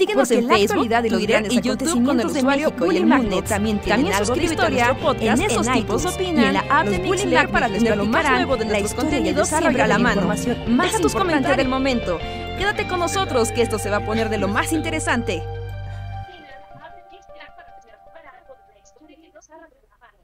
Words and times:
Síguenos 0.00 0.30
en 0.30 0.48
Facebook, 0.48 0.88
Twitter 0.88 1.46
y 1.50 1.60
YouTube 1.60 2.06
con 2.06 2.18
el 2.18 2.26
usuario 2.26 2.70
Bully 2.70 3.04
Magnet. 3.04 3.44
También 3.44 3.78
tienen 3.82 4.10
algo 4.10 4.34
de 4.34 4.44
historia 4.44 4.96
en 5.20 5.42
esos 5.42 5.70
tipos 5.70 6.06
opinan 6.06 6.42
y 6.42 6.46
en 6.46 6.54
la 6.54 6.60
app 6.70 6.86
de 6.86 7.00
Bully 7.00 7.36
para 7.52 7.68
tener 7.68 7.98
lo 7.98 8.06
más 8.06 8.24
nuevo 8.30 8.56
de 8.56 8.64
nuestros 8.64 8.94
contenidos 8.94 9.48
siempre 9.50 9.82
a 9.82 9.86
la 9.86 9.98
mano. 9.98 10.22
Más 10.68 10.98
tus 11.02 11.12
comentarios 11.12 11.58
del 11.58 11.68
momento. 11.68 12.18
Quédate 12.56 12.88
con 12.88 13.00
nosotros 13.00 13.52
que 13.52 13.60
esto 13.60 13.78
se 13.78 13.90
va 13.90 13.98
a 13.98 14.06
poner 14.06 14.30
de 14.30 14.38
lo 14.38 14.48
más 14.48 14.72
interesante. 14.72 15.42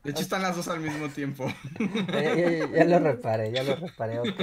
De 0.02 0.12
hecho, 0.12 0.22
están 0.22 0.40
las 0.40 0.56
dos 0.56 0.68
al 0.68 0.80
mismo 0.80 1.10
tiempo. 1.10 1.52
ya, 2.72 2.84
lo 2.84 2.98
reparé, 3.00 3.52
ya 3.52 3.62
lo 3.62 3.76
reparé, 3.76 4.20
ok. 4.20 4.40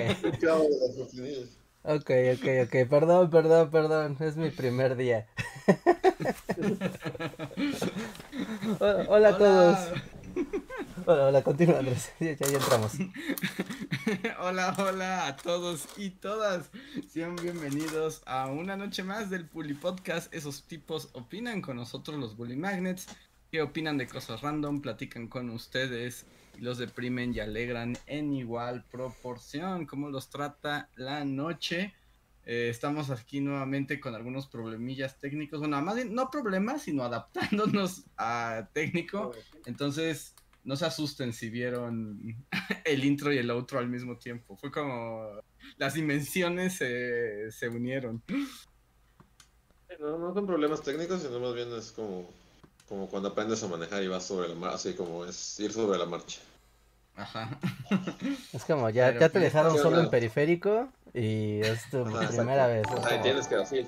Ok, 1.83 2.09
ok, 2.35 2.45
ok. 2.65 2.89
Perdón, 2.89 3.29
perdón, 3.29 3.69
perdón. 3.69 4.17
Es 4.21 4.37
mi 4.37 4.49
primer 4.49 4.95
día. 4.95 5.27
hola, 8.79 9.29
a 9.29 9.37
todos. 9.37 9.77
Hola, 11.05 11.27
hola, 11.27 11.43
continúa 11.43 11.77
Andrés. 11.79 12.13
Ya, 12.19 12.35
ya 12.35 12.47
entramos. 12.47 12.93
hola, 14.39 14.73
hola 14.77 15.27
a 15.27 15.35
todos 15.35 15.89
y 15.97 16.11
todas. 16.11 16.69
Sean 17.09 17.35
bienvenidos 17.35 18.21
a 18.25 18.47
una 18.47 18.77
noche 18.77 19.03
más 19.03 19.29
del 19.29 19.43
Bully 19.43 19.73
Podcast. 19.73 20.33
Esos 20.33 20.63
tipos 20.63 21.09
opinan 21.11 21.61
con 21.61 21.75
nosotros, 21.75 22.17
los 22.17 22.37
Bully 22.37 22.55
Magnets 22.55 23.09
qué 23.53 23.61
opinan 23.61 23.99
de 23.99 24.07
cosas 24.07 24.41
random, 24.41 24.81
platican 24.81 25.27
con 25.27 25.51
ustedes 25.51 26.25
y 26.57 26.61
los 26.61 26.77
deprimen 26.77 27.33
y 27.33 27.39
alegran 27.39 27.97
en 28.05 28.33
igual 28.33 28.83
proporción. 28.91 29.85
¿Cómo 29.85 30.09
los 30.09 30.29
trata 30.29 30.89
la 30.95 31.25
noche? 31.25 31.93
Eh, 32.45 32.67
estamos 32.69 33.09
aquí 33.09 33.39
nuevamente 33.39 33.99
con 33.99 34.15
algunos 34.15 34.47
problemillas 34.47 35.19
técnicos. 35.19 35.59
Bueno, 35.59 35.81
más 35.81 35.95
bien, 35.95 36.13
no 36.13 36.29
problemas, 36.29 36.83
sino 36.83 37.03
adaptándonos 37.03 38.03
a 38.17 38.67
técnico. 38.73 39.31
Entonces, 39.65 40.35
no 40.63 40.75
se 40.75 40.85
asusten 40.85 41.33
si 41.33 41.49
vieron 41.49 42.45
el 42.85 43.03
intro 43.03 43.31
y 43.31 43.37
el 43.37 43.49
outro 43.49 43.79
al 43.79 43.89
mismo 43.89 44.17
tiempo. 44.17 44.55
Fue 44.57 44.71
como 44.71 45.41
las 45.77 45.93
dimensiones 45.93 46.75
se 46.77 47.69
unieron. 47.69 48.21
No, 49.99 50.17
no 50.17 50.33
son 50.33 50.45
problemas 50.45 50.81
técnicos, 50.81 51.21
sino 51.21 51.39
más 51.39 51.53
bien 51.53 51.71
es 51.73 51.91
como 51.91 52.29
como 52.93 53.07
cuando 53.07 53.29
aprendes 53.29 53.63
a 53.63 53.67
manejar 53.67 54.03
y 54.03 54.07
vas 54.07 54.23
sobre 54.23 54.49
la 54.49 54.53
marcha, 54.53 54.75
así 54.75 54.93
como 54.93 55.25
es 55.25 55.59
ir 55.59 55.73
sobre 55.73 55.97
la 55.97 56.05
marcha. 56.05 56.39
Ajá. 57.15 57.49
Es 58.53 58.65
como 58.65 58.87
ya, 58.91 59.11
ya 59.13 59.19
te 59.19 59.29
pues, 59.31 59.45
dejaron 59.45 59.75
solo 59.79 59.99
en 59.99 60.11
periférico 60.11 60.89
y 61.11 61.61
es 61.61 61.89
tu 61.89 62.03
primera 62.03 62.67
vez. 62.67 62.85
Ahí 63.05 63.19
tienes 63.23 63.47
que 63.47 63.55
así. 63.55 63.87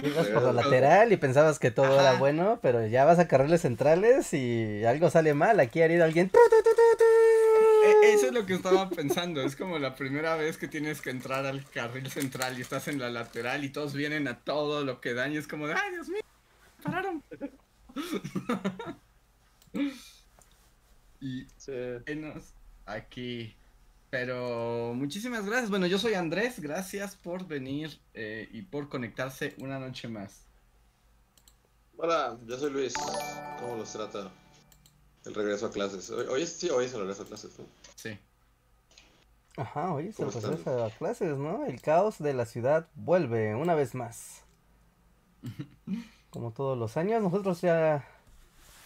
Ibas 0.00 0.28
por 0.28 0.42
la 0.44 0.52
lateral 0.52 1.10
y 1.12 1.16
pensabas 1.16 1.58
que 1.58 1.72
todo 1.72 2.00
era 2.00 2.12
bueno, 2.20 2.60
pero 2.62 2.86
ya 2.86 3.04
vas 3.04 3.18
a 3.18 3.26
carriles 3.26 3.62
centrales 3.62 4.32
y 4.32 4.84
algo 4.84 5.10
sale 5.10 5.34
mal. 5.34 5.58
Aquí 5.58 5.82
ha 5.82 5.86
herido 5.86 6.04
alguien. 6.04 6.30
E, 7.84 8.12
eso 8.12 8.26
es 8.26 8.32
lo 8.32 8.46
que 8.46 8.54
estaba 8.54 8.88
pensando. 8.90 9.40
Es 9.42 9.56
como 9.56 9.80
la 9.80 9.96
primera 9.96 10.36
vez 10.36 10.56
que 10.56 10.68
tienes 10.68 11.00
que 11.00 11.10
entrar 11.10 11.46
al 11.46 11.64
carril 11.68 12.08
central 12.08 12.56
y 12.56 12.60
estás 12.60 12.86
en 12.86 13.00
la 13.00 13.10
lateral 13.10 13.64
y 13.64 13.70
todos 13.70 13.92
vienen 13.92 14.28
a 14.28 14.38
todo 14.38 14.84
lo 14.84 15.00
que 15.00 15.14
dan 15.14 15.32
y 15.32 15.36
es 15.36 15.48
como 15.48 15.66
de, 15.66 15.74
ay, 15.74 15.90
Dios 15.90 16.08
mío, 16.08 16.22
pararon. 16.84 17.24
y 21.20 21.46
aquí. 22.86 23.54
Pero 24.10 24.92
muchísimas 24.94 25.46
gracias. 25.46 25.70
Bueno, 25.70 25.86
yo 25.86 25.98
soy 25.98 26.14
Andrés. 26.14 26.58
Gracias 26.58 27.14
por 27.14 27.46
venir 27.46 28.00
eh, 28.14 28.48
y 28.52 28.62
por 28.62 28.88
conectarse 28.88 29.54
una 29.58 29.78
noche 29.78 30.08
más. 30.08 30.46
Hola, 31.96 32.36
yo 32.46 32.58
soy 32.58 32.72
Luis. 32.72 32.94
¿Cómo 33.60 33.76
los 33.76 33.92
trata 33.92 34.30
el 35.24 35.34
regreso 35.34 35.66
a 35.66 35.70
clases? 35.70 36.10
Hoy, 36.10 36.44
sí, 36.46 36.70
hoy 36.70 36.86
es 36.86 36.94
el 36.94 37.00
regreso 37.00 37.22
a 37.22 37.26
clases, 37.26 37.58
¿no? 37.58 37.66
Sí. 37.94 38.18
Ajá, 39.56 39.92
hoy 39.92 40.08
es 40.08 40.18
el 40.18 40.32
regreso 40.32 40.84
a 40.84 40.90
clases, 40.90 41.38
¿no? 41.38 41.64
El 41.64 41.80
caos 41.80 42.18
de 42.18 42.34
la 42.34 42.46
ciudad 42.46 42.88
vuelve 42.94 43.54
una 43.54 43.74
vez 43.74 43.94
más. 43.94 44.42
como 46.30 46.52
todos 46.52 46.78
los 46.78 46.96
años, 46.96 47.22
nosotros 47.22 47.60
ya, 47.60 48.04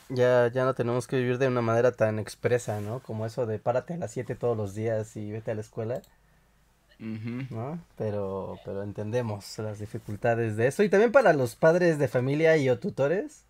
ya, 0.09 0.49
ya 0.49 0.65
no 0.65 0.75
tenemos 0.75 1.07
que 1.07 1.17
vivir 1.17 1.39
de 1.39 1.49
una 1.49 1.61
manera 1.61 1.93
tan 1.93 2.19
expresa, 2.19 2.81
¿no? 2.81 3.01
Como 3.01 3.27
eso 3.27 3.47
de 3.47 3.59
párate 3.59 3.95
a 3.95 3.99
las 3.99 4.13
7 4.13 4.35
todos 4.35 4.57
los 4.57 4.75
días 4.75 5.17
y 5.17 5.31
vete 5.31 5.51
a 5.51 5.55
la 5.55 5.61
escuela. 5.61 6.03
¿no? 6.99 7.79
Pero, 7.97 8.59
pero 8.65 8.83
entendemos 8.83 9.59
las 9.59 9.79
dificultades 9.79 10.57
de 10.57 10.69
eso. 10.69 10.83
Y 10.83 10.89
también 10.89 11.13
para 11.13 11.33
los 11.33 11.57
padres 11.57 11.99
de 11.99 12.09
familia 12.09 12.57
y 12.57 12.69
o 12.69 12.79
tutores, 12.79 13.45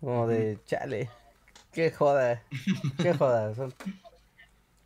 como 0.00 0.26
de, 0.26 0.58
chale, 0.66 1.10
qué 1.72 1.90
joda, 1.90 2.42
qué 2.98 3.14
joda. 3.14 3.52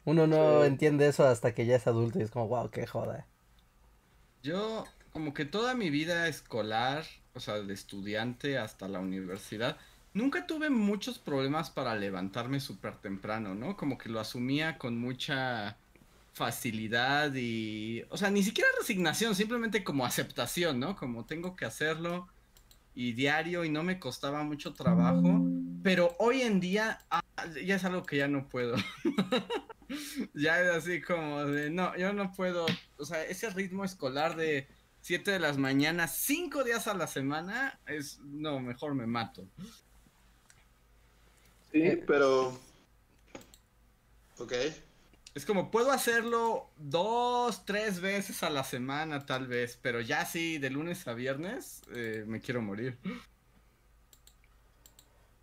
Uno 0.04 0.26
no 0.26 0.64
entiende 0.64 1.08
eso 1.08 1.26
hasta 1.26 1.52
que 1.52 1.66
ya 1.66 1.76
es 1.76 1.86
adulto 1.86 2.18
y 2.18 2.22
es 2.22 2.30
como, 2.30 2.48
wow, 2.48 2.70
qué 2.70 2.86
joda. 2.86 3.26
Yo, 4.42 4.84
como 5.12 5.34
que 5.34 5.44
toda 5.44 5.74
mi 5.74 5.90
vida 5.90 6.28
escolar 6.28 7.04
o 7.34 7.40
sea, 7.40 7.60
de 7.60 7.74
estudiante 7.74 8.58
hasta 8.58 8.88
la 8.88 9.00
universidad, 9.00 9.76
nunca 10.14 10.46
tuve 10.46 10.70
muchos 10.70 11.18
problemas 11.18 11.70
para 11.70 11.94
levantarme 11.94 12.60
súper 12.60 12.96
temprano, 12.96 13.54
¿no? 13.54 13.76
Como 13.76 13.98
que 13.98 14.08
lo 14.08 14.20
asumía 14.20 14.78
con 14.78 14.98
mucha 14.98 15.76
facilidad 16.32 17.32
y, 17.34 18.04
o 18.10 18.16
sea, 18.16 18.30
ni 18.30 18.42
siquiera 18.42 18.68
resignación, 18.78 19.34
simplemente 19.34 19.84
como 19.84 20.04
aceptación, 20.04 20.80
¿no? 20.80 20.96
Como 20.96 21.24
tengo 21.24 21.56
que 21.56 21.64
hacerlo 21.64 22.28
y 22.94 23.12
diario 23.12 23.64
y 23.64 23.70
no 23.70 23.82
me 23.82 24.00
costaba 24.00 24.42
mucho 24.42 24.74
trabajo, 24.74 25.46
pero 25.82 26.16
hoy 26.18 26.42
en 26.42 26.60
día 26.60 26.98
ah, 27.10 27.22
ya 27.64 27.76
es 27.76 27.84
algo 27.84 28.02
que 28.02 28.16
ya 28.16 28.28
no 28.28 28.48
puedo. 28.48 28.76
ya 30.34 30.60
es 30.60 30.70
así 30.70 31.00
como 31.00 31.44
de, 31.44 31.70
no, 31.70 31.96
yo 31.96 32.12
no 32.12 32.32
puedo, 32.32 32.66
o 32.96 33.04
sea, 33.04 33.24
ese 33.24 33.50
ritmo 33.50 33.84
escolar 33.84 34.36
de 34.36 34.68
7 35.00 35.30
de 35.30 35.38
las 35.38 35.58
mañanas, 35.58 36.14
5 36.16 36.64
días 36.64 36.86
a 36.86 36.94
la 36.94 37.06
semana, 37.06 37.80
es, 37.86 38.18
no, 38.20 38.60
mejor 38.60 38.94
me 38.94 39.06
mato. 39.06 39.46
Sí, 41.72 41.82
eh, 41.82 42.04
pero... 42.06 42.58
Ok. 44.38 44.52
Es 45.34 45.46
como, 45.46 45.70
puedo 45.70 45.92
hacerlo 45.92 46.70
dos, 46.76 47.64
tres 47.64 48.00
veces 48.00 48.42
a 48.42 48.50
la 48.50 48.64
semana 48.64 49.26
tal 49.26 49.46
vez, 49.46 49.78
pero 49.80 50.00
ya 50.00 50.24
sí, 50.26 50.58
de 50.58 50.70
lunes 50.70 51.06
a 51.06 51.14
viernes, 51.14 51.82
eh, 51.94 52.24
me 52.26 52.40
quiero 52.40 52.62
morir. 52.62 52.98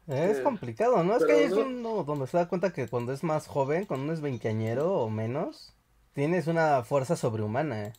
Es 0.07 0.39
complicado, 0.39 1.03
¿no? 1.03 1.17
Es 1.17 1.25
que 1.25 1.45
es 1.45 1.51
uno 1.51 2.03
donde 2.03 2.27
se 2.27 2.37
da 2.37 2.47
cuenta 2.47 2.71
que 2.71 2.87
cuando 2.87 3.11
es 3.11 3.23
más 3.23 3.47
joven, 3.47 3.85
cuando 3.85 4.05
uno 4.05 4.13
es 4.13 4.21
veinteañero 4.21 4.93
o 4.93 5.09
menos, 5.09 5.73
tienes 6.13 6.47
una 6.47 6.83
fuerza 6.83 7.17
sobrehumana. 7.17 7.93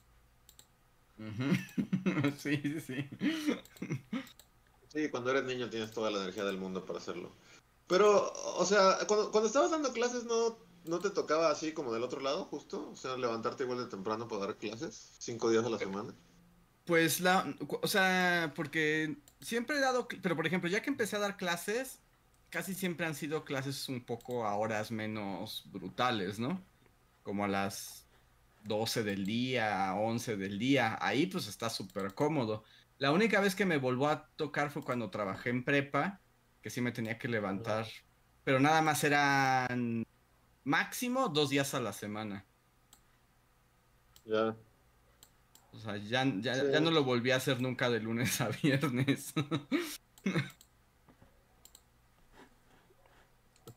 sí, 2.39 2.81
sí. 2.81 3.09
Sí, 4.89 5.09
cuando 5.11 5.31
eres 5.31 5.45
niño 5.45 5.69
tienes 5.69 5.91
toda 5.91 6.11
la 6.11 6.23
energía 6.23 6.45
del 6.45 6.59
mundo 6.59 6.85
para 6.85 6.99
hacerlo. 6.99 7.33
Pero, 7.87 8.33
o 8.57 8.65
sea, 8.65 8.99
cuando, 9.07 9.31
cuando 9.31 9.49
estabas 9.49 9.71
dando 9.71 9.93
clases, 9.93 10.25
¿no, 10.25 10.59
¿no 10.85 10.99
te 11.01 11.11
tocaba 11.11 11.51
así 11.51 11.73
como 11.73 11.93
del 11.93 12.03
otro 12.03 12.21
lado, 12.21 12.45
justo? 12.45 12.91
O 12.91 12.97
sea, 12.97 13.17
levantarte 13.17 13.65
igual 13.65 13.79
de 13.79 13.87
temprano 13.87 14.29
para 14.29 14.47
dar 14.47 14.57
clases, 14.57 15.13
cinco 15.19 15.51
días 15.51 15.65
a 15.65 15.71
la 15.71 15.79
semana. 15.79 16.15
Pues 16.85 17.21
la, 17.21 17.55
o 17.83 17.87
sea, 17.87 18.53
porque 18.57 19.19
siempre 19.41 19.77
he 19.77 19.81
dado, 19.81 20.09
pero 20.23 20.37
por 20.37 20.47
ejemplo, 20.47 20.71
ya 20.71 20.81
que 20.81 20.91
empecé 20.91 21.17
a 21.17 21.21
dar 21.21 21.37
clases, 21.37 22.01
casi 22.51 22.75
siempre 22.75 23.07
han 23.07 23.15
sido 23.15 23.45
clases 23.45 23.89
un 23.89 24.05
poco 24.05 24.47
a 24.47 24.57
horas 24.57 24.91
menos 24.91 25.65
brutales, 25.67 26.39
¿no? 26.39 26.63
Como 27.23 27.45
a 27.45 27.49
las 27.49 28.07
12 28.69 29.03
del 29.03 29.25
día, 29.25 29.95
11 29.95 30.37
del 30.37 30.59
día, 30.59 30.99
ahí 31.01 31.27
pues 31.27 31.49
está 31.49 31.71
súper 31.71 32.15
cómodo. 32.15 32.63
La 32.99 33.13
única 33.13 33.41
vez 33.41 33.55
que 33.55 33.65
me 33.65 33.79
volvió 33.79 34.09
a 34.09 34.29
tocar 34.37 34.71
fue 34.71 34.83
cuando 34.83 35.11
trabajé 35.11 35.51
en 35.51 35.65
prepa, 35.65 36.21
que 36.63 36.71
sí 36.71 36.81
me 36.81 36.93
tenía 36.93 37.19
que 37.19 37.29
levantar, 37.29 37.87
pero 38.45 38.61
nada 38.61 38.83
más 38.83 39.03
eran 39.05 40.05
máximo 40.65 41.29
dos 41.29 41.51
días 41.51 41.75
a 41.75 41.81
la 41.81 41.93
semana. 41.93 42.45
Ya. 44.25 44.55
O 45.73 45.79
sea, 45.79 45.97
ya, 45.97 46.25
ya, 46.41 46.81
no 46.81 46.91
lo 46.91 47.05
volví 47.05 47.31
a 47.31 47.37
hacer 47.37 47.61
nunca 47.61 47.89
de 47.89 48.01
lunes 48.01 48.41
a 48.41 48.49
viernes. 48.63 49.33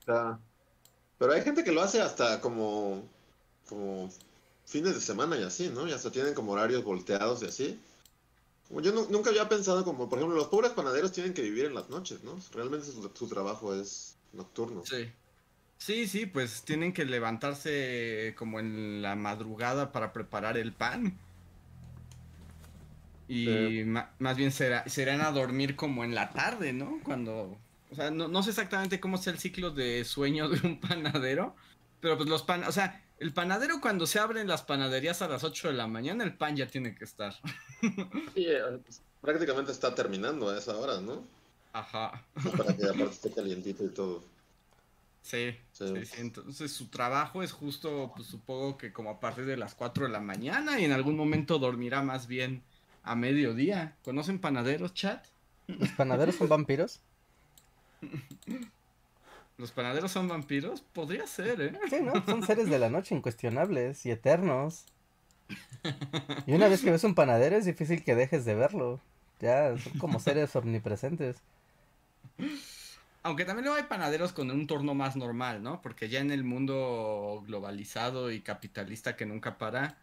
Pero 0.06 1.34
hay 1.34 1.42
gente 1.44 1.64
que 1.64 1.72
lo 1.72 1.82
hace 1.82 2.02
hasta 2.02 2.42
como, 2.42 3.08
como 3.68 4.10
fines 4.72 4.96
de 4.96 5.02
semana 5.02 5.38
y 5.38 5.44
así, 5.44 5.70
¿no? 5.70 5.88
Y 5.88 5.92
hasta 5.92 6.12
tienen 6.12 6.34
como 6.34 6.54
horarios 6.54 6.84
volteados 6.84 7.44
y 7.44 7.46
así. 7.46 7.80
Yo 8.82 8.94
nunca 9.10 9.32
había 9.32 9.50
pensado 9.50 9.84
como, 9.84 10.08
por 10.08 10.18
ejemplo, 10.18 10.38
los 10.38 10.48
pobres 10.48 10.72
panaderos 10.72 11.12
tienen 11.12 11.34
que 11.34 11.42
vivir 11.42 11.66
en 11.66 11.76
las 11.76 11.90
noches, 11.90 12.24
¿no? 12.24 12.40
Realmente 12.54 12.88
su, 12.88 13.28
trabajo 13.28 13.76
es 13.76 14.16
nocturno. 14.32 14.84
Sí. 14.86 15.12
Sí, 15.78 16.08
sí, 16.08 16.26
pues 16.26 16.62
tienen 16.62 16.94
que 16.94 17.04
levantarse 17.04 18.34
como 18.38 18.60
en 18.60 19.02
la 19.02 19.16
madrugada 19.16 19.92
para 19.92 20.14
preparar 20.14 20.58
el 20.58 20.72
pan. 20.72 21.18
Y 23.28 23.84
más 24.20 24.38
bien 24.38 24.52
será, 24.52 24.88
serán 24.88 25.22
a 25.22 25.32
dormir 25.32 25.76
como 25.76 26.04
en 26.04 26.16
la 26.16 26.32
tarde, 26.32 26.72
¿no? 26.72 27.00
Cuando. 27.04 27.58
O 27.90 27.96
sea, 27.96 28.10
no, 28.10 28.28
no 28.28 28.44
sé 28.44 28.52
exactamente 28.52 29.00
cómo 29.02 29.18
es 29.18 29.28
el 29.28 29.40
ciclo 29.40 29.72
de 29.72 30.06
sueño 30.06 30.48
de 30.50 30.66
un 30.66 30.80
panadero. 30.80 31.56
Pero 32.00 32.16
pues 32.16 32.30
los 32.30 32.44
pan. 32.44 32.64
O 32.66 32.72
sea, 32.72 33.04
el 33.22 33.34
panadero 33.34 33.80
cuando 33.80 34.08
se 34.08 34.18
abren 34.18 34.48
las 34.48 34.64
panaderías 34.64 35.22
a 35.22 35.28
las 35.28 35.44
8 35.44 35.68
de 35.68 35.76
la 35.76 35.86
mañana, 35.86 36.24
el 36.24 36.34
pan 36.34 36.56
ya 36.56 36.66
tiene 36.66 36.96
que 36.96 37.06
estar. 37.06 37.36
Sí, 38.34 38.46
eh, 38.48 38.62
prácticamente 39.22 39.72
está 39.72 39.94
terminando 39.94 40.50
a 40.50 40.58
esa 40.58 40.76
hora, 40.76 41.00
¿no? 41.02 41.24
Ajá. 41.72 42.24
Para 42.58 42.76
que 42.76 42.84
aparte 42.84 43.12
esté 43.12 43.32
calientito 43.32 43.84
y 43.84 43.90
todo. 43.90 44.24
Sí, 45.22 45.56
sí, 45.72 46.06
sí, 46.06 46.16
Entonces 46.18 46.72
su 46.72 46.88
trabajo 46.88 47.44
es 47.44 47.52
justo, 47.52 48.12
pues 48.16 48.28
supongo 48.28 48.78
que 48.78 48.92
como 48.92 49.12
a 49.12 49.20
partir 49.20 49.46
de 49.46 49.56
las 49.56 49.76
4 49.76 50.06
de 50.06 50.12
la 50.12 50.20
mañana 50.20 50.80
y 50.80 50.86
en 50.86 50.92
algún 50.92 51.16
momento 51.16 51.60
dormirá 51.60 52.02
más 52.02 52.26
bien 52.26 52.64
a 53.04 53.16
mediodía. 53.16 53.98
¿Conocen 54.04 54.40
panaderos, 54.40 54.96
chat? 54.96 55.24
¿Los 55.68 55.90
panaderos 55.90 56.36
son 56.36 56.50
vampiros? 56.50 57.00
¿Los 59.62 59.72
panaderos 59.72 60.12
son 60.12 60.28
vampiros? 60.28 60.82
Podría 60.82 61.28
ser, 61.28 61.62
¿eh? 61.62 61.80
Sí, 61.88 61.98
¿no? 62.02 62.26
Son 62.26 62.42
seres 62.42 62.68
de 62.68 62.80
la 62.80 62.90
noche 62.90 63.14
incuestionables 63.14 64.08
y 64.08 64.12
eternos. 64.12 64.86
Y 66.48 66.54
una 66.54 66.68
vez 66.68 66.82
que 66.82 66.90
ves 66.90 67.04
un 67.04 67.14
panadero 67.14 67.58
es 67.58 67.66
difícil 67.66 68.04
que 68.04 68.16
dejes 68.16 68.44
de 68.44 68.56
verlo. 68.56 69.00
Ya, 69.40 69.78
son 69.78 70.00
como 70.00 70.20
seres 70.20 70.56
omnipresentes. 70.56 71.38
Aunque 73.22 73.46
también 73.46 73.66
luego 73.66 73.78
hay 73.78 73.88
panaderos 73.88 74.34
con 74.34 74.50
un 74.50 74.66
torno 74.66 74.96
más 74.96 75.16
normal, 75.16 75.62
¿no? 75.62 75.80
Porque 75.84 76.10
ya 76.10 76.22
en 76.22 76.32
el 76.32 76.44
mundo 76.44 77.44
globalizado 77.46 78.32
y 78.32 78.42
capitalista 78.42 79.16
que 79.16 79.28
nunca 79.28 79.60
para, 79.60 79.96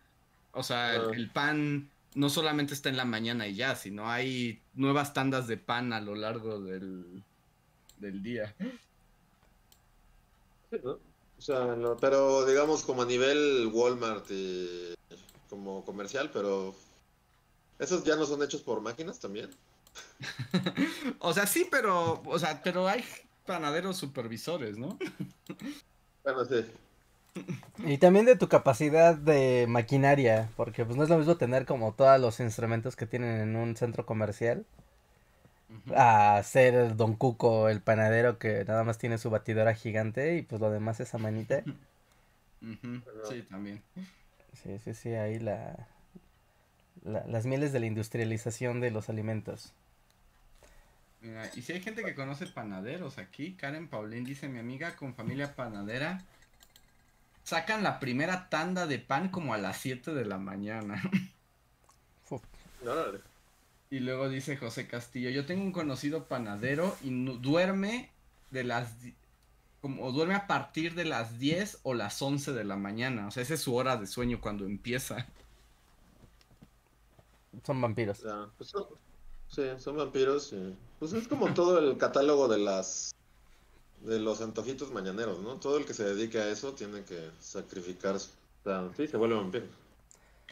o 0.53 0.63
sea, 0.63 0.95
el, 0.95 1.31
pan 1.31 1.91
no 2.15 2.29
solamente 2.29 2.75
está 2.75 2.91
en 2.91 2.97
la 2.97 3.05
mañana 3.05 3.49
y 3.49 3.57
ya, 3.57 3.75
sino 3.75 4.09
hay 4.09 4.61
nuevas 4.75 5.15
tandas 5.15 5.49
de 5.49 5.57
pan 5.57 5.93
a 5.93 6.01
lo 6.01 6.15
largo 6.15 6.61
del, 6.61 7.25
del 7.99 8.23
día. 8.23 8.55
O 10.71 11.41
sea, 11.41 11.77
pero 12.01 12.45
digamos 12.47 12.83
como 12.83 13.03
a 13.03 13.07
nivel 13.07 13.71
Walmart 13.73 14.27
y 14.31 14.95
como 15.49 15.85
comercial, 15.85 16.31
pero 16.33 16.75
esos 17.79 18.05
ya 18.05 18.17
no 18.17 18.27
son 18.27 18.43
hechos 18.43 18.63
por 18.63 18.81
máquinas 18.81 19.19
también. 19.19 19.51
o 21.21 21.33
sea, 21.33 21.47
sí, 21.47 21.67
pero, 21.71 22.23
o 22.25 22.39
sea, 22.39 22.61
pero 22.63 22.89
hay 22.89 23.05
panaderos 23.47 23.97
supervisores, 23.97 24.77
¿no? 24.77 24.99
bueno, 26.25 26.45
sí. 26.45 26.67
Y 27.85 27.99
también 27.99 28.27
de 28.27 28.37
tu 28.37 28.49
capacidad 28.49 29.15
de 29.15 29.67
maquinaria, 29.69 30.51
porque 30.57 30.85
pues 30.85 30.97
no 30.97 31.05
es 31.05 31.09
lo 31.09 31.19
mismo 31.19 31.37
tener 31.37 31.67
como 31.67 31.93
todos 31.93 32.21
los 32.21 32.41
instrumentos 32.41 32.97
que 32.97 33.07
tienen 33.07 33.41
en 33.41 33.57
un 33.57 33.77
centro 33.77 34.05
comercial 34.05 34.67
a 35.95 36.43
ser 36.45 36.97
Don 36.97 37.15
Cuco, 37.15 37.69
el 37.69 37.81
panadero 37.81 38.39
que 38.39 38.65
nada 38.65 38.85
más 38.85 38.99
tiene 38.99 39.19
su 39.19 39.31
batidora 39.31 39.75
gigante 39.75 40.37
y 40.37 40.43
pues 40.43 40.61
lo 40.61 40.71
demás 40.71 41.01
es 41.01 41.15
a 41.15 41.19
manita. 41.19 41.63
Sí, 43.29 43.43
también. 43.49 43.83
Sí, 44.63 44.79
sí, 44.79 44.95
sí, 44.95 45.15
ahí 45.15 45.39
la, 45.39 45.89
las 47.05 47.47
mieles 47.47 47.73
de 47.73 47.81
la 47.81 47.87
industrialización 47.87 48.81
de 48.81 48.91
los 48.91 49.09
alimentos. 49.09 49.73
Mira, 51.21 51.51
y 51.55 51.63
si 51.63 51.73
hay 51.73 51.81
gente 51.81 52.05
que 52.05 52.15
conoce 52.15 52.47
panaderos 52.47 53.19
aquí, 53.19 53.55
Karen 53.55 53.89
Paulín 53.89 54.25
dice, 54.25 54.49
mi 54.49 54.59
amiga 54.59 54.95
con 54.95 55.15
familia 55.15 55.55
panadera, 55.55 56.23
sacan 57.43 57.83
la 57.83 57.99
primera 57.99 58.49
tanda 58.49 58.87
de 58.87 58.99
pan 58.99 59.29
como 59.29 59.55
a 59.55 59.59
las 59.59 59.79
7 59.79 60.15
de 60.15 60.25
la 60.25 60.39
mañana. 60.39 61.03
Y 63.91 64.01
luego 64.01 64.29
dice 64.29 64.57
José 64.57 64.87
Castillo, 64.87 65.31
yo 65.31 65.47
tengo 65.47 65.63
un 65.63 65.73
conocido 65.73 66.25
panadero 66.25 66.95
y 67.03 67.11
duerme 67.39 68.11
de 68.51 68.65
las 68.65 68.95
como 69.81 70.11
duerme 70.11 70.35
a 70.35 70.47
partir 70.47 70.95
de 70.95 71.05
las 71.05 71.39
10 71.39 71.81
o 71.85 71.95
las 71.95 72.21
11 72.21 72.53
de 72.53 72.65
la 72.65 72.77
mañana, 72.77 73.29
o 73.29 73.31
sea, 73.31 73.45
esa 73.45 73.55
es 73.55 73.61
su 73.61 73.75
hora 73.75 73.97
de 73.97 74.07
sueño 74.07 74.41
cuando 74.41 74.65
empieza. 74.65 75.27
Son 77.65 77.81
vampiros. 77.81 78.25
Pues 78.57 78.75
sí, 79.49 79.63
son 79.79 79.97
vampiros. 79.97 80.55
Pues 80.99 81.13
es 81.13 81.29
como 81.29 81.55
todo 81.55 81.79
el 81.79 81.97
catálogo 81.97 82.49
de 82.49 82.59
las 82.59 83.15
de 84.03 84.21
los 84.21 84.41
antojitos 84.41 84.93
mañaneros, 84.93 85.41
¿no? 85.41 85.55
Todo 85.57 85.79
el 85.79 85.85
que 85.85 85.95
se 85.95 86.05
dedique 86.05 86.39
a 86.39 86.49
eso 86.49 86.73
tiene 86.73 87.03
que 87.05 87.31
sacrificarse. 87.41 88.31
O 88.61 88.65
sea, 88.65 88.89
sí, 88.97 89.07
se 89.09 89.17
vuelve 89.17 89.37
vampiro. 89.37 89.67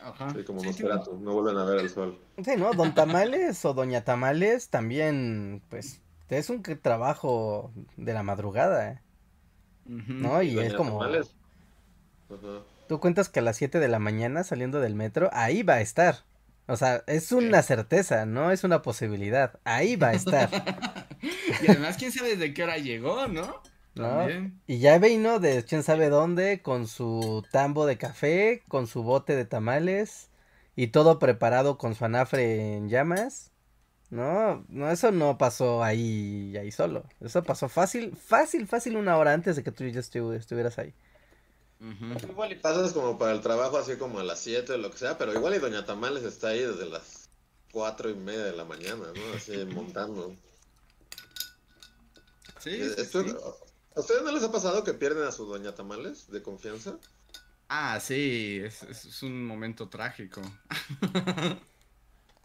Ajá. 0.01 0.31
Sí, 0.31 0.45
como 0.45 0.61
sí, 0.61 0.85
no 1.21 1.33
vuelven 1.33 1.57
a 1.57 1.65
ver 1.65 1.81
el 1.81 1.91
sol. 1.91 2.19
Sí, 2.45 2.53
¿no? 2.57 2.73
Don 2.73 2.95
Tamales 2.95 3.65
o 3.65 3.75
Doña 3.75 4.05
Tamales 4.05 4.69
también, 4.69 5.63
pues, 5.69 6.03
es 6.29 6.51
un 6.51 6.63
trabajo 6.63 7.73
de 7.97 8.13
la 8.13 8.23
madrugada, 8.23 8.93
¿eh? 8.93 9.01
¿no? 9.87 10.43
Y 10.43 10.59
es 10.59 10.75
como... 10.75 11.01
Tú 12.89 13.01
cuentas 13.01 13.29
que 13.29 13.41
a 13.41 13.43
las 13.43 13.57
7 13.57 13.81
de 13.81 13.89
la 13.89 13.99
mañana 13.99 14.45
saliendo 14.45 14.81
del 14.81 14.95
metro, 14.95 15.29
ahí 15.33 15.63
va 15.63 15.75
a 15.75 15.81
estar. 15.81 16.25
O 16.69 16.77
sea, 16.77 17.03
es 17.07 17.33
una 17.33 17.63
certeza, 17.63 18.27
no 18.27 18.51
es 18.51 18.65
una 18.65 18.83
posibilidad. 18.83 19.59
Ahí 19.65 19.97
va 19.97 20.09
a 20.09 20.15
estar. 20.15 20.51
y 21.63 21.71
además, 21.71 21.97
quién 21.97 22.13
sabe 22.13 22.31
desde 22.37 22.55
qué 22.55 22.65
hora 22.65 22.79
llegó, 22.79 23.29
¿no? 23.29 23.63
¿No? 23.97 24.27
Y 24.67 24.79
ya 24.79 24.99
vino 24.99 25.39
de 25.39 25.65
quién 25.65 25.83
sabe 25.83 26.11
dónde, 26.11 26.61
con 26.61 26.87
su 26.87 27.45
tambo 27.51 27.87
de 27.87 27.97
café, 27.97 28.63
con 28.69 28.87
su 28.87 29.03
bote 29.03 29.35
de 29.35 29.47
tamales, 29.47 30.29
y 30.77 30.89
todo 30.89 31.19
preparado 31.19 31.79
con 31.79 31.95
su 31.95 32.05
anafre 32.05 32.75
en 32.75 32.89
llamas. 32.89 33.51
No, 34.11 34.65
no, 34.69 34.91
eso 34.91 35.11
no 35.11 35.39
pasó 35.39 35.83
ahí, 35.83 36.57
ahí 36.57 36.71
solo. 36.71 37.05
Eso 37.21 37.43
pasó 37.43 37.69
fácil, 37.69 38.15
fácil, 38.17 38.69
fácil 38.69 38.97
una 38.97 39.17
hora 39.17 39.33
antes 39.33 39.57
de 39.57 39.65
que 39.65 39.73
tú 39.73 39.85
ya 39.87 40.01
estuvieras 40.01 40.79
ahí. 40.79 40.95
Igual 42.29 42.53
y 42.53 42.55
pasas 42.57 42.93
como 42.93 43.19
para 43.19 43.33
el 43.33 43.41
trabajo 43.41 43.77
así 43.79 43.97
como 43.97 44.19
a 44.21 44.25
las 44.25 44.41
7 44.41 44.75
o 44.75 44.79
lo 44.79 44.91
que 44.91 44.99
sea, 44.99 45.19
pero 45.19 45.35
igual 45.35 45.55
y 45.55 45.59
Doña 45.59 45.85
Tamales 45.85 46.23
está 46.23 46.49
ahí 46.49 46.61
desde 46.61 46.87
las 46.87 47.29
cuatro 47.73 48.09
y 48.09 48.15
media 48.15 48.45
de 48.45 48.57
la 48.57 48.65
mañana, 48.65 49.05
¿no? 49.15 49.37
Así 49.37 49.53
montando. 49.67 50.35
Sí, 52.61 52.71
eh, 52.71 53.07
¿A 53.97 54.01
ustedes 54.01 54.23
no 54.23 54.31
les 54.31 54.43
ha 54.43 54.53
pasado 54.53 54.85
que 54.85 54.95
pierden 54.95 55.25
a 55.25 55.33
su 55.33 55.47
Doña 55.47 55.75
Tamales 55.75 56.31
de 56.31 56.43
confianza? 56.43 56.99
Ah, 57.69 57.99
sí, 57.99 58.61
es, 58.63 58.83
es 58.83 59.23
un 59.23 59.45
momento 59.45 59.89
trágico. 59.89 60.43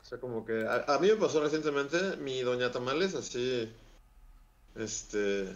o 0.02 0.06
sea, 0.06 0.20
como 0.20 0.46
que 0.46 0.66
a, 0.66 0.86
a 0.88 1.00
mí 1.00 1.10
me 1.10 1.18
pasó 1.18 1.42
recientemente, 1.42 2.18
mi 2.18 2.42
Doña 2.42 2.72
Tamales 2.72 3.14
así, 3.14 3.72
este 4.76 5.56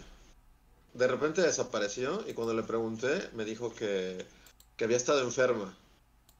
de 0.96 1.06
repente 1.06 1.42
desapareció 1.42 2.24
y 2.26 2.32
cuando 2.32 2.54
le 2.54 2.62
pregunté 2.62 3.28
me 3.34 3.44
dijo 3.44 3.74
que, 3.74 4.24
que 4.76 4.84
había 4.84 4.96
estado 4.96 5.20
enferma. 5.20 5.76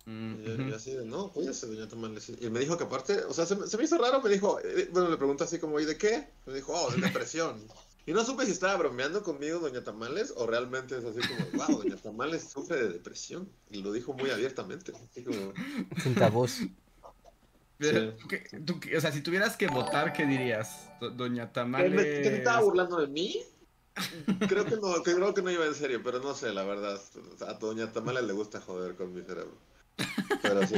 y, 0.06 0.72
así 0.72 0.92
de, 0.92 1.04
no, 1.04 1.30
cuídese, 1.32 1.66
doña 1.66 1.88
Tamales. 1.88 2.30
Y 2.40 2.48
me 2.48 2.60
dijo 2.60 2.76
que 2.76 2.84
aparte, 2.84 3.24
o 3.24 3.34
sea, 3.34 3.44
se, 3.44 3.56
me 3.76 3.84
hizo 3.84 3.98
raro, 3.98 4.22
me 4.22 4.30
dijo, 4.30 4.60
eh, 4.60 4.88
bueno, 4.92 5.10
le 5.10 5.16
pregunté 5.16 5.44
así 5.44 5.58
como, 5.58 5.80
¿y 5.80 5.84
de 5.84 5.98
qué? 5.98 6.28
Me 6.46 6.54
dijo, 6.54 6.72
oh, 6.72 6.90
de 6.90 7.00
depresión. 7.00 7.66
Y 8.06 8.12
no 8.12 8.24
supe 8.24 8.46
si 8.46 8.52
estaba 8.52 8.76
bromeando 8.76 9.24
conmigo 9.24 9.58
doña 9.58 9.82
Tamales 9.82 10.32
o 10.36 10.46
realmente 10.46 10.96
es 10.96 11.04
así 11.04 11.18
como, 11.26 11.66
wow, 11.66 11.82
doña 11.82 11.96
Tamales 11.96 12.48
sufre 12.48 12.76
de 12.76 12.88
depresión. 12.90 13.50
Y 13.68 13.82
lo 13.82 13.92
dijo 13.92 14.12
muy 14.12 14.30
abiertamente. 14.30 14.92
Así 15.10 15.24
como... 15.24 15.52
Sin 16.00 16.14
tabús. 16.14 16.60
o 17.80 19.00
sea, 19.00 19.12
si 19.12 19.20
tuvieras 19.22 19.56
que 19.56 19.66
votar, 19.66 20.12
¿qué 20.12 20.24
dirías? 20.24 20.88
Doña 21.16 21.52
Tamales. 21.52 22.22
¿Que 22.22 22.30
me, 22.30 22.36
estaba 22.36 22.62
burlando 22.62 23.00
de 23.00 23.08
mí? 23.08 23.42
Creo 24.48 24.64
que 24.66 24.76
no, 24.76 25.02
creo 25.02 25.34
que 25.34 25.42
no 25.42 25.50
iba 25.50 25.66
en 25.66 25.74
serio, 25.74 26.00
pero 26.04 26.20
no 26.20 26.34
sé, 26.34 26.52
la 26.52 26.64
verdad. 26.64 27.00
A 27.46 27.54
Doña 27.54 27.92
Tamala 27.92 28.20
le 28.20 28.32
gusta 28.32 28.60
joder 28.60 28.94
con 28.94 29.12
mi 29.14 29.22
cerebro. 29.22 29.56
Pero 30.42 30.66
sí. 30.66 30.76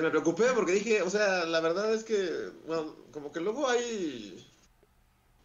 me 0.00 0.10
preocupé 0.10 0.46
porque 0.54 0.72
dije, 0.72 1.02
o 1.02 1.10
sea, 1.10 1.44
la 1.44 1.60
verdad 1.60 1.92
es 1.92 2.04
que, 2.04 2.50
bueno, 2.66 2.96
como 3.12 3.30
que 3.30 3.40
luego 3.40 3.68
hay. 3.68 4.44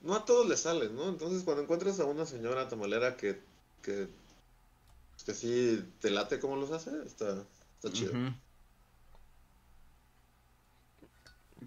No 0.01 0.15
a 0.15 0.25
todos 0.25 0.47
les 0.47 0.61
sale, 0.61 0.89
¿no? 0.89 1.09
Entonces, 1.09 1.43
cuando 1.43 1.63
encuentras 1.63 1.99
a 1.99 2.05
una 2.05 2.25
señora 2.25 2.67
tamalera 2.67 3.17
que, 3.17 3.39
que, 3.81 4.07
que 5.25 5.33
sí 5.33 5.85
te 5.99 6.09
late 6.09 6.39
como 6.39 6.55
los 6.55 6.71
hace, 6.71 6.91
está, 7.05 7.43
está 7.75 7.91
chido. 7.91 8.13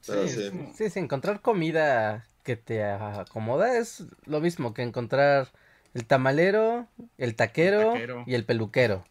sí, 0.02 0.50
sí, 0.76 0.90
sí, 0.90 0.98
encontrar 0.98 1.40
comida 1.40 2.26
que 2.42 2.56
te 2.56 2.84
acomoda 2.84 3.78
es 3.78 4.04
lo 4.26 4.40
mismo 4.40 4.74
que 4.74 4.82
encontrar 4.82 5.48
el 5.94 6.04
tamalero, 6.04 6.88
el 7.18 7.36
taquero, 7.36 7.94
y 8.26 8.34
el 8.34 8.44
peluquero. 8.44 9.04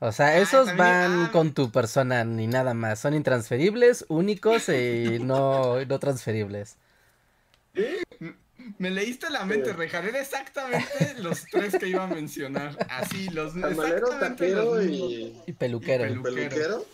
O 0.00 0.10
sea, 0.10 0.28
ah, 0.28 0.38
esos 0.38 0.76
van 0.76 1.26
ah. 1.26 1.30
con 1.30 1.54
tu 1.54 1.70
persona 1.70 2.24
ni 2.24 2.48
nada 2.48 2.74
más. 2.74 2.98
Son 2.98 3.14
intransferibles, 3.14 4.04
únicos 4.08 4.68
y 4.68 5.18
no, 5.20 5.84
no 5.84 5.98
transferibles. 6.00 6.76
Me 8.78 8.90
leíste 8.90 9.30
la 9.30 9.44
mente, 9.44 9.72
Rejar. 9.72 10.04
Era 10.06 10.20
exactamente 10.20 11.14
los 11.18 11.44
tres 11.50 11.76
que 11.78 11.88
iba 11.88 12.04
a 12.04 12.06
mencionar. 12.06 12.76
Así, 12.88 13.28
los 13.30 13.58
Tamalero, 13.58 14.08
taquero 14.18 14.82
y... 14.82 15.36
y... 15.46 15.52
peluquero. 15.52 16.22
peluquero. 16.22 16.84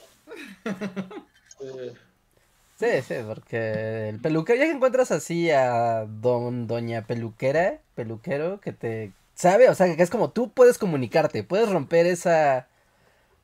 Sí, 2.78 2.86
sí, 3.06 3.14
porque 3.26 4.08
el 4.08 4.20
peluquero, 4.20 4.58
ya 4.60 4.66
que 4.66 4.70
encuentras 4.70 5.10
así 5.10 5.50
a 5.50 6.06
don, 6.06 6.68
doña 6.68 7.06
peluquera, 7.06 7.80
peluquero, 7.96 8.60
que 8.60 8.72
te 8.72 9.12
sabe, 9.34 9.68
o 9.68 9.74
sea, 9.74 9.96
que 9.96 10.02
es 10.02 10.10
como 10.10 10.30
tú 10.30 10.52
puedes 10.52 10.78
comunicarte, 10.78 11.42
puedes 11.42 11.68
romper 11.68 12.06
esa 12.06 12.68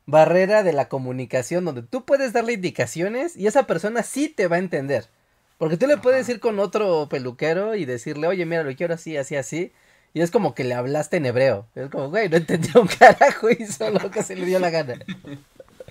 barrera 0.06 0.62
de 0.62 0.72
la 0.72 0.88
comunicación 0.88 1.64
donde 1.64 1.82
tú 1.82 2.04
puedes 2.04 2.32
darle 2.32 2.52
indicaciones 2.52 3.36
y 3.36 3.46
esa 3.48 3.66
persona 3.66 4.02
sí 4.04 4.28
te 4.28 4.46
va 4.46 4.56
a 4.56 4.60
entender. 4.60 5.08
Porque 5.58 5.76
tú 5.76 5.86
le 5.86 5.96
puedes 5.96 6.28
ir 6.28 6.40
con 6.40 6.58
otro 6.58 7.08
peluquero 7.08 7.74
y 7.74 7.84
decirle, 7.84 8.26
oye, 8.26 8.44
mira, 8.44 8.62
lo 8.62 8.74
quiero 8.74 8.94
así, 8.94 9.16
así, 9.16 9.36
así. 9.36 9.72
Y 10.12 10.20
es 10.20 10.30
como 10.30 10.54
que 10.54 10.64
le 10.64 10.74
hablaste 10.74 11.16
en 11.16 11.26
hebreo. 11.26 11.66
Es 11.74 11.90
como, 11.90 12.08
güey, 12.08 12.28
no 12.28 12.36
entendió 12.36 12.80
un 12.80 12.88
carajo 12.88 13.50
y 13.50 13.56
hizo 13.60 13.90
lo 13.90 14.10
que 14.10 14.22
se 14.22 14.36
le 14.36 14.46
dio 14.46 14.58
la 14.58 14.70
gana. 14.70 14.98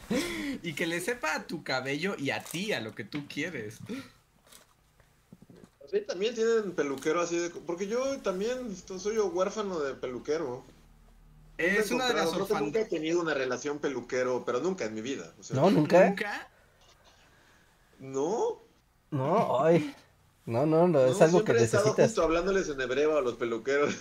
y 0.63 0.73
que 0.73 0.87
le 0.87 0.99
sepa 1.01 1.35
a 1.35 1.47
tu 1.47 1.63
cabello 1.63 2.15
y 2.17 2.29
a 2.31 2.41
ti, 2.41 2.73
a 2.73 2.79
lo 2.79 2.95
que 2.95 3.03
tú 3.03 3.25
quieres. 3.27 3.79
Sí, 5.91 6.01
también 6.01 6.33
tienen 6.33 6.71
peluquero 6.71 7.21
así 7.21 7.37
de... 7.37 7.49
Porque 7.49 7.87
yo 7.87 8.19
también 8.19 8.75
soy 8.97 9.17
huérfano 9.17 9.79
de 9.79 9.93
peluquero. 9.93 10.63
Es 11.57 11.91
una 11.91 12.07
de 12.07 12.15
las 12.15 12.27
orfandades. 12.27 12.61
Nunca 12.61 12.79
he 12.79 12.85
tenido 12.85 13.21
una 13.21 13.33
relación 13.33 13.79
peluquero, 13.79 14.43
pero 14.45 14.59
nunca 14.59 14.85
en 14.85 14.93
mi 14.95 15.01
vida. 15.01 15.33
no, 15.51 15.69
nunca. 15.69 16.09
¿Nunca? 16.09 16.49
No. 17.99 18.62
No, 19.13 19.63
ay. 19.63 19.93
No, 20.45 20.65
no, 20.65 20.87
no, 20.87 21.05
es 21.05 21.21
algo 21.21 21.43
que 21.43 21.53
necesitas. 21.53 21.85
He 21.85 21.89
estado 21.89 22.07
justo 22.07 22.23
hablándoles 22.23 22.67
en 22.67 22.81
hebreo 22.81 23.15
a 23.15 23.21
los 23.21 23.35
peluqueros. 23.35 23.95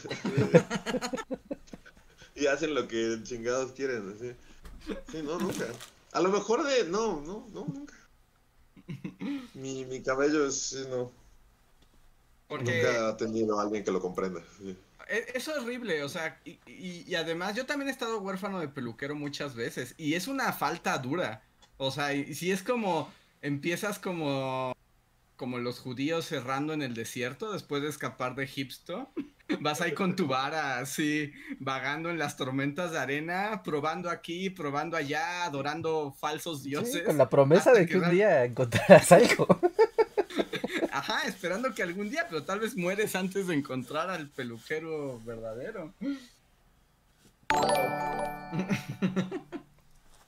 y 2.34 2.46
hacen 2.46 2.74
lo 2.74 2.88
que 2.88 3.20
chingados 3.22 3.72
quieren. 3.72 4.16
Así. 4.16 4.32
Sí, 5.12 5.22
no, 5.22 5.38
nunca. 5.38 5.66
A 6.12 6.20
lo 6.20 6.30
mejor 6.30 6.64
de. 6.64 6.84
No, 6.84 7.20
no, 7.20 7.46
no, 7.52 7.66
nunca. 7.66 7.94
Mi, 9.54 9.84
mi 9.84 10.02
cabello 10.02 10.46
es. 10.46 10.86
no. 10.88 11.12
Nunca 12.48 13.08
ha 13.08 13.16
tenido 13.16 13.58
a 13.58 13.62
alguien 13.62 13.84
que 13.84 13.92
lo 13.92 14.00
comprenda. 14.00 14.42
E, 15.08 15.26
eso 15.34 15.52
es 15.52 15.58
horrible, 15.58 16.02
o 16.02 16.08
sea, 16.08 16.38
y, 16.44 16.58
y, 16.66 17.14
además 17.14 17.54
yo 17.56 17.64
también 17.64 17.88
he 17.88 17.92
estado 17.92 18.20
huérfano 18.20 18.60
de 18.60 18.68
peluquero 18.68 19.14
muchas 19.14 19.54
veces. 19.54 19.94
Y 19.96 20.14
es 20.14 20.26
una 20.26 20.52
falta 20.52 20.98
dura. 20.98 21.42
O 21.76 21.90
sea, 21.90 22.14
y, 22.14 22.34
si 22.34 22.50
es 22.50 22.62
como. 22.62 23.12
Empiezas 23.42 23.98
como 23.98 24.72
como 25.36 25.58
los 25.58 25.80
judíos 25.80 26.26
cerrando 26.26 26.72
en 26.72 26.82
el 26.82 26.94
desierto 26.94 27.52
después 27.52 27.82
de 27.82 27.88
escapar 27.88 28.34
de 28.34 28.44
Egipto. 28.44 29.10
Vas 29.60 29.80
ahí 29.80 29.92
con 29.92 30.16
tu 30.16 30.26
vara, 30.26 30.78
así, 30.78 31.32
vagando 31.58 32.10
en 32.10 32.18
las 32.18 32.36
tormentas 32.36 32.92
de 32.92 32.98
arena, 32.98 33.62
probando 33.62 34.08
aquí, 34.08 34.48
probando 34.48 34.96
allá, 34.96 35.44
adorando 35.44 36.14
falsos 36.18 36.62
dioses. 36.62 37.02
con 37.02 37.18
la 37.18 37.28
promesa 37.28 37.72
de 37.72 37.86
que, 37.86 37.98
un 37.98 38.10
día 38.10 38.44
encontrarás 38.44 39.12
algo. 39.12 39.46
Ajá, 40.92 41.26
esperando 41.26 41.74
que 41.74 41.82
algún 41.82 42.10
día, 42.10 42.26
pero 42.28 42.44
tal 42.44 42.60
vez 42.60 42.76
mueres 42.76 43.14
antes 43.14 43.46
de 43.46 43.54
encontrar 43.54 44.08
al 44.08 44.28
peluquero 44.28 45.20
verdadero. 45.24 45.92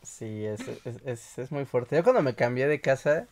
Sí, 0.02 0.44
es, 0.44 0.60
es, 1.04 1.38
es 1.38 1.50
muy 1.50 1.64
fuerte. 1.64 1.96
Yo 1.96 2.02
cuando 2.02 2.22
me 2.22 2.34
cambié 2.34 2.66
de 2.66 2.80
casa, 2.80 3.26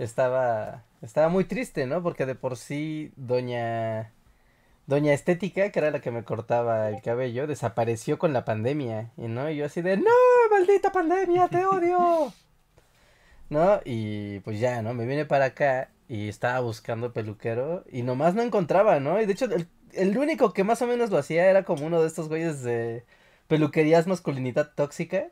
estaba, 0.00 0.82
estaba 1.02 1.28
muy 1.28 1.44
triste, 1.44 1.86
¿no? 1.86 2.02
Porque 2.02 2.26
de 2.26 2.34
por 2.34 2.56
sí 2.56 3.12
doña, 3.16 4.12
doña 4.86 5.12
Estética, 5.12 5.70
que 5.70 5.78
era 5.78 5.90
la 5.90 6.00
que 6.00 6.10
me 6.10 6.24
cortaba 6.24 6.88
el 6.88 7.02
cabello, 7.02 7.46
desapareció 7.46 8.18
con 8.18 8.32
la 8.32 8.44
pandemia, 8.44 9.10
y 9.16 9.28
no, 9.28 9.50
y 9.50 9.56
yo 9.56 9.66
así 9.66 9.82
de, 9.82 9.98
no, 9.98 10.10
maldita 10.50 10.90
pandemia, 10.90 11.48
te 11.48 11.64
odio. 11.64 12.32
¿No? 13.50 13.80
Y 13.84 14.40
pues 14.40 14.60
ya, 14.60 14.80
¿no? 14.80 14.94
Me 14.94 15.06
vine 15.06 15.26
para 15.26 15.46
acá 15.46 15.90
y 16.08 16.28
estaba 16.28 16.60
buscando 16.60 17.12
peluquero 17.12 17.84
y 17.90 18.02
nomás 18.02 18.34
no 18.34 18.42
encontraba, 18.42 19.00
¿no? 19.00 19.20
Y 19.20 19.26
de 19.26 19.32
hecho 19.32 19.46
el, 19.46 19.68
el 19.92 20.16
único 20.16 20.52
que 20.52 20.64
más 20.64 20.80
o 20.82 20.86
menos 20.86 21.10
lo 21.10 21.18
hacía 21.18 21.50
era 21.50 21.64
como 21.64 21.84
uno 21.86 22.00
de 22.00 22.06
estos 22.06 22.28
güeyes 22.28 22.62
de 22.62 23.04
peluquerías 23.48 24.06
masculinidad 24.06 24.72
tóxica 24.74 25.30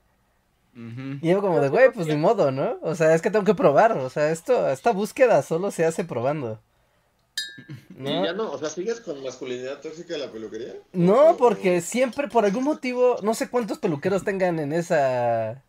y 1.21 1.29
yo 1.29 1.41
como 1.41 1.61
de, 1.61 1.69
güey, 1.69 1.91
pues 1.93 2.07
ni 2.07 2.17
modo, 2.17 2.53
¿no? 2.53 2.79
O 2.83 2.95
sea, 2.95 3.15
es 3.15 3.23
que 3.23 3.31
tengo 3.31 3.45
que 3.45 3.55
probar, 3.55 3.93
o 3.93 4.09
sea, 4.11 4.31
esto, 4.31 4.71
esta 4.71 4.93
búsqueda 4.93 5.43
solo 5.43 5.71
se 5.71 5.85
hace 5.85 6.05
probando. 6.05 6.61
¿No? 7.97 8.11
¿Y 8.11 8.25
ya 8.25 8.33
no? 8.33 8.51
O 8.53 8.59
sea, 8.59 8.69
¿sigues 8.69 9.01
con 9.01 9.23
masculinidad 9.23 9.81
tóxica 9.81 10.15
de 10.15 10.21
la 10.21 10.31
peluquería? 10.31 10.75
No, 10.93 11.37
porque 11.37 11.81
siempre, 11.81 12.29
por 12.29 12.45
algún 12.45 12.65
motivo, 12.65 13.17
no 13.23 13.35
sé 13.35 13.49
cuántos 13.49 13.79
peluqueros 13.79 14.25
tengan 14.25 14.59
en 14.59 14.73
esa... 14.73 15.65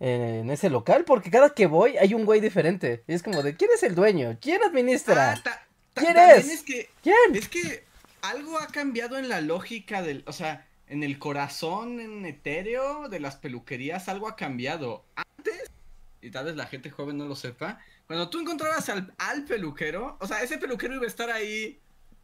En 0.00 0.48
ese 0.48 0.70
local, 0.70 1.04
porque 1.04 1.28
cada 1.28 1.50
que 1.50 1.66
voy 1.66 1.96
hay 1.96 2.14
un 2.14 2.24
güey 2.24 2.40
diferente. 2.40 3.02
Y 3.08 3.14
es 3.14 3.24
como 3.24 3.42
de, 3.42 3.56
¿quién 3.56 3.72
es 3.74 3.82
el 3.82 3.96
dueño? 3.96 4.38
¿Quién 4.40 4.62
administra? 4.62 5.42
Ah, 5.44 5.60
¿Quién 5.94 6.16
es? 6.16 6.64
¿Quién? 7.02 7.34
Es 7.34 7.48
que 7.48 7.84
algo 8.22 8.60
ha 8.60 8.68
cambiado 8.68 9.18
en 9.18 9.28
la 9.28 9.40
lógica 9.40 10.00
del, 10.02 10.22
o 10.28 10.32
sea, 10.32 10.67
en 10.88 11.02
el 11.02 11.18
corazón 11.18 12.00
en 12.00 12.24
etéreo 12.24 13.08
de 13.08 13.20
las 13.20 13.36
peluquerías 13.36 14.08
algo 14.08 14.28
ha 14.28 14.36
cambiado. 14.36 15.04
Antes, 15.16 15.70
y 16.22 16.30
tal 16.30 16.46
vez 16.46 16.56
la 16.56 16.66
gente 16.66 16.90
joven 16.90 17.18
no 17.18 17.26
lo 17.26 17.36
sepa, 17.36 17.78
cuando 18.06 18.30
tú 18.30 18.40
encontrabas 18.40 18.88
al, 18.88 19.12
al 19.18 19.44
peluquero, 19.44 20.16
o 20.20 20.26
sea, 20.26 20.42
ese 20.42 20.58
peluquero 20.58 20.94
iba 20.94 21.04
a 21.04 21.08
estar 21.08 21.30
ahí. 21.30 21.78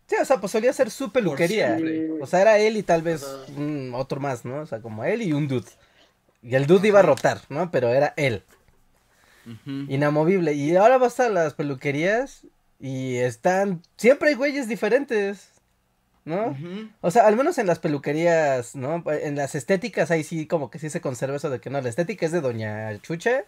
Sí, 0.06 0.16
o 0.20 0.24
sea, 0.24 0.40
pues 0.40 0.52
solía 0.52 0.72
ser 0.72 0.90
su 0.90 1.12
peluquería. 1.12 1.78
O 2.20 2.26
sea, 2.26 2.42
era 2.42 2.58
él 2.58 2.76
y 2.76 2.82
tal 2.82 3.02
vez 3.02 3.24
otro 3.92 4.20
más, 4.20 4.44
¿no? 4.44 4.60
O 4.60 4.66
sea, 4.66 4.80
como 4.80 5.04
él 5.04 5.22
y 5.22 5.32
un 5.32 5.48
dude. 5.48 5.70
Y 6.42 6.54
el 6.54 6.66
dude 6.66 6.88
iba 6.88 7.00
a 7.00 7.02
rotar, 7.02 7.40
¿no? 7.48 7.70
Pero 7.70 7.88
era 7.88 8.12
él. 8.16 8.42
Inamovible. 9.66 10.52
Y 10.54 10.76
ahora 10.76 10.98
vas 10.98 11.20
a 11.20 11.28
las 11.28 11.54
peluquerías 11.54 12.42
y 12.78 13.16
están. 13.16 13.82
Siempre 13.96 14.30
hay 14.30 14.34
güeyes 14.34 14.68
diferentes. 14.68 15.53
¿No? 16.24 16.56
O 17.00 17.10
sea, 17.10 17.26
al 17.26 17.36
menos 17.36 17.58
en 17.58 17.66
las 17.66 17.78
peluquerías, 17.78 18.74
¿no? 18.74 19.04
En 19.10 19.36
las 19.36 19.54
estéticas 19.54 20.10
ahí 20.10 20.24
sí 20.24 20.46
como 20.46 20.70
que 20.70 20.78
sí 20.78 20.90
se 20.90 21.00
conserva 21.00 21.36
eso 21.36 21.50
de 21.50 21.60
que 21.60 21.70
no, 21.70 21.80
la 21.80 21.88
estética 21.88 22.26
es 22.26 22.32
de 22.32 22.40
Doña 22.40 23.00
Chucha 23.00 23.44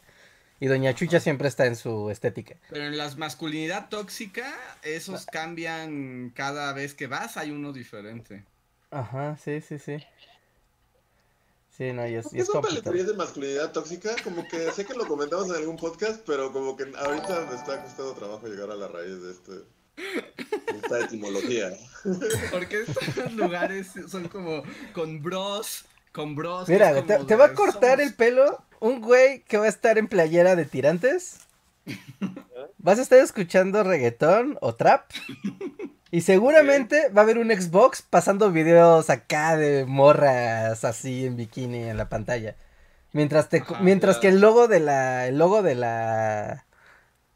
y 0.60 0.66
Doña 0.66 0.94
Chucha 0.94 1.20
siempre 1.20 1.48
está 1.48 1.66
en 1.66 1.76
su 1.76 2.10
estética. 2.10 2.56
Pero 2.70 2.84
en 2.84 2.96
la 2.96 3.10
masculinidad 3.16 3.88
tóxica, 3.88 4.54
esos 4.82 5.26
cambian 5.26 6.30
cada 6.34 6.72
vez 6.72 6.94
que 6.94 7.06
vas, 7.06 7.36
hay 7.36 7.50
uno 7.50 7.72
diferente. 7.72 8.44
Ajá, 8.90 9.36
sí, 9.36 9.60
sí, 9.60 9.78
sí. 9.78 9.98
Sí, 11.76 11.92
no, 11.92 12.08
y 12.08 12.14
es, 12.14 12.28
¿Qué 12.28 12.42
son 12.42 12.62
peluquerías 12.62 13.06
de 13.06 13.14
masculinidad 13.14 13.70
tóxica? 13.70 14.16
Como 14.24 14.48
que 14.48 14.70
sé 14.72 14.86
que 14.86 14.94
lo 14.94 15.06
comentamos 15.06 15.50
en 15.50 15.56
algún 15.56 15.76
podcast, 15.76 16.22
pero 16.26 16.50
como 16.50 16.74
que 16.74 16.84
ahorita 16.96 17.46
me 17.50 17.54
está 17.54 17.82
costando 17.82 18.14
trabajo 18.14 18.46
llegar 18.46 18.70
a 18.70 18.76
la 18.76 18.88
raíz 18.88 19.20
de 19.20 19.30
este 19.32 19.75
esta 20.74 21.04
etimología. 21.04 21.72
Porque 22.50 22.82
estos 22.82 23.32
lugares 23.32 23.88
son 24.08 24.28
como 24.28 24.62
con 24.92 25.22
bros, 25.22 25.84
con 26.12 26.34
bros. 26.34 26.68
Mira, 26.68 27.02
te, 27.04 27.36
va 27.36 27.46
a 27.46 27.54
cortar 27.54 28.00
el 28.00 28.14
pelo 28.14 28.62
un 28.80 29.00
güey 29.00 29.42
que 29.42 29.58
va 29.58 29.66
a 29.66 29.68
estar 29.68 29.98
en 29.98 30.08
playera 30.08 30.56
de 30.56 30.64
tirantes. 30.64 31.38
Vas 32.78 32.98
a 32.98 33.02
estar 33.02 33.18
escuchando 33.18 33.82
reggaetón 33.82 34.58
o 34.60 34.74
trap. 34.74 35.10
Y 36.10 36.20
seguramente 36.20 37.08
va 37.08 37.22
a 37.22 37.24
haber 37.24 37.38
un 37.38 37.50
Xbox 37.50 38.00
pasando 38.02 38.52
videos 38.52 39.10
acá 39.10 39.56
de 39.56 39.84
morras 39.86 40.84
así 40.84 41.26
en 41.26 41.36
bikini 41.36 41.84
en 41.84 41.96
la 41.96 42.08
pantalla. 42.08 42.56
Mientras 43.12 43.48
te 43.48 43.62
mientras 43.80 44.18
que 44.18 44.28
el 44.28 44.40
logo 44.40 44.68
de 44.68 44.80
la 44.80 45.26
el 45.26 45.38
logo 45.38 45.62
de 45.62 45.74
la 45.74 46.64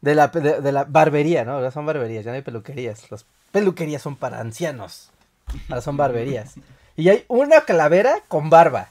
de 0.01 0.15
la, 0.15 0.27
de, 0.27 0.71
la 0.71 0.83
barbería, 0.83 1.45
¿no? 1.45 1.69
Son 1.71 1.85
barberías, 1.85 2.25
ya 2.25 2.31
no 2.31 2.35
hay 2.35 2.41
peluquerías. 2.41 3.09
Las 3.11 3.25
peluquerías 3.51 4.01
son 4.01 4.15
para 4.15 4.39
ancianos. 4.39 5.11
Ahora 5.69 5.81
son 5.81 5.97
barberías. 5.97 6.55
Y 6.95 7.09
hay 7.09 7.23
una 7.27 7.61
calavera 7.61 8.23
con 8.27 8.49
barba. 8.49 8.89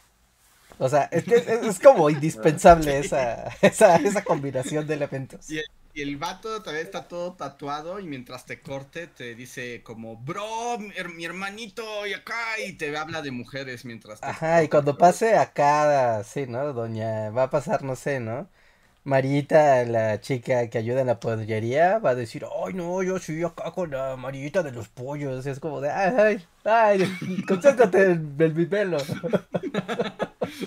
O 0.79 0.89
sea, 0.89 1.09
es, 1.13 1.29
es, 1.29 1.79
como 1.79 2.09
indispensable 2.09 2.99
esa, 3.05 3.49
esa, 3.61 3.97
esa, 3.97 4.25
combinación 4.25 4.87
de 4.87 4.95
elementos. 4.95 5.51
Y 5.51 5.59
el, 5.59 5.65
y 5.93 6.01
el, 6.01 6.17
vato 6.17 6.63
también 6.63 6.87
está 6.87 7.07
todo 7.07 7.35
tatuado 7.35 8.01
y 8.01 8.07
mientras 8.07 8.47
te 8.47 8.63
corte 8.63 9.07
te 9.07 9.35
dice 9.35 9.83
como, 9.83 10.17
bro, 10.17 10.79
mi, 10.79 11.25
hermanito 11.25 12.07
y 12.07 12.15
acá 12.15 12.59
y 12.65 12.73
te 12.75 12.97
habla 12.97 13.21
de 13.21 13.31
mujeres 13.31 13.85
mientras 13.85 14.21
te 14.21 14.27
Ajá, 14.27 14.63
y 14.63 14.69
cuando 14.69 14.97
pase 14.97 15.37
acá, 15.37 16.25
sí, 16.25 16.47
¿no? 16.47 16.73
Doña, 16.73 17.29
va 17.31 17.45
a 17.45 17.51
pasar, 17.51 17.83
no 17.83 17.95
sé, 17.95 18.19
¿no? 18.19 18.49
Marita, 19.05 19.85
la 19.85 20.21
chica 20.21 20.69
que 20.69 20.79
ayuda 20.79 21.01
en 21.01 21.07
la 21.07 21.21
pollería, 21.21 21.99
va 21.99 22.11
a 22.11 22.15
decir, 22.15 22.45
ay 22.67 22.75
no, 22.75 23.03
yo 23.03 23.19
soy 23.19 23.43
acá 23.43 23.71
con 23.73 23.91
la 23.91 24.17
Marita 24.17 24.63
de 24.63 24.73
los 24.73 24.89
pollos. 24.89 25.47
es 25.47 25.59
como 25.59 25.81
de, 25.81 25.91
ay, 25.91 26.45
ay, 26.65 27.11
concéntrate 27.49 28.03
en 28.13 28.37
el 28.39 28.69
pelo. 28.69 28.99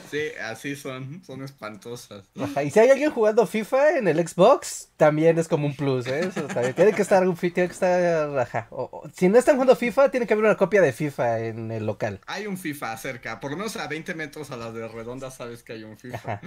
Sí, 0.09 0.29
así 0.41 0.75
son, 0.75 1.21
son 1.25 1.43
espantosas. 1.43 2.23
y 2.63 2.69
si 2.69 2.79
hay 2.79 2.89
alguien 2.89 3.11
jugando 3.11 3.45
FIFA 3.45 3.97
en 3.97 4.07
el 4.07 4.25
Xbox, 4.27 4.89
también 4.95 5.37
es 5.37 5.47
como 5.47 5.65
un 5.65 5.75
plus, 5.75 6.07
¿eh? 6.07 6.29
tiene 6.75 6.93
que 6.93 7.01
estar, 7.01 7.23
tiene 7.35 7.51
que 7.51 7.63
estar, 7.65 8.39
ajá. 8.39 8.69
si 9.13 9.27
no 9.27 9.37
están 9.37 9.55
jugando 9.55 9.75
FIFA, 9.75 10.09
tiene 10.09 10.25
que 10.25 10.33
haber 10.33 10.45
una 10.45 10.55
copia 10.55 10.81
de 10.81 10.93
FIFA 10.93 11.39
en 11.39 11.71
el 11.71 11.85
local. 11.85 12.21
Hay 12.27 12.47
un 12.47 12.57
FIFA 12.57 12.95
cerca, 12.97 13.39
por 13.39 13.51
lo 13.51 13.57
menos 13.57 13.75
a 13.75 13.87
20 13.87 14.13
metros 14.15 14.51
a 14.51 14.57
la 14.57 14.71
de 14.71 14.87
redonda 14.87 15.31
sabes 15.31 15.63
que 15.63 15.73
hay 15.73 15.83
un 15.83 15.97
FIFA. 15.97 16.39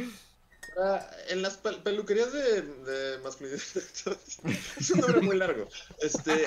En 1.29 1.43
las 1.43 1.57
peluquerías 1.57 2.33
de, 2.33 2.63
de 2.63 3.19
masculinidad. 3.19 3.63
es 4.79 4.91
un 4.91 5.01
nombre 5.01 5.21
muy 5.23 5.37
largo. 5.37 5.69
Este. 6.01 6.45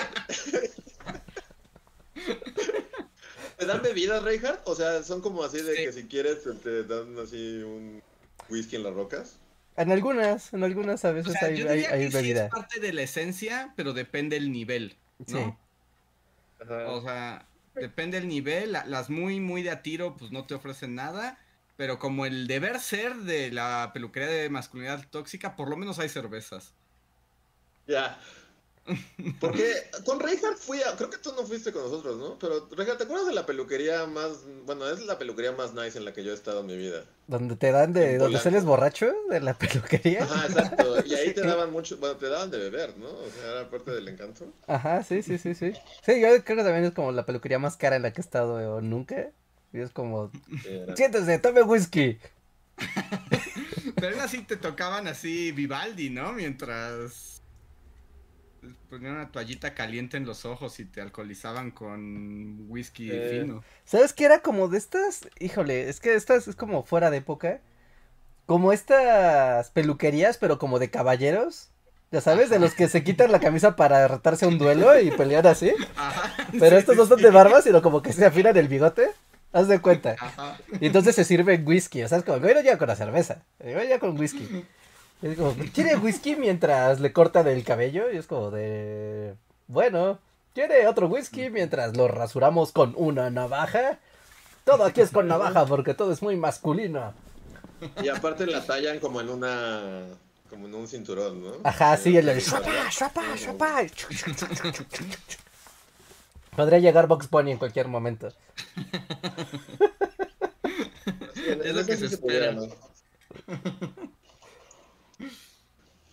¿Te 3.58 3.66
dan 3.66 3.82
bebidas, 3.82 4.22
Reinhardt? 4.22 4.66
O 4.66 4.74
sea, 4.74 5.02
son 5.02 5.20
como 5.20 5.44
así 5.44 5.60
de 5.60 5.74
que 5.74 5.92
si 5.92 6.04
quieres 6.04 6.44
te, 6.62 6.84
dan 6.84 7.18
así 7.18 7.62
un 7.62 8.02
whisky 8.48 8.76
en 8.76 8.84
las 8.84 8.94
rocas. 8.94 9.36
En 9.76 9.92
algunas, 9.92 10.52
en 10.52 10.64
algunas 10.64 11.04
a 11.04 11.12
veces 11.12 11.34
hay, 11.42 11.62
hay, 11.62 11.84
hay 11.84 12.08
bebida. 12.08 12.46
es 12.46 12.50
parte 12.50 12.80
de 12.80 12.92
la 12.92 13.02
esencia, 13.02 13.72
pero 13.76 13.92
depende 13.92 14.36
el 14.36 14.50
nivel, 14.52 14.96
¿no? 15.28 15.38
Sí. 15.38 15.54
O 16.86 17.02
sea, 17.02 17.46
depende 17.74 18.18
el 18.18 18.28
nivel. 18.28 18.72
Las 18.72 19.10
muy, 19.10 19.40
muy 19.40 19.62
de 19.62 19.70
a 19.70 19.82
tiro, 19.82 20.16
pues 20.16 20.30
no 20.30 20.46
te 20.46 20.54
ofrecen 20.54 20.94
nada. 20.94 21.38
Pero 21.80 21.98
como 21.98 22.26
el 22.26 22.46
deber 22.46 22.78
ser 22.78 23.14
de 23.14 23.50
la 23.50 23.90
peluquería 23.94 24.28
de 24.28 24.50
masculinidad 24.50 25.02
tóxica, 25.08 25.56
por 25.56 25.70
lo 25.70 25.78
menos 25.78 25.98
hay 25.98 26.10
cervezas. 26.10 26.74
Ya. 27.86 28.20
Porque 29.40 29.88
con 30.04 30.20
Reinhardt 30.20 30.58
fui 30.58 30.82
a. 30.82 30.94
Creo 30.94 31.08
que 31.08 31.16
tú 31.16 31.32
no 31.34 31.46
fuiste 31.46 31.72
con 31.72 31.84
nosotros, 31.84 32.18
¿no? 32.18 32.38
Pero, 32.38 32.68
Reinhardt, 32.70 32.98
¿te 32.98 33.04
acuerdas 33.04 33.28
de 33.28 33.32
la 33.32 33.46
peluquería 33.46 34.04
más. 34.04 34.40
Bueno, 34.66 34.90
es 34.90 35.06
la 35.06 35.16
peluquería 35.18 35.52
más 35.52 35.72
nice 35.72 35.96
en 35.96 36.04
la 36.04 36.12
que 36.12 36.22
yo 36.22 36.32
he 36.32 36.34
estado 36.34 36.60
en 36.60 36.66
mi 36.66 36.76
vida? 36.76 37.02
¿Donde 37.26 37.56
te 37.56 37.72
dan 37.72 37.94
de. 37.94 38.18
¿Donde 38.18 38.38
sales 38.40 38.66
borracho 38.66 39.10
de 39.30 39.40
la 39.40 39.54
peluquería? 39.58 40.24
Ajá, 40.24 40.48
exacto. 40.48 40.96
Y 41.06 41.14
ahí 41.14 41.32
te 41.34 41.40
daban 41.40 41.72
mucho. 41.72 41.96
Bueno, 41.96 42.14
te 42.16 42.28
daban 42.28 42.50
de 42.50 42.58
beber, 42.58 42.98
¿no? 42.98 43.08
O 43.08 43.30
sea, 43.30 43.52
era 43.52 43.70
parte 43.70 43.90
del 43.92 44.06
encanto. 44.06 44.52
Ajá, 44.66 45.02
sí, 45.02 45.22
sí, 45.22 45.38
sí, 45.38 45.54
sí. 45.54 45.72
Sí, 46.04 46.20
yo 46.20 46.28
creo 46.44 46.58
que 46.58 46.62
también 46.62 46.84
es 46.84 46.92
como 46.92 47.10
la 47.10 47.24
peluquería 47.24 47.58
más 47.58 47.78
cara 47.78 47.96
en 47.96 48.02
la 48.02 48.12
que 48.12 48.20
he 48.20 48.24
estado 48.24 48.82
nunca. 48.82 49.30
Y 49.72 49.80
es 49.80 49.90
como, 49.90 50.30
siéntese, 50.96 51.38
tome 51.38 51.62
whisky. 51.62 52.18
Pero 53.96 54.14
aún 54.14 54.20
así 54.20 54.42
te 54.42 54.56
tocaban 54.56 55.06
así 55.06 55.52
Vivaldi, 55.52 56.10
¿no? 56.10 56.32
Mientras 56.32 57.40
ponían 58.90 59.14
una 59.14 59.30
toallita 59.30 59.74
caliente 59.74 60.16
en 60.16 60.26
los 60.26 60.44
ojos 60.44 60.80
y 60.80 60.84
te 60.84 61.00
alcoholizaban 61.00 61.70
con 61.70 62.66
whisky 62.68 63.10
fino. 63.10 63.62
¿Sabes 63.84 64.12
qué 64.12 64.24
era 64.24 64.40
como 64.40 64.68
de 64.68 64.78
estas? 64.78 65.28
Híjole, 65.38 65.88
es 65.88 66.00
que 66.00 66.14
estas 66.14 66.48
es 66.48 66.56
como 66.56 66.82
fuera 66.82 67.10
de 67.10 67.18
época. 67.18 67.60
Como 68.46 68.72
estas 68.72 69.70
peluquerías, 69.70 70.36
pero 70.38 70.58
como 70.58 70.78
de 70.78 70.90
caballeros. 70.90 71.70
Ya 72.10 72.20
sabes, 72.20 72.50
de 72.50 72.58
los 72.58 72.74
que 72.74 72.88
se 72.88 73.04
quitan 73.04 73.30
la 73.30 73.38
camisa 73.38 73.76
para 73.76 74.08
retarse 74.08 74.44
a 74.44 74.48
un 74.48 74.58
duelo 74.58 74.98
y 74.98 75.12
pelear 75.12 75.46
así. 75.46 75.72
pero 76.58 76.76
estos 76.76 76.96
no 76.96 77.06
son 77.06 77.22
de 77.22 77.30
barba, 77.30 77.62
sino 77.62 77.80
como 77.82 78.02
que 78.02 78.12
se 78.12 78.26
afinan 78.26 78.56
el 78.56 78.66
bigote. 78.66 79.10
Haz 79.52 79.68
de 79.68 79.80
cuenta. 79.80 80.16
Y 80.80 80.86
entonces 80.86 81.14
se 81.14 81.24
sirve 81.24 81.56
whisky. 81.56 82.02
O 82.02 82.08
sea, 82.08 82.18
es 82.18 82.24
como, 82.24 82.38
güey, 82.38 82.54
no 82.54 82.60
llega 82.60 82.78
con 82.78 82.88
la 82.88 82.96
cerveza. 82.96 83.42
Güey, 83.58 83.88
ya 83.88 83.98
con 83.98 84.18
whisky. 84.18 84.64
Y 85.22 85.26
es 85.26 85.36
como, 85.36 85.54
¿quiere 85.74 85.96
whisky 85.96 86.36
mientras 86.36 87.00
le 87.00 87.12
cortan 87.12 87.48
el 87.48 87.64
cabello? 87.64 88.10
Y 88.12 88.16
es 88.16 88.26
como 88.26 88.50
de. 88.50 89.34
Bueno, 89.66 90.18
¿quiere 90.54 90.86
otro 90.86 91.08
whisky 91.08 91.50
mientras 91.50 91.96
lo 91.96 92.08
rasuramos 92.08 92.72
con 92.72 92.94
una 92.96 93.30
navaja? 93.30 93.98
Todo 94.64 94.84
aquí 94.84 95.00
es 95.00 95.10
con 95.10 95.26
navaja 95.26 95.66
porque 95.66 95.94
todo 95.94 96.12
es 96.12 96.22
muy 96.22 96.36
masculino. 96.36 97.12
Y 98.02 98.08
aparte 98.08 98.46
la 98.46 98.64
tallan 98.64 99.00
como 99.00 99.20
en 99.20 99.30
una. 99.30 100.02
como 100.48 100.68
en 100.68 100.74
un 100.74 100.86
cinturón, 100.86 101.42
¿no? 101.42 101.52
Ajá, 101.64 101.96
sí, 101.96 102.16
el 102.16 102.26
de. 102.26 102.40
Podría 106.60 106.78
llegar 106.78 107.06
Box 107.06 107.30
Bunny 107.30 107.52
en 107.52 107.58
cualquier 107.58 107.88
momento. 107.88 108.28
es 111.64 111.74
lo 111.74 111.86
que 111.86 111.96
se 111.96 112.04
espera. 112.04 112.54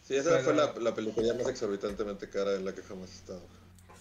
Sí, 0.04 0.16
esa 0.16 0.40
fue 0.40 0.54
la, 0.54 0.74
la, 0.80 0.96
peluquería 0.96 1.34
más 1.34 1.50
exorbitantemente 1.50 2.30
cara 2.30 2.54
en 2.54 2.64
la 2.64 2.74
que 2.74 2.82
jamás 2.82 3.10
he 3.10 3.16
estado. 3.16 3.42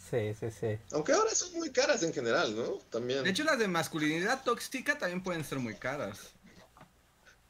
Sí, 0.09 0.35
sí, 0.39 0.53
sí. 0.53 0.79
Aunque 0.93 1.15
ahora 1.15 1.35
son 1.35 1.53
muy 1.55 1.73
caras 1.73 2.05
en 2.05 2.15
general, 2.15 2.55
¿no? 2.55 2.79
También. 2.91 3.25
De 3.25 3.31
hecho, 3.31 3.43
las 3.43 3.59
de 3.59 3.67
masculinidad 3.67 4.45
tóxica 4.45 4.97
también 4.97 5.25
pueden 5.25 5.43
ser 5.43 5.59
muy 5.59 5.75
caras. 5.75 6.31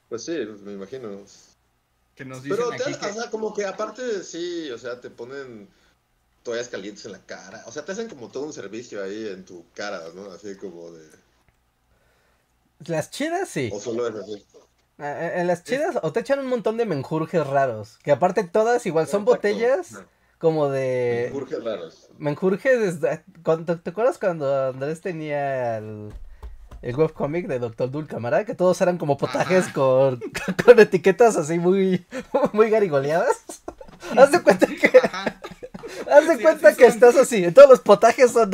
Pues 0.08 0.24
sí, 0.24 0.38
me 0.62 0.72
imagino. 0.72 1.22
Que 2.14 2.24
nos 2.24 2.42
dicen 2.42 2.56
Pero 2.56 2.70
te, 2.82 2.94
o 2.94 3.12
sea, 3.12 3.30
como 3.30 3.52
que 3.52 3.66
aparte 3.66 4.24
sí, 4.24 4.70
o 4.70 4.78
sea, 4.78 5.02
te 5.02 5.10
ponen 5.10 5.68
toallas 6.46 6.68
calientes 6.68 7.04
en 7.04 7.12
la 7.12 7.18
cara. 7.18 7.64
O 7.66 7.72
sea, 7.72 7.84
te 7.84 7.92
hacen 7.92 8.08
como 8.08 8.28
todo 8.28 8.44
un 8.44 8.52
servicio 8.52 9.02
ahí 9.02 9.26
en 9.28 9.44
tu 9.44 9.64
cara, 9.74 10.00
¿no? 10.14 10.30
Así 10.30 10.54
como 10.56 10.92
de. 10.92 11.04
Las 12.86 13.10
chidas 13.10 13.48
sí. 13.48 13.68
O 13.72 13.80
solo 13.80 14.06
es 14.06 14.14
así. 14.14 14.46
Ah, 14.98 15.32
en 15.34 15.46
las 15.48 15.64
chidas 15.64 15.98
o 16.02 16.12
te 16.12 16.20
echan 16.20 16.38
un 16.38 16.46
montón 16.46 16.76
de 16.76 16.86
menjurjes 16.86 17.44
raros. 17.46 17.98
Que 18.02 18.12
aparte 18.12 18.44
todas 18.44 18.86
igual 18.86 19.08
son 19.08 19.24
botellas 19.24 19.98
como 20.38 20.68
de. 20.68 21.30
Menjurjes 21.32 21.64
raros. 21.64 22.08
Menjurjes. 22.16 23.00
¿Te 23.00 23.90
acuerdas 23.90 24.18
cuando 24.18 24.68
Andrés 24.68 25.00
tenía 25.00 25.78
el, 25.78 26.12
el 26.80 26.96
webcomic 26.96 27.48
de 27.48 27.58
Doctor 27.58 27.90
Dulcamara? 27.90 28.44
Que 28.44 28.54
todos 28.54 28.80
eran 28.80 28.98
como 28.98 29.16
potajes 29.16 29.66
con, 29.68 30.20
con, 30.64 30.78
etiquetas 30.78 31.36
así 31.36 31.58
muy, 31.58 32.06
muy 32.52 32.70
garigoleadas. 32.70 33.42
Haz 34.16 34.30
de 34.30 34.42
cuenta 34.42 34.68
que. 34.68 35.05
Haz 36.10 36.28
de 36.28 36.42
cuenta 36.42 36.74
que 36.74 36.86
estás 36.86 37.16
así. 37.16 37.50
Todos 37.52 37.68
los 37.68 37.80
potajes 37.80 38.32
son. 38.32 38.50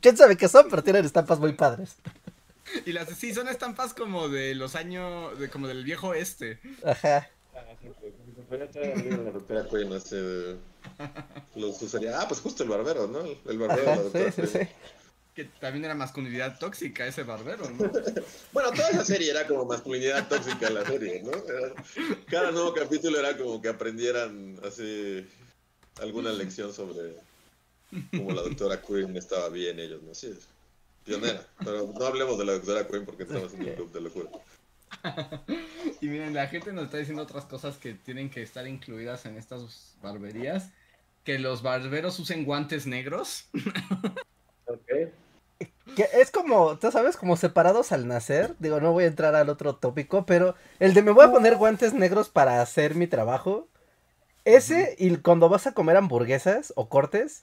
¿Quién 0.00 0.16
sabe 0.16 0.36
qué 0.36 0.48
son? 0.48 0.68
Pero 0.70 0.82
tienen 0.82 1.04
estampas 1.04 1.38
muy 1.38 1.52
padres. 1.52 1.96
Y 2.86 2.92
las 2.92 3.08
sí 3.10 3.34
son 3.34 3.48
estampas 3.48 3.94
como 3.94 4.28
de 4.28 4.54
los 4.54 4.74
años. 4.76 5.38
De, 5.38 5.48
como 5.50 5.68
del 5.68 5.84
viejo 5.84 6.14
este. 6.14 6.58
Ajá. 6.84 7.28
Los 11.54 11.82
usaría. 11.82 12.20
Ah, 12.20 12.28
pues 12.28 12.40
justo 12.40 12.62
el 12.62 12.68
barbero, 12.68 13.06
¿no? 13.08 13.20
El 13.50 13.58
barbero. 13.58 14.10
sí, 14.12 14.32
sí, 14.34 14.46
sí. 14.46 14.58
Que 15.34 15.44
también 15.44 15.86
era 15.86 15.94
masculinidad 15.94 16.58
tóxica 16.58 17.06
ese 17.06 17.22
barbero, 17.22 17.64
¿no? 17.70 17.90
bueno, 18.52 18.70
toda 18.70 18.90
esa 18.90 19.02
serie 19.02 19.30
era 19.30 19.46
como 19.46 19.64
masculinidad 19.64 20.28
tóxica 20.28 20.68
la 20.68 20.84
serie, 20.84 21.22
¿no? 21.22 21.32
Cada 22.30 22.50
nuevo 22.50 22.74
capítulo 22.74 23.18
era 23.18 23.38
como 23.38 23.62
que 23.62 23.68
aprendieran 23.68 24.60
así 24.62 25.26
alguna 26.00 26.32
lección 26.32 26.72
sobre 26.72 27.16
cómo 28.10 28.32
la 28.32 28.42
doctora 28.42 28.80
Quinn 28.80 29.16
estaba 29.16 29.48
bien, 29.48 29.78
ellos, 29.78 30.02
¿no? 30.02 30.14
Sí, 30.14 30.28
es 30.28 30.48
pionera. 31.04 31.46
Pero 31.58 31.92
no 31.92 32.06
hablemos 32.06 32.38
de 32.38 32.44
la 32.44 32.52
doctora 32.52 32.86
Quinn 32.86 33.04
porque 33.04 33.24
estamos 33.24 33.52
en 33.54 33.68
un 33.68 33.74
club 33.74 33.92
de 33.92 34.00
locura. 34.00 34.30
y 36.00 36.06
miren, 36.06 36.34
la 36.34 36.46
gente 36.48 36.72
nos 36.72 36.84
está 36.84 36.98
diciendo 36.98 37.22
otras 37.22 37.44
cosas 37.44 37.76
que 37.76 37.94
tienen 37.94 38.30
que 38.30 38.42
estar 38.42 38.66
incluidas 38.66 39.26
en 39.26 39.36
estas 39.36 39.94
barberías. 40.02 40.70
Que 41.24 41.38
los 41.38 41.62
barberos 41.62 42.18
usen 42.18 42.44
guantes 42.44 42.86
negros. 42.86 43.48
ok. 44.66 45.12
Que 45.94 46.08
es 46.14 46.30
como, 46.30 46.78
tú 46.78 46.90
sabes, 46.90 47.16
como 47.16 47.36
separados 47.36 47.92
al 47.92 48.08
nacer. 48.08 48.56
Digo, 48.58 48.80
no 48.80 48.92
voy 48.92 49.04
a 49.04 49.08
entrar 49.08 49.34
al 49.34 49.48
otro 49.48 49.76
tópico, 49.76 50.26
pero 50.26 50.56
el 50.80 50.94
de 50.94 51.02
me 51.02 51.12
voy 51.12 51.26
a 51.26 51.30
poner 51.30 51.56
guantes 51.56 51.94
negros 51.94 52.28
para 52.28 52.60
hacer 52.60 52.94
mi 52.94 53.06
trabajo 53.06 53.68
ese 54.44 54.96
y 54.98 55.16
cuando 55.16 55.48
vas 55.48 55.66
a 55.66 55.72
comer 55.72 55.96
hamburguesas 55.96 56.72
o 56.76 56.88
cortes. 56.88 57.42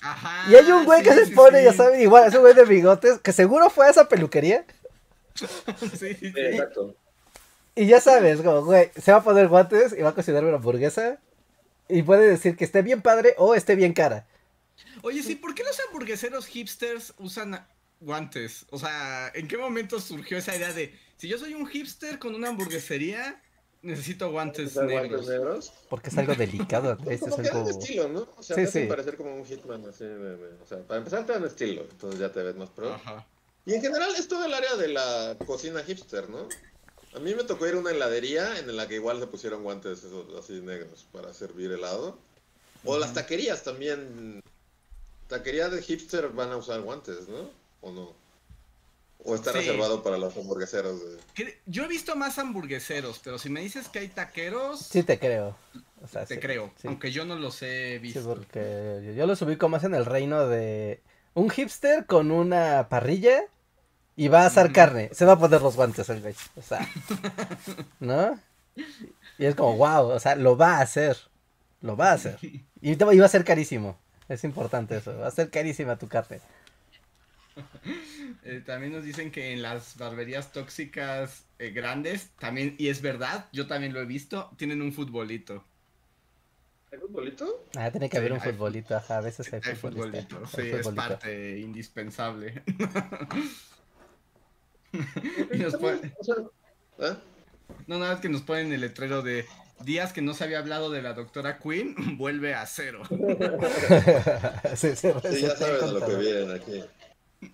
y 0.49 0.55
hay 0.55 0.71
un 0.71 0.85
güey 0.85 1.03
que 1.03 1.13
se 1.13 1.27
pone, 1.31 1.63
ya 1.63 1.73
saben, 1.73 2.01
igual, 2.01 2.27
ese 2.27 2.37
güey 2.37 2.53
de 2.53 2.65
bigotes, 2.65 3.19
que 3.19 3.31
seguro 3.31 3.69
fue 3.69 3.87
a 3.87 3.89
esa 3.89 4.07
peluquería. 4.07 4.65
sí, 5.35 6.13
sí, 6.15 6.33
exacto. 6.35 6.95
Y 7.75 7.85
ya 7.85 8.01
sabes, 8.01 8.41
como, 8.41 8.65
güey, 8.65 8.91
se 9.01 9.11
va 9.11 9.19
a 9.19 9.23
poner 9.23 9.47
guantes 9.47 9.95
y 9.97 10.01
va 10.01 10.09
a 10.09 10.15
cocinar 10.15 10.43
una 10.43 10.57
hamburguesa. 10.57 11.17
Y 11.87 12.03
puede 12.03 12.27
decir 12.27 12.55
que 12.55 12.65
esté 12.65 12.81
bien 12.81 13.01
padre 13.01 13.33
o 13.37 13.55
esté 13.55 13.75
bien 13.75 13.93
cara. 13.93 14.27
Oye, 15.01 15.23
sí, 15.23 15.35
¿por 15.35 15.55
qué 15.55 15.63
los 15.63 15.79
hamburgueseros 15.79 16.45
hipsters 16.45 17.13
usan 17.17 17.65
guantes? 17.99 18.65
O 18.69 18.77
sea, 18.77 19.31
¿en 19.33 19.47
qué 19.47 19.57
momento 19.57 19.99
surgió 19.99 20.37
esa 20.37 20.55
idea 20.55 20.73
de 20.73 20.93
si 21.17 21.27
yo 21.27 21.37
soy 21.37 21.53
un 21.53 21.65
hipster 21.65 22.19
con 22.19 22.35
una 22.35 22.49
hamburguesería, 22.49 23.41
Necesito 23.81 24.29
guantes 24.31 24.75
negros. 24.75 25.71
Porque 25.89 26.09
es 26.09 26.17
algo 26.17 26.35
delicado. 26.35 26.97
es 27.09 27.21
como 27.21 27.37
que 27.37 27.49
algo... 27.49 27.69
estilo, 27.69 28.09
¿no? 28.09 28.27
O 28.37 28.43
sea, 28.43 28.55
sí, 28.55 28.67
sí. 28.67 28.85
parecer 28.87 29.15
como 29.15 29.35
un 29.35 29.45
hitman 29.45 29.85
así. 29.85 30.03
o 30.03 30.67
sea, 30.67 30.79
para 30.79 30.97
empezar 30.97 31.25
te 31.25 31.33
dan 31.33 31.45
estilo, 31.45 31.85
entonces 31.89 32.19
ya 32.19 32.31
te 32.31 32.43
ves 32.43 32.55
más 32.55 32.69
pro. 32.69 32.93
Ajá. 32.93 33.25
Y 33.65 33.73
en 33.73 33.81
general 33.81 34.13
es 34.15 34.27
todo 34.27 34.45
el 34.45 34.53
área 34.53 34.75
de 34.75 34.89
la 34.89 35.37
cocina 35.45 35.83
hipster, 35.83 36.29
¿no? 36.29 36.47
A 37.15 37.19
mí 37.19 37.33
me 37.33 37.43
tocó 37.43 37.67
ir 37.67 37.75
a 37.75 37.79
una 37.79 37.91
heladería 37.91 38.59
en 38.59 38.75
la 38.75 38.87
que 38.87 38.95
igual 38.95 39.19
se 39.19 39.27
pusieron 39.27 39.63
guantes 39.63 40.03
esos, 40.03 40.25
así 40.37 40.61
negros 40.61 41.05
para 41.11 41.33
servir 41.33 41.71
helado. 41.71 42.17
O 42.83 42.97
las 42.97 43.13
taquerías 43.13 43.63
también. 43.63 44.41
Taquerías 45.27 45.71
de 45.71 45.81
hipster 45.81 46.29
van 46.29 46.51
a 46.51 46.57
usar 46.57 46.81
guantes, 46.81 47.27
¿no? 47.27 47.49
¿O 47.81 47.91
no? 47.91 48.13
¿O 49.23 49.35
está 49.35 49.51
reservado 49.51 50.01
para 50.01 50.17
los 50.17 50.35
hamburgueseros? 50.37 51.01
Yo 51.65 51.83
he 51.83 51.87
visto 51.87 52.15
más 52.15 52.39
hamburgueseros, 52.39 53.19
pero 53.23 53.37
si 53.37 53.49
me 53.49 53.61
dices 53.61 53.89
que 53.89 53.99
hay 53.99 54.07
taqueros... 54.07 54.79
Sí, 54.79 55.03
te 55.03 55.19
creo. 55.19 55.55
O 56.01 56.07
sea, 56.07 56.25
te 56.25 56.39
creo, 56.39 56.71
aunque 56.85 57.11
yo 57.11 57.25
no 57.25 57.35
los 57.35 57.61
he 57.61 57.99
visto. 57.99 58.21
Sí, 58.21 58.25
porque 58.25 59.13
yo 59.17 59.27
los 59.27 59.41
ubico 59.41 59.67
más 59.67 59.83
en 59.83 59.93
el 59.93 60.05
reino 60.05 60.47
de 60.47 61.01
un 61.33 61.49
hipster 61.49 62.05
con 62.05 62.31
una 62.31 62.87
parrilla 62.87 63.43
y 64.15 64.29
va 64.29 64.43
a 64.43 64.45
asar 64.47 64.71
carne. 64.71 65.09
Se 65.13 65.25
va 65.25 65.33
a 65.33 65.39
poner 65.39 65.61
los 65.61 65.75
guantes 65.75 66.09
el 66.09 66.21
güey. 66.21 66.35
O 66.55 66.61
sea, 66.61 66.87
¿no? 67.99 68.39
Y 69.37 69.45
es 69.45 69.55
como, 69.55 69.75
wow, 69.75 70.09
o 70.09 70.19
sea, 70.19 70.35
lo 70.35 70.57
va 70.57 70.77
a 70.77 70.81
hacer. 70.81 71.17
Lo 71.81 71.95
va 71.95 72.11
a 72.11 72.13
hacer. 72.13 72.37
Y 72.41 72.67
iba 72.81 73.25
a 73.25 73.29
ser 73.29 73.43
carísimo. 73.43 73.97
Es 74.27 74.43
importante 74.43 74.97
eso. 74.97 75.17
Va 75.17 75.27
a 75.27 75.31
ser 75.31 75.49
carísima 75.49 75.97
tu 75.97 76.07
café. 76.07 76.41
Eh, 78.49 78.61
también 78.65 78.93
nos 78.93 79.03
dicen 79.03 79.29
que 79.29 79.53
en 79.53 79.61
las 79.61 79.95
barberías 79.95 80.51
tóxicas 80.51 81.45
eh, 81.59 81.69
grandes, 81.69 82.31
también, 82.39 82.73
y 82.79 82.87
es 82.87 83.03
verdad, 83.03 83.45
yo 83.51 83.67
también 83.67 83.93
lo 83.93 84.01
he 84.01 84.05
visto, 84.05 84.49
tienen 84.57 84.81
un 84.81 84.91
futbolito. 84.91 85.63
¿Hay 86.91 86.97
futbolito? 86.97 87.67
Ah, 87.77 87.91
tiene 87.91 88.09
que 88.09 88.17
haber 88.17 88.33
un 88.33 88.41
futbolito, 88.41 88.95
ajá, 88.95 89.19
a 89.19 89.21
veces 89.21 89.53
hay, 89.53 89.61
hay 89.63 89.75
futbolito. 89.75 90.43
Sí, 90.47 90.63
es 90.63 90.87
parte 90.87 91.59
indispensable. 91.59 92.63
y 95.53 95.57
nos. 95.59 95.75
¿eh? 95.75 96.11
No, 97.85 97.99
nada, 97.99 98.15
es 98.15 98.19
que 98.19 98.29
nos 98.29 98.41
ponen 98.41 98.73
el 98.73 98.81
letrero 98.81 99.21
de 99.21 99.45
días 99.83 100.11
que 100.11 100.23
no 100.23 100.33
se 100.33 100.43
había 100.43 100.57
hablado 100.57 100.89
de 100.89 101.03
la 101.03 101.13
doctora 101.13 101.59
Queen, 101.59 101.93
vuelve 102.17 102.55
a 102.55 102.65
cero. 102.65 103.03
sí, 104.75 104.93
ya 104.95 105.55
sabes 105.55 105.83
a 105.83 105.91
lo 105.91 106.03
que 106.03 106.15
vienen 106.15 106.51
aquí. 106.51 106.83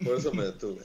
Por 0.04 0.17
eso 0.17 0.32
me 0.34 0.43
detuve. 0.43 0.84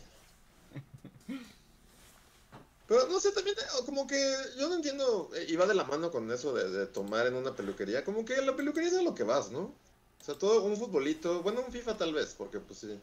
Pero 2.90 3.06
no 3.06 3.20
sé, 3.20 3.30
también 3.30 3.54
como 3.86 4.04
que 4.06 4.20
yo 4.58 4.68
no 4.68 4.74
entiendo, 4.74 5.30
eh, 5.36 5.46
y 5.48 5.54
va 5.54 5.64
de 5.66 5.74
la 5.74 5.84
mano 5.84 6.10
con 6.10 6.28
eso 6.32 6.52
de, 6.52 6.86
tomar 6.88 7.24
en 7.28 7.34
una 7.34 7.54
peluquería, 7.54 8.04
como 8.04 8.24
que 8.24 8.42
la 8.42 8.56
peluquería 8.56 8.90
es 8.90 8.96
a 8.96 9.02
lo 9.02 9.14
que 9.14 9.22
vas, 9.22 9.52
¿no? 9.52 9.60
O 9.60 10.24
sea, 10.24 10.34
todo 10.34 10.64
un 10.64 10.76
futbolito, 10.76 11.40
bueno, 11.42 11.62
un 11.64 11.72
FIFA 11.72 11.96
tal 11.96 12.12
vez, 12.12 12.34
porque 12.36 12.58
pues 12.58 12.80
sí. 12.80 13.00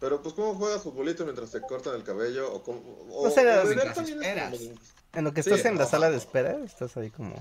Pero 0.00 0.20
pues 0.20 0.34
cómo 0.34 0.56
juegas 0.56 0.82
futbolito 0.82 1.22
mientras 1.24 1.52
te 1.52 1.60
cortan 1.60 1.94
el 1.94 2.02
cabello 2.02 2.52
o 2.52 2.62
cómo... 2.64 2.80
O, 3.12 3.30
sea, 3.30 3.62
en 3.62 5.24
lo 5.24 5.32
que 5.32 5.40
estás 5.40 5.64
en 5.64 5.78
la 5.78 5.86
sala 5.86 6.10
de 6.10 6.16
espera, 6.16 6.58
estás 6.64 6.96
ahí 6.96 7.10
como... 7.10 7.40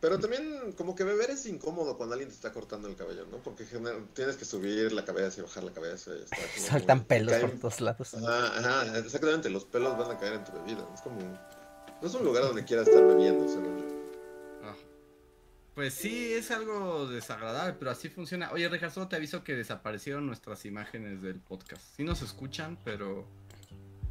Pero 0.00 0.18
también 0.18 0.72
como 0.78 0.94
que 0.94 1.04
beber 1.04 1.30
es 1.30 1.44
incómodo 1.44 1.98
cuando 1.98 2.14
alguien 2.14 2.30
te 2.30 2.34
está 2.34 2.52
cortando 2.52 2.88
el 2.88 2.96
cabello, 2.96 3.26
¿no? 3.30 3.36
Porque 3.38 3.64
tienes 4.14 4.36
que 4.36 4.46
subir 4.46 4.92
la 4.92 5.04
cabeza 5.04 5.40
y 5.40 5.42
bajar 5.42 5.62
la 5.62 5.72
cabeza. 5.72 6.12
Y 6.14 6.24
Saltan 6.60 7.04
pelos 7.04 7.36
por 7.36 7.50
todos 7.58 7.80
lados. 7.82 8.14
Ajá, 8.14 8.58
ajá, 8.58 8.98
exactamente, 8.98 9.50
los 9.50 9.66
pelos 9.66 9.98
van 9.98 10.10
a 10.10 10.18
caer 10.18 10.34
en 10.34 10.44
tu 10.44 10.52
bebida. 10.52 10.88
Es 10.94 11.02
como... 11.02 11.20
No 11.20 12.08
es 12.08 12.14
un 12.14 12.24
lugar 12.24 12.44
donde 12.44 12.64
quieras 12.64 12.88
estar 12.88 13.06
bebiendo, 13.06 13.44
ah. 14.64 14.74
Pues 15.74 15.92
sí, 15.92 16.32
es 16.32 16.50
algo 16.50 17.06
desagradable, 17.06 17.74
pero 17.78 17.90
así 17.90 18.08
funciona. 18.08 18.50
Oye, 18.52 18.70
Reja, 18.70 18.88
solo 18.88 19.08
te 19.08 19.16
aviso 19.16 19.44
que 19.44 19.54
desaparecieron 19.54 20.26
nuestras 20.26 20.64
imágenes 20.64 21.20
del 21.20 21.40
podcast. 21.40 21.82
Sí 21.94 22.04
nos 22.04 22.22
escuchan, 22.22 22.78
pero 22.86 23.26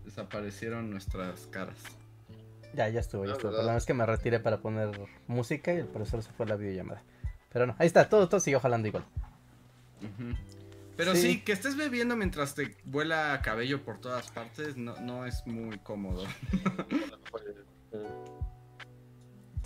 desaparecieron 0.05 0.91
nuestras 0.91 1.47
caras. 1.47 1.77
Ya, 2.73 2.87
ya 2.89 2.99
estuvo, 2.99 3.25
ya 3.25 3.33
estuvo. 3.33 3.51
Por 3.51 3.75
es 3.75 3.85
que 3.85 3.93
me 3.93 4.05
retiré 4.05 4.39
para 4.39 4.57
poner 4.59 4.91
música 5.27 5.73
y 5.73 5.77
el 5.77 5.87
profesor 5.87 6.23
se 6.23 6.31
fue 6.31 6.45
a 6.45 6.49
la 6.49 6.55
videollamada. 6.55 7.01
Pero 7.51 7.67
no, 7.67 7.75
ahí 7.79 7.87
está, 7.87 8.07
todo, 8.07 8.29
todo 8.29 8.39
siguió 8.39 8.59
jalando 8.59 8.87
igual. 8.87 9.05
Pero 10.95 11.15
sí. 11.15 11.41
que 11.41 11.51
estés 11.51 11.75
bebiendo 11.75 12.15
mientras 12.15 12.55
te 12.55 12.75
vuela 12.85 13.41
cabello 13.43 13.83
por 13.83 13.99
todas 13.99 14.29
partes 14.31 14.77
no, 14.77 14.99
no 14.99 15.25
es 15.25 15.45
muy 15.47 15.77
cómodo. 15.79 16.25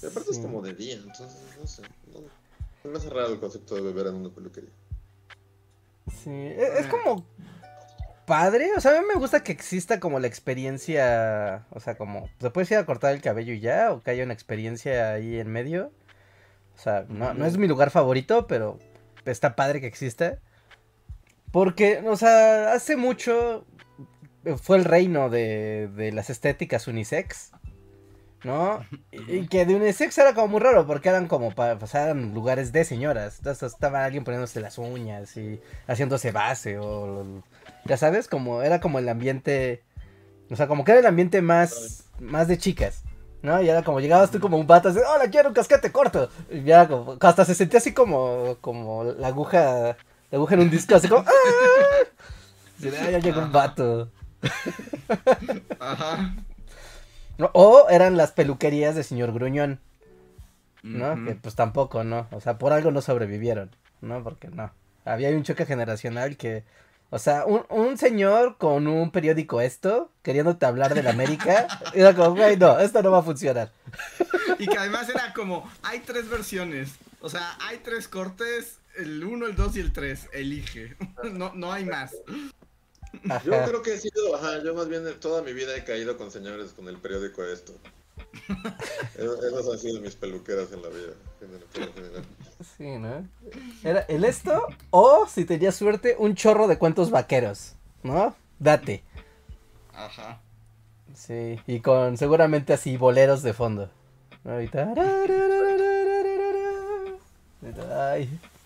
y 0.02 0.06
aparte 0.06 0.32
es 0.32 0.40
como 0.40 0.62
de 0.62 0.74
día, 0.74 0.96
entonces 0.96 1.58
no 1.60 1.68
sé. 1.68 1.82
No, 2.14 2.92
me 2.92 2.98
hace 2.98 3.10
raro 3.10 3.34
el 3.34 3.40
concepto 3.40 3.76
de 3.76 3.82
beber 3.82 4.08
en 4.08 4.16
una 4.16 4.30
peluquería. 4.30 4.72
Sí, 6.24 6.32
es, 6.32 6.86
es 6.86 6.88
como 6.88 7.26
padre. 8.26 8.70
O 8.76 8.82
sea, 8.82 8.98
a 8.98 9.02
mí 9.02 9.08
me 9.08 9.20
gusta 9.20 9.44
que 9.44 9.52
exista 9.52 10.00
como 10.00 10.20
la 10.20 10.28
experiencia. 10.28 11.66
O 11.72 11.80
sea, 11.80 11.96
como. 11.96 12.30
¿Se 12.40 12.50
puede 12.50 12.68
ir 12.72 12.78
a 12.78 12.86
cortar 12.86 13.14
el 13.14 13.22
cabello 13.22 13.54
ya? 13.54 13.92
O 13.92 14.02
que 14.02 14.12
haya 14.12 14.24
una 14.24 14.34
experiencia 14.34 15.14
ahí 15.14 15.40
en 15.40 15.50
medio. 15.52 15.92
O 16.76 16.80
sea, 16.80 17.06
no, 17.08 17.34
no 17.34 17.46
es 17.46 17.58
mi 17.58 17.68
lugar 17.68 17.92
favorito, 17.92 18.48
pero 18.48 18.80
está 19.26 19.56
padre 19.56 19.82
que 19.82 19.88
exista. 19.88 20.40
Porque, 21.52 22.04
o 22.08 22.16
sea, 22.16 22.74
hace 22.74 22.98
mucho 22.98 23.66
fue 24.62 24.78
el 24.78 24.86
reino 24.86 25.30
de, 25.30 25.90
de 25.96 26.12
las 26.12 26.30
estéticas 26.30 26.88
unisex. 26.88 27.52
¿No? 28.44 28.86
Y, 29.12 29.48
que 29.48 29.66
de 29.66 29.76
unisex 29.76 30.18
era 30.18 30.34
como 30.34 30.50
muy 30.50 30.60
raro 30.60 30.86
porque 30.86 31.08
eran 31.08 31.30
como 31.30 31.56
para, 31.56 31.76
o 31.76 31.86
eran 31.94 32.34
lugares 32.34 32.74
de 32.74 32.84
señoras. 32.84 33.38
Entonces 33.38 33.72
estaba 33.72 34.04
alguien 34.04 34.26
poniéndose 34.26 34.60
las 34.60 34.78
uñas 34.78 35.38
y 35.38 35.62
haciéndose 35.88 36.34
base 36.34 36.78
o 36.78 37.42
ya 37.86 37.98
sabes, 37.98 38.28
como 38.28 38.62
era 38.62 38.80
como 38.80 39.00
el 39.00 39.10
ambiente, 39.10 39.84
o 40.50 40.56
sea, 40.56 40.68
como 40.68 40.84
que 40.84 40.92
era 40.92 41.00
el 41.02 41.06
ambiente 41.06 41.42
más, 41.42 42.06
más 42.20 42.48
de 42.48 42.58
chicas. 42.58 43.04
¿no? 43.44 43.62
Y 43.62 43.70
era 43.70 43.84
como 43.84 44.00
llegabas 44.00 44.32
tú 44.32 44.40
como 44.40 44.58
un 44.58 44.66
pato, 44.66 44.90
así, 44.90 45.00
hola, 45.00 45.30
quiero 45.30 45.50
un 45.50 45.54
casquete 45.54 45.92
corto. 45.92 46.30
Y 46.50 46.64
ya 46.64 46.88
como, 46.88 47.18
hasta 47.20 47.46
se 47.46 47.54
sentía 47.54 47.80
así 47.80 47.94
como, 47.94 48.58
como 48.62 49.04
la 49.04 49.28
aguja, 49.28 49.98
la 50.32 50.38
aguja 50.38 50.56
en 50.56 50.62
un 50.62 50.70
disco, 50.70 50.96
así 50.96 51.10
como, 51.10 51.26
¡ah! 51.28 51.32
ya 52.80 53.20
llegó 53.20 53.42
un 53.42 53.52
vato. 53.52 54.10
Ajá. 55.80 56.36
O 57.54 57.88
eran 57.90 58.16
las 58.16 58.32
peluquerías 58.32 58.96
de 58.96 59.04
señor 59.04 59.34
Gruñón, 59.34 59.80
¿no? 60.82 61.26
Que 61.26 61.36
pues 61.36 61.56
tampoco, 61.56 62.04
¿no? 62.04 62.28
O 62.32 62.40
sea, 62.40 62.58
por 62.58 62.74
algo 62.74 62.92
no 62.92 63.02
sobrevivieron, 63.02 63.76
¿no? 64.02 64.24
Porque 64.24 64.50
no. 64.50 64.72
Había 65.06 65.30
un 65.30 65.44
choque 65.44 65.66
generacional 65.66 66.38
que 66.38 66.64
o 67.14 67.20
sea, 67.20 67.46
un, 67.46 67.64
un, 67.70 67.96
señor 67.96 68.58
con 68.58 68.88
un 68.88 69.12
periódico 69.12 69.62
esto, 69.62 70.10
queriéndote 70.24 70.66
hablar 70.66 70.96
de 70.96 71.04
la 71.04 71.12
América, 71.12 71.68
era 71.94 72.16
como, 72.16 72.36
güey, 72.36 72.58
no, 72.58 72.80
esto 72.80 73.04
no 73.04 73.12
va 73.12 73.20
a 73.20 73.24
funcionar. 73.24 73.72
Y 74.58 74.66
que 74.66 74.78
además 74.80 75.08
era 75.10 75.32
como, 75.34 75.72
hay 75.84 76.00
tres 76.00 76.28
versiones. 76.28 76.94
O 77.22 77.30
sea, 77.30 77.56
hay 77.62 77.78
tres 77.84 78.08
cortes, 78.08 78.80
el 78.98 79.24
1, 79.24 79.46
el 79.46 79.56
2 79.56 79.76
y 79.76 79.80
el 79.82 79.94
3. 79.94 80.30
Elige. 80.34 80.96
No, 81.32 81.52
no 81.54 81.72
hay 81.72 81.86
más. 81.86 82.14
Yo 83.46 83.64
creo 83.64 83.84
que 83.84 83.94
he 83.94 84.00
sido, 84.00 84.36
ajá, 84.36 84.64
yo 84.64 84.74
más 84.74 84.90
bien 84.90 85.04
toda 85.20 85.44
mi 85.44 85.54
vida 85.54 85.76
he 85.76 85.84
caído 85.84 86.18
con 86.18 86.32
señores 86.32 86.74
con 86.74 86.88
el 86.88 86.98
periódico 86.98 87.44
esto. 87.44 87.74
Esas 89.16 89.70
han 89.72 89.78
sido 89.80 90.02
mis 90.02 90.16
peluqueras 90.16 90.72
en 90.72 90.82
la 90.82 90.90
vida. 90.90 91.14
Sí, 92.78 92.98
¿no? 92.98 93.28
Era 93.84 94.02
el 94.02 94.24
esto 94.24 94.68
o, 94.90 95.28
si 95.28 95.46
tenías 95.46 95.76
suerte, 95.76 96.16
un 96.18 96.36
chorro 96.36 96.68
de 96.68 96.78
cuentos 96.78 97.12
vaqueros, 97.12 97.76
¿no? 98.04 98.36
Date. 98.60 99.04
Ajá. 99.94 100.42
Sí, 101.14 101.60
y 101.68 101.80
con 101.82 102.18
seguramente 102.18 102.74
así 102.74 102.98
boleros 102.98 103.44
de 103.44 103.54
fondo. 103.54 103.90
Ahorita. 104.46 104.94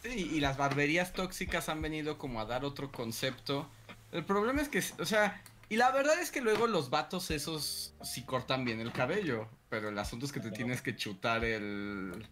Sí, 0.03 0.31
y 0.33 0.39
las 0.39 0.57
barberías 0.57 1.13
tóxicas 1.13 1.69
han 1.69 1.81
venido 1.81 2.17
como 2.17 2.39
a 2.39 2.45
dar 2.45 2.65
otro 2.65 2.91
concepto. 2.91 3.67
El 4.11 4.23
problema 4.23 4.61
es 4.61 4.69
que, 4.69 4.81
o 4.99 5.05
sea, 5.05 5.41
y 5.69 5.75
la 5.75 5.91
verdad 5.91 6.19
es 6.19 6.31
que 6.31 6.41
luego 6.41 6.67
los 6.67 6.89
vatos 6.89 7.29
esos 7.31 7.93
sí 8.01 8.23
cortan 8.23 8.63
bien 8.65 8.79
el 8.79 8.91
cabello. 8.91 9.49
Pero 9.69 9.89
el 9.89 9.99
asunto 9.99 10.25
es 10.25 10.31
que 10.31 10.39
te 10.39 10.51
tienes 10.51 10.81
que 10.81 10.95
chutar 10.95 11.43
el, 11.43 12.25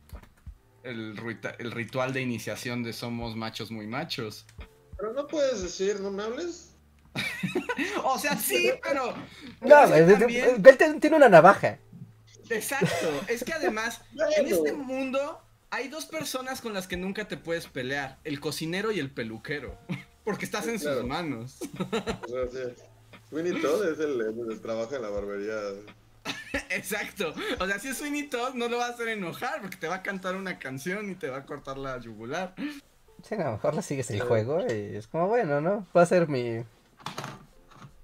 el, 0.84 1.18
ritual 1.18 2.14
de 2.14 2.22
iniciación 2.22 2.82
de 2.82 2.94
somos 2.94 3.36
machos 3.36 3.72
muy 3.72 3.88
machos. 3.88 4.46
Pero 4.98 5.12
no 5.14 5.28
puedes 5.28 5.62
decir, 5.62 6.00
no 6.00 6.12
me 6.12 6.24
hables. 6.24 6.72
o 8.04 8.18
sea, 8.18 8.38
sí, 8.38 8.72
pero. 8.82 9.14
No, 9.62 9.94
él 9.94 11.00
tiene 11.02 11.18
una 11.18 11.30
navaja. 11.30 11.78
Exacto. 12.50 13.24
Es 13.28 13.44
que 13.44 13.54
además, 13.54 14.02
en 14.38 14.48
este 14.48 14.72
mundo 14.74 15.42
hay 15.72 15.90
dos 15.90 16.06
personas 16.06 16.62
con 16.62 16.74
las 16.74 16.88
que 16.88 16.96
nunca 16.96 17.28
te 17.28 17.36
puedes 17.36 17.68
pelear: 17.68 18.20
el 18.24 18.40
cocinero 18.40 18.94
y 18.94 19.00
el 19.00 19.12
peluquero. 19.12 19.78
Porque 20.24 20.46
estás 20.46 20.68
en 20.68 20.80
sus 20.80 21.04
manos. 21.04 21.58
Winnie 23.32 23.62
Todd 23.62 23.92
es 23.92 24.00
el, 24.00 24.34
que 24.50 24.56
trabaja 24.58 24.96
en 24.96 25.02
la 25.02 25.10
barbería. 25.10 25.56
Exacto. 26.70 27.34
O 27.60 27.66
sea, 27.66 27.80
si 27.80 27.90
es 27.90 28.02
Winnie 28.02 28.28
Todd, 28.30 28.54
no 28.54 28.68
lo 28.68 28.78
va 28.78 28.88
a 28.88 28.90
hacer 28.90 29.08
enojar 29.10 29.62
porque 29.62 29.78
te 29.78 29.88
va 29.88 29.96
a 29.96 30.04
cantar 30.04 30.36
una 30.36 30.60
canción 30.60 31.10
y 31.10 31.16
te 31.16 31.30
va 31.30 31.38
a 31.38 31.46
cortar 31.46 31.78
la 31.78 32.00
yugular. 32.00 32.54
Sí, 33.24 33.36
a 33.36 33.46
lo 33.46 33.52
mejor 33.54 33.76
le 33.76 33.82
sigues 33.82 34.10
el 34.12 34.22
juego 34.22 34.62
y 34.62 34.96
es 34.96 35.08
como, 35.08 35.28
bueno, 35.28 35.62
¿no? 35.62 35.88
Va 35.96 36.04
a 36.04 36.06
ser 36.06 36.28
mi. 36.28 36.64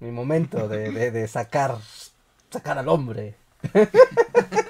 Mi 0.00 0.10
momento 0.10 0.66
de, 0.68 0.90
de, 0.90 1.10
de 1.12 1.28
sacar. 1.28 1.78
Sacar 2.50 2.76
al 2.78 2.88
hombre. 2.88 3.36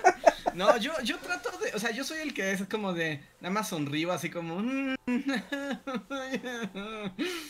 No, 0.54 0.76
yo, 0.76 0.92
yo 1.02 1.18
trato 1.18 1.50
de, 1.58 1.74
o 1.74 1.78
sea, 1.78 1.90
yo 1.90 2.04
soy 2.04 2.18
el 2.18 2.34
que 2.34 2.52
es 2.52 2.62
como 2.70 2.92
de, 2.92 3.20
nada 3.40 3.52
más 3.52 3.68
sonrío 3.68 4.12
así 4.12 4.30
como... 4.30 4.60
Mm". 4.60 4.94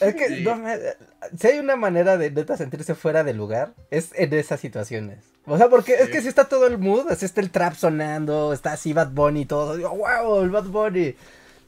Es 0.00 0.14
que, 0.14 0.94
si 1.38 1.46
hay 1.46 1.58
una 1.58 1.76
manera 1.76 2.16
de 2.16 2.30
neta 2.30 2.56
sentirse 2.56 2.94
fuera 2.94 3.24
de 3.24 3.34
lugar, 3.34 3.74
es 3.90 4.10
en 4.14 4.32
esas 4.34 4.60
situaciones. 4.60 5.18
O 5.46 5.58
sea, 5.58 5.68
porque 5.68 5.94
es 5.94 6.08
que 6.08 6.20
si 6.20 6.28
está 6.28 6.44
todo 6.44 6.66
el 6.66 6.78
mood, 6.78 7.10
así 7.10 7.24
está 7.24 7.40
el 7.40 7.50
trap 7.50 7.74
sonando, 7.74 8.52
está 8.52 8.72
así 8.72 8.92
Bad 8.92 9.10
Bunny 9.10 9.42
y 9.42 9.46
todo, 9.46 9.76
digo, 9.76 9.90
wow, 9.90 10.42
el 10.42 10.50
Bad 10.50 10.66
Bunny, 10.66 11.16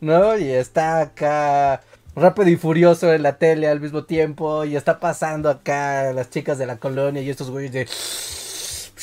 ¿no? 0.01 0.39
Y 0.39 0.51
está 0.51 1.01
acá 1.01 1.83
rápido 2.15 2.49
y 2.49 2.57
furioso 2.57 3.13
en 3.13 3.23
la 3.23 3.39
tele 3.39 3.67
al 3.69 3.81
mismo 3.81 4.05
tiempo, 4.05 4.65
y 4.65 4.77
está 4.77 5.01
pasando 5.01 5.51
acá 5.51 6.13
las 6.13 6.31
chicas 6.31 6.59
de 6.59 6.67
la 6.67 6.77
colonia 6.77 7.23
y 7.23 7.31
estos 7.31 7.51
güeyes 7.51 7.73
de 7.73 7.89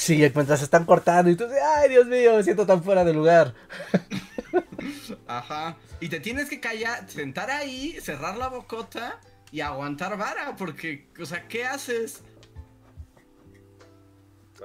Sí, 0.02 0.18
mientras 0.18 0.58
se 0.58 0.66
están 0.66 0.84
cortando 0.84 1.30
y 1.30 1.36
tú 1.36 1.44
dices, 1.44 1.62
ay, 1.64 1.88
Dios 1.88 2.08
mío, 2.08 2.36
me 2.36 2.42
siento 2.42 2.66
tan 2.66 2.84
fuera 2.84 3.04
de 3.04 3.14
lugar. 3.14 3.54
Ajá. 5.28 5.78
Y 6.00 6.10
te 6.10 6.20
tienes 6.20 6.50
que 6.50 6.60
callar, 6.60 7.08
sentar 7.08 7.52
ahí, 7.52 8.00
cerrar 8.02 8.36
la 8.36 8.48
bocota 8.48 9.20
y 9.52 9.62
aguantar 9.62 10.18
vara, 10.18 10.56
porque, 10.56 11.08
o 11.22 11.26
sea, 11.28 11.48
¿qué 11.48 11.66
haces? 11.66 12.24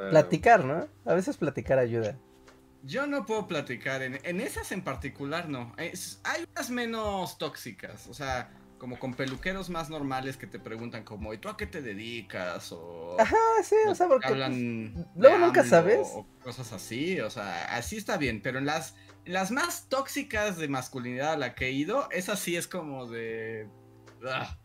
Platicar, 0.08 0.64
¿no? 0.64 0.88
A 1.04 1.12
veces 1.12 1.36
platicar 1.36 1.78
ayuda. 1.78 2.16
Yo 2.82 3.06
no 3.06 3.26
puedo 3.26 3.46
platicar, 3.46 4.00
en, 4.00 4.18
en 4.22 4.40
esas 4.40 4.72
en 4.72 4.80
particular 4.80 5.50
no. 5.50 5.74
hay 5.76 6.46
unas 6.54 6.70
menos 6.70 7.36
tóxicas, 7.36 8.06
o 8.06 8.14
sea, 8.14 8.48
como 8.86 9.00
con 9.00 9.14
peluqueros 9.14 9.68
más 9.68 9.90
normales 9.90 10.36
que 10.36 10.46
te 10.46 10.60
preguntan 10.60 11.02
como, 11.02 11.34
¿y 11.34 11.38
tú 11.38 11.48
a 11.48 11.56
qué 11.56 11.66
te 11.66 11.82
dedicas? 11.82 12.70
O, 12.70 13.20
Ajá, 13.20 13.36
sí, 13.64 13.74
o 13.88 13.96
sea, 13.96 14.06
porque 14.06 14.28
hablan 14.28 15.08
luego 15.16 15.38
nunca 15.38 15.64
sabes. 15.64 16.06
O 16.14 16.24
cosas 16.40 16.72
así, 16.72 17.18
o 17.18 17.28
sea, 17.28 17.76
así 17.76 17.96
está 17.96 18.16
bien, 18.16 18.40
pero 18.40 18.60
en 18.60 18.66
las, 18.66 18.94
las 19.24 19.50
más 19.50 19.88
tóxicas 19.88 20.56
de 20.56 20.68
masculinidad 20.68 21.32
a 21.32 21.36
la 21.36 21.56
que 21.56 21.66
he 21.66 21.72
ido, 21.72 22.08
esa 22.12 22.36
sí 22.36 22.54
es 22.54 22.68
como 22.68 23.08
de... 23.08 23.68
Ah, 24.24 24.56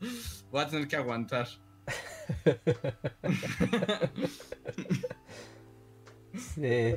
voy 0.51 0.61
a 0.61 0.67
tener 0.67 0.87
que 0.87 0.97
aguantar. 0.97 1.47
sí. 6.53 6.95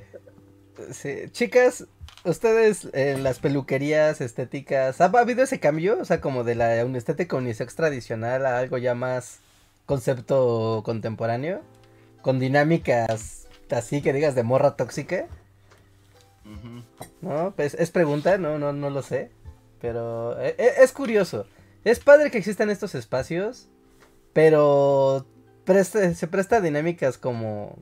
sí. 0.92 1.30
Chicas, 1.30 1.86
ustedes 2.24 2.88
en 2.92 3.22
las 3.22 3.38
peluquerías 3.38 4.20
estéticas, 4.20 5.00
¿ha 5.00 5.06
habido 5.06 5.42
ese 5.42 5.60
cambio? 5.60 5.98
O 6.00 6.04
sea, 6.04 6.20
como 6.20 6.44
de 6.44 6.54
la 6.54 6.80
estética 6.82 7.36
unisex 7.36 7.74
tradicional 7.74 8.46
a 8.46 8.58
algo 8.58 8.78
ya 8.78 8.94
más 8.94 9.40
concepto 9.86 10.82
contemporáneo, 10.84 11.60
con 12.22 12.38
dinámicas 12.38 13.44
así 13.70 14.02
que 14.02 14.12
digas 14.12 14.34
de 14.34 14.42
morra 14.42 14.76
tóxica. 14.76 15.26
No, 17.20 17.54
pues 17.56 17.74
es 17.74 17.90
pregunta, 17.90 18.36
no, 18.36 18.58
no, 18.58 18.72
no 18.72 18.90
lo 18.90 19.02
sé, 19.02 19.30
pero 19.80 20.38
e, 20.40 20.54
e, 20.58 20.82
es, 20.82 20.92
curioso. 20.92 21.46
Es 21.84 22.00
padre 22.00 22.30
que 22.30 22.38
existan 22.38 22.68
estos 22.70 22.94
espacios, 22.94 23.68
pero 24.34 25.26
se 25.66 26.26
presta 26.28 26.56
a 26.56 26.60
dinámicas 26.60 27.16
como 27.16 27.78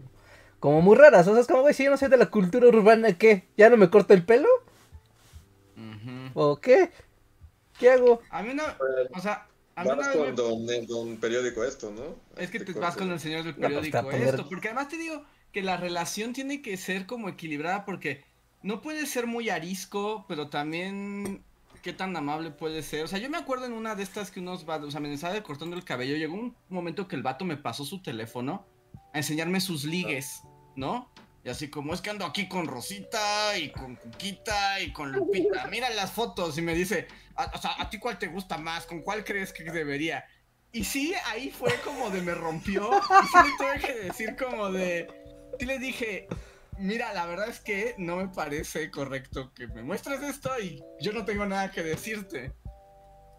como 0.63 0.81
muy 0.81 0.97
raras. 0.97 1.27
O 1.27 1.33
sea, 1.33 1.41
es 1.41 1.49
como, 1.49 1.63
güey, 1.63 1.75
si 1.75 1.83
yo 1.83 1.91
no 1.91 1.97
soy 1.97 2.09
de 2.09 2.17
la 2.17 2.31
cultura 2.31 2.69
urbana, 2.69 3.19
¿qué? 3.19 3.49
¿Ya 3.57 3.69
no 3.69 3.77
me 3.77 3.91
corto 3.91 4.15
el 4.15 4.25
pelo? 4.25 4.49
¿O 6.35 6.61
qué? 6.61 6.93
¿Qué 7.81 7.91
hago? 7.91 8.23
A 8.31 8.45
mí 8.45 8.55
no, 8.55 8.63
o 9.13 9.21
sea... 9.21 9.49
A 9.75 9.83
mí 9.83 9.91
vas 9.97 10.09
con 10.11 10.37
don, 10.87 11.17
periódico 11.17 11.65
esto, 11.65 11.91
¿no? 11.91 12.15
Es 12.41 12.51
que 12.51 12.61
te 12.61 12.75
vas 12.75 12.95
con 12.97 13.11
el 13.11 13.19
señor 13.19 13.43
del 13.43 13.57
pues, 13.57 13.67
periódico 13.67 14.11
esto, 14.13 14.49
porque 14.49 14.69
además 14.69 14.89
te 14.89 14.99
digo 14.99 15.25
que 15.51 15.63
la 15.63 15.79
relación 15.79 16.33
tiene 16.33 16.63
que 16.63 16.77
ser 16.77 17.07
como 17.07 17.29
equilibrada 17.29 17.85
porque 17.85 18.23
no 18.63 18.83
puede 18.83 19.07
ser 19.07 19.27
muy 19.27 19.51
arisco, 19.51 20.27
pero 20.29 20.49
también 20.49 21.43
qué 21.83 21.93
tan 21.93 22.17
amable 22.17 22.53
puede 22.53 22.85
ser. 22.85 23.03
O 23.03 23.09
sea, 23.09 23.19
yo 23.19 23.29
me 23.29 23.39
acuerdo 23.39 23.65
en 23.65 23.73
una 23.73 23.97
de 23.97 24.05
estas 24.05 24.31
que 24.31 24.39
unos 24.39 24.65
vatos, 24.65 24.89
o 24.89 24.91
sea, 24.93 25.01
me 25.01 25.13
estaba 25.13 25.43
cortando 25.43 25.75
el 25.75 25.85
cabello, 25.85 26.17
llegó 26.17 26.35
un 26.35 26.55
momento 26.69 27.09
que 27.09 27.17
el 27.17 27.25
vato 27.25 27.45
me 27.45 27.57
pasó 27.57 27.85
su 27.85 28.01
teléfono 28.01 28.65
a 29.13 29.19
enseñarme 29.19 29.61
sus 29.61 29.85
ligues. 29.85 30.43
¿No? 30.77 31.13
Y 31.45 31.49
así 31.49 31.69
como 31.69 31.93
es 31.93 32.01
que 32.01 32.11
ando 32.11 32.25
aquí 32.25 32.49
con 32.49 32.67
Rosita 32.67 33.59
y 33.59 33.71
con 33.71 33.97
Cuquita 33.97 34.81
y 34.81 34.93
con 34.93 35.11
Lupita. 35.11 35.67
Mira 35.67 35.91
las 35.91 36.13
fotos 36.13 36.57
y 36.57 36.63
me 36.63 36.75
dice, 36.75 37.09
o 37.53 37.59
sea, 37.59 37.75
¿a 37.81 37.91
ti 37.91 37.99
cuál 37.99 38.19
te 38.19 38.29
gusta 38.29 38.59
más? 38.59 38.87
¿Con 38.87 39.03
cuál 39.03 39.25
crees 39.25 39.53
que 39.53 39.65
debería? 39.65 40.25
Y 40.71 40.85
sí, 40.85 41.13
ahí 41.27 41.51
fue 41.51 41.75
como 41.85 42.11
de 42.11 42.23
me 42.23 42.35
rompió. 42.35 42.91
Y 42.93 43.27
sí 43.27 43.39
le 43.45 43.57
tuve 43.59 43.87
que 43.87 43.99
decir 44.07 44.37
como 44.37 44.71
de... 44.71 45.09
Sí 45.59 45.67
le 45.67 45.79
dije, 45.79 46.29
mira, 46.79 47.13
la 47.13 47.27
verdad 47.27 47.49
es 47.49 47.59
que 47.61 47.95
no 47.99 48.17
me 48.17 48.29
parece 48.29 48.91
correcto 48.91 49.53
que 49.53 49.67
me 49.67 49.83
muestres 49.83 50.23
esto 50.23 50.51
y 50.61 50.83
yo 51.01 51.13
no 51.13 51.25
tengo 51.25 51.45
nada 51.45 51.71
que 51.73 51.83
decirte 51.83 52.55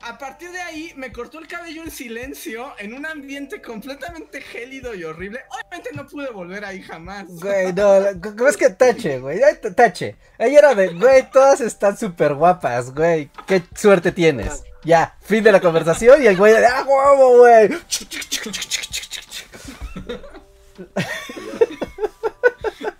a 0.05 0.17
partir 0.17 0.51
de 0.51 0.61
ahí 0.61 0.93
me 0.95 1.11
cortó 1.11 1.39
el 1.39 1.47
cabello 1.47 1.83
en 1.83 1.91
silencio, 1.91 2.73
en 2.77 2.93
un 2.93 3.05
ambiente 3.05 3.61
completamente 3.61 4.41
gélido 4.41 4.93
y 4.93 5.03
horrible. 5.03 5.41
Obviamente 5.49 5.91
no 5.93 6.07
pude 6.07 6.29
volver 6.29 6.65
ahí 6.65 6.81
jamás. 6.81 7.25
Güey, 7.27 7.73
no, 7.73 7.97
es 8.47 8.57
que 8.57 8.69
tache, 8.69 9.19
güey? 9.19 9.39
Tache. 9.75 10.15
Ella 10.37 10.59
era 10.59 10.75
de, 10.75 10.89
güey, 10.89 11.29
todas 11.31 11.61
están 11.61 11.97
súper 11.97 12.33
guapas, 12.33 12.93
güey. 12.93 13.29
Qué 13.47 13.63
suerte 13.75 14.11
tienes. 14.11 14.63
Ya, 14.83 15.15
fin 15.21 15.43
de 15.43 15.51
la 15.51 15.61
conversación 15.61 16.21
y 16.21 16.27
el 16.27 16.35
güey 16.35 16.53
de, 16.53 16.65
ah, 16.65 16.85
huevo, 16.85 17.39
güey. 17.39 17.69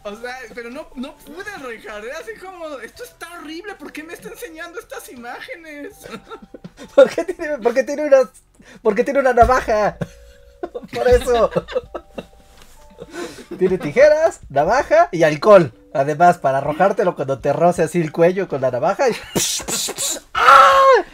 O 0.03 0.15
sea, 0.15 0.37
pero 0.53 0.69
no, 0.69 0.87
no 0.95 1.15
pude, 1.17 1.57
Richard. 1.65 2.05
Era 2.05 2.17
así 2.17 2.33
como, 2.39 2.79
esto 2.79 3.03
está 3.03 3.39
horrible, 3.39 3.75
¿por 3.75 3.91
qué 3.91 4.03
me 4.03 4.13
está 4.13 4.29
enseñando 4.29 4.79
estas 4.79 5.09
imágenes? 5.09 6.07
¿Por 6.95 7.09
qué 7.09 7.23
tiene, 7.23 7.57
por 7.59 7.73
qué 7.73 7.83
tiene 7.83 8.07
una, 8.07 8.29
por 8.81 8.95
qué 8.95 9.03
tiene 9.03 9.19
una 9.19 9.33
navaja? 9.33 9.97
Por 10.93 11.07
eso. 11.07 11.49
Tiene 13.59 13.77
tijeras, 13.77 14.39
navaja 14.49 15.09
y 15.11 15.23
alcohol. 15.23 15.73
Además, 15.93 16.37
para 16.37 16.59
arrojártelo 16.59 17.15
cuando 17.15 17.39
te 17.39 17.53
roce 17.53 17.83
así 17.83 18.01
el 18.01 18.11
cuello 18.11 18.47
con 18.47 18.61
la 18.61 18.71
navaja. 18.71 19.09
Y... 19.09 19.13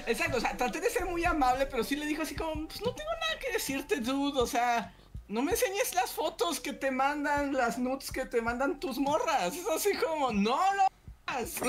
Exacto, 0.08 0.38
o 0.38 0.40
sea, 0.40 0.56
traté 0.56 0.80
de 0.80 0.90
ser 0.90 1.06
muy 1.06 1.26
amable, 1.26 1.66
pero 1.66 1.84
sí 1.84 1.96
le 1.96 2.06
dijo 2.06 2.22
así 2.22 2.36
como, 2.36 2.68
pues 2.68 2.82
no 2.82 2.94
tengo 2.94 3.12
nada 3.12 3.40
que 3.42 3.52
decirte, 3.52 3.98
dude. 3.98 4.40
O 4.40 4.48
sea, 4.48 4.94
no 5.30 5.42
me 5.44 5.52
enseñes 5.52 5.94
las 5.94 6.12
fotos 6.12 6.60
que 6.60 6.74
te 6.74 6.92
mandan, 6.92 7.54
las 7.54 7.78
nudes 7.78 8.12
que 8.12 8.26
te 8.26 8.42
mandan 8.42 8.80
tus 8.80 8.98
morras. 8.98 9.56
Es 9.56 9.68
así 9.68 9.92
como, 9.96 10.32
no 10.32 10.60
lo 10.74 10.88
hagas. 11.28 11.62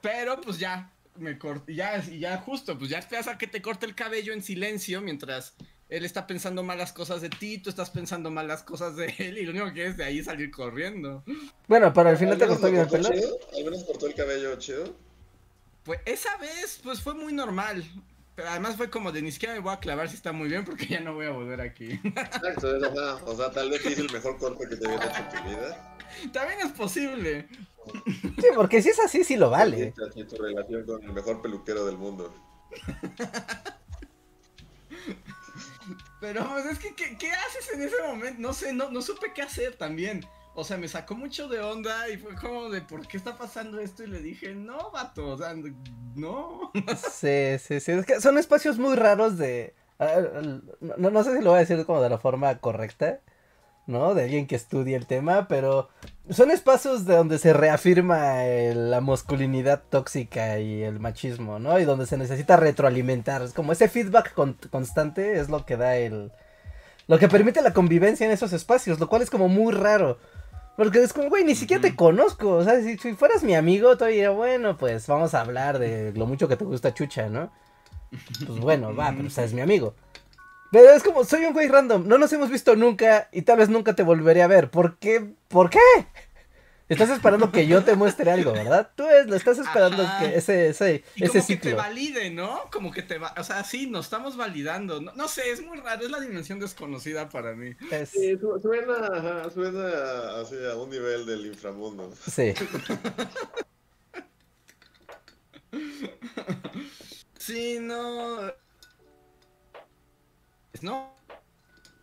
Pero 0.00 0.40
pues 0.40 0.58
ya, 0.58 0.90
me 1.16 1.38
corté, 1.38 1.74
ya, 1.74 2.02
ya 2.02 2.38
justo, 2.38 2.78
pues 2.78 2.90
ya 2.90 2.98
esperas 2.98 3.28
a 3.28 3.36
que 3.38 3.46
te 3.46 3.60
corte 3.62 3.86
el 3.86 3.94
cabello 3.94 4.32
en 4.32 4.42
silencio 4.42 5.00
mientras 5.00 5.54
él 5.90 6.06
está 6.06 6.26
pensando 6.26 6.62
malas 6.62 6.92
cosas 6.92 7.20
de 7.20 7.28
ti, 7.28 7.58
tú 7.58 7.68
estás 7.68 7.90
pensando 7.90 8.30
malas 8.30 8.62
cosas 8.62 8.96
de 8.96 9.14
él 9.18 9.36
y 9.36 9.44
lo 9.44 9.50
único 9.50 9.66
que 9.66 9.72
quieres 9.74 9.98
de 9.98 10.04
ahí 10.04 10.20
es 10.20 10.24
salir 10.24 10.50
corriendo. 10.50 11.22
Bueno, 11.68 11.92
para 11.92 12.10
el 12.10 12.16
final 12.16 12.38
te 12.38 12.46
cortó 12.46 12.66
el 12.66 12.88
pelo. 12.88 13.08
¿Al 13.08 13.64
menos 13.64 13.84
cortó 13.84 14.06
el 14.06 14.14
cabello 14.14 14.56
chido? 14.56 15.11
Pues 15.84 16.00
esa 16.06 16.36
vez, 16.36 16.80
pues 16.82 17.00
fue 17.00 17.14
muy 17.14 17.32
normal. 17.32 17.84
Pero 18.34 18.48
además 18.48 18.76
fue 18.76 18.88
como 18.88 19.12
de 19.12 19.20
ni 19.20 19.30
siquiera 19.30 19.52
me 19.54 19.60
voy 19.60 19.74
a 19.74 19.80
clavar 19.80 20.08
si 20.08 20.16
está 20.16 20.32
muy 20.32 20.48
bien 20.48 20.64
porque 20.64 20.86
ya 20.86 21.00
no 21.00 21.12
voy 21.14 21.26
a 21.26 21.30
volver 21.30 21.60
aquí. 21.60 22.00
Exacto, 22.04 22.68
o 23.26 23.36
sea, 23.36 23.50
tal 23.50 23.68
vez 23.70 23.84
hice 23.84 24.00
el 24.00 24.10
mejor 24.10 24.38
corte 24.38 24.66
que 24.68 24.76
te 24.76 24.86
había 24.86 25.04
hecho 25.04 25.18
en 25.18 25.28
tu 25.28 25.42
vida. 25.50 25.98
También 26.32 26.60
es 26.60 26.72
posible. 26.72 27.46
Sí, 28.14 28.46
porque 28.54 28.80
si 28.80 28.88
es 28.90 28.98
así, 29.00 29.22
sí 29.24 29.36
lo 29.36 29.50
vale. 29.50 29.92
Sí, 30.14 30.24
tu 30.24 30.36
relación 30.36 30.86
con 30.86 31.02
el 31.02 31.12
mejor 31.12 31.42
peluquero 31.42 31.84
del 31.84 31.98
mundo. 31.98 32.32
Pero 36.20 36.48
pues 36.48 36.64
es 36.66 36.78
que, 36.78 36.94
¿qué, 36.94 37.18
¿qué, 37.18 37.32
haces 37.32 37.72
en 37.74 37.82
ese 37.82 37.96
momento? 38.06 38.40
No 38.40 38.52
sé, 38.52 38.72
no, 38.72 38.88
no 38.90 39.02
supe 39.02 39.32
qué 39.34 39.42
hacer 39.42 39.74
también 39.74 40.24
o 40.54 40.64
sea, 40.64 40.76
me 40.76 40.88
sacó 40.88 41.14
mucho 41.14 41.48
de 41.48 41.60
onda 41.60 42.08
y 42.10 42.18
fue 42.18 42.34
como 42.34 42.68
de, 42.68 42.82
¿por 42.82 43.06
qué 43.06 43.16
está 43.16 43.36
pasando 43.36 43.78
esto? 43.80 44.04
Y 44.04 44.08
le 44.08 44.20
dije, 44.20 44.54
no, 44.54 44.90
vato, 44.90 45.28
o 45.28 45.38
sea, 45.38 45.54
no. 46.14 46.72
Sí, 47.10 47.58
sí, 47.58 47.80
sí, 47.80 47.92
es 47.92 48.06
que 48.06 48.20
son 48.20 48.38
espacios 48.38 48.78
muy 48.78 48.96
raros 48.96 49.38
de... 49.38 49.74
No, 50.98 51.10
no 51.10 51.24
sé 51.24 51.36
si 51.36 51.42
lo 51.42 51.50
voy 51.50 51.58
a 51.58 51.60
decir 51.60 51.84
como 51.86 52.02
de 52.02 52.10
la 52.10 52.18
forma 52.18 52.58
correcta, 52.58 53.20
¿no? 53.86 54.14
De 54.14 54.24
alguien 54.24 54.46
que 54.46 54.56
estudie 54.56 54.96
el 54.96 55.06
tema, 55.06 55.48
pero 55.48 55.88
son 56.28 56.50
espacios 56.50 57.06
de 57.06 57.16
donde 57.16 57.38
se 57.38 57.52
reafirma 57.52 58.42
la 58.74 59.00
masculinidad 59.00 59.82
tóxica 59.88 60.58
y 60.58 60.82
el 60.82 61.00
machismo, 61.00 61.60
¿no? 61.60 61.78
Y 61.78 61.84
donde 61.84 62.06
se 62.06 62.18
necesita 62.18 62.56
retroalimentar. 62.56 63.42
Es 63.42 63.54
como 63.54 63.72
ese 63.72 63.88
feedback 63.88 64.34
constante 64.70 65.40
es 65.40 65.48
lo 65.48 65.64
que 65.64 65.76
da 65.76 65.96
el... 65.96 66.32
Lo 67.08 67.18
que 67.18 67.28
permite 67.28 67.62
la 67.62 67.72
convivencia 67.72 68.26
en 68.26 68.32
esos 68.32 68.52
espacios, 68.52 69.00
lo 69.00 69.08
cual 69.08 69.22
es 69.22 69.30
como 69.30 69.48
muy 69.48 69.72
raro. 69.72 70.18
Porque 70.76 71.02
es 71.02 71.12
como, 71.12 71.28
güey, 71.28 71.44
ni 71.44 71.54
siquiera 71.54 71.82
te 71.82 71.94
conozco. 71.94 72.56
O 72.56 72.64
sea, 72.64 72.80
si, 72.80 72.96
fueras 73.14 73.42
mi 73.42 73.54
amigo, 73.54 73.96
te 73.96 74.06
diría, 74.06 74.30
bueno, 74.30 74.76
pues 74.76 75.06
vamos 75.06 75.34
a 75.34 75.40
hablar 75.40 75.78
de 75.78 76.12
lo 76.14 76.26
mucho 76.26 76.48
que 76.48 76.56
te 76.56 76.64
gusta 76.64 76.94
Chucha, 76.94 77.28
¿no? 77.28 77.52
Pues 78.46 78.58
bueno, 78.58 78.94
va, 78.94 79.12
pero 79.14 79.28
o 79.28 79.30
sea, 79.30 79.44
es 79.44 79.52
mi 79.52 79.60
amigo. 79.60 79.94
Pero 80.70 80.90
es 80.90 81.02
como, 81.02 81.24
soy 81.24 81.44
un 81.44 81.52
güey 81.52 81.68
random, 81.68 82.08
no 82.08 82.16
nos 82.16 82.32
hemos 82.32 82.48
visto 82.48 82.76
nunca 82.76 83.28
y 83.30 83.42
tal 83.42 83.58
vez 83.58 83.68
nunca 83.68 83.94
te 83.94 84.02
volveré 84.02 84.42
a 84.42 84.46
ver. 84.46 84.70
¿Por 84.70 84.96
qué? 84.98 85.34
¿Por 85.48 85.68
qué? 85.68 85.78
Estás 86.92 87.10
esperando 87.10 87.50
que 87.50 87.66
yo 87.66 87.82
te 87.82 87.94
muestre 87.94 88.30
algo, 88.30 88.52
¿verdad? 88.52 88.90
Tú 88.94 89.08
es, 89.08 89.26
lo 89.26 89.34
estás 89.36 89.58
esperando 89.58 90.04
que 90.20 90.36
ese, 90.36 90.68
ese, 90.68 91.02
y 91.16 91.26
como 91.26 91.46
que 91.46 91.56
te 91.56 91.74
valide, 91.74 92.30
¿no? 92.30 92.68
Como 92.70 92.92
que 92.92 93.02
te 93.02 93.18
va, 93.18 93.34
o 93.38 93.44
sea, 93.44 93.64
sí, 93.64 93.86
nos 93.86 94.04
estamos 94.06 94.36
validando. 94.36 95.00
No, 95.00 95.28
sé, 95.28 95.50
es 95.50 95.64
muy 95.64 95.78
raro, 95.78 96.04
es 96.04 96.10
la 96.10 96.20
dimensión 96.20 96.60
desconocida 96.60 97.30
para 97.30 97.54
mí. 97.54 97.74
Sí, 98.06 98.38
suena, 98.60 99.48
suena 99.50 100.40
así 100.40 100.56
a 100.70 100.76
un 100.76 100.90
nivel 100.90 101.24
del 101.24 101.46
inframundo. 101.46 102.12
Sí. 102.30 102.52
sí, 107.38 107.78
no. 107.80 108.52
edades, 110.72 110.82
¿no? 110.82 111.14
Por 111.26 111.38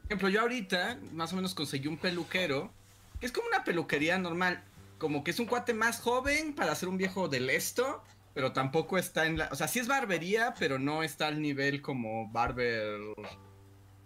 ejemplo, 0.06 0.30
yo 0.30 0.42
ahorita 0.42 0.98
más 1.14 1.34
o 1.34 1.36
menos 1.36 1.54
conseguí 1.54 1.88
un 1.88 1.98
peluquero, 1.98 2.72
que 3.20 3.28
es 3.28 3.32
como 3.32 3.48
una 3.48 3.64
peluquería 3.64 4.18
normal, 4.18 4.64
como 5.00 5.24
que 5.24 5.32
es 5.32 5.40
un 5.40 5.48
cuate 5.48 5.74
más 5.74 6.00
joven 6.02 6.54
para 6.54 6.76
ser 6.76 6.90
un 6.90 6.98
viejo 6.98 7.28
del 7.30 7.50
esto, 7.50 8.04
pero 8.34 8.52
tampoco 8.52 8.98
está 8.98 9.26
en 9.26 9.38
la, 9.38 9.50
o 9.52 9.56
sea, 9.56 9.68
sí 9.68 9.80
es 9.80 9.88
barbería, 9.88 10.54
pero 10.60 10.78
no 10.78 11.02
está 11.02 11.28
al 11.28 11.42
nivel 11.42 11.82
como 11.82 12.30
barber 12.30 13.00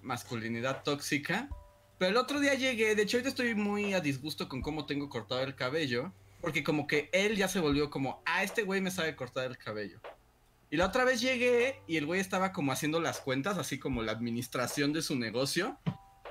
masculinidad 0.01 0.83
tóxica. 0.83 1.49
Pero 1.97 2.11
el 2.11 2.17
otro 2.17 2.39
día 2.39 2.53
llegué, 2.53 2.95
de 2.95 3.01
hecho 3.01 3.17
ahorita 3.17 3.29
estoy 3.29 3.55
muy 3.55 3.93
a 3.93 4.01
disgusto 4.01 4.47
con 4.47 4.61
cómo 4.61 4.85
tengo 4.85 5.09
cortado 5.09 5.41
el 5.41 5.55
cabello, 5.55 6.13
porque 6.41 6.63
como 6.63 6.87
que 6.87 7.09
él 7.11 7.35
ya 7.35 7.47
se 7.47 7.59
volvió 7.59 7.89
como, 7.89 8.21
ah, 8.25 8.43
este 8.43 8.63
güey 8.63 8.81
me 8.81 8.91
sabe 8.91 9.15
cortar 9.15 9.45
el 9.45 9.57
cabello. 9.57 9.99
Y 10.69 10.77
la 10.77 10.87
otra 10.87 11.03
vez 11.03 11.21
llegué 11.21 11.81
y 11.87 11.97
el 11.97 12.05
güey 12.05 12.19
estaba 12.19 12.51
como 12.51 12.71
haciendo 12.71 12.99
las 12.99 13.19
cuentas, 13.19 13.57
así 13.57 13.79
como 13.79 14.03
la 14.03 14.11
administración 14.11 14.93
de 14.93 15.01
su 15.01 15.15
negocio, 15.15 15.77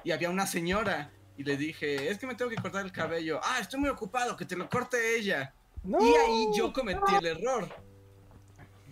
y 0.04 0.10
había 0.10 0.30
una 0.30 0.46
señora 0.46 1.12
y 1.42 1.44
le 1.44 1.56
dije, 1.56 2.08
es 2.08 2.18
que 2.18 2.26
me 2.26 2.36
tengo 2.36 2.50
que 2.50 2.56
cortar 2.56 2.84
el 2.84 2.92
cabello. 2.92 3.40
Ah, 3.42 3.58
estoy 3.60 3.80
muy 3.80 3.90
ocupado, 3.90 4.36
que 4.36 4.44
te 4.44 4.54
lo 4.54 4.70
corte 4.70 5.16
ella. 5.16 5.52
Y 5.84 6.14
ahí 6.14 6.46
yo 6.56 6.72
cometí 6.72 7.16
el 7.18 7.26
error. 7.26 7.68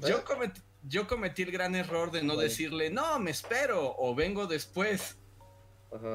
Yo 0.00 0.24
cometí, 0.24 0.60
yo 0.82 1.06
cometí 1.06 1.42
el 1.42 1.52
gran 1.52 1.76
error 1.76 2.10
de 2.10 2.24
no 2.24 2.36
decirle, 2.36 2.90
no, 2.90 3.20
me 3.20 3.30
espero 3.30 3.94
o 3.96 4.16
vengo 4.16 4.48
después. 4.48 5.16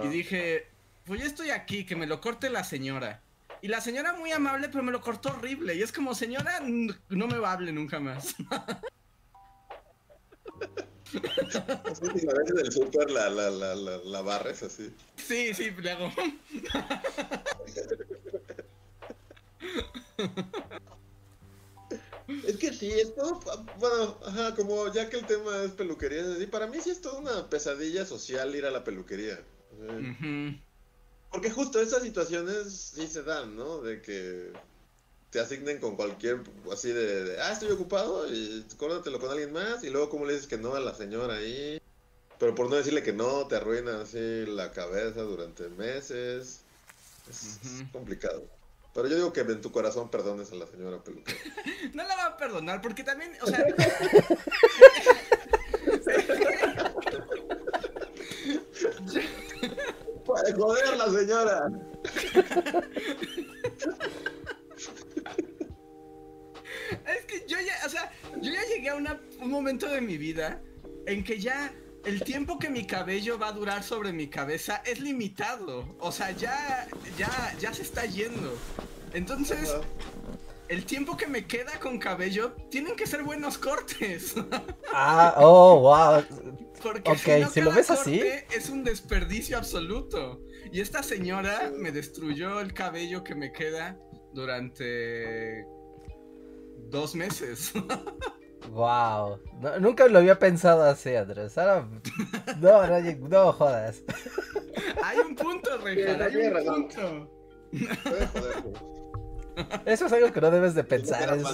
Y 0.04 0.08
dije, 0.10 0.67
pues 1.06 1.21
ya 1.21 1.28
estoy 1.28 1.52
aquí, 1.52 1.86
que 1.86 1.95
me 1.95 2.06
lo 2.06 2.19
corte 2.19 2.50
la 2.50 2.65
señora. 2.65 3.21
Y 3.62 3.69
la 3.69 3.80
señora 3.80 4.12
muy 4.12 4.34
amable, 4.34 4.67
pero 4.67 4.84
me 4.84 4.91
lo 4.91 5.00
cortó 5.00 5.30
horrible. 5.30 5.76
Y 5.76 5.84
es 5.84 5.93
como, 5.93 6.13
señora, 6.13 6.60
no 6.60 7.28
me 7.28 7.38
va 7.38 7.52
a 7.52 7.54
hablar 7.54 7.74
nunca 7.74 8.02
más. 8.02 8.36
Así, 11.86 12.28
a 12.28 12.34
veces 12.34 12.56
del 12.56 12.71
súper 12.71 13.10
la, 13.12 13.30
la, 13.30 13.49
la, 13.49 13.75
la, 13.75 13.97
la 13.97 14.21
barres 14.21 14.63
así. 14.63 14.93
Sí, 15.15 15.54
sí, 15.54 15.71
le 15.71 15.91
hago. 15.91 16.12
Es 22.47 22.58
que 22.58 22.73
sí, 22.73 22.91
es 22.91 23.13
todo, 23.15 23.39
bueno, 23.78 24.17
ajá, 24.25 24.56
como 24.56 24.91
ya 24.91 25.10
que 25.10 25.17
el 25.17 25.25
tema 25.28 25.63
es 25.63 25.71
peluquería, 25.71 26.23
así, 26.36 26.47
para 26.47 26.67
mí 26.67 26.80
sí 26.82 26.89
es 26.89 27.01
toda 27.01 27.19
una 27.19 27.49
pesadilla 27.49 28.06
social 28.06 28.56
ir 28.56 28.65
a 28.65 28.71
la 28.71 28.84
peluquería. 28.84 29.39
Porque 31.32 31.51
justo 31.51 31.80
esas 31.80 32.01
situaciones 32.01 32.93
sí 32.95 33.08
se 33.08 33.23
dan, 33.23 33.56
¿no? 33.56 33.82
De 33.82 34.01
que 34.01 34.54
te 35.36 35.41
asignen 35.41 35.80
con 35.80 35.98
cualquier, 35.98 36.39
así 36.71 36.93
de, 36.93 37.36
ah, 37.41 37.52
estoy 37.52 37.69
ocupado, 37.69 38.26
y 38.34 38.65
córdatelo 38.78 39.19
con 39.19 39.30
alguien 39.30 39.52
más, 39.52 39.84
y 39.84 39.89
luego 39.89 40.10
como 40.10 40.24
le 40.24 40.32
dices 40.32 40.48
que 40.48 40.58
no 40.58 40.76
a 40.76 40.80
la 40.80 40.95
señora 40.95 41.36
ahí, 41.36 41.78
pero 42.39 42.56
por 42.56 42.69
no 42.69 42.78
decirle 42.78 43.04
que 43.04 43.12
no, 43.12 43.45
te 43.45 43.58
arruina 43.58 44.00
así 44.00 44.45
la 44.45 44.71
cabeza 44.71 45.24
durante 45.24 45.67
meses, 45.67 46.62
es, 47.30 47.60
complicado. 47.91 48.45
Pero 48.93 49.10
yo 49.10 49.15
digo 49.17 49.34
que 49.34 49.41
en 49.41 49.60
tu 49.60 49.74
corazón 49.74 50.10
perdones 50.10 50.54
a 50.54 50.56
la 50.56 50.67
señora 50.67 51.04
peluquera. 51.04 51.38
no 51.93 52.04
la 52.08 52.15
va 52.15 52.28
a 52.28 52.38
perdonar, 52.38 52.82
porque 52.82 53.04
también, 53.04 53.34
o 53.41 53.48
sea... 53.48 53.65
Puede 60.26 60.54
joder 60.54 60.95
la 60.95 61.12
señora. 61.12 61.69
llegué 68.86 69.10
a 69.10 69.19
un 69.41 69.52
momento 69.52 69.88
de 69.88 70.02
mi 70.02 70.17
vida 70.17 70.62
en 71.08 71.24
que 71.24 71.39
ya 71.39 71.74
el 72.04 72.24
tiempo 72.24 72.60
que 72.60 72.69
mi 72.69 72.86
cabello 72.86 73.39
va 73.39 73.48
a 73.48 73.52
durar 73.52 73.84
sobre 73.84 74.13
mi 74.13 74.28
cabeza 74.28 74.82
es 74.86 75.00
limitado. 75.00 75.95
O 76.00 76.12
sea, 76.12 76.32
ya, 76.32 76.88
ya, 77.17 77.56
ya 77.60 77.74
se 77.74 77.82
está 77.82 78.06
yendo. 78.06 78.56
Entonces, 79.13 79.76
el 80.67 80.86
tiempo 80.86 81.17
que 81.17 81.26
me 81.26 81.48
queda 81.48 81.80
con 81.80 81.98
cabello 81.98 82.54
tienen 82.69 82.95
que 82.95 83.08
ser 83.08 83.24
buenos 83.24 83.58
cortes. 83.58 84.36
Ah, 84.98 85.36
oh, 85.39 85.82
wow. 85.82 86.24
Porque 86.82 87.45
si, 87.52 87.60
lo 87.60 87.74
ves 87.74 87.91
así, 87.91 88.21
es 88.56 88.69
un 88.69 88.86
desperdicio 88.86 89.58
absoluto. 89.58 90.41
Y 90.71 90.80
esta 90.80 91.04
señora 91.04 91.69
me 91.78 91.91
destruyó 91.91 92.62
el 92.62 92.74
cabello 92.74 93.21
que 93.21 93.36
me 93.36 93.52
queda 93.52 94.00
durante 94.34 95.65
dos 96.89 97.13
meses. 97.13 97.74
Wow, 98.71 99.39
nunca 99.80 100.08
lo 100.08 100.19
había 100.19 100.38
pensado 100.38 100.84
así, 100.84 101.15
Andrés. 101.15 101.58
Ahora, 101.58 101.88
no, 102.60 102.86
no, 102.88 102.99
no 103.30 103.54
jodas. 103.54 104.04
Hay 105.04 105.19
un 105.19 105.36
punto, 105.36 105.78
Rejan, 105.78 106.21
hay 106.21 106.36
un 106.36 106.65
punto. 106.65 107.32
Eso 109.86 110.08
es 110.08 110.13
algo 110.13 110.34
que 110.34 110.41
no 110.41 110.51
debes 110.51 110.75
de 110.75 110.84
pensar. 110.84 111.39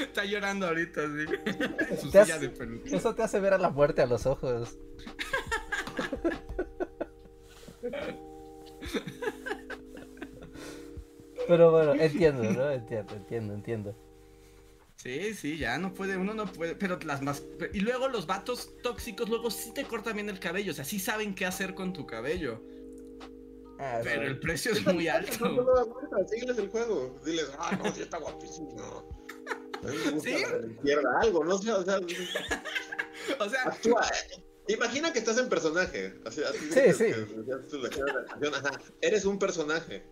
Está 0.00 0.24
llorando 0.24 0.66
ahorita, 0.66 1.02
sí. 1.06 1.24
Eso 2.86 3.14
te 3.14 3.22
hace 3.22 3.38
ver 3.40 3.54
a 3.54 3.58
la 3.58 3.70
muerte 3.70 4.02
a 4.02 4.06
los 4.06 4.26
ojos. 4.26 4.76
Pero 11.46 11.70
bueno, 11.70 11.94
entiendo, 11.94 12.42
¿no? 12.42 12.70
Entiendo, 12.70 13.14
entiendo, 13.14 13.54
entiendo. 13.54 13.94
Sí, 15.02 15.34
sí, 15.34 15.58
ya 15.58 15.78
no 15.78 15.92
puede, 15.92 16.16
uno 16.16 16.32
no 16.32 16.46
puede, 16.46 16.76
pero 16.76 16.96
las 17.04 17.22
más... 17.22 17.42
Y 17.72 17.80
luego 17.80 18.06
los 18.06 18.28
vatos 18.28 18.70
tóxicos 18.84 19.28
luego 19.28 19.50
sí 19.50 19.74
te 19.74 19.82
cortan 19.82 20.14
bien 20.14 20.28
el 20.28 20.38
cabello, 20.38 20.70
o 20.70 20.74
sea, 20.76 20.84
sí 20.84 21.00
saben 21.00 21.34
qué 21.34 21.44
hacer 21.44 21.74
con 21.74 21.92
tu 21.92 22.06
cabello. 22.06 22.62
Ah, 23.80 23.98
pero 24.04 24.22
el 24.22 24.38
precio 24.38 24.70
es 24.70 24.86
muy 24.94 25.08
alto. 25.08 25.48
No, 25.48 25.62
no, 25.62 26.08
no, 26.08 26.28
sígueles 26.28 26.56
el 26.56 26.68
juego. 26.68 27.18
Diles, 27.24 27.50
ah, 27.58 27.76
no, 27.82 27.92
sí 27.92 28.02
está 28.02 28.18
guapísimo. 28.18 29.08
¿Sí? 30.22 30.36
Pierda 30.84 31.20
algo, 31.20 31.44
¿no? 31.44 31.56
O 31.56 31.58
sea, 31.58 31.78
o 31.78 31.84
sea, 31.84 31.98
o 33.40 33.48
sea 33.48 33.62
actúa. 33.64 34.06
Imagina 34.68 35.12
que 35.12 35.18
estás 35.18 35.36
en 35.38 35.48
personaje. 35.48 36.14
Así, 36.24 36.42
así 36.44 36.58
sí, 36.70 36.92
sí. 36.92 37.12
Eres 39.00 39.24
un 39.24 39.40
personaje. 39.40 40.04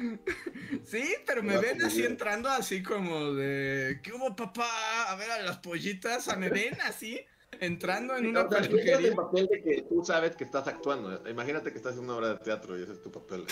Sí, 0.84 1.14
pero 1.26 1.42
me 1.42 1.58
ven 1.58 1.82
así 1.82 2.04
entrando 2.04 2.48
así 2.48 2.82
como 2.82 3.32
de 3.32 4.00
¿qué 4.02 4.12
hubo 4.12 4.34
papá? 4.34 4.68
A 5.08 5.16
ver 5.16 5.30
a 5.30 5.42
las 5.42 5.58
pollitas, 5.58 6.36
me 6.36 6.48
ven 6.48 6.80
así 6.82 7.20
entrando 7.60 8.16
en 8.16 8.26
una 8.26 8.48
peluquería. 8.48 8.98
el 8.98 9.14
papel 9.14 9.48
de 9.48 9.62
que 9.62 9.82
tú 9.82 10.04
sabes 10.04 10.36
que 10.36 10.44
estás 10.44 10.66
actuando. 10.66 11.28
Imagínate 11.28 11.70
que 11.70 11.78
estás 11.78 11.94
en 11.94 12.04
una 12.04 12.16
obra 12.16 12.28
de 12.30 12.38
teatro 12.38 12.78
y 12.78 12.82
ese 12.82 12.92
es 12.92 13.02
tu 13.02 13.10
papel. 13.10 13.44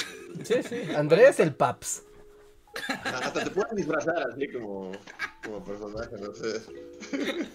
Sí, 0.45 0.63
sí. 0.63 0.83
Andrés 0.97 1.41
el 1.41 1.55
Paps. 1.55 2.03
Hasta 3.05 3.45
te 3.45 3.51
pueden 3.51 3.77
disfrazar 3.77 4.31
así 4.31 4.49
como, 4.49 4.93
como 5.45 5.65
personaje, 5.65 6.17
no 6.21 6.35
sé. 6.35 6.61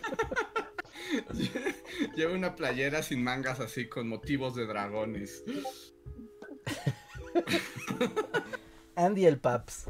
Llevo 2.15 2.33
una 2.33 2.55
playera 2.55 3.03
sin 3.03 3.23
mangas 3.23 3.59
así 3.59 3.87
con 3.87 4.07
motivos 4.07 4.55
de 4.55 4.65
dragones. 4.65 5.43
Andy 8.95 9.25
el 9.25 9.39
Paps. 9.39 9.89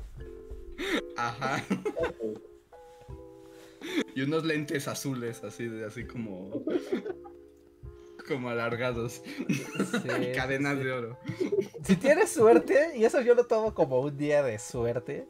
Ajá. 1.17 1.63
Y 4.15 4.21
unos 4.21 4.45
lentes 4.45 4.87
azules, 4.87 5.43
así, 5.43 5.69
así 5.85 6.05
como. 6.05 6.63
Como 8.27 8.49
alargados. 8.49 9.21
Cadenas 10.35 10.79
de 10.79 10.91
oro. 10.91 11.19
Si 11.83 11.95
tienes 11.97 12.29
suerte, 12.29 12.91
y 12.95 13.03
eso 13.03 13.19
yo 13.21 13.35
lo 13.35 13.45
tomo 13.45 13.73
como 13.73 13.99
un 13.99 14.17
día 14.17 14.41
de 14.43 14.57
suerte. 14.59 15.27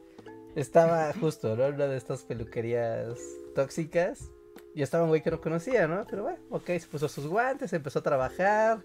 Estaba 0.55 1.11
justo, 1.13 1.55
¿no? 1.55 1.65
En 1.65 1.75
una 1.75 1.87
de 1.87 1.97
estas 1.97 2.23
peluquerías 2.23 3.17
tóxicas. 3.55 4.29
Y 4.75 4.83
estaba 4.83 5.03
un 5.03 5.09
güey 5.09 5.23
que 5.23 5.31
no 5.31 5.41
conocía, 5.41 5.87
¿no? 5.87 6.05
Pero 6.07 6.23
bueno, 6.23 6.39
ok, 6.51 6.67
se 6.79 6.87
puso 6.87 7.07
sus 7.07 7.25
guantes, 7.25 7.73
empezó 7.73 7.99
a 7.99 8.03
trabajar. 8.03 8.83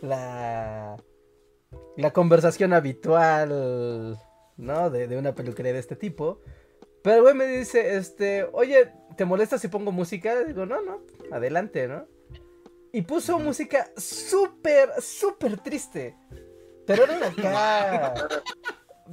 La 0.00 0.96
la 1.96 2.12
conversación 2.12 2.72
habitual, 2.72 4.18
¿no? 4.56 4.90
De, 4.90 5.16
una 5.16 5.34
peluquería 5.34 5.72
de 5.72 5.78
este 5.78 5.96
tipo. 5.96 6.40
Pero 7.02 7.16
el 7.16 7.22
güey 7.22 7.34
me 7.34 7.46
dice, 7.46 7.96
este, 7.96 8.48
oye, 8.52 8.92
¿te 9.16 9.24
molesta 9.24 9.58
si 9.58 9.68
pongo 9.68 9.92
música? 9.92 10.44
Digo, 10.44 10.66
no, 10.66 10.80
no, 10.82 11.00
adelante, 11.32 11.88
¿no? 11.88 12.06
Y 12.92 13.02
puso 13.02 13.38
música 13.38 13.90
súper, 13.96 14.90
súper 15.00 15.58
triste. 15.58 16.16
Pero 16.86 17.04
era 17.04 17.28
acá. 17.28 18.14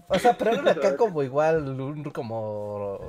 O 0.07 0.20
sea, 0.20 0.38
pero 0.38 0.51
era 0.51 0.72
acá 0.72 0.95
como 0.97 1.24
igual, 1.24 2.12
como. 2.14 2.99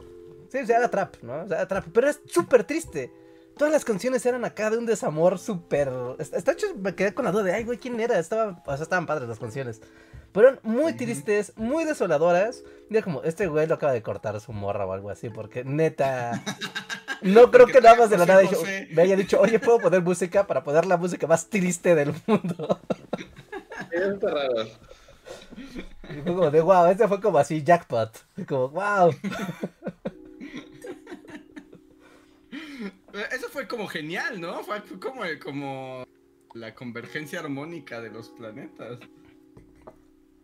Sí, 0.50 0.58
o 0.58 0.66
sea, 0.66 0.78
era 0.78 0.90
trap, 0.90 1.16
¿no? 1.22 1.42
O 1.42 1.48
sea, 1.48 1.58
era 1.58 1.68
trap. 1.68 1.86
Pero 1.92 2.08
es 2.08 2.20
súper 2.26 2.64
triste 2.64 3.12
todas 3.60 3.74
las 3.74 3.84
canciones 3.84 4.24
eran 4.24 4.46
acá 4.46 4.70
de 4.70 4.78
un 4.78 4.86
desamor 4.86 5.38
súper. 5.38 5.92
Está 6.18 6.52
hecho, 6.52 6.66
me 6.78 6.94
quedé 6.94 7.12
con 7.12 7.26
la 7.26 7.30
duda 7.30 7.42
de, 7.42 7.52
ay, 7.52 7.64
güey, 7.64 7.76
¿quién 7.76 8.00
era? 8.00 8.18
Estaba, 8.18 8.62
o 8.64 8.74
sea, 8.74 8.82
estaban 8.82 9.04
padres 9.04 9.28
las 9.28 9.38
canciones. 9.38 9.82
Pero 10.32 10.48
eran 10.48 10.60
muy 10.62 10.94
tristes, 10.94 11.52
muy 11.56 11.84
desoladoras. 11.84 12.64
Mira, 12.88 13.02
como, 13.02 13.22
este 13.22 13.48
güey 13.48 13.66
lo 13.66 13.74
acaba 13.74 13.92
de 13.92 14.00
cortar 14.00 14.40
su 14.40 14.54
morra 14.54 14.86
o 14.86 14.94
algo 14.94 15.10
así, 15.10 15.28
porque 15.28 15.62
neta. 15.62 16.42
no 17.20 17.50
creo 17.50 17.66
que 17.66 17.82
nada 17.82 17.96
más 17.96 18.08
de 18.08 18.16
la 18.16 18.24
nada 18.24 18.40
me 18.92 19.02
haya 19.02 19.14
dicho, 19.14 19.38
oye, 19.38 19.58
¿puedo 19.58 19.78
poner 19.78 20.00
música 20.00 20.46
para 20.46 20.64
poner 20.64 20.86
la 20.86 20.96
música 20.96 21.26
más 21.26 21.50
triste 21.50 21.94
del 21.94 22.14
mundo? 22.26 22.80
Es 23.90 24.20
raro. 24.20 24.68
Y 26.08 26.22
fue 26.22 26.34
como 26.34 26.50
de, 26.50 26.60
wow, 26.62 26.86
este 26.86 27.06
fue 27.08 27.20
como 27.20 27.36
así, 27.36 27.62
jackpot. 27.62 28.24
Como, 28.48 28.70
wow. 28.70 29.14
Eso 33.32 33.48
fue 33.48 33.66
como 33.66 33.86
genial, 33.86 34.40
¿no? 34.40 34.62
Fue 34.62 34.82
como, 35.00 35.22
como 35.42 36.04
la 36.54 36.74
convergencia 36.74 37.40
armónica 37.40 38.00
de 38.00 38.10
los 38.10 38.30
planetas. 38.30 38.98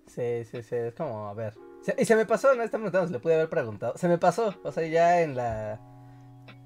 Sí, 0.06 0.44
sí, 0.44 0.62
sí, 0.62 0.76
es 0.76 0.94
como, 0.94 1.28
a 1.28 1.34
ver. 1.34 1.54
y 1.98 2.04
se 2.04 2.16
me 2.16 2.26
pasó, 2.26 2.54
no 2.54 2.62
está 2.62 2.78
preguntando, 2.78 3.08
se 3.08 3.12
le 3.12 3.18
pude 3.18 3.34
haber 3.34 3.48
preguntado. 3.48 3.96
Se 3.98 4.08
me 4.08 4.18
pasó, 4.18 4.54
o 4.62 4.72
sea, 4.72 4.86
ya 4.86 5.22
en 5.22 5.36
la. 5.36 5.80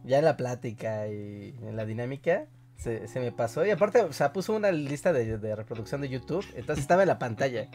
Ya 0.04 0.18
en 0.18 0.24
la 0.24 0.36
plática 0.36 1.08
y 1.08 1.54
en 1.62 1.76
la 1.76 1.84
dinámica. 1.84 2.46
Se, 2.76 3.06
se 3.06 3.20
me 3.20 3.32
pasó. 3.32 3.66
Y 3.66 3.70
aparte, 3.70 4.00
o 4.00 4.12
sea, 4.14 4.32
puso 4.32 4.54
una 4.54 4.72
lista 4.72 5.12
de, 5.12 5.36
de 5.36 5.56
reproducción 5.56 6.00
de 6.00 6.08
YouTube. 6.08 6.46
Entonces 6.54 6.82
estaba 6.82 7.02
en 7.02 7.08
la 7.08 7.18
pantalla. 7.18 7.68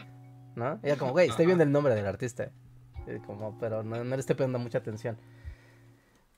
¿No? 0.56 0.80
Y 0.82 0.88
era 0.88 0.96
como, 0.96 1.12
güey, 1.12 1.28
estoy 1.28 1.46
viendo 1.46 1.62
el 1.62 1.70
nombre 1.70 1.94
del 1.94 2.06
artista. 2.06 2.50
como, 3.26 3.56
pero 3.58 3.84
no, 3.84 4.02
no 4.02 4.16
le 4.16 4.20
estoy 4.20 4.34
poniendo 4.34 4.58
mucha 4.58 4.78
atención. 4.78 5.16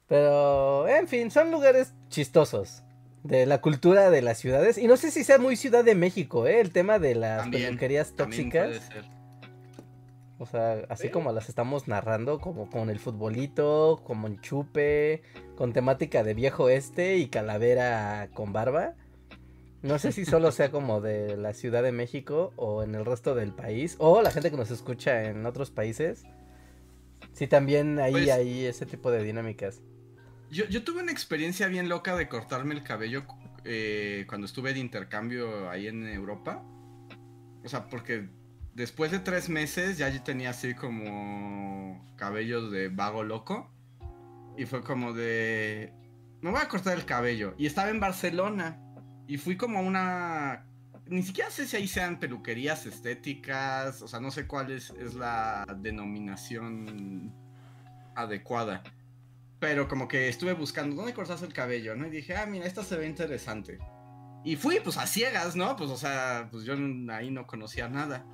Pero, 0.08 0.88
en 0.88 1.06
fin, 1.06 1.30
son 1.30 1.50
lugares 1.50 1.92
chistosos 2.08 2.82
de 3.22 3.46
la 3.46 3.60
cultura 3.60 4.10
de 4.10 4.22
las 4.22 4.38
ciudades. 4.38 4.78
Y 4.78 4.86
no 4.86 4.96
sé 4.96 5.10
si 5.10 5.22
sea 5.22 5.38
muy 5.38 5.56
Ciudad 5.56 5.84
de 5.84 5.94
México, 5.94 6.46
¿eh? 6.46 6.60
El 6.60 6.72
tema 6.72 6.98
de 6.98 7.14
las 7.14 7.48
peluquerías 7.48 8.14
tóxicas. 8.16 8.88
O 10.38 10.46
sea, 10.46 10.84
así 10.88 11.10
como 11.10 11.32
las 11.32 11.48
estamos 11.48 11.88
narrando, 11.88 12.40
como 12.40 12.70
con 12.70 12.90
el 12.90 13.00
futbolito, 13.00 14.00
como 14.04 14.28
en 14.28 14.40
chupe, 14.40 15.22
con 15.56 15.72
temática 15.72 16.22
de 16.22 16.32
viejo 16.34 16.68
este 16.68 17.16
y 17.16 17.26
calavera 17.26 18.28
con 18.34 18.52
barba. 18.52 18.94
No 19.82 19.98
sé 19.98 20.12
si 20.12 20.24
solo 20.24 20.52
sea 20.52 20.70
como 20.70 21.00
de 21.00 21.36
la 21.36 21.54
Ciudad 21.54 21.82
de 21.82 21.92
México 21.92 22.52
o 22.56 22.82
en 22.82 22.94
el 22.94 23.04
resto 23.04 23.34
del 23.34 23.52
país, 23.52 23.96
o 23.98 24.22
la 24.22 24.30
gente 24.30 24.50
que 24.50 24.56
nos 24.56 24.70
escucha 24.70 25.24
en 25.24 25.44
otros 25.44 25.70
países. 25.70 26.24
Si 27.32 27.46
también 27.46 27.98
ahí 27.98 28.12
pues 28.12 28.30
hay 28.30 28.66
ese 28.66 28.86
tipo 28.86 29.10
de 29.10 29.22
dinámicas. 29.22 29.82
Yo, 30.50 30.82
tuve 30.82 31.02
una 31.02 31.12
experiencia 31.12 31.68
bien 31.68 31.88
loca 31.88 32.16
de 32.16 32.28
cortarme 32.28 32.74
el 32.74 32.82
cabello 32.82 33.24
eh, 33.64 34.24
cuando 34.28 34.46
estuve 34.46 34.72
de 34.72 34.80
intercambio 34.80 35.68
ahí 35.68 35.86
en 35.88 36.06
Europa. 36.06 36.62
O 37.64 37.68
sea, 37.68 37.88
porque 37.88 38.28
después 38.74 39.10
de 39.10 39.18
tres 39.18 39.50
meses 39.50 39.98
ya 39.98 40.08
yo 40.08 40.22
tenía 40.22 40.50
así 40.50 40.74
como 40.74 42.06
cabello 42.16 42.70
de 42.70 42.88
vago 42.88 43.24
loco. 43.24 43.70
Y 44.56 44.64
fue 44.64 44.82
como 44.82 45.12
de... 45.12 45.92
Me 46.40 46.50
voy 46.50 46.60
a 46.60 46.68
cortar 46.68 46.96
el 46.96 47.04
cabello. 47.04 47.54
Y 47.58 47.66
estaba 47.66 47.90
en 47.90 48.00
Barcelona. 48.00 48.80
Y 49.26 49.36
fui 49.36 49.56
como 49.56 49.80
una... 49.80 50.64
Ni 51.06 51.22
siquiera 51.22 51.50
sé 51.50 51.66
si 51.66 51.76
ahí 51.76 51.88
sean 51.88 52.18
peluquerías 52.18 52.86
estéticas. 52.86 54.00
O 54.00 54.08
sea, 54.08 54.18
no 54.18 54.30
sé 54.30 54.46
cuál 54.46 54.72
es, 54.72 54.90
es 54.98 55.14
la 55.14 55.66
denominación 55.78 57.32
adecuada. 58.14 58.82
Pero 59.60 59.88
como 59.88 60.06
que 60.06 60.28
estuve 60.28 60.52
buscando 60.52 60.96
dónde 60.96 61.14
cortas 61.14 61.42
el 61.42 61.52
cabello, 61.52 61.96
¿no? 61.96 62.06
Y 62.06 62.10
dije, 62.10 62.36
ah, 62.36 62.46
mira, 62.46 62.66
esta 62.66 62.84
se 62.84 62.96
ve 62.96 63.06
interesante. 63.06 63.78
Y 64.44 64.56
fui, 64.56 64.80
pues 64.80 64.96
a 64.96 65.06
ciegas, 65.06 65.56
¿no? 65.56 65.76
Pues, 65.76 65.90
o 65.90 65.96
sea, 65.96 66.48
pues 66.50 66.64
yo 66.64 66.74
ahí 67.12 67.30
no 67.30 67.46
conocía 67.46 67.88
nada. 67.88 68.24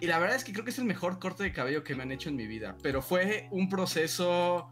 Y 0.00 0.06
la 0.06 0.18
verdad 0.18 0.36
es 0.36 0.44
que 0.44 0.52
creo 0.52 0.64
que 0.64 0.70
es 0.70 0.78
el 0.78 0.86
mejor 0.86 1.18
corte 1.18 1.42
de 1.42 1.52
cabello 1.52 1.84
que 1.84 1.94
me 1.94 2.02
han 2.02 2.12
hecho 2.12 2.30
en 2.30 2.36
mi 2.36 2.46
vida. 2.46 2.76
Pero 2.82 3.02
fue 3.02 3.48
un 3.50 3.68
proceso 3.68 4.70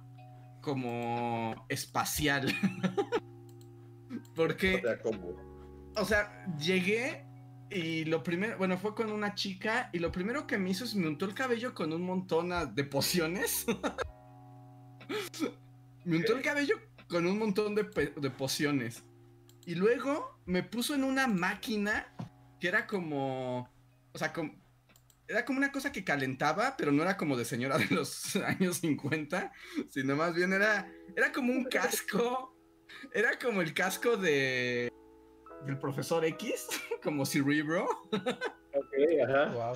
como 0.62 1.66
espacial. 1.68 2.52
Porque. 4.34 4.82
O 5.96 6.04
sea, 6.04 6.46
llegué 6.56 7.26
y 7.70 8.06
lo 8.06 8.22
primero, 8.22 8.56
bueno, 8.56 8.78
fue 8.78 8.94
con 8.94 9.12
una 9.12 9.34
chica 9.34 9.90
y 9.92 9.98
lo 9.98 10.10
primero 10.10 10.46
que 10.46 10.56
me 10.56 10.70
hizo 10.70 10.84
es 10.84 10.94
me 10.94 11.08
untó 11.08 11.26
el 11.26 11.34
cabello 11.34 11.74
con 11.74 11.92
un 11.92 12.02
montón 12.02 12.50
de 12.74 12.84
pociones. 12.84 13.66
Me 16.08 16.16
untó 16.16 16.36
el 16.36 16.42
cabello 16.42 16.80
con 17.06 17.26
un 17.26 17.38
montón 17.38 17.74
de, 17.74 17.84
pociones. 18.30 19.04
Y 19.66 19.74
luego 19.74 20.40
me 20.46 20.62
puso 20.62 20.94
en 20.94 21.04
una 21.04 21.26
máquina 21.26 22.14
que 22.58 22.68
era 22.68 22.86
como. 22.86 23.70
O 24.12 24.18
sea, 24.18 24.32
como, 24.32 24.54
era 25.26 25.44
como 25.44 25.58
una 25.58 25.70
cosa 25.70 25.92
que 25.92 26.04
calentaba, 26.04 26.78
pero 26.78 26.92
no 26.92 27.02
era 27.02 27.18
como 27.18 27.36
de 27.36 27.44
señora 27.44 27.76
de 27.76 27.94
los 27.94 28.36
años 28.36 28.78
50, 28.78 29.52
sino 29.90 30.16
más 30.16 30.34
bien 30.34 30.54
era, 30.54 30.90
era 31.14 31.30
como 31.30 31.52
un 31.52 31.64
casco. 31.64 32.56
Era 33.12 33.38
como 33.38 33.60
el 33.60 33.74
casco 33.74 34.16
de 34.16 34.90
del 35.66 35.78
profesor 35.78 36.24
X, 36.24 36.68
como 37.02 37.26
Cerebro. 37.26 37.86
Ok, 38.12 38.94
ajá. 39.28 39.52
Wow. 39.52 39.74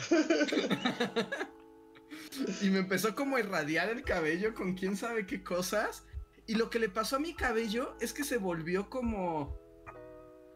y 2.62 2.70
me 2.70 2.78
empezó 2.78 3.14
como 3.14 3.36
a 3.36 3.40
irradiar 3.40 3.90
el 3.90 4.02
cabello 4.02 4.54
con 4.54 4.72
quién 4.74 4.96
sabe 4.96 5.26
qué 5.26 5.42
cosas. 5.42 6.06
Y 6.46 6.54
lo 6.54 6.70
que 6.70 6.78
le 6.78 6.88
pasó 6.88 7.16
a 7.16 7.20
mi 7.20 7.34
cabello 7.34 7.96
es 8.00 8.12
que 8.12 8.24
se 8.24 8.38
volvió 8.38 8.90
como. 8.90 9.56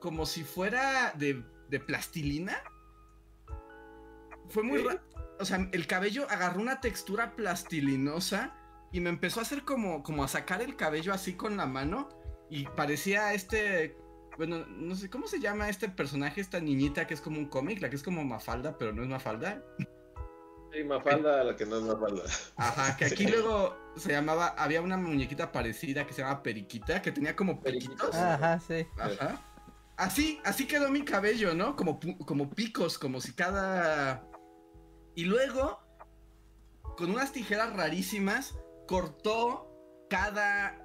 como 0.00 0.26
si 0.26 0.44
fuera 0.44 1.12
de, 1.16 1.44
de 1.68 1.80
plastilina. 1.80 2.56
Fue 4.48 4.62
muy 4.62 4.82
raro. 4.82 5.00
O 5.38 5.44
sea, 5.44 5.68
el 5.72 5.86
cabello 5.86 6.26
agarró 6.30 6.60
una 6.60 6.80
textura 6.80 7.36
plastilinosa 7.36 8.56
y 8.92 9.00
me 9.00 9.10
empezó 9.10 9.40
a 9.40 9.42
hacer 9.42 9.62
como, 9.62 10.02
como 10.02 10.24
a 10.24 10.28
sacar 10.28 10.62
el 10.62 10.76
cabello 10.76 11.12
así 11.12 11.34
con 11.34 11.56
la 11.56 11.66
mano. 11.66 12.08
Y 12.50 12.64
parecía 12.64 13.34
este. 13.34 13.96
Bueno, 14.36 14.66
no 14.66 14.94
sé, 14.94 15.08
¿cómo 15.08 15.26
se 15.26 15.40
llama 15.40 15.68
este 15.68 15.88
personaje, 15.88 16.40
esta 16.40 16.60
niñita 16.60 17.06
que 17.06 17.14
es 17.14 17.20
como 17.20 17.38
un 17.38 17.46
cómic? 17.46 17.80
La 17.80 17.88
que 17.88 17.96
es 17.96 18.02
como 18.02 18.24
Mafalda, 18.24 18.76
pero 18.76 18.92
no 18.92 19.02
es 19.02 19.08
Mafalda. 19.08 19.62
Sí, 20.76 20.84
Mafalda, 20.84 21.42
la 21.42 21.56
que 21.56 21.64
no 21.64 21.76
es 21.78 21.82
Mafalda. 21.84 22.22
Ajá, 22.56 22.96
que 22.98 23.06
aquí 23.06 23.26
luego 23.26 23.74
se 23.96 24.12
llamaba, 24.12 24.48
había 24.58 24.82
una 24.82 24.98
muñequita 24.98 25.50
parecida 25.50 26.06
que 26.06 26.12
se 26.12 26.20
llamaba 26.20 26.42
Periquita, 26.42 27.00
que 27.00 27.12
tenía 27.12 27.34
como 27.34 27.62
periquitos. 27.62 28.14
Ajá, 28.14 28.60
sí. 28.60 28.86
Ajá. 28.98 29.42
Así, 29.96 30.38
así 30.44 30.66
quedó 30.66 30.90
mi 30.90 31.02
cabello, 31.02 31.54
¿no? 31.54 31.76
Como, 31.76 31.98
como 32.26 32.50
picos, 32.50 32.98
como 32.98 33.22
si 33.22 33.32
cada... 33.32 34.28
Y 35.14 35.24
luego, 35.24 35.80
con 36.98 37.10
unas 37.10 37.32
tijeras 37.32 37.74
rarísimas, 37.74 38.54
cortó 38.86 39.72
cada... 40.10 40.78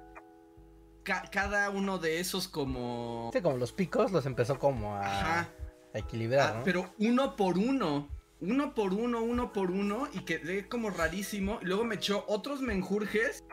cada 1.04 1.68
uno 1.68 1.98
de 1.98 2.20
esos 2.20 2.48
como... 2.48 3.28
Sí, 3.34 3.42
como 3.42 3.58
los 3.58 3.72
picos 3.72 4.10
los 4.10 4.24
empezó 4.24 4.58
como 4.58 4.96
a, 4.96 5.40
a 5.40 5.48
equilibrar, 5.92 6.50
ah, 6.50 6.58
¿no? 6.60 6.64
Pero 6.64 6.94
uno 6.98 7.36
por 7.36 7.58
uno 7.58 8.08
uno 8.42 8.74
por 8.74 8.92
uno, 8.92 9.22
uno 9.22 9.52
por 9.52 9.70
uno, 9.70 10.08
y 10.12 10.24
quedé 10.24 10.68
como 10.68 10.90
rarísimo. 10.90 11.60
Luego 11.62 11.84
me 11.84 11.94
echó 11.94 12.24
otros 12.26 12.60
menjurjes, 12.60 13.44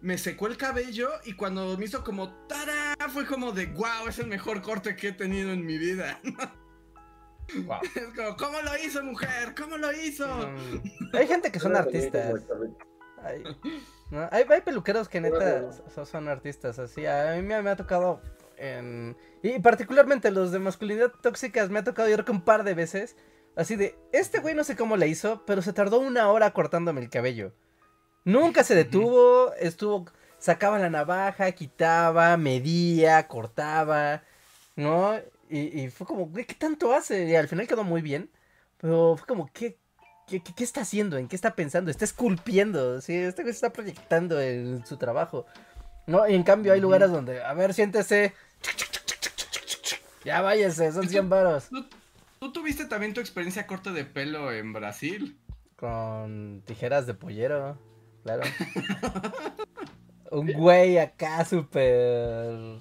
me 0.00 0.16
secó 0.16 0.46
el 0.46 0.56
cabello, 0.56 1.10
y 1.24 1.32
cuando 1.32 1.76
me 1.76 1.84
hizo 1.84 2.04
como 2.04 2.30
¡Tara! 2.46 2.94
Fue 3.12 3.26
como 3.26 3.50
de 3.50 3.66
¡Wow! 3.66 4.08
Es 4.08 4.20
el 4.20 4.28
mejor 4.28 4.62
corte 4.62 4.94
que 4.94 5.08
he 5.08 5.12
tenido 5.12 5.50
en 5.50 5.66
mi 5.66 5.76
vida. 5.76 6.20
Wow. 7.64 7.78
Es 7.94 8.14
como, 8.14 8.36
¿cómo 8.36 8.60
lo 8.62 8.76
hizo, 8.76 9.02
mujer? 9.02 9.54
¿Cómo 9.56 9.76
lo 9.76 9.92
hizo? 9.92 10.28
Mm, 10.28 11.16
hay 11.16 11.26
gente 11.26 11.50
que 11.50 11.58
son 11.58 11.74
artistas. 11.74 12.44
Hay, 13.24 14.44
hay, 14.48 14.60
peluqueros 14.60 15.08
que 15.08 15.20
neta 15.20 15.72
son, 16.04 16.28
artistas, 16.28 16.78
así. 16.78 17.06
A 17.06 17.34
mí 17.34 17.42
me, 17.42 17.54
ha 17.54 17.76
tocado 17.76 18.22
en... 18.56 19.16
Y 19.42 19.58
particularmente 19.58 20.30
los 20.30 20.52
de 20.52 20.60
masculinidad 20.60 21.12
tóxicas 21.22 21.70
me 21.70 21.80
ha 21.80 21.84
tocado 21.84 22.08
ir 22.08 22.24
un 22.28 22.42
par 22.42 22.62
de 22.62 22.74
veces 22.74 23.16
Así 23.58 23.74
de, 23.74 23.98
este 24.12 24.38
güey 24.38 24.54
no 24.54 24.62
sé 24.62 24.76
cómo 24.76 24.96
le 24.96 25.08
hizo, 25.08 25.44
pero 25.44 25.62
se 25.62 25.72
tardó 25.72 25.98
una 25.98 26.30
hora 26.30 26.52
cortándome 26.52 27.00
el 27.00 27.10
cabello. 27.10 27.52
Nunca 28.24 28.62
se 28.62 28.76
detuvo, 28.76 29.52
estuvo, 29.54 30.06
sacaba 30.38 30.78
la 30.78 30.90
navaja, 30.90 31.50
quitaba, 31.50 32.36
medía, 32.36 33.26
cortaba, 33.26 34.22
¿no? 34.76 35.18
Y, 35.50 35.88
fue 35.88 36.06
como, 36.06 36.26
güey, 36.26 36.44
¿qué 36.44 36.54
tanto 36.54 36.92
hace? 36.92 37.24
Y 37.24 37.34
al 37.34 37.48
final 37.48 37.66
quedó 37.66 37.82
muy 37.82 38.00
bien, 38.00 38.30
pero 38.76 39.16
fue 39.16 39.26
como, 39.26 39.50
¿qué, 39.52 39.76
qué, 40.28 40.40
qué 40.40 40.62
está 40.62 40.82
haciendo? 40.82 41.16
¿En 41.16 41.26
qué 41.26 41.34
está 41.34 41.56
pensando? 41.56 41.90
Está 41.90 42.04
esculpiendo, 42.04 43.00
¿sí? 43.00 43.16
Este 43.16 43.42
güey 43.42 43.52
se 43.52 43.66
está 43.66 43.72
proyectando 43.72 44.40
en 44.40 44.86
su 44.86 44.98
trabajo, 44.98 45.46
¿no? 46.06 46.28
Y 46.28 46.36
en 46.36 46.44
cambio 46.44 46.74
hay 46.74 46.80
lugares 46.80 47.10
donde, 47.10 47.42
a 47.42 47.54
ver, 47.54 47.74
siéntese. 47.74 48.34
Ya 50.24 50.42
váyase, 50.42 50.92
son 50.92 51.08
100 51.08 51.28
varos. 51.28 51.70
¿Tú 52.38 52.52
tuviste 52.52 52.84
también 52.84 53.14
tu 53.14 53.20
experiencia 53.20 53.66
corta 53.66 53.92
de 53.92 54.04
pelo 54.04 54.52
en 54.52 54.72
Brasil? 54.72 55.38
Con 55.76 56.62
tijeras 56.64 57.06
de 57.06 57.14
pollero, 57.14 57.78
claro. 58.22 58.42
un 60.30 60.52
güey 60.52 60.98
acá 60.98 61.44
súper... 61.44 62.78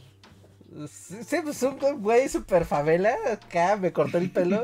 Sí, 0.87 1.37
pues 1.43 1.63
un 1.63 1.77
güey 2.01 2.29
súper 2.29 2.65
favela, 2.65 3.15
acá 3.31 3.77
me 3.77 3.91
cortó 3.91 4.17
el 4.17 4.29
pelo. 4.29 4.63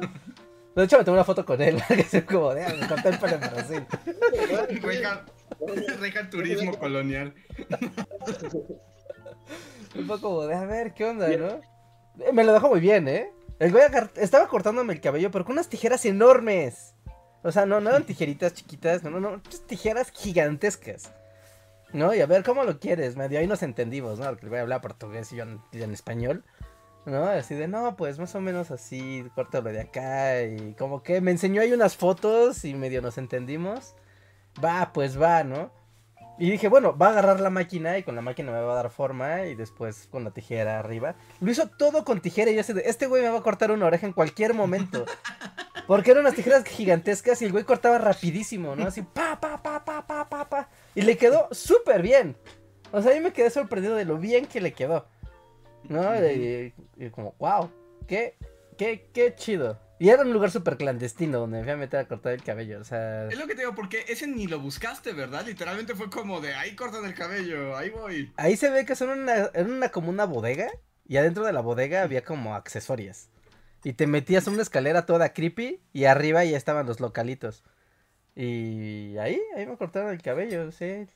De 0.76 0.84
hecho, 0.84 0.98
me 0.98 1.04
tomé 1.04 1.18
una 1.18 1.24
foto 1.24 1.46
con 1.46 1.62
él, 1.62 1.82
que 1.88 2.04
se 2.04 2.26
como, 2.26 2.54
de, 2.54 2.66
me 2.76 2.88
cortó 2.88 3.10
el 3.10 3.20
pelo 3.20 3.34
en 3.36 3.40
Brasil. 3.40 3.86
Reja, 6.00 6.30
turismo 6.30 6.78
colonial. 6.78 7.34
Un 9.96 10.08
poco 10.08 10.22
como 10.22 10.48
de, 10.48 10.56
a 10.56 10.66
ver, 10.66 10.94
¿qué 10.94 11.06
onda, 11.06 11.30
no? 11.38 11.62
Me 12.34 12.44
lo 12.44 12.54
dejó 12.54 12.70
muy 12.70 12.80
bien, 12.80 13.08
¿eh? 13.08 13.32
El 13.60 13.72
güey 13.72 13.84
estaba 14.16 14.48
cortándome 14.48 14.94
el 14.94 15.02
cabello, 15.02 15.32
pero 15.32 15.46
con 15.46 15.54
unas 15.54 15.70
tijeras 15.70 16.06
enormes. 16.06 16.96
O 17.44 17.52
sea, 17.52 17.66
no, 17.66 17.80
no 17.82 17.90
eran 17.90 18.04
tijeritas 18.06 18.54
chiquitas, 18.54 19.04
no, 19.04 19.12
no, 19.12 19.20
no, 19.20 19.42
tijeras 19.68 20.12
gigantescas. 20.12 21.12
¿No? 21.92 22.14
Y 22.16 22.22
a 22.22 22.26
ver, 22.26 22.44
¿cómo 22.44 22.64
lo 22.64 22.80
quieres? 22.80 23.16
Medio 23.16 23.38
ahí 23.38 23.46
nos 23.46 23.62
entendimos, 23.62 24.18
¿no? 24.18 24.26
Porque 24.26 24.46
el 24.46 24.50
güey 24.50 24.62
hablaba 24.62 24.82
portugués 24.82 25.32
y 25.32 25.36
yo 25.36 25.44
en, 25.44 25.94
español. 25.94 26.44
¿No? 27.06 27.26
Así 27.26 27.54
de, 27.54 27.68
no, 27.68 27.96
pues 27.96 28.18
más 28.18 28.34
o 28.34 28.42
menos 28.42 28.72
así, 28.72 29.30
córtalo 29.36 29.72
de 29.72 29.82
acá. 29.82 30.42
Y 30.42 30.74
como 30.74 31.04
que 31.04 31.22
me 31.22 31.30
enseñó 31.30 31.62
ahí 31.62 31.72
unas 31.72 31.96
fotos 31.96 32.66
y 32.66 32.74
medio 32.74 33.02
nos 33.04 33.20
entendimos. 33.20 33.94
Va, 34.64 34.92
pues 34.92 35.22
va, 35.22 35.44
¿no? 35.44 35.72
Y 36.40 36.50
dije, 36.50 36.68
bueno, 36.68 36.98
va 36.98 37.08
a 37.08 37.10
agarrar 37.12 37.40
la 37.40 37.52
máquina 37.52 37.98
y 37.98 38.04
con 38.04 38.16
la 38.16 38.22
máquina 38.22 38.52
me 38.52 38.60
va 38.60 38.74
a 38.74 38.76
dar 38.76 38.90
forma 38.90 39.46
y 39.46 39.56
después 39.56 40.08
con 40.10 40.24
la 40.24 40.32
tijera 40.32 40.80
arriba. 40.80 41.16
Lo 41.40 41.52
hizo 41.52 41.68
todo 41.68 42.04
con 42.04 42.22
tijera 42.22 42.50
y 42.50 42.56
yo 42.56 42.64
sé, 42.64 42.74
este 42.86 43.06
güey 43.06 43.22
me 43.22 43.30
va 43.30 43.38
a 43.38 43.44
cortar 43.44 43.72
una 43.72 43.86
oreja 43.86 44.08
en 44.08 44.14
cualquier 44.14 44.54
momento. 44.54 45.06
Porque 45.88 46.12
eran 46.12 46.22
unas 46.22 46.36
tijeras 46.36 46.64
gigantescas 46.64 47.42
y 47.42 47.46
el 47.46 47.52
güey 47.52 47.66
cortaba 47.66 47.98
rapidísimo, 47.98 48.76
¿no? 48.76 48.88
Así, 48.88 49.02
pa, 49.02 49.40
pa, 49.40 49.62
pa, 49.62 49.84
pa, 49.84 50.08
pa, 50.08 50.28
pa, 50.28 50.50
pa. 50.50 50.70
Y 50.96 51.02
le 51.02 51.18
quedó 51.18 51.50
súper 51.52 52.02
bien. 52.02 52.36
O 52.92 53.02
sea, 53.02 53.14
yo 53.14 53.22
me 53.22 53.34
quedé 53.34 53.50
sorprendido 53.50 53.96
de 53.96 54.06
lo 54.06 54.18
bien 54.18 54.46
que 54.46 54.62
le 54.62 54.74
quedó. 54.74 55.08
¿No? 55.90 56.16
Y, 56.16 56.74
y 56.98 57.10
como, 57.10 57.36
wow, 57.38 57.70
qué, 58.08 58.38
qué, 58.78 59.10
qué 59.14 59.36
chido. 59.36 59.78
Y 60.04 60.10
era 60.10 60.24
un 60.24 60.34
lugar 60.34 60.52
súper 60.52 60.76
clandestino 60.76 61.40
donde 61.40 61.60
me 61.60 61.64
fui 61.64 61.72
a 61.72 61.78
meter 61.78 62.02
a 62.02 62.08
cortar 62.10 62.34
el 62.34 62.44
cabello, 62.44 62.82
o 62.82 62.84
sea... 62.84 63.30
Es 63.30 63.38
lo 63.38 63.48
que 63.48 63.56
te 63.56 63.62
digo, 63.62 63.74
porque 63.74 64.04
ese 64.10 64.28
ni 64.28 64.48
lo 64.48 64.60
buscaste, 64.60 65.14
¿verdad? 65.14 65.46
Literalmente 65.46 65.96
fue 65.96 66.10
como 66.10 66.42
de, 66.42 66.54
ahí 66.56 66.76
cortan 66.76 67.06
el 67.06 67.14
cabello, 67.14 67.78
ahí 67.78 67.90
voy. 67.90 68.34
Ahí 68.36 68.58
se 68.58 68.70
ve 68.70 68.86
que 68.86 68.98
son 68.98 69.12
una, 69.12 69.34
era 69.34 69.64
una 69.64 69.88
como 69.92 70.10
una 70.10 70.26
bodega, 70.26 70.68
y 71.08 71.16
adentro 71.16 71.46
de 71.46 71.54
la 71.54 71.62
bodega 71.62 72.02
había 72.02 72.26
como 72.26 72.54
accesorios. 72.54 73.30
Y 73.86 73.94
te 73.94 74.06
metías 74.06 74.46
en 74.48 74.56
una 74.56 74.64
escalera 74.64 75.06
toda 75.06 75.32
creepy, 75.32 75.82
y 75.94 76.04
arriba 76.04 76.44
ya 76.44 76.58
estaban 76.58 76.86
los 76.86 77.00
localitos. 77.00 77.64
Y 78.36 79.16
ahí, 79.20 79.40
ahí 79.56 79.66
me 79.66 79.78
cortaron 79.78 80.12
el 80.12 80.22
cabello, 80.22 80.70
sí. 80.74 81.08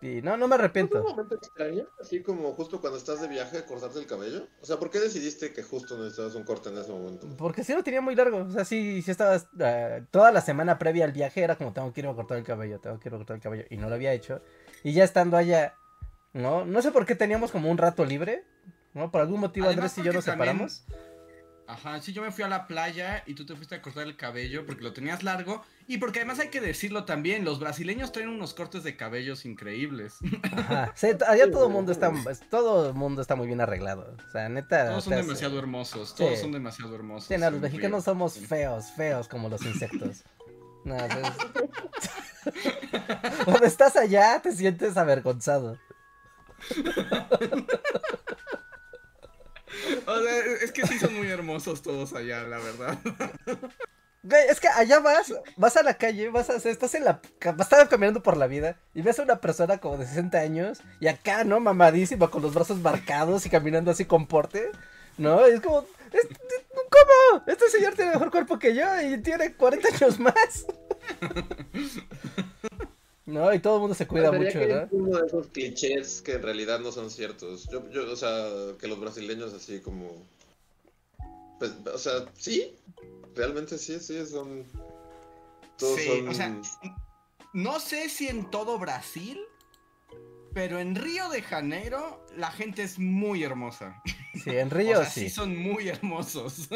Y 0.00 0.22
no, 0.22 0.36
no 0.36 0.46
me 0.46 0.54
arrepiento. 0.54 1.00
un 1.00 1.10
momento 1.10 1.34
extraño? 1.34 1.86
Así 2.00 2.22
como 2.22 2.52
justo 2.52 2.80
cuando 2.80 2.98
estás 2.98 3.20
de 3.20 3.28
viaje, 3.28 3.64
cortarte 3.64 3.98
el 3.98 4.06
cabello. 4.06 4.46
O 4.60 4.66
sea, 4.66 4.78
¿por 4.78 4.90
qué 4.90 5.00
decidiste 5.00 5.52
que 5.52 5.62
justo 5.62 5.98
necesitabas 5.98 6.36
un 6.36 6.44
corte 6.44 6.68
en 6.68 6.78
ese 6.78 6.92
momento? 6.92 7.26
Porque 7.36 7.64
sí 7.64 7.74
lo 7.74 7.82
tenía 7.82 8.00
muy 8.00 8.14
largo. 8.14 8.38
O 8.38 8.50
sea, 8.50 8.64
sí, 8.64 9.02
sí 9.02 9.10
estabas. 9.10 9.48
Uh, 9.54 10.04
toda 10.10 10.30
la 10.30 10.40
semana 10.40 10.78
previa 10.78 11.04
al 11.04 11.12
viaje 11.12 11.42
era 11.42 11.56
como, 11.56 11.72
tengo 11.72 11.92
que 11.92 12.00
irme 12.00 12.12
a 12.12 12.16
cortar 12.16 12.38
el 12.38 12.44
cabello, 12.44 12.78
tengo 12.78 13.00
que 13.00 13.08
irme 13.08 13.16
a 13.16 13.18
cortar 13.18 13.36
el 13.36 13.42
cabello. 13.42 13.64
Y 13.70 13.76
no 13.76 13.88
lo 13.88 13.96
había 13.96 14.12
hecho. 14.12 14.40
Y 14.84 14.92
ya 14.92 15.02
estando 15.02 15.36
allá, 15.36 15.74
¿no? 16.32 16.64
No 16.64 16.80
sé 16.80 16.92
por 16.92 17.04
qué 17.04 17.16
teníamos 17.16 17.50
como 17.50 17.70
un 17.70 17.78
rato 17.78 18.04
libre. 18.04 18.44
¿No? 18.94 19.10
Por 19.10 19.20
algún 19.20 19.40
motivo 19.40 19.68
Andrés 19.68 19.96
y 19.98 20.02
yo 20.02 20.12
nos 20.12 20.24
separamos. 20.24 20.84
Ajá, 21.68 22.00
sí, 22.00 22.12
yo 22.14 22.22
me 22.22 22.32
fui 22.32 22.44
a 22.44 22.48
la 22.48 22.66
playa 22.66 23.22
y 23.26 23.34
tú 23.34 23.44
te 23.44 23.54
fuiste 23.54 23.74
a 23.74 23.82
cortar 23.82 24.06
el 24.06 24.16
cabello 24.16 24.64
porque 24.64 24.82
lo 24.82 24.94
tenías 24.94 25.22
largo 25.22 25.62
y 25.86 25.98
porque 25.98 26.20
además 26.20 26.38
hay 26.38 26.48
que 26.48 26.62
decirlo 26.62 27.04
también, 27.04 27.44
los 27.44 27.60
brasileños 27.60 28.10
traen 28.10 28.30
unos 28.30 28.54
cortes 28.54 28.84
de 28.84 28.96
cabellos 28.96 29.44
increíbles. 29.44 30.14
Ajá, 30.50 30.94
sí, 30.96 31.08
allá 31.26 31.50
todo 31.50 31.66
el 31.66 31.72
mundo 31.74 31.92
está, 31.92 32.10
todo 32.50 32.88
el 32.88 32.94
mundo 32.94 33.20
está 33.20 33.36
muy 33.36 33.46
bien 33.46 33.60
arreglado, 33.60 34.16
o 34.26 34.30
sea, 34.32 34.48
neta. 34.48 34.88
Todos 34.88 35.04
son 35.04 35.16
demasiado 35.16 35.58
hermosos, 35.58 36.14
todos 36.14 36.40
son 36.40 36.52
demasiado 36.52 36.94
hermosos. 36.94 37.28
Sí, 37.28 37.36
no, 37.36 37.50
los 37.50 37.60
mexicanos 37.60 38.04
somos 38.04 38.38
feos, 38.38 38.86
feos 38.96 39.28
como 39.28 39.50
los 39.50 39.62
insectos. 39.66 40.24
No, 40.84 40.96
Cuando 43.44 43.66
estás 43.66 43.94
allá 43.96 44.40
te 44.40 44.52
sientes 44.52 44.96
avergonzado. 44.96 45.76
O 50.06 50.22
sea, 50.22 50.38
es 50.62 50.72
que 50.72 50.86
sí 50.86 50.98
son 50.98 51.14
muy 51.14 51.28
hermosos 51.28 51.82
todos 51.82 52.12
allá, 52.14 52.42
la 52.42 52.58
verdad. 52.58 52.98
es 54.48 54.60
que 54.60 54.68
allá 54.68 55.00
vas, 55.00 55.32
vas 55.56 55.76
a 55.76 55.82
la 55.82 55.94
calle, 55.94 56.28
vas 56.30 56.50
a, 56.50 56.56
estás 56.56 56.94
en 56.94 57.04
la, 57.04 57.20
estás 57.40 57.88
caminando 57.88 58.22
por 58.22 58.36
la 58.36 58.46
vida 58.46 58.76
y 58.94 59.02
ves 59.02 59.18
a 59.18 59.22
una 59.22 59.40
persona 59.40 59.78
como 59.78 59.96
de 59.96 60.06
60 60.06 60.38
años 60.38 60.80
y 61.00 61.08
acá, 61.08 61.44
¿no? 61.44 61.60
Mamadísima, 61.60 62.30
con 62.30 62.42
los 62.42 62.54
brazos 62.54 62.78
marcados 62.80 63.46
y 63.46 63.50
caminando 63.50 63.90
así 63.90 64.04
con 64.04 64.26
porte, 64.26 64.70
¿no? 65.16 65.48
Y 65.48 65.52
es 65.52 65.60
como, 65.60 65.82
¿cómo? 65.82 67.44
Este 67.46 67.68
señor 67.68 67.94
tiene 67.94 68.12
mejor 68.12 68.30
cuerpo 68.30 68.58
que 68.58 68.74
yo 68.74 69.00
y 69.00 69.18
tiene 69.22 69.54
40 69.54 69.88
años 69.94 70.18
más. 70.18 70.66
No, 73.28 73.52
y 73.52 73.58
todo 73.58 73.74
el 73.74 73.80
mundo 73.82 73.94
se 73.94 74.06
cuida 74.06 74.32
mucho, 74.32 74.58
¿no? 74.58 74.88
uno 74.90 75.18
de 75.18 75.26
esos 75.26 75.48
clichés 75.48 76.22
que 76.22 76.32
en 76.32 76.42
realidad 76.42 76.80
no 76.80 76.90
son 76.90 77.10
ciertos. 77.10 77.68
Yo, 77.70 77.86
yo, 77.90 78.10
o 78.10 78.16
sea, 78.16 78.48
que 78.80 78.88
los 78.88 78.98
brasileños 78.98 79.52
así 79.52 79.80
como... 79.80 80.26
Pues, 81.58 81.72
o 81.92 81.98
sea, 81.98 82.24
sí, 82.32 82.74
realmente 83.34 83.76
sí, 83.76 84.00
sí, 84.00 84.24
son... 84.24 84.64
Todos 85.76 86.00
sí, 86.00 86.24
o 86.26 86.32
sea, 86.32 86.58
no 87.52 87.78
sé 87.80 88.08
si 88.08 88.28
en 88.28 88.50
todo 88.50 88.78
Brasil, 88.78 89.38
pero 90.54 90.78
en 90.78 90.94
Río 90.94 91.28
de 91.28 91.42
Janeiro 91.42 92.24
la 92.34 92.50
gente 92.50 92.82
es 92.82 92.98
muy 92.98 93.44
hermosa. 93.44 94.02
Sí, 94.42 94.56
en 94.56 94.70
Río 94.70 95.04
sí. 95.10 95.20
Sí, 95.20 95.28
son 95.28 95.54
muy 95.54 95.90
hermosos. 95.90 96.66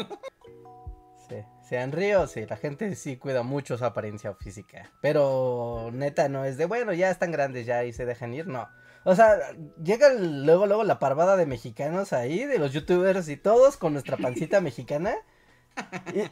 Sí, 1.27 1.35
en 1.81 1.91
Río 1.91 2.27
sí, 2.27 2.45
la 2.45 2.57
gente 2.57 2.95
sí 2.95 3.17
cuida 3.17 3.43
mucho 3.43 3.77
su 3.77 3.85
apariencia 3.85 4.33
física. 4.35 4.91
Pero 5.01 5.89
neta 5.91 6.29
no 6.29 6.45
es 6.45 6.57
de, 6.57 6.65
bueno, 6.65 6.93
ya 6.93 7.09
están 7.09 7.31
grandes 7.31 7.65
ya 7.65 7.83
y 7.83 7.93
se 7.93 8.05
dejan 8.05 8.33
ir, 8.33 8.47
no. 8.47 8.69
O 9.05 9.15
sea, 9.15 9.37
llega 9.83 10.13
luego, 10.13 10.65
luego 10.65 10.83
la 10.83 10.99
parvada 10.99 11.35
de 11.35 11.45
mexicanos 11.45 12.13
ahí, 12.13 12.45
de 12.45 12.59
los 12.59 12.71
youtubers 12.71 13.27
y 13.27 13.37
todos 13.37 13.77
con 13.77 13.93
nuestra 13.93 14.17
pancita 14.17 14.61
mexicana. 14.61 15.15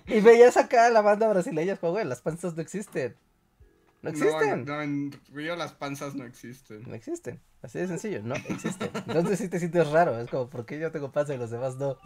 Y, 0.07 0.19
veías 0.21 0.55
acá 0.55 0.85
a 0.85 0.89
la 0.89 1.01
banda 1.01 1.27
brasileña, 1.27 1.75
pues, 1.75 1.91
güey, 1.91 2.05
las 2.05 2.21
panzas 2.21 2.55
no 2.55 2.61
existen. 2.61 3.15
No 4.01 4.09
existen. 4.09 4.65
No, 4.65 4.81
en 4.81 5.11
Río 5.31 5.55
las 5.55 5.73
panzas 5.73 6.15
no 6.15 6.25
existen. 6.25 6.83
No 6.87 6.95
existen. 6.95 7.39
Así 7.61 7.77
de 7.77 7.87
sencillo, 7.87 8.21
no 8.23 8.33
existen. 8.35 8.89
Entonces 9.07 9.37
sí 9.37 9.47
te 9.47 9.59
sientes 9.59 9.87
raro. 9.91 10.19
Es 10.19 10.29
como, 10.29 10.49
¿por 10.49 10.65
qué 10.65 10.79
yo 10.79 10.91
tengo 10.91 11.11
panza 11.11 11.35
y 11.35 11.37
los 11.37 11.51
demás 11.51 11.77
no? 11.77 11.97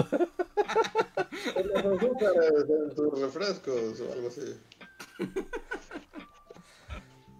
en 1.56 2.96
tus 2.96 3.20
refrescos 3.20 4.02
o 4.02 4.12
algo 4.12 4.28
así. 4.28 4.60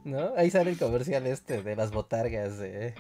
¿No? 0.06 0.34
Ahí 0.38 0.52
sale 0.52 0.70
el 0.70 0.78
comercial 0.78 1.26
este 1.28 1.62
de 1.64 1.76
las 1.76 1.92
botargas, 1.92 2.58
de... 2.60 2.94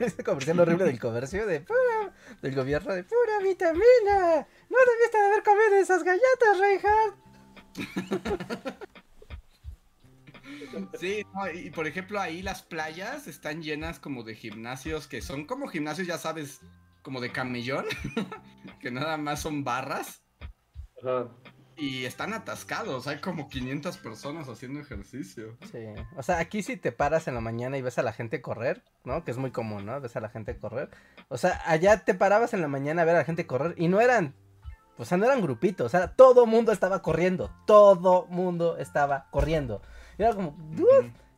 ese 0.00 0.24
comercial 0.24 0.58
horrible 0.60 0.86
del 0.86 0.98
comercio 0.98 1.46
de 1.46 1.60
pura, 1.60 2.12
del 2.40 2.54
gobierno 2.54 2.94
de 2.94 3.04
pura 3.04 3.38
vitamina. 3.42 4.48
No 4.70 4.78
debiste 4.78 5.18
de 5.18 5.26
haber 5.26 5.42
comido 5.44 5.76
esas 5.76 6.02
galletas, 6.02 6.58
Reinhardt. 6.58 7.16
Sí, 10.98 11.24
y 11.54 11.70
por 11.70 11.86
ejemplo 11.86 12.20
ahí 12.20 12.42
las 12.42 12.62
playas 12.62 13.26
están 13.26 13.62
llenas 13.62 13.98
como 13.98 14.22
de 14.22 14.34
gimnasios 14.34 15.06
que 15.06 15.20
son 15.20 15.46
como 15.46 15.68
gimnasios, 15.68 16.06
ya 16.06 16.18
sabes, 16.18 16.60
como 17.02 17.20
de 17.20 17.32
camellón, 17.32 17.86
que 18.80 18.90
nada 18.90 19.16
más 19.16 19.40
son 19.40 19.64
barras. 19.64 20.22
Ajá. 21.02 21.28
Y 21.76 22.04
están 22.04 22.34
atascados, 22.34 23.06
hay 23.06 23.18
como 23.20 23.48
500 23.48 23.96
personas 23.98 24.48
haciendo 24.48 24.78
ejercicio. 24.78 25.56
Sí, 25.72 25.86
o 26.16 26.22
sea, 26.22 26.38
aquí 26.38 26.62
si 26.62 26.76
te 26.76 26.92
paras 26.92 27.28
en 27.28 27.34
la 27.34 27.40
mañana 27.40 27.78
y 27.78 27.82
ves 27.82 27.98
a 27.98 28.02
la 28.02 28.12
gente 28.12 28.42
correr, 28.42 28.84
¿no? 29.04 29.24
Que 29.24 29.30
es 29.30 29.38
muy 29.38 29.50
común, 29.50 29.86
¿no? 29.86 30.00
Ves 30.00 30.14
a 30.14 30.20
la 30.20 30.28
gente 30.28 30.56
correr. 30.58 30.90
O 31.28 31.38
sea, 31.38 31.60
allá 31.64 32.04
te 32.04 32.14
parabas 32.14 32.52
en 32.52 32.60
la 32.60 32.68
mañana 32.68 33.02
a 33.02 33.04
ver 33.06 33.14
a 33.16 33.20
la 33.20 33.24
gente 33.24 33.46
correr 33.46 33.74
y 33.78 33.88
no 33.88 34.00
eran, 34.00 34.34
o 34.98 35.04
sea, 35.04 35.16
no 35.16 35.24
eran 35.24 35.40
grupitos, 35.40 35.86
o 35.86 35.88
sea, 35.88 36.14
todo 36.14 36.46
mundo 36.46 36.72
estaba 36.72 37.00
corriendo, 37.00 37.50
todo 37.66 38.26
mundo 38.26 38.76
estaba 38.76 39.28
corriendo. 39.30 39.82
Y 40.18 40.22
era 40.22 40.34
como, 40.34 40.56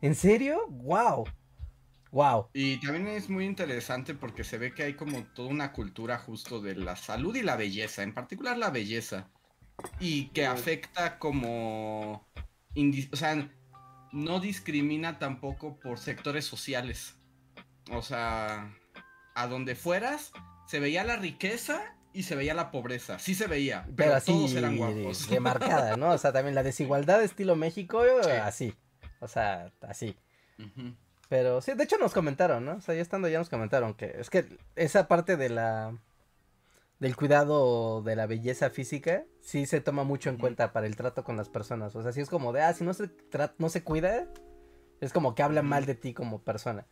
¿en 0.01 0.15
serio? 0.15 0.67
¡Wow! 0.69 1.25
Wow. 2.11 2.49
Y 2.53 2.81
también 2.81 3.09
es 3.09 3.29
muy 3.29 3.45
interesante 3.45 4.15
porque 4.15 4.45
se 4.45 4.57
ve 4.57 4.73
que 4.73 4.85
hay 4.85 4.95
como 4.95 5.25
toda 5.35 5.49
una 5.49 5.73
cultura 5.73 6.17
justo 6.19 6.61
de 6.61 6.77
la 6.77 6.95
salud 6.95 7.35
y 7.35 7.43
la 7.43 7.57
belleza, 7.57 8.05
en 8.05 8.15
particular 8.15 8.57
la 8.57 8.71
belleza. 8.71 9.31
Y 9.99 10.29
que 10.29 10.47
afecta 10.47 11.19
como... 11.19 12.29
O 13.13 13.17
sea, 13.17 13.51
no 14.13 14.39
discrimina 14.39 15.19
tampoco 15.19 15.81
por 15.81 15.99
sectores 15.99 16.45
sociales. 16.45 17.17
O 17.91 18.01
sea, 18.01 18.73
a 19.35 19.47
donde 19.49 19.75
fueras, 19.75 20.33
se 20.69 20.79
veía 20.79 21.03
la 21.03 21.17
riqueza 21.17 21.94
y 22.15 22.23
se 22.23 22.37
veía 22.37 22.55
la 22.55 22.71
pobreza. 22.71 23.19
Sí 23.19 23.35
se 23.35 23.47
veía, 23.49 23.87
pero, 23.97 24.19
todos 24.23 24.55
eran 24.55 24.77
guapos. 24.77 25.29
Demarcada, 25.29 25.97
¿no? 25.97 26.13
O 26.13 26.19
sea, 26.19 26.33
también 26.33 26.55
la 26.55 26.63
desigualdad 26.63 27.19
de 27.19 27.27
estilo 27.27 27.57
México, 27.57 28.03
así. 28.43 28.75
O 29.21 29.29
sea, 29.29 29.73
así. 29.83 30.17
Pero 31.29 31.61
sí, 31.61 31.75
de 31.75 31.85
hecho 31.85 31.99
nos 31.99 32.15
comentaron, 32.15 32.65
¿no? 32.65 32.77
O 32.77 32.81
sea, 32.81 32.95
ya 32.95 33.03
estando 33.03 33.29
ya 33.29 33.39
nos 33.39 33.51
comentaron 33.51 33.95
que 33.95 34.15
es 34.19 34.31
que 34.31 34.47
esa 34.77 35.09
parte 35.09 35.37
de 35.37 35.49
la 35.49 35.99
del 37.01 37.17
cuidado 37.17 38.03
de 38.03 38.15
la 38.15 38.27
belleza 38.27 38.71
física 38.71 39.25
sí 39.41 39.67
se 39.67 39.81
toma 39.81 40.05
mucho 40.05 40.31
en 40.31 40.37
cuenta 40.37 40.73
para 40.73 40.87
el 40.87 40.95
trato 40.95 41.25
con 41.25 41.37
las 41.37 41.49
personas. 41.49 41.97
O 41.97 42.03
sea, 42.03 42.13
sí 42.13 42.21
es 42.21 42.31
como 42.31 42.53
de, 42.53 42.63
ah, 42.63 42.73
si 42.73 42.85
no 42.85 42.95
se 42.95 43.11
no 43.59 43.69
se 43.69 43.83
cuida, 43.83 44.29
es 45.01 45.13
como 45.13 45.35
que 45.35 45.43
habla 45.43 45.63
mal 45.63 45.85
de 45.85 45.97
ti 45.97 46.15
como 46.15 46.43
persona. 46.43 46.87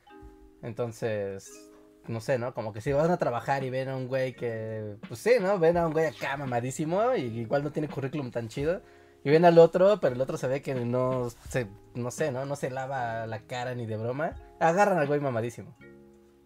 Entonces, 0.63 1.71
no 2.09 2.21
sé, 2.21 2.39
¿no? 2.39 2.55
Como 2.55 2.73
que 2.73 2.81
si 2.81 2.93
van 2.93 3.11
a 3.11 3.17
trabajar 3.17 3.65
y 3.65 3.71
ven 3.71 3.89
a 3.89 3.97
un 3.97 4.09
güey 4.09 4.35
que, 4.35 4.97
pues 5.09 5.21
sí, 5.21 5.33
¿no? 5.41 5.59
Ven 5.59 5.77
a 5.77 5.87
un 5.87 5.93
güey 5.93 6.07
acá 6.07 6.37
mamadísimo 6.37 7.15
y 7.15 7.23
igual 7.41 7.63
no 7.63 7.73
tiene 7.73 7.89
currículum 7.89 8.31
tan 8.31 8.49
chido. 8.49 8.83
Y 9.25 9.31
ven 9.31 9.45
al 9.45 9.59
otro, 9.59 10.01
pero 10.01 10.15
el 10.15 10.21
otro 10.21 10.37
se 10.37 10.49
ve 10.49 10.63
que 10.63 10.75
no 10.75 11.31
se, 11.49 11.69
no 11.95 12.11
sé, 12.11 12.33
¿no? 12.33 12.45
No 12.45 12.57
se 12.57 12.71
lava 12.71 13.27
la 13.27 13.41
cara 13.43 13.75
ni 13.75 13.87
de 13.87 13.97
broma. 13.97 14.35
Agarran 14.59 14.99
al 14.99 15.07
güey 15.07 15.21
mamadísimo. 15.21 15.77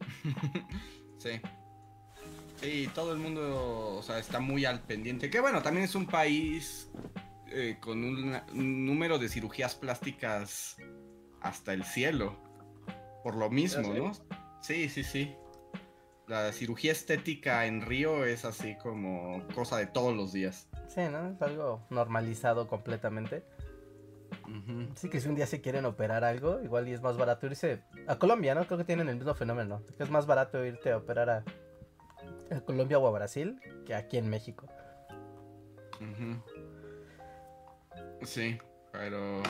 sí. 1.19 1.41
Sí, 2.61 2.89
todo 2.95 3.13
el 3.13 3.19
mundo, 3.19 3.97
o 3.97 4.03
sea, 4.03 4.19
está 4.19 4.41
muy 4.41 4.65
al 4.67 4.81
pendiente. 4.83 5.31
Que 5.31 5.41
bueno, 5.41 5.63
también 5.63 5.85
es 5.85 5.95
un 5.95 6.07
país 6.07 6.91
eh, 7.49 7.77
con 7.81 8.03
un, 8.05 8.37
número 8.53 9.19
de 9.19 9.29
cirugías 9.29 9.75
plásticas 9.75 10.77
hasta 11.41 11.73
el 11.73 11.85
cielo. 11.85 12.37
Por 13.23 13.37
lo 13.37 13.51
mismo, 13.51 13.93
¿no? 13.93 14.13
Sí, 14.61 14.89
sí, 14.89 15.03
sí. 15.03 15.35
La 16.27 16.53
cirugía 16.53 16.91
estética 16.91 17.67
en 17.67 17.83
Río 17.83 18.25
es 18.25 18.45
así 18.45 18.77
como 18.77 19.47
cosa 19.55 19.77
de 19.79 19.87
todos 19.87 20.15
los 20.15 20.33
días. 20.33 20.69
Sí, 20.89 21.03
¿no? 21.11 21.31
Es 21.31 21.41
algo 21.41 21.87
normalizado 21.91 22.67
completamente. 22.67 23.45
Sí 24.97 25.09
que 25.09 25.21
si 25.21 25.29
un 25.29 25.37
día 25.37 25.47
se 25.47 25.61
quieren 25.61 25.85
operar 25.85 26.25
algo, 26.25 26.61
igual 26.63 26.89
y 26.89 26.93
es 26.93 27.01
más 27.01 27.17
barato 27.17 27.47
irse 27.47 27.83
a 28.09 28.19
Colombia, 28.19 28.55
¿no? 28.55 28.67
Creo 28.67 28.79
que 28.79 28.85
tienen 28.85 29.09
el 29.09 29.17
mismo 29.17 29.35
fenómeno. 29.35 29.83
Que 29.97 30.03
es 30.03 30.11
más 30.11 30.27
barato 30.27 30.65
irte 30.65 30.91
a 30.91 30.97
operar 30.97 31.31
a, 31.31 31.45
Colombia 32.65 32.99
o 32.99 33.07
a 33.07 33.11
Brasil 33.11 33.61
que 33.85 33.95
aquí 33.95 34.19
en 34.19 34.29
México. 34.29 34.67
Sí, 38.23 38.59
pero 38.93 39.43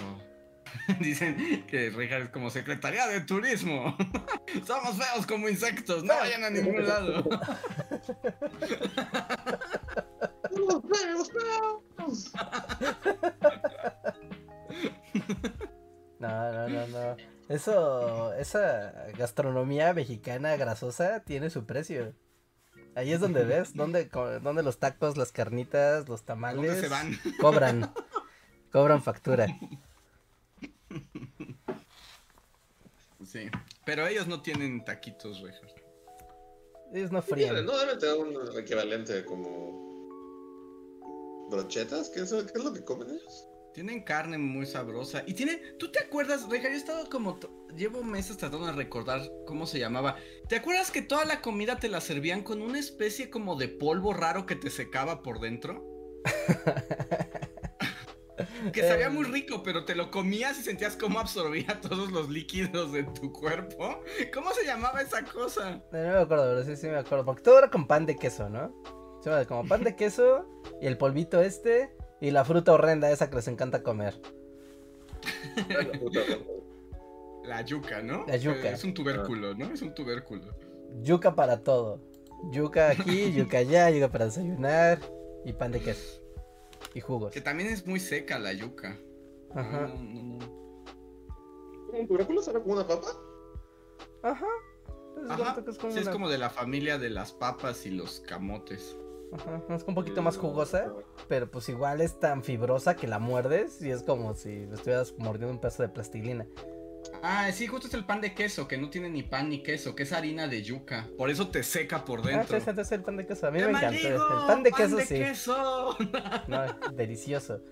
dicen 1.00 1.64
que 1.66 1.90
Richard 1.90 2.22
es 2.22 2.28
como 2.30 2.50
secretaría 2.50 3.06
de 3.06 3.20
turismo. 3.20 3.96
Somos 4.66 4.96
feos 4.96 5.26
como 5.26 5.48
insectos, 5.48 6.04
no 6.04 6.14
vayan 6.14 6.44
a 6.44 6.50
ningún 6.50 6.86
lado. 6.86 7.24
No, 16.18 16.52
no, 16.52 16.68
no, 16.68 16.86
no. 16.86 17.16
Eso, 17.48 18.32
esa 18.34 18.92
gastronomía 19.16 19.92
mexicana 19.92 20.56
grasosa 20.56 21.20
tiene 21.20 21.50
su 21.50 21.66
precio. 21.66 22.14
Ahí 22.94 23.12
es 23.12 23.20
donde 23.20 23.44
ves, 23.44 23.74
donde, 23.74 24.06
donde 24.42 24.62
los 24.62 24.78
tacos, 24.78 25.18
las 25.18 25.30
carnitas, 25.30 26.08
los 26.08 26.24
tamales 26.24 26.80
se 26.80 26.88
van? 26.88 27.18
cobran, 27.38 27.92
cobran 28.72 29.02
factura. 29.02 29.46
Sí, 33.24 33.48
pero 33.84 34.06
ellos 34.06 34.26
no 34.26 34.42
tienen 34.42 34.84
taquitos, 34.84 35.40
Richard. 35.40 35.74
Ellos 36.92 37.10
no 37.10 37.22
fríen. 37.22 37.64
No 37.64 37.76
deben 37.78 37.98
tener 37.98 38.16
un 38.16 38.58
equivalente 38.58 39.24
como 39.24 39.86
brochetas, 41.50 42.10
¿qué 42.10 42.20
es, 42.20 42.30
¿qué 42.32 42.58
es 42.58 42.64
lo 42.64 42.72
que 42.72 42.84
comen 42.84 43.10
ellos? 43.10 43.48
Tienen 43.74 44.02
carne 44.04 44.38
muy 44.38 44.64
sabrosa. 44.64 45.22
Y 45.26 45.34
tiene. 45.34 45.60
¿Tú 45.78 45.90
te 45.92 45.98
acuerdas, 45.98 46.48
Reja? 46.48 46.68
Yo 46.68 46.74
he 46.74 46.78
estado 46.78 47.10
como. 47.10 47.38
Llevo 47.76 48.02
meses 48.02 48.38
tratando 48.38 48.66
de 48.66 48.72
recordar 48.72 49.30
cómo 49.46 49.66
se 49.66 49.78
llamaba. 49.78 50.16
¿Te 50.48 50.56
acuerdas 50.56 50.90
que 50.90 51.02
toda 51.02 51.26
la 51.26 51.42
comida 51.42 51.78
te 51.78 51.88
la 51.88 52.00
servían 52.00 52.42
con 52.42 52.62
una 52.62 52.78
especie 52.78 53.28
como 53.28 53.54
de 53.56 53.68
polvo 53.68 54.14
raro 54.14 54.46
que 54.46 54.56
te 54.56 54.70
secaba 54.70 55.22
por 55.22 55.40
dentro? 55.40 55.84
que 58.72 58.82
sabía 58.82 59.10
muy 59.10 59.24
rico, 59.24 59.62
pero 59.62 59.84
te 59.84 59.94
lo 59.94 60.10
comías 60.10 60.58
y 60.58 60.62
sentías 60.62 60.96
cómo 60.96 61.20
absorbía 61.20 61.80
todos 61.82 62.10
los 62.10 62.28
líquidos 62.28 62.92
de 62.92 63.04
tu 63.04 63.32
cuerpo. 63.32 64.02
¿Cómo 64.32 64.52
se 64.52 64.64
llamaba 64.66 65.00
esa 65.00 65.24
cosa? 65.24 65.82
No, 65.92 65.98
me 65.98 66.08
acuerdo, 66.08 66.44
pero 66.44 66.64
sí, 66.64 66.76
sí 66.76 66.86
me 66.88 66.96
acuerdo. 66.96 67.24
Porque 67.24 67.42
todo 67.42 67.58
era 67.58 67.70
con 67.70 67.86
pan 67.86 68.06
de 68.06 68.16
queso, 68.16 68.48
¿no? 68.48 68.74
como 69.48 69.66
pan 69.66 69.82
de 69.82 69.96
queso 69.96 70.46
y 70.80 70.86
el 70.86 70.96
polvito 70.96 71.40
este 71.40 71.90
y 72.20 72.30
la 72.30 72.44
fruta 72.44 72.72
horrenda 72.72 73.10
esa 73.10 73.28
que 73.28 73.36
les 73.36 73.48
encanta 73.48 73.82
comer. 73.82 74.14
La 77.44 77.62
yuca, 77.62 78.02
¿no? 78.02 78.26
La 78.26 78.36
yuca. 78.36 78.70
Es 78.70 78.82
un 78.82 78.92
tubérculo, 78.92 79.54
¿no? 79.54 79.72
Es 79.72 79.80
un 79.80 79.94
tubérculo. 79.94 80.52
Yuca 81.02 81.36
para 81.36 81.62
todo. 81.62 82.00
Yuca 82.50 82.90
aquí, 82.90 83.32
yuca 83.32 83.58
allá, 83.58 83.88
yuca 83.90 84.08
para 84.10 84.24
desayunar 84.24 84.98
y 85.44 85.52
pan 85.52 85.70
de 85.70 85.80
queso. 85.80 86.25
Y 86.96 87.00
jugos. 87.02 87.30
Que 87.30 87.42
también 87.42 87.68
es 87.68 87.86
muy 87.86 88.00
seca 88.00 88.38
la 88.38 88.54
yuca. 88.54 88.98
Ajá. 89.54 89.84
¿Un 89.84 90.38
tubérculo 92.08 92.40
sabe 92.40 92.62
como 92.62 92.72
una 92.72 92.86
papa? 92.86 93.08
Ajá. 94.22 94.46
Ajá. 95.28 95.62
Es 95.68 95.76
como, 95.76 95.92
sí, 95.92 95.98
es 95.98 96.08
como 96.08 96.30
de 96.30 96.38
la 96.38 96.48
familia 96.48 96.96
de 96.96 97.10
las 97.10 97.32
papas 97.32 97.84
y 97.84 97.90
los 97.90 98.20
camotes. 98.20 98.96
Ajá, 99.34 99.62
es 99.68 99.84
un 99.86 99.94
poquito 99.94 100.22
más 100.22 100.38
jugosa, 100.38 100.90
pero 101.28 101.50
pues 101.50 101.68
igual 101.68 102.00
es 102.00 102.18
tan 102.18 102.42
fibrosa 102.42 102.96
que 102.96 103.06
la 103.06 103.18
muerdes 103.18 103.82
y 103.82 103.90
es 103.90 104.02
como 104.02 104.32
si 104.32 104.66
estuvieras 104.72 105.12
mordiendo 105.18 105.52
un 105.52 105.60
pedazo 105.60 105.82
de 105.82 105.90
plastilina. 105.90 106.46
Ah, 107.22 107.50
sí, 107.52 107.66
justo 107.66 107.88
es 107.88 107.94
el 107.94 108.04
pan 108.04 108.20
de 108.20 108.34
queso, 108.34 108.68
que 108.68 108.76
no 108.76 108.90
tiene 108.90 109.08
ni 109.08 109.22
pan 109.22 109.48
ni 109.48 109.62
queso, 109.62 109.94
que 109.94 110.04
es 110.04 110.12
harina 110.12 110.48
de 110.48 110.62
yuca. 110.62 111.08
Por 111.16 111.30
eso 111.30 111.48
te 111.48 111.62
seca 111.62 112.04
por 112.04 112.20
ah, 112.20 112.22
dentro. 112.22 112.56
Ah, 112.56 112.60
sí, 112.60 112.80
es 112.80 112.92
el 112.92 113.02
pan 113.02 113.16
de 113.16 113.26
queso. 113.26 113.46
A 113.46 113.50
mí 113.50 113.60
me 113.60 113.70
encanta. 113.70 114.08
El 114.08 114.16
pan 114.46 114.62
de 114.62 114.72
queso, 114.72 115.00
sí. 115.00 115.14
Queso. 115.16 115.96
no, 116.48 116.72
delicioso. 116.92 117.62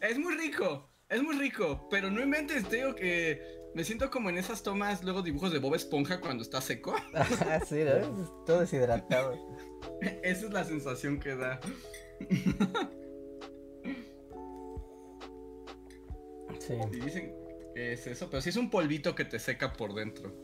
Es 0.00 0.18
muy 0.18 0.36
rico, 0.36 0.90
es 1.08 1.22
muy 1.22 1.36
rico, 1.36 1.86
pero 1.90 2.10
no 2.10 2.22
inventes, 2.22 2.68
te 2.68 2.76
digo 2.76 2.94
que 2.94 3.40
me 3.74 3.84
siento 3.84 4.10
como 4.10 4.28
en 4.30 4.38
esas 4.38 4.62
tomas, 4.62 5.02
luego 5.04 5.22
dibujos 5.22 5.52
de 5.52 5.58
Bob 5.58 5.74
Esponja 5.74 6.20
cuando 6.20 6.42
está 6.42 6.60
seco. 6.60 6.94
Ah, 7.14 7.60
sí, 7.66 7.82
¿no? 7.84 8.44
Todo 8.44 8.60
deshidratado. 8.60 9.34
Esa 10.22 10.46
es 10.46 10.52
la 10.52 10.64
sensación 10.64 11.18
que 11.18 11.34
da. 11.34 11.60
Sí. 16.58 16.74
Y 16.92 17.00
dicen 17.00 17.45
es 17.76 18.06
eso, 18.06 18.28
pero 18.30 18.40
sí 18.40 18.48
es 18.48 18.56
un 18.56 18.70
polvito 18.70 19.14
que 19.14 19.24
te 19.24 19.38
seca 19.38 19.72
por 19.72 19.94
dentro. 19.94 20.34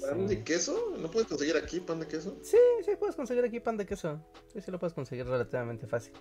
¿Pan 0.00 0.26
de 0.26 0.42
queso? 0.42 0.96
¿No 0.98 1.10
puedes 1.10 1.28
conseguir 1.28 1.56
aquí 1.56 1.80
pan 1.80 2.00
de 2.00 2.06
queso? 2.06 2.38
Sí, 2.42 2.58
sí 2.84 2.92
puedes 2.98 3.14
conseguir 3.16 3.44
aquí 3.44 3.60
pan 3.60 3.76
de 3.76 3.86
queso. 3.86 4.20
Sí, 4.52 4.60
sí 4.60 4.70
lo 4.70 4.78
puedes 4.78 4.94
conseguir 4.94 5.26
relativamente 5.26 5.86
fácil. 5.86 6.12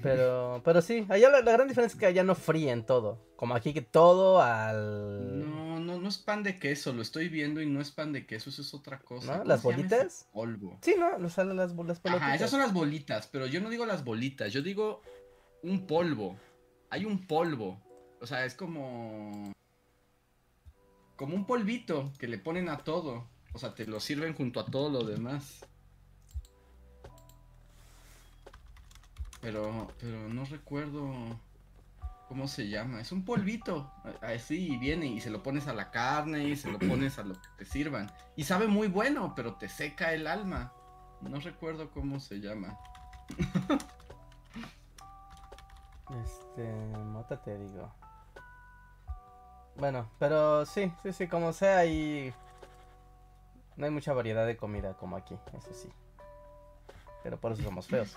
Pero, 0.00 0.62
pero 0.64 0.80
sí, 0.80 1.04
allá 1.10 1.28
la, 1.28 1.40
gran 1.42 1.68
diferencia 1.68 1.94
es 1.94 2.00
que 2.00 2.06
allá 2.06 2.24
no 2.24 2.34
fríen 2.34 2.86
todo. 2.86 3.20
Como 3.36 3.54
aquí 3.54 3.74
que 3.74 3.82
todo 3.82 4.40
al. 4.40 5.40
No, 5.50 5.80
no, 5.80 6.00
no 6.00 6.08
es 6.08 6.18
pan 6.18 6.42
de 6.42 6.58
queso, 6.58 6.92
lo 6.92 7.02
estoy 7.02 7.28
viendo 7.28 7.60
y 7.60 7.66
no 7.66 7.80
es 7.80 7.90
pan 7.90 8.12
de 8.12 8.24
queso, 8.24 8.48
eso 8.48 8.62
es 8.62 8.72
otra 8.72 9.00
cosa. 9.00 9.38
¿No? 9.38 9.44
¿Las 9.44 9.62
bolitas? 9.62 10.28
Polvo. 10.32 10.78
Sí, 10.80 10.94
no, 10.98 11.18
lo 11.18 11.28
salen 11.28 11.56
las, 11.56 11.74
las 11.74 12.00
Ajá, 12.04 12.34
esas 12.34 12.50
son 12.50 12.60
las 12.60 12.72
bolitas, 12.72 13.26
pero 13.26 13.46
yo 13.46 13.60
no 13.60 13.68
digo 13.68 13.84
las 13.84 14.04
bolitas, 14.04 14.52
yo 14.52 14.62
digo 14.62 15.02
un 15.62 15.86
polvo. 15.86 16.38
Hay 16.88 17.04
un 17.04 17.26
polvo. 17.26 17.82
O 18.22 18.26
sea, 18.26 18.44
es 18.44 18.54
como. 18.54 19.52
Como 21.16 21.34
un 21.34 21.44
polvito 21.44 22.12
que 22.18 22.28
le 22.28 22.38
ponen 22.38 22.68
a 22.68 22.78
todo. 22.78 23.26
O 23.52 23.58
sea, 23.58 23.74
te 23.74 23.84
lo 23.84 23.98
sirven 23.98 24.34
junto 24.34 24.60
a 24.60 24.66
todo 24.66 24.88
lo 24.88 25.04
demás. 25.04 25.66
Pero, 29.40 29.88
pero 29.98 30.28
no 30.28 30.44
recuerdo 30.44 31.12
cómo 32.28 32.46
se 32.46 32.68
llama. 32.68 33.00
Es 33.00 33.10
un 33.10 33.24
polvito. 33.24 33.92
Así 34.20 34.76
viene 34.78 35.06
y 35.06 35.20
se 35.20 35.30
lo 35.30 35.42
pones 35.42 35.66
a 35.66 35.74
la 35.74 35.90
carne 35.90 36.44
y 36.44 36.56
se 36.56 36.70
lo 36.70 36.78
pones 36.78 37.18
a 37.18 37.24
lo 37.24 37.34
que 37.34 37.48
te 37.58 37.64
sirvan. 37.64 38.10
Y 38.36 38.44
sabe 38.44 38.68
muy 38.68 38.86
bueno, 38.86 39.34
pero 39.34 39.56
te 39.56 39.68
seca 39.68 40.14
el 40.14 40.28
alma. 40.28 40.72
No 41.22 41.40
recuerdo 41.40 41.90
cómo 41.90 42.20
se 42.20 42.40
llama. 42.40 42.78
este, 46.24 46.72
mota 47.04 47.42
te 47.42 47.58
digo. 47.58 47.92
Bueno, 49.76 50.10
pero 50.18 50.66
sí, 50.66 50.92
sí, 51.02 51.12
sí, 51.12 51.28
como 51.28 51.52
sea, 51.52 51.84
y 51.86 52.32
no 53.76 53.86
hay 53.86 53.90
mucha 53.90 54.12
variedad 54.12 54.46
de 54.46 54.56
comida 54.56 54.94
como 54.94 55.16
aquí, 55.16 55.38
eso 55.56 55.72
sí. 55.72 55.88
Pero 57.22 57.38
por 57.38 57.52
eso 57.52 57.62
somos 57.62 57.86
feos 57.86 58.16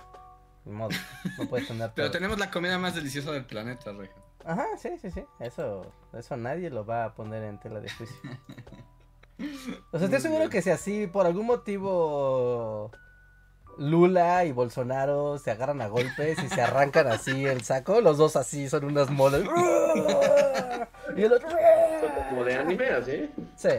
modo, 0.71 0.89
no 1.37 1.47
puedes 1.47 1.67
tener 1.67 1.91
Pero 1.95 2.11
tenemos 2.11 2.39
la 2.39 2.51
comida 2.51 2.77
más 2.77 2.95
deliciosa 2.95 3.31
del 3.31 3.45
planeta, 3.45 3.91
Reja. 3.93 4.13
Ajá, 4.43 4.65
sí, 4.77 4.89
sí, 5.01 5.09
sí. 5.11 5.25
Eso, 5.39 5.91
eso 6.13 6.37
nadie 6.37 6.69
lo 6.69 6.85
va 6.85 7.05
a 7.05 7.15
poner 7.15 7.43
en 7.43 7.59
tela 7.59 7.79
de 7.79 7.89
juicio. 7.89 8.15
o 9.91 9.97
sea, 9.97 10.05
estoy 10.05 10.21
seguro 10.21 10.49
que 10.49 10.61
si 10.61 10.69
así, 10.69 11.07
por 11.07 11.25
algún 11.25 11.47
motivo, 11.47 12.91
Lula 13.77 14.45
y 14.45 14.51
Bolsonaro 14.51 15.37
se 15.37 15.51
agarran 15.51 15.81
a 15.81 15.87
golpes 15.87 16.37
y 16.43 16.49
se 16.49 16.61
arrancan 16.61 17.07
así 17.07 17.45
el 17.45 17.63
saco, 17.63 18.01
los 18.01 18.17
dos 18.17 18.35
así 18.35 18.69
son 18.69 18.85
unas 18.85 19.09
modas. 19.09 19.43
y 21.15 21.23
el 21.23 21.33
otro. 21.33 21.49
Como 22.29 22.43
de 22.43 22.55
anime, 22.55 22.89
así. 22.89 23.29
Sí, 23.55 23.69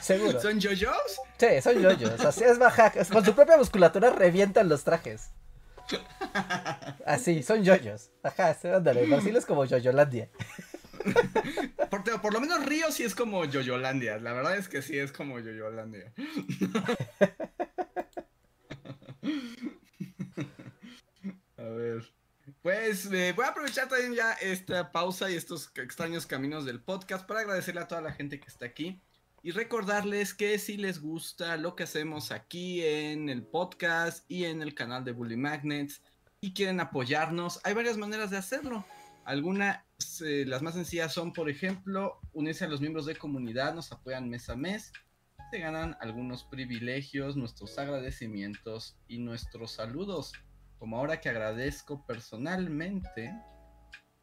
seguro. 0.00 0.40
¿Son 0.40 0.58
yoyos? 0.58 1.20
Sí, 1.38 1.60
son 1.62 1.80
yoyos. 1.80 2.20
Así 2.24 2.44
es 2.44 2.58
baja. 2.58 2.92
Con 3.12 3.24
su 3.24 3.34
propia 3.34 3.56
musculatura 3.56 4.10
revientan 4.10 4.68
los 4.68 4.84
trajes. 4.84 5.30
Así, 7.06 7.42
son 7.42 7.62
yoyos. 7.62 8.10
Ajá, 8.22 8.56
ándale, 8.74 9.06
Brasil 9.06 9.36
es 9.36 9.46
como 9.46 9.64
yoyolandia. 9.64 10.28
por, 11.90 12.20
por, 12.20 12.32
lo 12.32 12.40
menos 12.40 12.64
Río 12.64 12.90
sí 12.90 13.02
es 13.02 13.14
como 13.14 13.44
Yoyolandia. 13.44 14.18
La 14.18 14.32
verdad 14.32 14.56
es 14.56 14.68
que 14.68 14.80
sí 14.80 14.98
es 14.98 15.12
como 15.12 15.38
Yoyolandia. 15.38 16.12
a 21.56 21.62
ver. 21.62 22.04
Pues 22.62 23.10
eh, 23.12 23.32
voy 23.34 23.44
a 23.44 23.48
aprovechar 23.48 23.88
también 23.88 24.14
ya 24.14 24.34
esta 24.34 24.92
pausa 24.92 25.30
y 25.30 25.34
estos 25.34 25.72
extraños 25.76 26.26
caminos 26.26 26.66
del 26.66 26.82
podcast 26.82 27.26
para 27.26 27.40
agradecerle 27.40 27.80
a 27.80 27.88
toda 27.88 28.02
la 28.02 28.12
gente 28.12 28.38
que 28.38 28.48
está 28.48 28.66
aquí 28.66 29.00
y 29.44 29.50
recordarles 29.50 30.32
que 30.32 30.58
si 30.58 30.78
les 30.78 31.02
gusta 31.02 31.58
lo 31.58 31.76
que 31.76 31.82
hacemos 31.82 32.32
aquí 32.32 32.82
en 32.82 33.28
el 33.28 33.42
podcast 33.42 34.24
y 34.26 34.44
en 34.44 34.62
el 34.62 34.74
canal 34.74 35.04
de 35.04 35.12
Bully 35.12 35.36
Magnets 35.36 36.00
y 36.40 36.54
quieren 36.54 36.80
apoyarnos, 36.80 37.60
hay 37.62 37.74
varias 37.74 37.98
maneras 37.98 38.30
de 38.30 38.38
hacerlo. 38.38 38.86
Algunas, 39.26 39.82
eh, 40.24 40.46
las 40.46 40.62
más 40.62 40.72
sencillas 40.72 41.12
son, 41.12 41.34
por 41.34 41.50
ejemplo, 41.50 42.18
unirse 42.32 42.64
a 42.64 42.68
los 42.68 42.80
miembros 42.80 43.04
de 43.04 43.16
comunidad, 43.16 43.74
nos 43.74 43.92
apoyan 43.92 44.30
mes 44.30 44.48
a 44.48 44.56
mes, 44.56 44.94
se 45.54 45.60
ganan 45.60 45.96
algunos 46.00 46.42
privilegios, 46.42 47.36
nuestros 47.36 47.78
agradecimientos 47.78 48.98
y 49.06 49.18
nuestros 49.18 49.70
saludos. 49.70 50.32
Como 50.80 50.98
ahora 50.98 51.20
que 51.20 51.28
agradezco 51.28 52.04
personalmente 52.04 53.32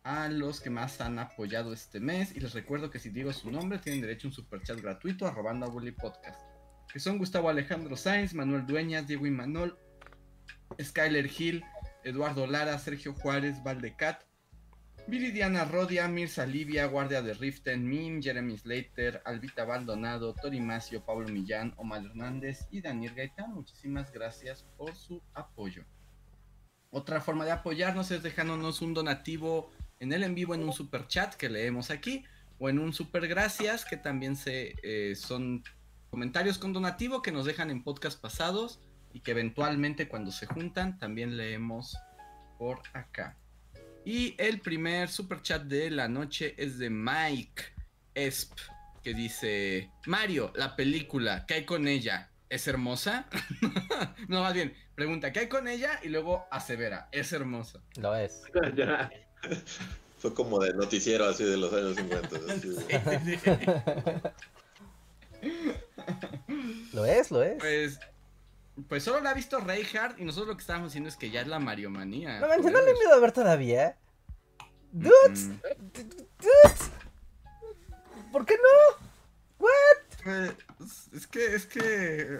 a 0.03 0.27
los 0.27 0.59
que 0.59 0.69
más 0.69 0.99
han 0.99 1.19
apoyado 1.19 1.71
este 1.71 2.01
mes. 2.01 2.35
Y 2.35 2.41
les 2.41 2.51
recuerdo 2.51 2.89
que 2.89 2.99
si 2.99 3.11
digo 3.11 3.31
su 3.31 3.49
nombre, 3.49 3.79
tienen 3.79 4.01
derecho 4.01 4.27
a 4.27 4.31
un 4.31 4.33
superchat 4.33 4.81
gratuito 4.81 5.25
a 5.25 5.31
Robando 5.31 5.67
a 5.67 5.69
Bully 5.69 5.93
Podcast. 5.93 6.41
Que 6.91 6.99
son 6.99 7.17
Gustavo 7.17 7.47
Alejandro 7.47 7.95
Sainz, 7.95 8.33
Manuel 8.33 8.65
Dueñas, 8.65 9.07
Diego 9.07 9.25
Imanol, 9.25 9.79
Skyler 10.81 11.31
Hill, 11.31 11.63
Eduardo 12.03 12.45
Lara, 12.45 12.77
Sergio 12.77 13.13
Juárez, 13.13 13.63
Valdecat, 13.63 14.25
Viridiana 15.07 15.65
Rodia, 15.65 16.07
Mirza 16.07 16.45
Livia, 16.45 16.85
Guardia 16.85 17.21
de 17.21 17.33
Riften, 17.33 17.87
Min, 17.87 18.21
Jeremy 18.21 18.57
Slater, 18.57 19.21
Albita 19.25 19.65
Baldonado, 19.65 20.33
Tori 20.33 20.61
Macio, 20.61 21.03
Pablo 21.03 21.27
Millán, 21.27 21.73
Omar 21.77 22.05
Hernández 22.05 22.67
y 22.71 22.81
Daniel 22.81 23.15
Gaitán. 23.15 23.53
Muchísimas 23.53 24.11
gracias 24.11 24.63
por 24.77 24.95
su 24.95 25.21
apoyo. 25.33 25.83
Otra 26.91 27.19
forma 27.19 27.45
de 27.45 27.51
apoyarnos 27.51 28.11
es 28.11 28.21
dejándonos 28.23 28.81
un 28.81 28.93
donativo 28.93 29.71
en 29.99 30.13
el 30.13 30.23
en 30.23 30.35
vivo 30.35 30.55
en 30.55 30.63
un 30.63 30.73
super 30.73 31.07
chat 31.07 31.35
que 31.35 31.49
leemos 31.49 31.89
aquí 31.89 32.23
o 32.59 32.69
en 32.69 32.79
un 32.79 32.93
super 32.93 33.27
gracias 33.27 33.85
que 33.85 33.97
también 33.97 34.35
se 34.35 34.75
eh, 34.83 35.15
son 35.15 35.63
comentarios 36.09 36.57
con 36.57 36.73
donativo 36.73 37.21
que 37.21 37.31
nos 37.31 37.45
dejan 37.45 37.71
en 37.71 37.83
podcast 37.83 38.21
pasados 38.21 38.79
y 39.13 39.21
que 39.21 39.31
eventualmente 39.31 40.07
cuando 40.07 40.31
se 40.31 40.45
juntan 40.45 40.99
también 40.99 41.37
leemos 41.37 41.97
por 42.57 42.81
acá. 42.93 43.40
Y 44.05 44.35
el 44.37 44.59
primer 44.59 45.09
super 45.09 45.41
chat 45.41 45.63
de 45.63 45.91
la 45.91 46.07
noche 46.07 46.55
es 46.57 46.79
de 46.79 46.89
Mike 46.89 47.63
Esp 48.15 48.53
que 49.03 49.13
dice 49.13 49.91
Mario, 50.05 50.53
la 50.55 50.75
película, 50.75 51.45
¿qué 51.47 51.53
hay 51.55 51.65
con 51.65 51.87
ella? 51.87 52.29
¿Es 52.49 52.67
hermosa? 52.67 53.27
no, 54.27 54.41
más 54.41 54.53
bien, 54.53 54.75
pregunta, 54.95 55.31
¿qué 55.31 55.39
hay 55.41 55.47
con 55.47 55.67
ella? 55.67 55.99
Y 56.03 56.09
luego 56.09 56.47
asevera, 56.51 57.09
¿es 57.11 57.31
hermosa? 57.33 57.81
Lo 57.97 58.15
es. 58.15 58.43
Fue 60.19 60.33
como 60.35 60.59
de 60.59 60.73
noticiero 60.73 61.25
así 61.25 61.43
de 61.43 61.57
los 61.57 61.73
años 61.73 61.95
50. 61.95 62.29
lo 66.93 67.05
es, 67.05 67.31
lo 67.31 67.41
es. 67.41 67.57
Pues, 67.57 67.99
pues 68.87 69.03
solo 69.03 69.21
la 69.21 69.31
ha 69.31 69.33
visto 69.33 69.59
Reinhardt 69.59 70.19
y 70.19 70.25
nosotros 70.25 70.49
lo 70.49 70.55
que 70.55 70.61
estábamos 70.61 70.89
diciendo 70.89 71.09
es 71.09 71.17
que 71.17 71.29
ya 71.29 71.41
es 71.41 71.47
la 71.47 71.59
Mariomanía. 71.59 72.39
No 72.39 72.47
manches, 72.47 72.71
no 72.71 72.81
le 72.81 72.91
ido 72.91 73.13
a 73.13 73.19
ver 73.19 73.31
todavía. 73.31 73.97
Dudes, 74.91 75.49
dudes, 76.39 76.91
¿por 78.31 78.45
qué 78.45 78.55
no? 78.55 79.05
What? 79.59 80.23
Pues, 80.23 81.09
es 81.13 81.27
que, 81.27 81.55
es 81.55 81.65
que 81.65 82.39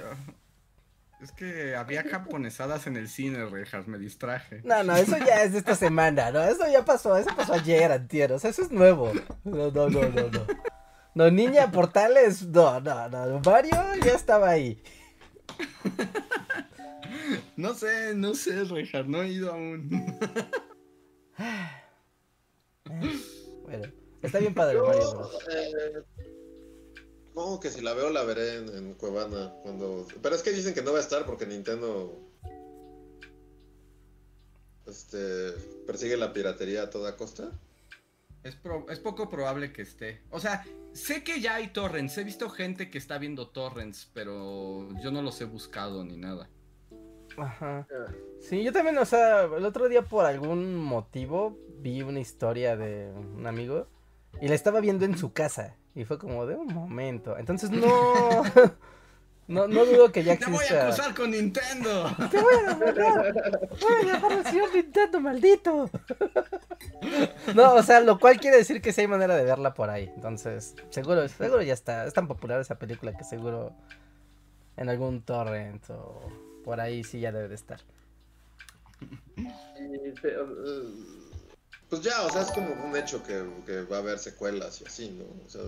es 1.21 1.31
que 1.31 1.75
había 1.75 2.03
japonesadas 2.03 2.87
en 2.87 2.97
el 2.97 3.07
cine, 3.07 3.45
Rejas, 3.45 3.87
me 3.87 3.99
distraje. 3.99 4.61
No, 4.63 4.83
no, 4.83 4.95
eso 4.95 5.17
ya 5.17 5.43
es 5.43 5.51
de 5.51 5.59
esta 5.59 5.75
semana, 5.75 6.31
¿no? 6.31 6.41
Eso 6.41 6.67
ya 6.67 6.83
pasó, 6.83 7.15
eso 7.15 7.29
pasó 7.35 7.53
ayer, 7.53 7.91
antier, 7.91 8.31
o 8.31 8.39
sea, 8.39 8.49
eso 8.49 8.63
es 8.63 8.71
nuevo. 8.71 9.11
No, 9.43 9.69
no, 9.71 9.89
no, 9.89 10.01
no, 10.09 10.29
no. 10.29 10.47
No, 11.13 11.29
Niña 11.29 11.71
Portales, 11.71 12.47
no, 12.47 12.79
no, 12.79 13.09
no, 13.09 13.39
Mario 13.45 13.77
ya 14.03 14.13
estaba 14.13 14.49
ahí. 14.49 14.81
No 17.57 17.73
sé, 17.75 18.15
no 18.15 18.33
sé, 18.33 18.63
Rejas, 18.63 19.05
no 19.07 19.21
he 19.21 19.27
ido 19.29 19.51
aún. 19.51 19.89
bueno, 23.63 23.91
está 24.21 24.39
bien 24.39 24.55
padre 24.55 24.81
Mario 24.81 25.11
Bros. 25.11 25.37
No, 27.35 27.59
que 27.59 27.69
si 27.69 27.81
la 27.81 27.93
veo 27.93 28.09
la 28.09 28.23
veré 28.23 28.57
en, 28.57 28.93
Cuevana 28.95 29.53
cuando. 29.63 30.07
Pero 30.21 30.35
es 30.35 30.41
que 30.41 30.51
dicen 30.51 30.73
que 30.73 30.81
no 30.81 30.91
va 30.91 30.97
a 30.97 31.01
estar 31.01 31.25
porque 31.25 31.45
Nintendo 31.45 32.19
este 34.87 35.51
persigue 35.85 36.17
la 36.17 36.33
piratería 36.33 36.83
a 36.83 36.89
toda 36.89 37.15
costa. 37.15 37.51
Es, 38.43 38.57
es 38.89 38.99
poco 38.99 39.29
probable 39.29 39.71
que 39.71 39.83
esté. 39.83 40.21
O 40.31 40.39
sea, 40.39 40.65
sé 40.93 41.23
que 41.23 41.41
ya 41.41 41.55
hay 41.55 41.67
torrents. 41.67 42.17
He 42.17 42.23
visto 42.23 42.49
gente 42.49 42.89
que 42.89 42.97
está 42.97 43.17
viendo 43.17 43.49
torrents, 43.49 44.09
pero 44.13 44.89
yo 45.01 45.11
no 45.11 45.21
los 45.21 45.39
he 45.41 45.45
buscado 45.45 46.03
ni 46.03 46.17
nada. 46.17 46.49
Ajá. 47.37 47.87
Sí, 48.39 48.63
yo 48.63 48.73
también, 48.73 48.97
o 48.97 49.05
sea, 49.05 49.43
el 49.43 49.65
otro 49.65 49.87
día 49.87 50.01
por 50.01 50.25
algún 50.25 50.75
motivo 50.75 51.57
vi 51.79 52.01
una 52.01 52.19
historia 52.19 52.75
de 52.75 53.11
un 53.11 53.45
amigo 53.47 53.87
y 54.41 54.47
la 54.47 54.55
estaba 54.55 54.81
viendo 54.81 55.05
en 55.05 55.17
su 55.17 55.33
casa. 55.33 55.77
Y 55.93 56.05
fue 56.05 56.17
como 56.17 56.45
de 56.45 56.55
un 56.55 56.73
momento. 56.73 57.37
Entonces 57.37 57.69
no. 57.69 57.85
No, 59.51 59.67
no 59.67 59.85
dudo 59.85 60.11
que 60.11 60.23
ya 60.23 60.33
exista. 60.33 60.57
Te 60.67 60.73
voy 60.73 60.77
a 60.77 60.83
acusar 60.87 61.13
con 61.13 61.31
Nintendo. 61.31 62.15
Te 62.31 62.41
voy 62.41 62.55
a 62.65 62.75
matar. 62.75 63.69
Voy 63.81 63.93
a 63.93 64.13
llamar 64.13 64.31
al 64.31 64.45
señor 64.45 64.73
Nintendo, 64.73 65.19
maldito. 65.19 65.89
No, 67.53 67.73
o 67.73 67.83
sea, 67.83 67.99
lo 67.99 68.17
cual 68.17 68.39
quiere 68.39 68.57
decir 68.57 68.81
que 68.81 68.93
sí 68.93 69.01
hay 69.01 69.07
manera 69.07 69.35
de 69.35 69.43
verla 69.43 69.73
por 69.73 69.89
ahí. 69.89 70.09
Entonces, 70.15 70.75
seguro, 70.89 71.27
seguro 71.27 71.61
ya 71.61 71.73
está. 71.73 72.05
Es 72.05 72.13
tan 72.13 72.27
popular 72.27 72.61
esa 72.61 72.79
película 72.79 73.17
que 73.17 73.25
seguro 73.25 73.73
en 74.77 74.87
algún 74.87 75.21
torrent 75.21 75.89
o 75.89 76.21
por 76.63 76.79
ahí 76.79 77.03
sí 77.03 77.19
ya 77.19 77.33
debe 77.33 77.49
de 77.49 77.55
estar. 77.55 77.81
Pues 81.89 82.01
ya, 82.01 82.21
o 82.21 82.29
sea, 82.29 82.43
es 82.43 82.51
como 82.51 82.71
un 82.85 82.95
hecho 82.95 83.21
que, 83.21 83.81
va 83.83 83.97
a 83.97 83.99
haber 83.99 84.17
secuelas 84.17 84.79
y 84.79 84.85
así, 84.85 85.09
¿no? 85.09 85.25
O 85.45 85.49
sea, 85.49 85.61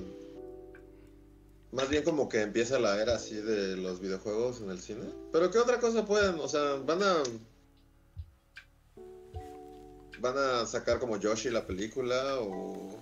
más 1.74 1.90
bien 1.90 2.04
como 2.04 2.30
que 2.30 2.42
empieza 2.42 2.78
la 2.78 3.02
era 3.02 3.16
así 3.16 3.36
de 3.36 3.76
los 3.76 4.00
videojuegos 4.00 4.62
en 4.62 4.70
el 4.70 4.80
cine. 4.80 5.06
Pero 5.32 5.50
¿qué 5.50 5.58
otra 5.58 5.80
cosa 5.80 6.06
pueden? 6.06 6.40
O 6.40 6.48
sea, 6.48 6.76
van 6.86 7.02
a... 7.02 7.24
Van 10.20 10.38
a 10.38 10.66
sacar 10.66 11.00
como 11.00 11.18
Yoshi 11.18 11.50
la 11.50 11.66
película 11.66 12.40
o... 12.40 12.96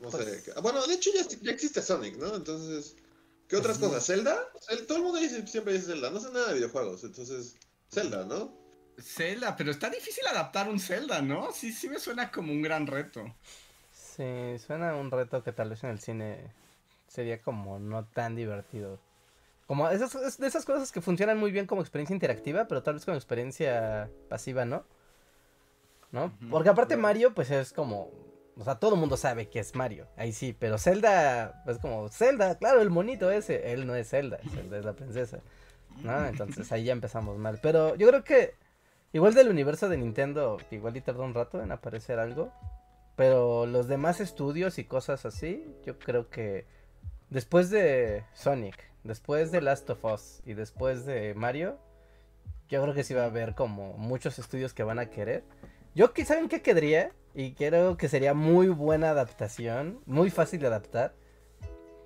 No 0.00 0.10
sé. 0.12 0.18
Pues 0.18 0.52
ah, 0.56 0.60
bueno, 0.60 0.86
de 0.86 0.94
hecho 0.94 1.10
ya, 1.12 1.50
existe 1.50 1.82
Sonic, 1.82 2.16
¿no? 2.16 2.36
Entonces... 2.36 2.96
¿Qué 3.48 3.56
otras 3.56 3.78
cosas? 3.78 4.04
¿Zelda? 4.06 4.46
todo 4.86 4.98
el 4.98 5.04
mundo 5.04 5.18
dice, 5.18 5.44
siempre 5.46 5.72
dice 5.72 5.86
Zelda. 5.86 6.10
No 6.10 6.20
sé 6.20 6.30
nada 6.30 6.48
de 6.48 6.54
videojuegos, 6.54 7.02
entonces... 7.02 7.56
Zelda, 7.90 8.24
¿no? 8.26 8.56
Zelda, 9.00 9.56
pero 9.56 9.72
está 9.72 9.90
difícil 9.90 10.24
adaptar 10.26 10.68
un 10.68 10.78
Zelda, 10.78 11.20
¿no? 11.20 11.50
Sí, 11.52 11.72
sí 11.72 11.88
me 11.88 11.98
suena 11.98 12.30
como 12.30 12.52
un 12.52 12.62
gran 12.62 12.86
reto. 12.86 13.34
Sí, 13.92 14.58
suena 14.64 14.94
un 14.94 15.10
reto 15.10 15.42
que 15.42 15.52
tal 15.52 15.70
vez 15.70 15.82
en 15.82 15.90
el 15.90 16.00
cine 16.00 16.52
sería 17.08 17.42
como 17.42 17.78
no 17.78 18.04
tan 18.06 18.36
divertido. 18.36 19.00
Como 19.66 19.88
esas, 19.90 20.38
de 20.38 20.46
esas 20.46 20.64
cosas 20.64 20.92
que 20.92 21.00
funcionan 21.00 21.38
muy 21.38 21.50
bien 21.50 21.66
como 21.66 21.82
experiencia 21.82 22.14
interactiva, 22.14 22.66
pero 22.68 22.82
tal 22.82 22.94
vez 22.94 23.04
como 23.04 23.16
experiencia 23.16 24.08
pasiva, 24.28 24.64
¿no? 24.64 24.84
¿No? 26.10 26.32
Porque 26.50 26.70
aparte 26.70 26.96
Mario, 26.96 27.34
pues 27.34 27.50
es 27.50 27.72
como. 27.72 28.10
O 28.56 28.64
sea, 28.64 28.76
todo 28.76 28.94
el 28.94 29.00
mundo 29.00 29.16
sabe 29.16 29.48
que 29.48 29.60
es 29.60 29.74
Mario. 29.74 30.08
Ahí 30.16 30.32
sí, 30.32 30.56
pero 30.58 30.78
Zelda 30.78 31.62
es 31.66 31.78
como 31.78 32.08
Zelda, 32.08 32.56
claro, 32.56 32.80
el 32.80 32.90
monito 32.90 33.30
ese. 33.30 33.72
Él 33.72 33.86
no 33.86 33.94
es 33.94 34.08
Zelda, 34.08 34.38
Zelda 34.52 34.78
es 34.78 34.84
la 34.84 34.94
princesa. 34.94 35.40
¿No? 36.02 36.26
Entonces 36.26 36.70
ahí 36.72 36.84
ya 36.84 36.92
empezamos 36.92 37.36
mal. 37.38 37.58
Pero 37.62 37.94
yo 37.96 38.08
creo 38.08 38.24
que 38.24 38.54
Igual 39.12 39.32
del 39.32 39.48
universo 39.48 39.88
de 39.88 39.96
Nintendo, 39.96 40.58
igual 40.70 40.96
y 40.96 41.00
tardó 41.00 41.24
un 41.24 41.32
rato 41.32 41.62
en 41.62 41.72
aparecer 41.72 42.18
algo. 42.18 42.52
Pero 43.16 43.66
los 43.66 43.88
demás 43.88 44.20
estudios 44.20 44.78
y 44.78 44.84
cosas 44.84 45.24
así, 45.24 45.64
yo 45.84 45.98
creo 45.98 46.28
que 46.28 46.66
después 47.30 47.70
de 47.70 48.24
Sonic, 48.34 48.76
después 49.04 49.50
de 49.52 49.60
Last 49.60 49.88
of 49.90 50.04
Us 50.04 50.40
y 50.44 50.54
después 50.54 51.06
de 51.06 51.34
Mario, 51.34 51.78
yo 52.68 52.82
creo 52.82 52.94
que 52.94 53.04
sí 53.04 53.14
va 53.14 53.22
a 53.22 53.26
haber 53.26 53.54
como 53.54 53.94
muchos 53.94 54.38
estudios 54.38 54.74
que 54.74 54.82
van 54.82 54.98
a 54.98 55.06
querer. 55.06 55.44
Yo, 55.94 56.12
¿saben 56.24 56.48
qué 56.48 56.62
querría? 56.62 57.12
Y 57.34 57.52
creo 57.52 57.96
que 57.96 58.08
sería 58.08 58.34
muy 58.34 58.68
buena 58.68 59.10
adaptación, 59.10 60.00
muy 60.06 60.30
fácil 60.30 60.60
de 60.60 60.66
adaptar, 60.66 61.14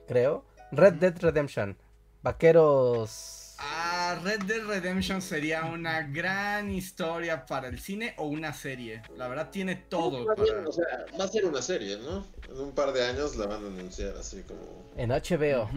creo. 0.07 0.45
Red 0.71 0.95
Dead 0.95 1.15
Redemption. 1.21 1.77
Vaqueros 2.23 3.57
Ah, 3.59 3.92
sea, 4.21 4.23
Red 4.23 4.43
Dead 4.45 4.65
Redemption 4.67 5.21
sería 5.23 5.65
una 5.65 6.03
gran 6.03 6.71
historia 6.71 7.45
para 7.47 7.69
el 7.69 7.79
cine 7.79 8.15
o 8.19 8.27
una 8.27 8.53
serie. 8.53 9.03
La 9.17 9.29
verdad 9.29 9.51
tiene 9.51 9.77
todo. 9.77 10.27
O 10.33 10.73
sea, 10.73 11.07
va 11.19 11.25
a 11.25 11.29
ser 11.29 11.45
una 11.45 11.63
serie, 11.63 11.97
¿no? 11.99 12.27
En 12.49 12.61
un 12.61 12.73
par 12.73 12.93
de 12.93 13.05
años 13.05 13.37
la 13.37 13.47
van 13.47 13.65
a 13.65 13.67
anunciar 13.69 14.15
así 14.17 14.43
como... 14.43 14.61
En 14.97 15.11
HBO, 15.11 15.69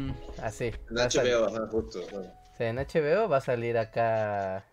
así. 0.41 0.65
En 0.89 0.95
HBO, 0.95 1.45
ajá, 1.47 1.67
justo. 1.71 2.01
Sí, 2.57 2.63
en 2.63 2.75
HBO 2.77 3.29
va 3.29 3.37
a 3.37 3.41
salir 3.41 3.77
acá... 3.77 4.65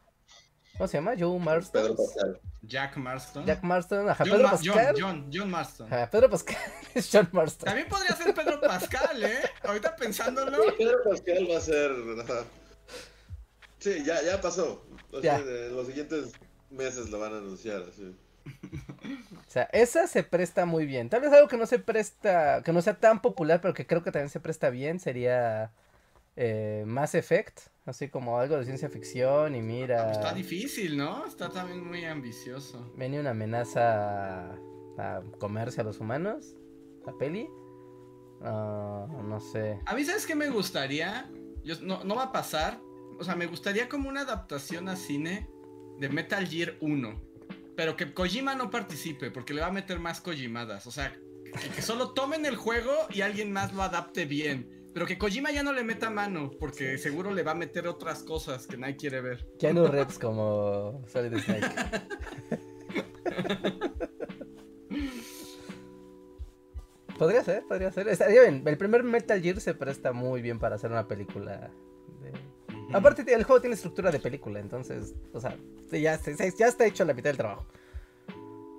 ¿Cómo 0.79 0.89
se 0.89 0.97
llama? 0.97 1.13
Joe 1.19 1.39
Marston. 1.39 1.83
Pedro 1.83 1.97
Pascal. 1.97 2.41
Jack 2.63 2.97
Marston. 2.97 3.45
Jack 3.45 3.63
Marston, 3.63 4.09
ajá, 4.09 4.25
John 4.25 4.33
Pedro 4.33 4.45
Ma- 4.45 4.51
Pascal. 4.53 4.95
John, 4.99 5.03
John, 5.03 5.31
John 5.33 5.51
Marston. 5.51 5.87
Ajá, 5.93 6.11
Pedro 6.11 6.31
Pascal 6.31 6.57
es 6.95 7.11
John 7.13 7.29
Marston. 7.33 7.65
También 7.67 7.89
podría 7.89 8.17
ser 8.17 8.35
Pedro 8.35 8.61
Pascal, 8.61 9.23
¿eh? 9.23 9.41
Ahorita 9.65 9.95
pensándolo. 9.97 10.63
Sí, 10.63 10.71
Pedro 10.79 10.99
Pascal 11.09 11.49
va 11.51 11.59
a 11.59 11.61
ser. 11.61 11.91
Sí, 13.83 14.03
ya, 14.05 14.23
ya 14.23 14.41
pasó. 14.41 14.85
O 15.11 15.21
sea, 15.21 15.39
Ya. 15.39 15.45
los 15.71 15.87
siguientes 15.87 16.33
meses 16.71 17.11
lo 17.11 17.19
van 17.19 17.35
a 17.35 17.39
anunciar. 17.39 17.83
Así. 17.83 18.15
O 19.47 19.51
sea, 19.53 19.65
esa 19.73 20.07
se 20.07 20.23
presta 20.23 20.65
muy 20.65 20.87
bien. 20.87 21.11
Tal 21.11 21.21
vez 21.21 21.31
algo 21.33 21.47
que 21.47 21.59
no 21.59 21.67
se 21.67 21.79
presta, 21.79 22.63
que 22.65 22.73
no 22.73 22.81
sea 22.81 22.99
tan 22.99 23.21
popular, 23.21 23.61
pero 23.61 23.75
que 23.75 23.87
creo 23.87 24.03
que 24.03 24.11
también 24.11 24.31
se 24.31 24.41
presta 24.41 24.71
bien, 24.71 24.99
sería 24.99 25.73
eh, 26.37 26.85
Mass 26.87 27.15
Effect. 27.15 27.61
Así 27.85 28.09
como 28.09 28.39
algo 28.39 28.57
de 28.57 28.65
ciencia 28.65 28.89
ficción 28.89 29.55
y 29.55 29.61
mira, 29.61 30.11
Está 30.13 30.33
difícil, 30.33 30.97
¿no? 30.97 31.27
Está 31.27 31.51
también 31.51 31.87
muy 31.87 32.05
ambicioso. 32.07 32.93
viene 32.97 33.21
una 33.21 33.31
amenaza 33.31 34.53
a, 34.53 34.57
a 34.99 35.23
comerse 35.39 35.81
a 35.83 35.85
los 35.85 35.99
humanos, 36.01 36.55
la 37.05 37.13
peli. 37.19 37.47
Ah, 38.41 39.07
no 39.25 39.41
sé. 39.41 39.81
A 39.85 39.95
mí, 39.95 40.05
¿sabes 40.05 40.27
qué 40.27 40.35
me 40.35 40.49
gustaría? 40.49 41.31
Yo, 41.65 41.75
no, 41.83 42.03
no 42.05 42.15
va 42.15 42.25
a 42.25 42.33
pasar. 42.33 42.79
O 43.23 43.25
sea, 43.25 43.37
me 43.37 43.47
gustaría 43.47 43.89
como 43.89 44.09
una 44.09 44.23
adaptación 44.23 44.89
a 44.89 44.97
cine 44.97 45.49
de 46.01 46.09
Metal 46.09 46.45
Gear 46.45 46.75
1. 46.81 47.23
Pero 47.77 47.97
que 47.97 48.13
Kojima 48.13 48.57
no 48.57 48.69
participe, 48.69 49.31
porque 49.31 49.55
le 49.55 49.61
va 49.61 49.69
a 49.69 49.73
meter 49.73 50.01
más 50.01 50.21
Kojimadas. 50.21 50.89
O 50.89 50.91
sea, 50.91 51.13
que, 51.13 51.69
que 51.69 51.83
solo 51.83 52.15
tomen 52.15 52.47
el 52.47 52.57
juego 52.57 52.91
y 53.11 53.21
alguien 53.21 53.53
más 53.53 53.73
lo 53.75 53.85
adapte 53.85 54.25
bien. 54.25 54.91
Pero 54.93 55.07
que 55.07 55.19
Kojima 55.19 55.53
ya 55.53 55.63
no 55.63 55.73
le 55.73 55.85
meta 55.85 56.11
mano, 56.11 56.51
porque 56.59 56.99
seguro 56.99 57.33
le 57.33 57.45
va 57.45 57.53
a 57.53 57.55
meter 57.55 57.87
otras 57.87 58.25
cosas 58.25 58.67
que 58.67 58.77
nadie 58.77 58.97
quiere 58.97 59.21
ver. 59.21 59.47
Keanu 59.61 59.87
Reeves 59.87 60.19
como 60.19 61.05
Solid 61.07 61.39
Snake. 61.39 61.69
Podría 67.19 67.45
ser, 67.45 67.63
podría 67.69 67.93
ser. 67.93 68.09
Estaría 68.09 68.43
bien. 68.43 68.65
El 68.67 68.77
primer 68.77 69.05
Metal 69.05 69.41
Gear 69.41 69.61
se 69.61 69.75
presta 69.75 70.13
muy 70.13 70.43
bien 70.43 70.59
para 70.59 70.75
hacer 70.75 70.91
una 70.91 71.07
película. 71.07 71.71
Aparte, 72.93 73.23
el 73.35 73.45
juego 73.45 73.61
tiene 73.61 73.75
estructura 73.75 74.11
de 74.11 74.19
película, 74.19 74.61
entonces, 74.61 75.15
o 75.33 75.41
sea, 75.41 75.57
ya, 75.91 76.19
ya 76.21 76.67
está 76.67 76.87
hecho 76.87 77.05
la 77.05 77.15
mitad 77.15 77.31
del 77.31 77.37
trabajo. 77.37 77.67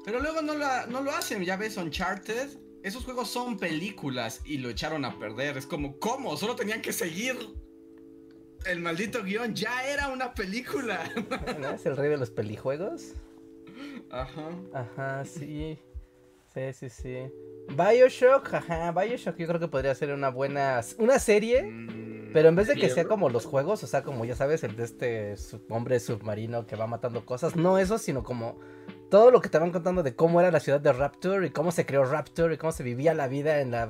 Pero 0.05 0.19
luego 0.19 0.41
no, 0.41 0.53
la- 0.55 0.85
no 0.87 1.01
lo 1.01 1.11
hacen, 1.11 1.43
ya 1.43 1.55
ves, 1.57 1.77
Uncharted. 1.77 2.49
Esos 2.83 3.05
juegos 3.05 3.29
son 3.29 3.57
películas 3.57 4.41
y 4.43 4.57
lo 4.57 4.69
echaron 4.69 5.05
a 5.05 5.17
perder. 5.17 5.57
Es 5.57 5.65
como, 5.65 5.97
¿cómo? 5.99 6.35
Solo 6.35 6.55
tenían 6.55 6.81
que 6.81 6.91
seguir 6.91 7.37
el 8.65 8.79
maldito 8.81 9.23
guion. 9.23 9.55
Ya 9.55 9.87
era 9.87 10.09
una 10.09 10.33
película. 10.33 11.09
¿No? 11.59 11.69
Es 11.69 11.85
el 11.85 11.95
rey 11.95 12.09
de 12.09 12.17
los 12.17 12.29
pelijuegos. 12.29 13.13
Ajá. 14.09 14.49
Ajá, 14.73 15.23
sí. 15.25 15.79
Sí, 16.53 16.73
sí, 16.73 16.89
sí. 16.89 17.17
Bioshock, 17.69 18.53
ajá, 18.53 18.91
Bioshock 18.91 19.37
yo 19.37 19.47
creo 19.47 19.59
que 19.61 19.67
podría 19.69 19.95
ser 19.95 20.11
una 20.13 20.29
buena... 20.29 20.81
Una 20.97 21.17
serie, 21.19 21.63
Mm, 21.63 22.12
pero 22.33 22.49
en 22.49 22.55
vez 22.55 22.67
de 22.67 22.75
que 22.75 22.89
sea 22.89 23.05
como 23.05 23.29
los 23.29 23.45
juegos, 23.45 23.83
o 23.83 23.87
sea, 23.87 24.03
como 24.03 24.25
ya 24.25 24.35
sabes, 24.35 24.63
el 24.63 24.75
de 24.75 24.83
este 24.83 25.37
sub- 25.37 25.63
hombre 25.69 25.99
submarino 25.99 26.65
que 26.65 26.75
va 26.75 26.87
matando 26.87 27.25
cosas, 27.25 27.55
no 27.55 27.77
eso, 27.77 27.97
sino 27.97 28.23
como 28.23 28.57
todo 29.09 29.31
lo 29.31 29.39
que 29.41 29.49
te 29.49 29.59
van 29.59 29.71
contando 29.71 30.01
de 30.03 30.15
cómo 30.15 30.39
era 30.41 30.51
la 30.51 30.59
ciudad 30.59 30.81
de 30.81 30.91
Rapture 30.91 31.45
y 31.47 31.51
cómo 31.51 31.71
se 31.71 31.85
creó 31.85 32.03
Rapture 32.05 32.55
y 32.55 32.57
cómo 32.57 32.71
se 32.71 32.83
vivía 32.83 33.13
la 33.13 33.27
vida 33.27 33.59
en 33.61 33.71
la 33.71 33.89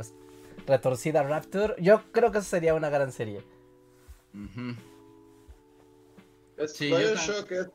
retorcida 0.68 1.24
Rapture, 1.24 1.76
yo 1.80 2.02
creo 2.12 2.32
que 2.32 2.39
eso 2.39 2.50
sería 2.50 2.74
una 2.76 2.89
gran 2.89 3.12
serie. 3.12 3.44
ujú. 4.34 4.76
Es, 6.58 6.74
Sí, 6.74 6.89
yo 6.89 6.98
Bioshock 6.98 7.52
es 7.52 7.68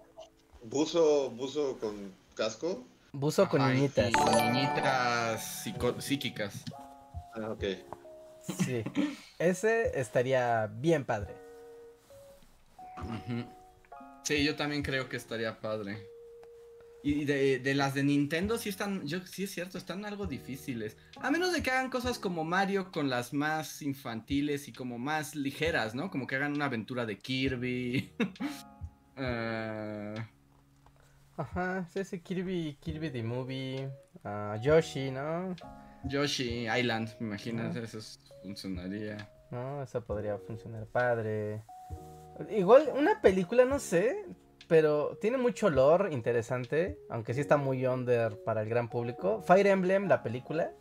buzo, 0.62 1.30
buzo 1.30 1.76
con 1.80 2.12
casco. 2.34 2.84
Buzo 3.12 3.48
con 3.48 3.60
Ajá, 3.60 3.72
niñitas. 3.72 4.10
y 4.12 4.42
niñitas 4.52 5.64
psíquicas. 5.98 6.64
Ah, 7.34 7.50
ok. 7.50 7.64
Sí. 8.64 8.82
Ese 9.38 9.98
estaría 9.98 10.66
bien 10.66 11.04
padre. 11.04 11.34
Sí, 14.24 14.44
yo 14.44 14.56
también 14.56 14.82
creo 14.82 15.08
que 15.08 15.16
estaría 15.16 15.60
padre. 15.60 16.06
Y 17.02 17.24
de, 17.24 17.60
de 17.60 17.74
las 17.74 17.94
de 17.94 18.02
Nintendo 18.02 18.58
sí 18.58 18.68
están, 18.68 19.06
yo 19.06 19.24
sí 19.24 19.44
es 19.44 19.52
cierto, 19.52 19.78
están 19.78 20.04
algo 20.04 20.26
difíciles. 20.26 20.96
A 21.20 21.30
menos 21.30 21.52
de 21.52 21.62
que 21.62 21.70
hagan 21.70 21.90
cosas 21.90 22.18
como 22.18 22.44
Mario 22.44 22.90
con 22.90 23.08
las 23.08 23.32
más 23.32 23.82
infantiles 23.82 24.66
y 24.66 24.72
como 24.72 24.98
más 24.98 25.36
ligeras, 25.36 25.94
¿no? 25.94 26.10
Como 26.10 26.26
que 26.26 26.36
hagan 26.36 26.54
una 26.54 26.66
aventura 26.66 27.06
de 27.06 27.18
Kirby. 27.18 28.12
Eh, 29.20 30.14
Ajá, 31.38 31.86
sí, 31.92 32.04
sí, 32.04 32.18
Kirby, 32.18 32.76
Kirby 32.80 33.10
the 33.10 33.22
Movie, 33.22 33.88
ah, 34.24 34.56
Yoshi, 34.60 35.12
¿no? 35.12 35.54
Yoshi 36.04 36.66
Island, 36.68 37.10
me 37.20 37.26
imaginas, 37.28 37.74
eso 37.76 37.98
es- 37.98 38.20
funcionaría. 38.42 39.30
No, 39.50 39.82
eso 39.82 40.04
podría 40.04 40.38
funcionar 40.38 40.86
padre. 40.86 41.62
Igual, 42.50 42.90
una 42.94 43.20
película, 43.20 43.64
no 43.64 43.78
sé, 43.80 44.24
pero 44.68 45.16
tiene 45.20 45.38
mucho 45.38 45.70
lore 45.70 46.12
interesante, 46.12 46.98
aunque 47.10 47.34
sí 47.34 47.40
está 47.40 47.56
muy 47.56 47.84
under 47.86 48.38
para 48.44 48.62
el 48.62 48.68
gran 48.68 48.88
público. 48.88 49.42
Fire 49.42 49.66
Emblem, 49.66 50.06
la 50.06 50.22
película, 50.22 50.72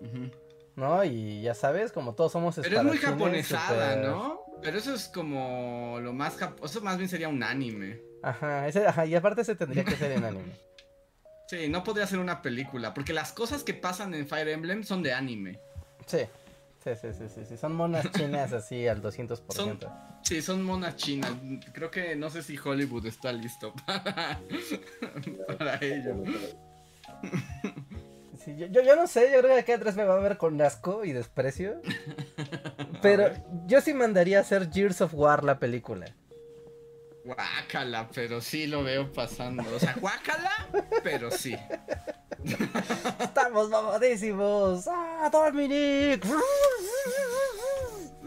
Ujú. 0.00 0.30
¿no? 0.76 1.04
Y 1.04 1.42
ya 1.42 1.54
sabes, 1.54 1.92
como 1.92 2.14
todos 2.14 2.32
somos 2.32 2.56
Pero 2.62 2.78
es 2.78 2.84
muy 2.84 2.96
japonesada, 2.98 3.96
¿no? 3.96 4.40
Pero 4.62 4.78
eso 4.78 4.94
es 4.94 5.08
como 5.08 5.98
lo 6.00 6.12
más 6.12 6.36
Eso 6.62 6.80
más 6.80 6.98
bien 6.98 7.08
sería 7.08 7.28
un 7.28 7.42
anime. 7.42 8.00
Ajá, 8.22 8.68
ese, 8.68 8.86
ajá, 8.86 9.06
y 9.06 9.14
aparte 9.14 9.42
ese 9.42 9.54
tendría 9.56 9.84
que 9.84 9.96
ser 9.96 10.12
en 10.12 10.24
anime. 10.24 10.52
Sí, 11.50 11.68
no 11.68 11.82
podría 11.82 12.06
ser 12.06 12.20
una 12.20 12.42
película, 12.42 12.94
porque 12.94 13.12
las 13.12 13.32
cosas 13.32 13.64
que 13.64 13.74
pasan 13.74 14.14
en 14.14 14.28
Fire 14.28 14.46
Emblem 14.46 14.84
son 14.84 15.02
de 15.02 15.12
anime. 15.12 15.58
Sí, 16.06 16.18
sí, 16.84 16.90
sí, 16.94 17.08
sí, 17.12 17.24
sí, 17.34 17.40
sí, 17.44 17.56
son 17.56 17.74
monas 17.74 18.08
chinas 18.16 18.52
así 18.52 18.86
al 18.86 19.02
200%. 19.02 19.40
Son- 19.52 19.80
Sí, 20.22 20.42
son 20.42 20.62
monas 20.62 20.94
chinas. 20.94 21.32
Creo 21.72 21.90
que 21.90 22.14
no 22.14 22.30
sé 22.30 22.44
si 22.44 22.56
Hollywood 22.56 23.04
está 23.06 23.32
listo 23.32 23.74
para, 23.84 24.38
para 25.58 25.76
ello. 25.84 26.22
Sí, 28.44 28.54
yo, 28.56 28.66
yo, 28.66 28.82
yo 28.82 28.94
no 28.94 29.08
sé, 29.08 29.32
yo 29.32 29.40
creo 29.40 29.54
que 29.54 29.60
acá 29.60 29.74
atrás 29.74 29.96
me 29.96 30.04
va 30.04 30.14
a 30.14 30.20
ver 30.20 30.36
con 30.36 30.60
asco 30.62 31.04
y 31.04 31.10
desprecio. 31.12 31.80
Pero 33.02 33.32
yo 33.66 33.80
sí 33.80 33.92
mandaría 33.92 34.38
a 34.38 34.42
hacer 34.42 34.70
Gears 34.70 35.00
of 35.00 35.14
War 35.14 35.42
la 35.42 35.58
película. 35.58 36.06
Guácala, 37.34 38.08
pero 38.12 38.40
sí 38.40 38.66
lo 38.66 38.82
veo 38.82 39.12
pasando. 39.12 39.62
O 39.74 39.78
sea, 39.78 39.94
guácala, 40.00 40.50
pero 41.04 41.30
sí. 41.30 41.56
¡Estamos 43.20 43.68
mamadísimos! 43.70 44.88
¡Ah, 44.88 45.28
Dominic! 45.32 46.24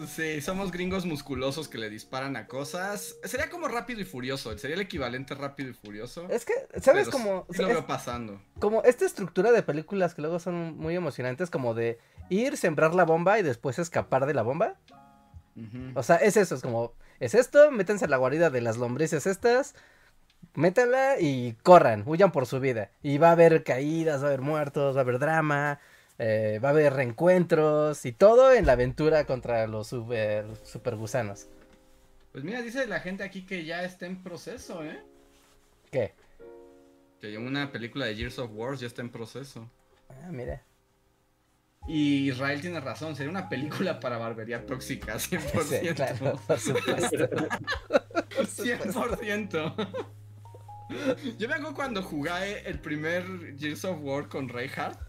Sí, 0.07 0.41
somos 0.41 0.71
gringos 0.71 1.05
musculosos 1.05 1.67
que 1.67 1.77
le 1.77 1.89
disparan 1.89 2.35
a 2.35 2.47
cosas. 2.47 3.15
Sería 3.23 3.49
como 3.49 3.67
rápido 3.67 4.01
y 4.01 4.05
furioso. 4.05 4.57
Sería 4.57 4.75
el 4.75 4.81
equivalente 4.81 5.35
rápido 5.35 5.69
y 5.69 5.73
furioso. 5.73 6.27
Es 6.29 6.45
que, 6.45 6.53
¿sabes 6.81 7.09
cómo? 7.09 7.45
sí 7.51 7.61
lo 7.61 7.67
es- 7.67 7.73
veo 7.73 7.85
pasando. 7.85 8.41
como 8.59 8.83
esta 8.83 9.05
estructura 9.05 9.51
de 9.51 9.63
películas 9.63 10.13
que 10.13 10.21
luego 10.21 10.39
son 10.39 10.77
muy 10.77 10.95
emocionantes, 10.95 11.49
como 11.49 11.73
de 11.73 11.99
ir, 12.29 12.57
sembrar 12.57 12.95
la 12.95 13.03
bomba 13.05 13.37
y 13.39 13.43
después 13.43 13.79
escapar 13.79 14.25
de 14.25 14.33
la 14.33 14.41
bomba. 14.41 14.75
O 15.93 16.01
sea, 16.01 16.15
es 16.15 16.35
eso, 16.37 16.55
es 16.55 16.61
como, 16.63 16.93
es 17.23 17.35
esto, 17.35 17.71
métanse 17.71 18.05
a 18.05 18.09
la 18.09 18.17
guarida 18.17 18.49
de 18.49 18.59
las 18.59 18.75
lombrices 18.75 19.27
estas, 19.27 19.75
métanla 20.55 21.21
y 21.21 21.53
corran, 21.63 22.03
huyan 22.05 22.33
por 22.33 22.45
su 22.47 22.59
vida. 22.59 22.91
Y 23.01 23.17
va 23.17 23.29
a 23.29 23.31
haber 23.31 23.63
caídas, 23.63 24.21
va 24.21 24.25
a 24.25 24.27
haber 24.27 24.41
muertos, 24.41 24.95
va 24.95 24.99
a 24.99 25.03
haber 25.03 25.19
drama, 25.19 25.79
eh, 26.19 26.59
va 26.61 26.69
a 26.69 26.71
haber 26.71 26.93
reencuentros 26.93 28.05
y 28.05 28.11
todo 28.11 28.53
en 28.53 28.65
la 28.65 28.73
aventura 28.73 29.25
contra 29.25 29.67
los 29.67 29.87
super, 29.87 30.45
super 30.63 30.97
gusanos. 30.97 31.47
Pues 32.33 32.43
mira, 32.43 32.61
dice 32.61 32.87
la 32.87 32.99
gente 32.99 33.23
aquí 33.23 33.45
que 33.45 33.63
ya 33.63 33.85
está 33.85 34.05
en 34.05 34.21
proceso, 34.21 34.83
¿eh? 34.83 34.99
¿Qué? 35.91 36.13
Que 37.21 37.37
una 37.37 37.71
película 37.71 38.05
de 38.05 38.15
Gears 38.15 38.37
of 38.39 38.51
War 38.53 38.75
ya 38.75 38.87
está 38.87 39.01
en 39.01 39.11
proceso. 39.11 39.69
Ah, 40.09 40.29
mira. 40.29 40.61
Y 41.87 42.29
Israel 42.29 42.61
tiene 42.61 42.79
razón, 42.79 43.15
sería 43.15 43.29
una 43.29 43.49
película 43.49 43.99
para 43.99 44.17
barbería 44.17 44.65
tóxica, 44.65 45.15
100%. 45.15 45.63
Sí, 45.63 45.87
claro, 45.93 46.39
por 46.47 46.59
supuesto. 46.59 47.27
100%. 48.29 49.89
Yo 51.37 51.47
me 51.47 51.55
acuerdo 51.55 51.73
cuando 51.73 52.03
jugué 52.03 52.67
el 52.67 52.79
primer 52.79 53.57
Gears 53.57 53.83
of 53.85 53.99
War 54.01 54.27
con 54.29 54.47
Reinhardt, 54.47 54.99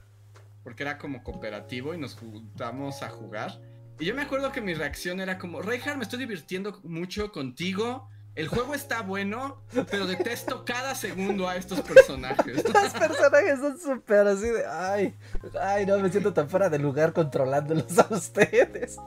porque 0.64 0.82
era 0.82 0.98
como 0.98 1.22
cooperativo 1.22 1.94
y 1.94 1.98
nos 1.98 2.16
juntamos 2.16 3.02
a 3.02 3.08
jugar. 3.08 3.60
Y 4.00 4.06
yo 4.06 4.14
me 4.14 4.22
acuerdo 4.22 4.50
que 4.50 4.60
mi 4.60 4.74
reacción 4.74 5.20
era 5.20 5.38
como, 5.38 5.62
Reinhardt, 5.62 5.96
me 5.98 6.02
estoy 6.02 6.18
divirtiendo 6.18 6.80
mucho 6.82 7.30
contigo. 7.30 8.08
El 8.34 8.48
juego 8.48 8.74
está 8.74 9.02
bueno, 9.02 9.58
pero 9.90 10.06
detesto 10.06 10.64
cada 10.64 10.96
segundo 10.96 11.48
a 11.48 11.54
estos 11.54 11.80
personajes. 11.82 12.64
Los 12.74 12.92
personajes 12.92 13.60
son 13.60 13.78
súper 13.78 14.26
así 14.26 14.48
de, 14.48 14.66
ay, 14.66 15.14
ay, 15.60 15.86
no, 15.86 15.98
me 16.00 16.10
siento 16.10 16.32
tan 16.32 16.48
fuera 16.48 16.68
de 16.68 16.80
lugar 16.80 17.12
controlándolos 17.12 17.96
a 17.96 18.08
ustedes. 18.12 18.98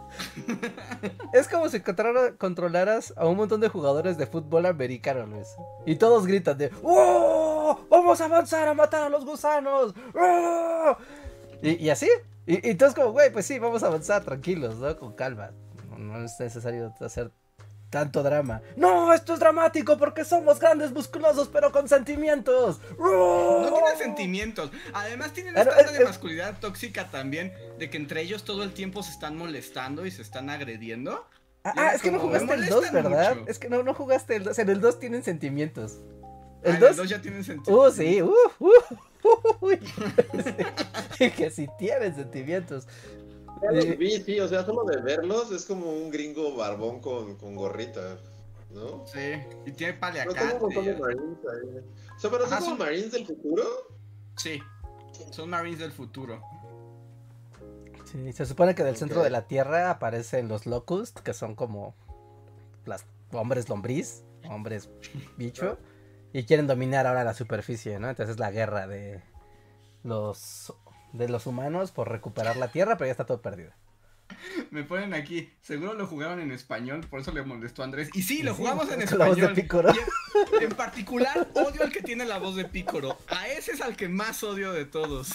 es 1.34 1.48
como 1.50 1.68
si 1.68 1.82
controlaras 2.38 3.14
a 3.18 3.26
un 3.26 3.36
montón 3.36 3.60
de 3.60 3.68
jugadores 3.68 4.18
de 4.18 4.28
fútbol 4.28 4.66
americano, 4.66 5.26
Luis. 5.26 5.50
Y 5.86 5.96
todos 5.96 6.26
gritan 6.26 6.58
de, 6.58 6.72
¡Oh! 6.82 7.86
¡Vamos 7.90 8.22
a 8.22 8.26
avanzar 8.26 8.66
a 8.70 8.74
matar 8.74 9.04
a 9.04 9.10
los 9.10 9.26
gusanos! 9.26 9.94
¡Oh! 10.16 10.98
Y, 11.62 11.90
así. 11.90 12.08
Y, 12.46 12.66
y 12.66 12.72
entonces 12.72 12.96
como, 12.96 13.12
güey, 13.12 13.30
pues 13.34 13.46
sí, 13.46 13.60
vamos 13.60 13.84
a 13.84 13.88
avanzar 13.88 14.24
tranquilos, 14.24 14.78
¿no? 14.78 14.96
Con 14.96 15.14
calma. 15.16 15.52
no 15.98 16.24
es 16.24 16.40
necesario 16.40 16.94
hacer 17.02 17.30
tanto 17.90 18.24
drama. 18.24 18.62
No, 18.76 19.14
esto 19.14 19.34
es 19.34 19.40
dramático 19.40 19.98
porque 19.98 20.26
somos 20.26 20.60
grandes 20.60 20.92
musculosos 20.92 21.50
pero 21.52 21.72
con 21.72 21.88
sentimientos. 21.88 22.80
No 23.00 23.72
tienen 23.74 23.98
sentimientos. 23.98 24.72
Además 24.94 25.34
tienen 25.34 25.58
esta 25.58 25.92
de 25.92 26.04
masculinidad 26.04 26.60
tóxica 26.60 27.10
también 27.10 27.54
de 27.80 27.90
que 27.90 27.98
entre 27.98 28.22
ellos 28.22 28.44
todo 28.44 28.64
el 28.64 28.74
tiempo 28.74 29.04
se 29.04 29.12
están 29.12 29.38
molestando 29.38 30.06
y 30.06 30.12
se 30.12 30.22
están 30.22 30.50
agrediendo. 30.50 31.26
Ah, 31.64 31.74
ah 31.76 31.92
es 31.96 32.02
que 32.02 32.12
no 32.12 32.20
jugaste 32.20 32.54
el 32.54 32.68
2, 32.68 32.92
¿verdad? 32.92 33.38
Es 33.48 33.60
que 33.60 33.70
no, 33.70 33.84
no 33.84 33.94
jugaste 33.94 34.36
el 34.36 34.44
2. 34.44 34.60
En 34.60 34.70
el 34.70 34.82
2 34.82 35.00
tienen 35.00 35.24
sentimientos. 35.24 36.00
El 36.64 36.80
2 36.80 37.00
ah, 37.00 37.06
ya 37.06 37.22
tienen 37.22 37.44
sentimientos. 37.44 37.94
Uh, 37.94 37.96
sí, 37.96 38.22
uh, 38.22 38.34
uh, 38.60 38.72
uh 39.62 39.70
que 41.36 41.50
sí 41.50 41.68
tienen 41.78 42.16
sentimientos. 42.16 42.88
Sí, 43.97 44.24
sí, 44.26 44.39
o 44.39 44.47
sea, 44.47 44.66
solo 44.66 44.84
de 44.84 45.01
verlos 45.01 45.51
es 45.51 45.66
como 45.66 45.91
un 45.91 46.10
gringo 46.10 46.55
barbón 46.55 46.99
con, 47.01 47.36
con 47.36 47.55
gorrita, 47.55 48.18
¿no? 48.72 49.05
Sí, 49.08 49.41
y 49.66 49.72
tiene 49.72 49.93
paliacate. 49.93 50.39
O 50.39 52.20
sea, 52.20 52.32
pero 52.32 52.47
son 52.47 52.60
como 52.60 52.78
Marines 52.78 53.12
del 53.12 53.26
futuro. 53.26 53.64
Sí, 54.36 54.62
son 55.32 55.49
Marines 55.49 55.80
del 55.80 55.91
futuro. 55.91 56.41
Sí, 58.05 58.32
se 58.32 58.45
supone 58.45 58.74
que 58.74 58.84
del 58.84 58.95
centro 58.95 59.22
de 59.22 59.30
la 59.30 59.47
Tierra 59.47 59.89
aparecen 59.91 60.47
los 60.47 60.66
Locust, 60.66 61.20
que 61.20 61.34
son 61.34 61.55
como 61.55 61.93
las 62.86 63.05
hombres 63.32 63.68
lombriz, 63.68 64.24
hombres 64.49 64.89
bicho, 65.38 65.78
y 66.32 66.43
quieren 66.43 66.68
dominar 66.68 67.05
ahora 67.08 67.24
la 67.24 67.34
superficie, 67.34 67.99
¿no? 67.99 68.10
Entonces 68.10 68.36
es 68.36 68.39
la 68.39 68.51
guerra 68.51 68.88
de 68.88 69.22
los 70.03 70.74
de 71.18 71.30
los 71.30 71.45
humanos 71.45 71.91
por 71.91 72.09
recuperar 72.09 72.57
la 72.57 72.70
tierra, 72.70 72.97
pero 72.97 73.07
ya 73.07 73.11
está 73.11 73.26
todo 73.26 73.41
perdido. 73.41 73.72
Me 74.72 74.84
ponen 74.84 75.13
aquí, 75.13 75.49
seguro 75.61 75.93
lo 75.93 76.05
jugaron 76.05 76.39
en 76.39 76.51
español, 76.51 77.05
por 77.09 77.22
eso 77.22 77.32
le 77.32 77.43
molestó 77.43 77.82
a 77.82 77.86
Andrés. 77.86 78.09
Y 78.13 78.24
sí, 78.24 78.43
lo 78.43 78.53
jugamos 78.53 78.91
en 78.91 79.01
español. 79.01 79.39
De 79.39 79.61
Pícoro. 79.61 79.91
En, 80.61 80.70
particular, 80.72 81.47
odio 81.53 81.84
al 81.84 81.91
que 81.91 82.01
tiene 82.01 82.26
la 82.26 82.38
voz 82.38 82.55
de 82.55 82.65
Pícoro. 82.65 83.18
A 83.28 83.47
ese 83.47 83.72
es 83.72 83.82
al 83.82 83.95
que 83.95 84.09
más 84.09 84.43
odio 84.43 84.72
de 84.72 84.86
todos. 84.86 85.30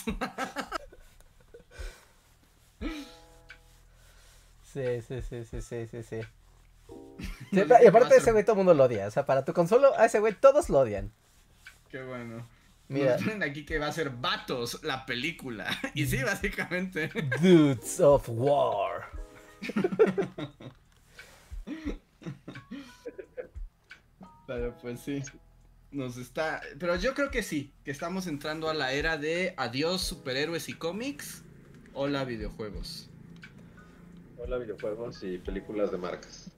Sí, 4.73 5.03
sí, 5.07 5.21
sí, 5.21 5.45
sí, 5.45 5.61
sí, 5.61 5.87
sí, 5.87 6.03
sí. 6.03 6.21
y 7.53 7.87
aparte 7.87 8.15
de 8.15 8.21
ese 8.21 8.33
güey 8.33 8.43
todo 8.43 8.55
el 8.55 8.59
mundo 8.59 8.73
lo 8.73 8.85
odia. 8.85 9.07
O 9.07 9.11
sea, 9.11 9.27
para 9.27 9.45
tu 9.45 9.53
consola, 9.53 9.91
a 9.99 10.07
ese 10.07 10.19
güey 10.19 10.33
todos 10.33 10.71
lo 10.71 10.79
odian. 10.79 11.13
Qué 11.91 12.03
bueno. 12.03 12.47
Mira. 12.93 13.17
Nos 13.17 13.43
aquí 13.43 13.65
que 13.65 13.79
va 13.79 13.87
a 13.87 13.93
ser 13.93 14.11
Vatos 14.11 14.85
la 14.85 15.07
película. 15.07 15.67
Y 15.95 16.05
sí, 16.07 16.23
básicamente. 16.23 17.09
Dudes 17.41 17.99
of 18.01 18.29
War. 18.29 19.11
Pero 24.47 24.77
pues 24.81 25.01
sí. 25.01 25.23
Nos 25.91 26.19
está. 26.19 26.61
Pero 26.79 26.97
yo 26.97 27.15
creo 27.15 27.31
que 27.31 27.43
sí. 27.43 27.73
Que 27.85 27.91
estamos 27.91 28.27
entrando 28.27 28.69
a 28.69 28.75
la 28.75 28.93
era 28.93 29.17
de 29.17 29.55
adiós 29.57 30.03
superhéroes 30.03 30.69
y 30.69 30.75
cómics. 30.75 31.43
Hola 31.95 32.25
videojuegos. 32.25 33.09
Hola 34.37 34.59
videojuegos 34.59 35.23
y 35.23 35.39
películas 35.39 35.91
de 35.93 35.99
marcas. 35.99 36.51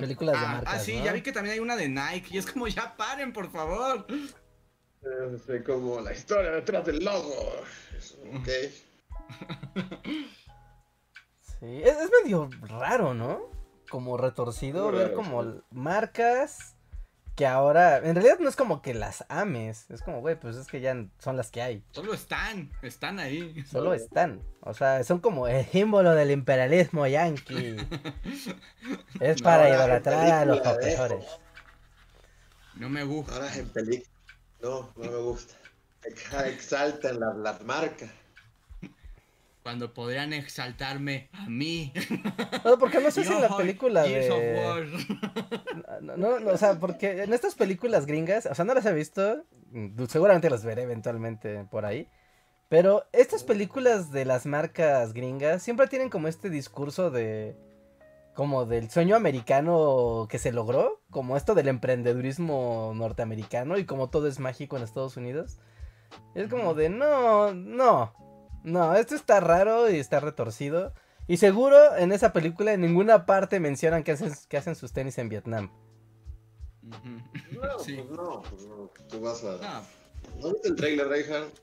Películas 0.00 0.40
de 0.40 0.46
ah, 0.46 0.52
marcas. 0.52 0.74
Ah, 0.74 0.78
sí, 0.78 0.98
ya 1.04 1.12
vi 1.12 1.20
que 1.20 1.32
también 1.32 1.52
hay 1.54 1.60
una 1.60 1.76
de 1.76 1.88
Nike. 1.88 2.28
Y 2.30 2.38
es 2.38 2.46
como, 2.50 2.68
ya 2.68 2.96
paren, 2.96 3.34
por 3.34 3.50
favor. 3.50 4.06
Es 5.02 5.62
como 5.62 6.00
la 6.00 6.12
historia 6.12 6.50
detrás 6.50 6.84
del 6.84 7.04
logo. 7.04 7.52
Ok. 8.34 8.48
Sí, 11.60 11.82
es, 11.82 11.96
medio 12.22 12.48
raro, 12.60 13.14
¿no? 13.14 13.40
Como 13.90 14.16
retorcido 14.16 14.92
ver 14.92 15.12
como 15.12 15.60
marcas 15.72 16.76
que 17.34 17.46
ahora, 17.46 17.98
en 17.98 18.14
realidad 18.14 18.38
no 18.38 18.48
es 18.48 18.54
como 18.54 18.80
que 18.80 18.94
las 18.94 19.24
ames, 19.28 19.90
es 19.90 20.02
como, 20.02 20.20
güey, 20.20 20.38
pues 20.38 20.54
es 20.56 20.68
que 20.68 20.80
ya 20.80 20.94
son 21.18 21.36
las 21.36 21.50
que 21.50 21.62
hay. 21.62 21.84
Solo 21.90 22.14
están, 22.14 22.70
están 22.82 23.18
ahí. 23.18 23.64
Solo 23.64 23.92
están, 23.92 24.40
o 24.60 24.72
sea, 24.72 25.02
son 25.02 25.18
como 25.18 25.48
el 25.48 25.64
símbolo 25.66 26.14
del 26.14 26.30
imperialismo 26.30 27.06
yankee. 27.08 27.76
es 29.20 29.42
para 29.42 29.68
idolatrar 29.68 30.32
a 30.32 30.44
los 30.44 30.64
opresores. 30.64 31.24
No 32.76 32.88
me 32.88 33.02
gusta. 33.02 33.34
Ahora 33.34 33.54
en 33.56 33.68
película 33.68 34.17
no, 34.62 34.92
no 34.96 35.10
me 35.10 35.18
gusta. 35.18 35.54
Exaltan 36.46 37.20
la, 37.20 37.34
la 37.34 37.58
marca. 37.64 38.06
Cuando 39.62 39.92
podrían 39.92 40.32
exaltarme 40.32 41.28
a 41.32 41.48
mí. 41.48 41.92
No, 42.64 42.78
porque 42.78 43.00
no 43.00 43.10
sé 43.10 43.24
si 43.24 43.32
en 43.32 43.42
la 43.42 43.54
película 43.54 44.02
de... 44.02 44.88
No, 46.00 46.16
no, 46.16 46.50
o 46.50 46.56
sea, 46.56 46.78
porque 46.78 47.22
en 47.24 47.32
estas 47.32 47.54
películas 47.54 48.06
gringas, 48.06 48.46
o 48.46 48.54
sea, 48.54 48.64
no 48.64 48.72
las 48.72 48.86
he 48.86 48.94
visto, 48.94 49.44
seguramente 50.08 50.48
las 50.48 50.64
veré 50.64 50.82
eventualmente 50.82 51.66
por 51.70 51.84
ahí, 51.84 52.08
pero 52.68 53.04
estas 53.12 53.44
películas 53.44 54.10
de 54.10 54.24
las 54.24 54.46
marcas 54.46 55.12
gringas 55.12 55.62
siempre 55.62 55.86
tienen 55.86 56.08
como 56.08 56.28
este 56.28 56.48
discurso 56.48 57.10
de 57.10 57.56
como 58.38 58.66
del 58.66 58.88
sueño 58.88 59.16
americano 59.16 60.28
que 60.30 60.38
se 60.38 60.52
logró, 60.52 61.02
como 61.10 61.36
esto 61.36 61.56
del 61.56 61.66
emprendedurismo 61.66 62.92
norteamericano 62.94 63.78
y 63.78 63.84
como 63.84 64.10
todo 64.10 64.28
es 64.28 64.38
mágico 64.38 64.76
en 64.76 64.84
Estados 64.84 65.16
Unidos. 65.16 65.58
Es 66.36 66.48
como 66.48 66.74
de, 66.74 66.88
no, 66.88 67.52
no, 67.52 68.14
no, 68.62 68.94
esto 68.94 69.16
está 69.16 69.40
raro 69.40 69.90
y 69.90 69.96
está 69.96 70.20
retorcido. 70.20 70.94
Y 71.26 71.38
seguro 71.38 71.96
en 71.96 72.12
esa 72.12 72.32
película 72.32 72.72
en 72.72 72.82
ninguna 72.82 73.26
parte 73.26 73.58
mencionan 73.58 74.04
que 74.04 74.12
hacen, 74.12 74.32
que 74.48 74.56
hacen 74.56 74.76
sus 74.76 74.92
tenis 74.92 75.18
en 75.18 75.30
Vietnam. 75.30 75.72
No, 76.84 76.92
pues 77.76 77.88
no, 78.08 78.42
pues 78.48 78.66
no, 78.66 78.90
tú 79.08 79.20
vas 79.20 79.42
a... 79.42 79.58
Ah. 79.64 79.82
¿No 80.38 80.52
viste 80.52 80.68
el 80.68 80.76
trailer, 80.76 81.08
Reinhardt? 81.08 81.58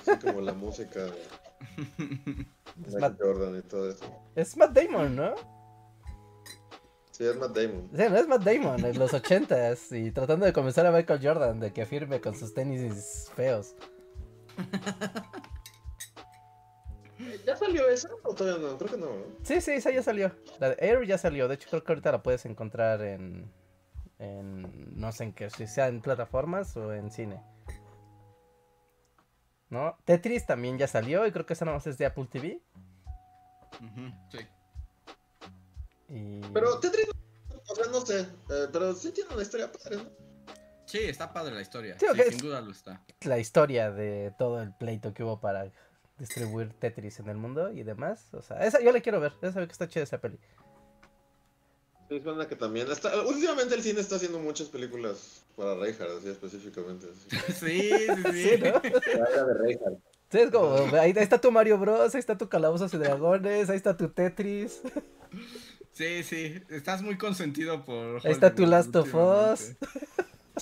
Así 0.00 0.18
como 0.26 0.40
la 0.40 0.52
música 0.52 0.98
de 0.98 2.46
Matt 3.00 3.20
Jordan 3.20 3.56
y 3.56 3.62
todo 3.62 3.88
eso. 3.88 4.04
Es 4.34 4.56
Matt 4.56 4.72
Damon, 4.72 5.14
¿no? 5.14 5.61
Sí, 7.12 7.24
es 7.26 7.36
Matt 7.36 7.54
Damon. 7.54 7.90
Sí, 7.94 8.02
no 8.08 8.16
es 8.16 8.26
Matt 8.26 8.42
Damon, 8.42 8.82
en 8.84 8.98
los 8.98 9.12
ochentas. 9.12 9.92
Y 9.92 10.10
tratando 10.12 10.46
de 10.46 10.52
convencer 10.54 10.86
a 10.86 10.90
Michael 10.90 11.20
Jordan 11.22 11.60
de 11.60 11.70
que 11.72 11.84
firme 11.84 12.22
con 12.22 12.34
sus 12.34 12.54
tenis 12.54 13.30
feos. 13.36 13.74
¿Ya 17.46 17.54
salió 17.54 17.86
esa? 17.88 18.08
¿O 18.24 18.34
todavía 18.34 18.66
no? 18.66 18.78
Creo 18.78 18.90
que 18.90 18.96
no. 18.96 19.08
Sí, 19.42 19.60
sí, 19.60 19.72
esa 19.72 19.90
ya 19.90 20.02
salió. 20.02 20.34
La 20.58 20.70
de 20.70 20.76
Air 20.80 21.06
ya 21.06 21.18
salió. 21.18 21.48
De 21.48 21.56
hecho, 21.56 21.68
creo 21.68 21.84
que 21.84 21.92
ahorita 21.92 22.12
la 22.12 22.22
puedes 22.22 22.46
encontrar 22.46 23.02
en. 23.02 23.52
en 24.18 24.98
no 24.98 25.12
sé 25.12 25.24
en 25.24 25.34
qué, 25.34 25.50
si 25.50 25.66
sea 25.66 25.88
en 25.88 26.00
plataformas 26.00 26.74
o 26.78 26.94
en 26.94 27.10
cine. 27.10 27.42
¿No? 29.68 29.98
Tetris 30.04 30.46
también 30.46 30.78
ya 30.78 30.86
salió 30.86 31.26
y 31.26 31.32
creo 31.32 31.44
que 31.44 31.52
esa 31.52 31.66
nada 31.66 31.76
más 31.76 31.86
es 31.86 31.98
de 31.98 32.06
Apple 32.06 32.26
TV. 32.30 32.62
sí. 34.30 34.38
Pero 36.52 36.78
Tetris, 36.78 37.06
o 37.68 37.74
sea, 37.74 37.86
no 37.86 38.04
sé, 38.04 38.20
eh, 38.20 38.68
pero 38.72 38.94
sí 38.94 39.12
tiene 39.12 39.32
una 39.32 39.42
historia 39.42 39.70
padre, 39.70 39.96
¿no? 39.96 40.10
Sí, 40.84 40.98
está 40.98 41.32
padre 41.32 41.54
la 41.54 41.62
historia. 41.62 41.96
Sí, 41.98 42.06
sin 42.28 42.38
duda 42.38 42.60
lo 42.60 42.70
está. 42.70 43.02
La 43.22 43.38
historia 43.38 43.90
de 43.90 44.34
todo 44.38 44.60
el 44.60 44.74
pleito 44.74 45.14
que 45.14 45.22
hubo 45.22 45.40
para 45.40 45.72
distribuir 46.18 46.72
Tetris 46.74 47.18
en 47.20 47.28
el 47.28 47.36
mundo 47.36 47.72
y 47.72 47.82
demás. 47.82 48.28
O 48.32 48.42
sea, 48.42 48.64
esa 48.64 48.80
yo 48.80 48.92
la 48.92 49.00
quiero 49.00 49.20
ver. 49.20 49.32
Ya 49.40 49.52
sabe 49.52 49.66
que 49.66 49.72
está 49.72 49.88
chida 49.88 50.04
esa 50.04 50.20
peli. 50.20 50.38
Sí, 52.08 52.16
es 52.16 52.24
verdad 52.24 52.46
que 52.46 52.56
también 52.56 52.90
está. 52.90 53.22
Últimamente 53.22 53.74
el 53.74 53.82
cine 53.82 54.00
está 54.00 54.16
haciendo 54.16 54.38
muchas 54.38 54.68
películas 54.68 55.44
para 55.56 55.76
Reinhardt, 55.76 56.18
así 56.18 56.28
específicamente. 56.28 57.06
Sí, 57.58 57.90
sí, 57.90 58.22
sí. 58.32 58.42
sí 58.42 58.58
¿no? 58.58 58.80
de 58.80 59.98
Sí, 60.32 60.38
es 60.38 60.50
como, 60.50 60.74
ahí, 60.96 61.12
está 61.14 61.38
tu 61.38 61.52
Mario 61.52 61.76
Bros, 61.76 62.14
ahí 62.14 62.18
está 62.18 62.38
tu 62.38 62.48
Calabozos 62.48 62.94
y 62.94 62.96
Dragones, 62.96 63.68
ahí 63.68 63.76
está 63.76 63.96
tu 63.96 64.08
Tetris. 64.08 64.80
Sí, 65.92 66.22
sí, 66.22 66.62
estás 66.70 67.02
muy 67.02 67.16
consentido 67.18 67.84
por. 67.84 68.24
Ahí 68.26 68.32
está 68.32 68.54
tu 68.54 68.66
Last 68.66 68.94
of 68.96 69.14
Us. 69.14 69.72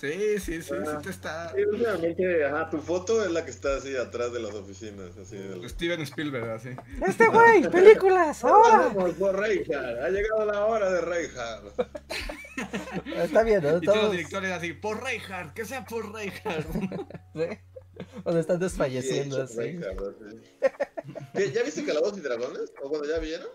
Sí, 0.00 0.38
sí, 0.38 0.62
sí, 0.62 0.62
sí 0.62 0.72
Ah, 0.86 1.00
te 1.02 1.10
está. 1.10 1.52
Sí, 1.54 1.62
últimamente, 1.64 2.44
ajá, 2.44 2.70
tu 2.70 2.78
foto 2.78 3.24
es 3.24 3.30
la 3.32 3.44
que 3.44 3.50
está 3.50 3.76
así 3.76 3.96
atrás 3.96 4.32
de 4.32 4.38
las 4.40 4.54
oficinas, 4.54 5.16
así. 5.18 5.36
del- 5.36 5.68
Steven 5.68 6.00
Spielberg, 6.02 6.48
así. 6.50 6.68
Este 7.06 7.26
güey, 7.28 7.68
películas, 7.70 8.42
ahora. 8.44 8.92
Vamos 8.94 9.14
por 9.14 9.36
Reinhardt, 9.38 9.98
ha 10.00 10.08
llegado 10.10 10.44
la 10.46 10.64
hora 10.64 10.90
de 10.92 11.00
Reinhardt. 11.00 11.80
Está 13.16 13.42
bien, 13.42 13.62
¿no? 13.62 13.78
Y 13.78 13.80
todos 13.80 14.02
los 14.02 14.12
directores 14.12 14.52
así, 14.52 14.72
por 14.74 15.02
Reinhardt, 15.02 15.54
que 15.54 15.64
sea 15.64 15.84
por 15.84 16.12
Reinhardt. 16.12 16.66
¿sí? 17.34 17.58
Cuando 18.22 18.40
están 18.40 18.58
desfalleciendo 18.60 19.36
Sí, 19.36 19.42
así. 19.42 19.56
Reinhardt, 19.58 20.22
así. 20.26 20.40
¿Qué, 21.34 21.50
¿Ya 21.52 21.62
viste 21.64 21.84
Calabozos 21.84 22.18
y 22.18 22.20
Dragones? 22.20 22.72
¿O 22.82 22.88
bueno, 22.88 23.04
ya 23.06 23.18
vieron? 23.18 23.48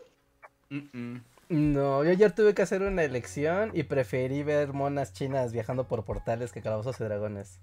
Mm-mm. 0.70 1.24
No, 1.50 2.04
yo 2.04 2.10
ayer 2.12 2.32
tuve 2.34 2.54
que 2.56 2.62
hacer 2.64 2.82
una 2.82 3.04
elección 3.04 3.72
y 3.74 3.84
preferí 3.84 4.42
ver 4.44 4.74
monas 4.74 5.14
chinas 5.14 5.52
viajando 5.54 5.88
por 5.88 6.04
portales 6.04 6.52
que 6.52 6.62
calabozos 6.62 7.00
y 7.00 7.04
dragones. 7.04 7.60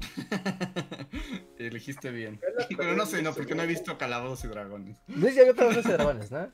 Elegiste 1.58 2.10
bien. 2.10 2.40
Pero 2.76 2.94
no 2.94 3.06
sé, 3.06 3.22
no, 3.22 3.32
porque 3.32 3.54
no 3.54 3.62
he 3.62 3.66
visto 3.66 3.96
Calabozos 3.96 4.44
y 4.44 4.48
Dragones. 4.48 4.98
Luis 5.06 5.34
ya 5.34 5.44
vio 5.44 5.54
calabozos 5.54 5.86
y 5.86 5.88
dragones, 5.92 6.30
¿no? 6.30 6.38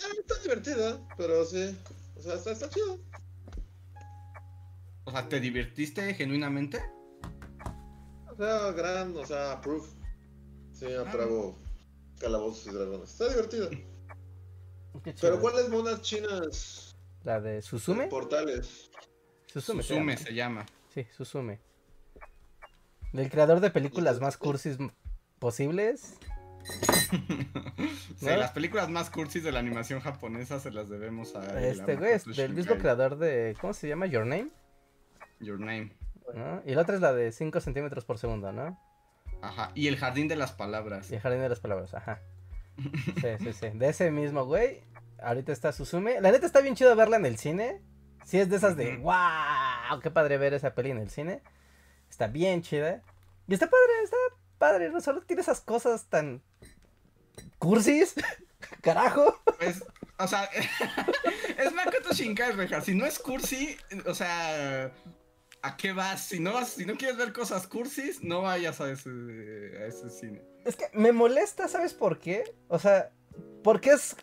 Ah, 0.00 0.12
está 0.20 0.34
divertida, 0.42 1.00
pero 1.16 1.44
sí. 1.44 1.76
O 2.16 2.20
sea, 2.22 2.34
está, 2.34 2.52
está 2.52 2.68
chido. 2.68 3.00
O 5.04 5.10
sea, 5.10 5.28
¿te 5.28 5.40
divertiste 5.40 6.14
genuinamente? 6.14 6.78
O 8.30 8.36
sea, 8.36 8.70
gran, 8.72 9.16
o 9.16 9.24
sea, 9.26 9.52
approve. 9.52 9.88
Sí, 10.72 10.86
Ah. 10.96 11.02
apruebo 11.08 11.58
Calabozos 12.20 12.66
y 12.68 12.76
Dragones. 12.76 13.10
Está 13.10 13.28
divertida. 13.30 13.70
Pero 15.20 15.40
¿cuáles 15.40 15.68
monas 15.68 16.02
chinas? 16.02 16.96
La 17.24 17.40
de 17.40 17.62
Susume. 17.62 18.06
Portales. 18.08 18.90
Susume. 19.46 19.82
se 19.82 19.88
Susume 19.88 20.12
llama. 20.14 20.16
se 20.26 20.34
llama. 20.34 20.66
Sí, 20.94 21.06
Susume. 21.16 21.60
Del 23.12 23.30
creador 23.30 23.60
de 23.60 23.70
películas 23.70 24.20
más 24.20 24.36
cursis 24.36 24.78
m- 24.78 24.92
posibles. 25.38 26.18
Sí, 28.18 28.26
¿No? 28.26 28.36
las 28.36 28.50
películas 28.50 28.88
más 28.90 29.08
cursis 29.10 29.42
de 29.44 29.52
la 29.52 29.60
animación 29.60 30.00
japonesa 30.00 30.58
se 30.58 30.70
las 30.72 30.88
debemos 30.88 31.34
a 31.36 31.60
Este 31.60 31.94
güey 31.96 32.12
es 32.12 32.24
del 32.24 32.52
mismo 32.52 32.76
creador 32.76 33.16
de. 33.16 33.56
¿Cómo 33.60 33.72
se 33.72 33.88
llama? 33.88 34.06
Your 34.06 34.26
Name. 34.26 34.48
Your 35.40 35.58
Name. 35.60 35.92
¿no? 36.34 36.60
Y 36.66 36.74
la 36.74 36.82
otra 36.82 36.96
es 36.96 37.00
la 37.00 37.12
de 37.12 37.30
5 37.32 37.60
centímetros 37.60 38.04
por 38.04 38.18
segundo, 38.18 38.50
¿no? 38.52 38.78
Ajá. 39.40 39.70
Y 39.76 39.86
el 39.86 39.96
jardín 39.96 40.26
de 40.28 40.34
las 40.36 40.52
palabras. 40.52 41.10
Y 41.10 41.14
el 41.14 41.20
jardín 41.20 41.40
de 41.40 41.48
las 41.48 41.60
palabras, 41.60 41.94
ajá. 41.94 42.20
Sí, 43.20 43.28
sí, 43.38 43.52
sí. 43.52 43.68
De 43.74 43.88
ese 43.88 44.10
mismo 44.10 44.44
güey. 44.44 44.82
Ahorita 45.22 45.52
está 45.52 45.72
Susume. 45.72 46.20
La 46.20 46.30
neta 46.30 46.46
está 46.46 46.60
bien 46.60 46.74
chido 46.74 46.94
verla 46.94 47.16
en 47.16 47.26
el 47.26 47.38
cine. 47.38 47.82
Sí, 48.24 48.38
es 48.38 48.50
de 48.50 48.56
esas 48.56 48.76
de 48.76 48.98
wow, 48.98 50.00
qué 50.02 50.10
padre 50.10 50.36
ver 50.38 50.54
esa 50.54 50.74
peli 50.74 50.90
en 50.90 50.98
el 50.98 51.10
cine. 51.10 51.42
Está 52.10 52.26
bien 52.26 52.62
chida. 52.62 53.02
Y 53.46 53.54
está 53.54 53.68
padre, 53.68 54.02
está 54.04 54.16
padre. 54.58 54.90
No 54.90 55.00
solo 55.00 55.22
tiene 55.22 55.42
esas 55.42 55.60
cosas 55.60 56.06
tan 56.06 56.42
cursis. 57.58 58.14
Carajo. 58.82 59.40
Pues, 59.58 59.82
o 60.18 60.28
sea, 60.28 60.44
es 61.58 61.72
Makoto 61.72 62.12
Shinkai, 62.12 62.52
reja. 62.52 62.80
Si 62.80 62.94
no 62.94 63.06
es 63.06 63.18
cursi, 63.18 63.76
o 64.04 64.14
sea, 64.14 64.92
¿a 65.62 65.76
qué 65.76 65.92
vas? 65.92 66.26
Si 66.26 66.40
no 66.40 66.52
vas, 66.52 66.70
si 66.70 66.84
no 66.86 66.96
quieres 66.96 67.16
ver 67.16 67.32
cosas 67.32 67.66
cursis, 67.66 68.22
no 68.22 68.42
vayas 68.42 68.80
a 68.80 68.90
ese, 68.90 69.10
a 69.10 69.86
ese 69.86 70.10
cine. 70.10 70.42
Es 70.68 70.76
que 70.76 70.84
me 70.92 71.12
molesta, 71.12 71.66
¿sabes 71.66 71.94
por 71.94 72.18
qué? 72.18 72.44
O 72.68 72.78
sea, 72.78 73.10
porque 73.64 73.92
es 73.92 74.14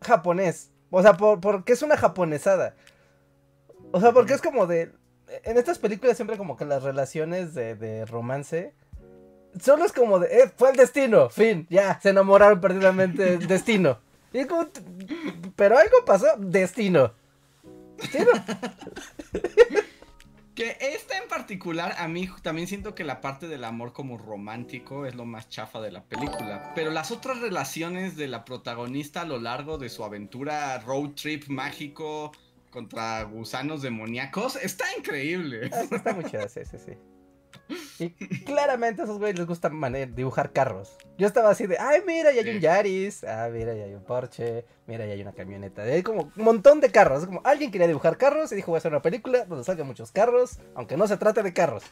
japonés. 0.00 0.70
O 0.88 1.02
sea, 1.02 1.16
por, 1.16 1.40
porque 1.40 1.72
es 1.72 1.82
una 1.82 1.96
japonesada. 1.96 2.76
O 3.90 3.98
sea, 4.00 4.12
porque 4.12 4.34
es 4.34 4.40
como 4.40 4.68
de... 4.68 4.92
En 5.42 5.58
estas 5.58 5.80
películas 5.80 6.14
siempre 6.14 6.38
como 6.38 6.56
que 6.56 6.64
las 6.64 6.84
relaciones 6.84 7.54
de, 7.54 7.74
de 7.74 8.06
romance... 8.06 8.72
Solo 9.60 9.84
es 9.84 9.90
como 9.92 10.20
de... 10.20 10.28
eh, 10.42 10.52
fue 10.56 10.70
el 10.70 10.76
destino, 10.76 11.28
fin, 11.28 11.66
ya, 11.68 11.98
se 12.00 12.10
enamoraron 12.10 12.60
perdidamente, 12.60 13.38
destino. 13.48 13.98
Y 14.32 14.44
como... 14.44 14.68
Pero 15.56 15.76
algo 15.76 16.04
pasó, 16.06 16.26
destino. 16.38 17.14
Destino. 17.96 18.30
Que 20.60 20.76
esta 20.78 21.16
en 21.16 21.26
particular, 21.26 21.94
a 21.96 22.06
mí 22.06 22.28
también 22.42 22.68
siento 22.68 22.94
que 22.94 23.02
la 23.02 23.22
parte 23.22 23.48
del 23.48 23.64
amor 23.64 23.94
como 23.94 24.18
romántico 24.18 25.06
es 25.06 25.14
lo 25.14 25.24
más 25.24 25.48
chafa 25.48 25.80
de 25.80 25.90
la 25.90 26.04
película. 26.04 26.72
Pero 26.74 26.90
las 26.90 27.10
otras 27.10 27.40
relaciones 27.40 28.14
de 28.14 28.28
la 28.28 28.44
protagonista 28.44 29.22
a 29.22 29.24
lo 29.24 29.40
largo 29.40 29.78
de 29.78 29.88
su 29.88 30.04
aventura 30.04 30.78
road 30.80 31.12
trip 31.12 31.48
mágico 31.48 32.32
contra 32.68 33.22
gusanos 33.22 33.80
demoníacos 33.80 34.56
está 34.56 34.84
increíble. 34.98 35.70
Ah, 35.72 35.80
está 35.90 36.12
muy 36.12 36.24
chida, 36.24 36.46
sí, 36.46 36.60
sí, 36.70 36.76
sí. 36.76 36.92
Y 38.00 38.10
claramente 38.44 39.02
a 39.02 39.04
esos 39.04 39.18
güeyes 39.18 39.38
les 39.38 39.46
gusta 39.46 39.70
dibujar 40.14 40.52
carros. 40.52 40.96
Yo 41.18 41.26
estaba 41.26 41.50
así 41.50 41.66
de, 41.66 41.78
ay, 41.78 42.00
mira, 42.06 42.32
ya 42.32 42.40
hay 42.40 42.50
un. 42.50 42.60
Yaris, 42.60 43.24
ah, 43.24 43.48
mira, 43.52 43.74
ya 43.74 43.84
hay 43.84 43.94
un 43.94 44.02
Porsche, 44.02 44.64
mira, 44.86 45.04
ya 45.04 45.12
hay 45.12 45.20
una 45.20 45.32
camioneta. 45.32 45.86
Y 45.86 45.90
hay 45.90 46.02
como 46.02 46.32
un 46.34 46.44
montón 46.44 46.80
de 46.80 46.90
carros. 46.90 47.20
Es 47.20 47.26
como, 47.26 47.42
alguien 47.44 47.70
quería 47.70 47.86
dibujar 47.86 48.16
carros 48.16 48.52
y 48.52 48.56
dijo, 48.56 48.70
voy 48.70 48.76
a 48.76 48.78
hacer 48.78 48.92
una 48.92 49.02
película 49.02 49.44
donde 49.44 49.64
salgan 49.64 49.86
muchos 49.86 50.12
carros, 50.12 50.58
aunque 50.74 50.96
no 50.96 51.06
se 51.06 51.16
trate 51.18 51.42
de 51.42 51.52
carros. 51.52 51.84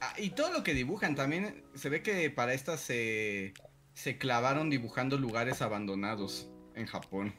Ah, 0.00 0.14
y 0.16 0.30
todo 0.30 0.50
lo 0.52 0.62
que 0.62 0.72
dibujan 0.72 1.14
también, 1.14 1.62
se 1.74 1.88
ve 1.88 2.02
que 2.02 2.30
para 2.30 2.54
esta 2.54 2.76
se, 2.76 3.54
se 3.94 4.18
clavaron 4.18 4.70
dibujando 4.70 5.18
lugares 5.18 5.62
abandonados 5.62 6.48
en 6.74 6.86
Japón. 6.86 7.34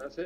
¿Ah, 0.00 0.08
sí? 0.08 0.22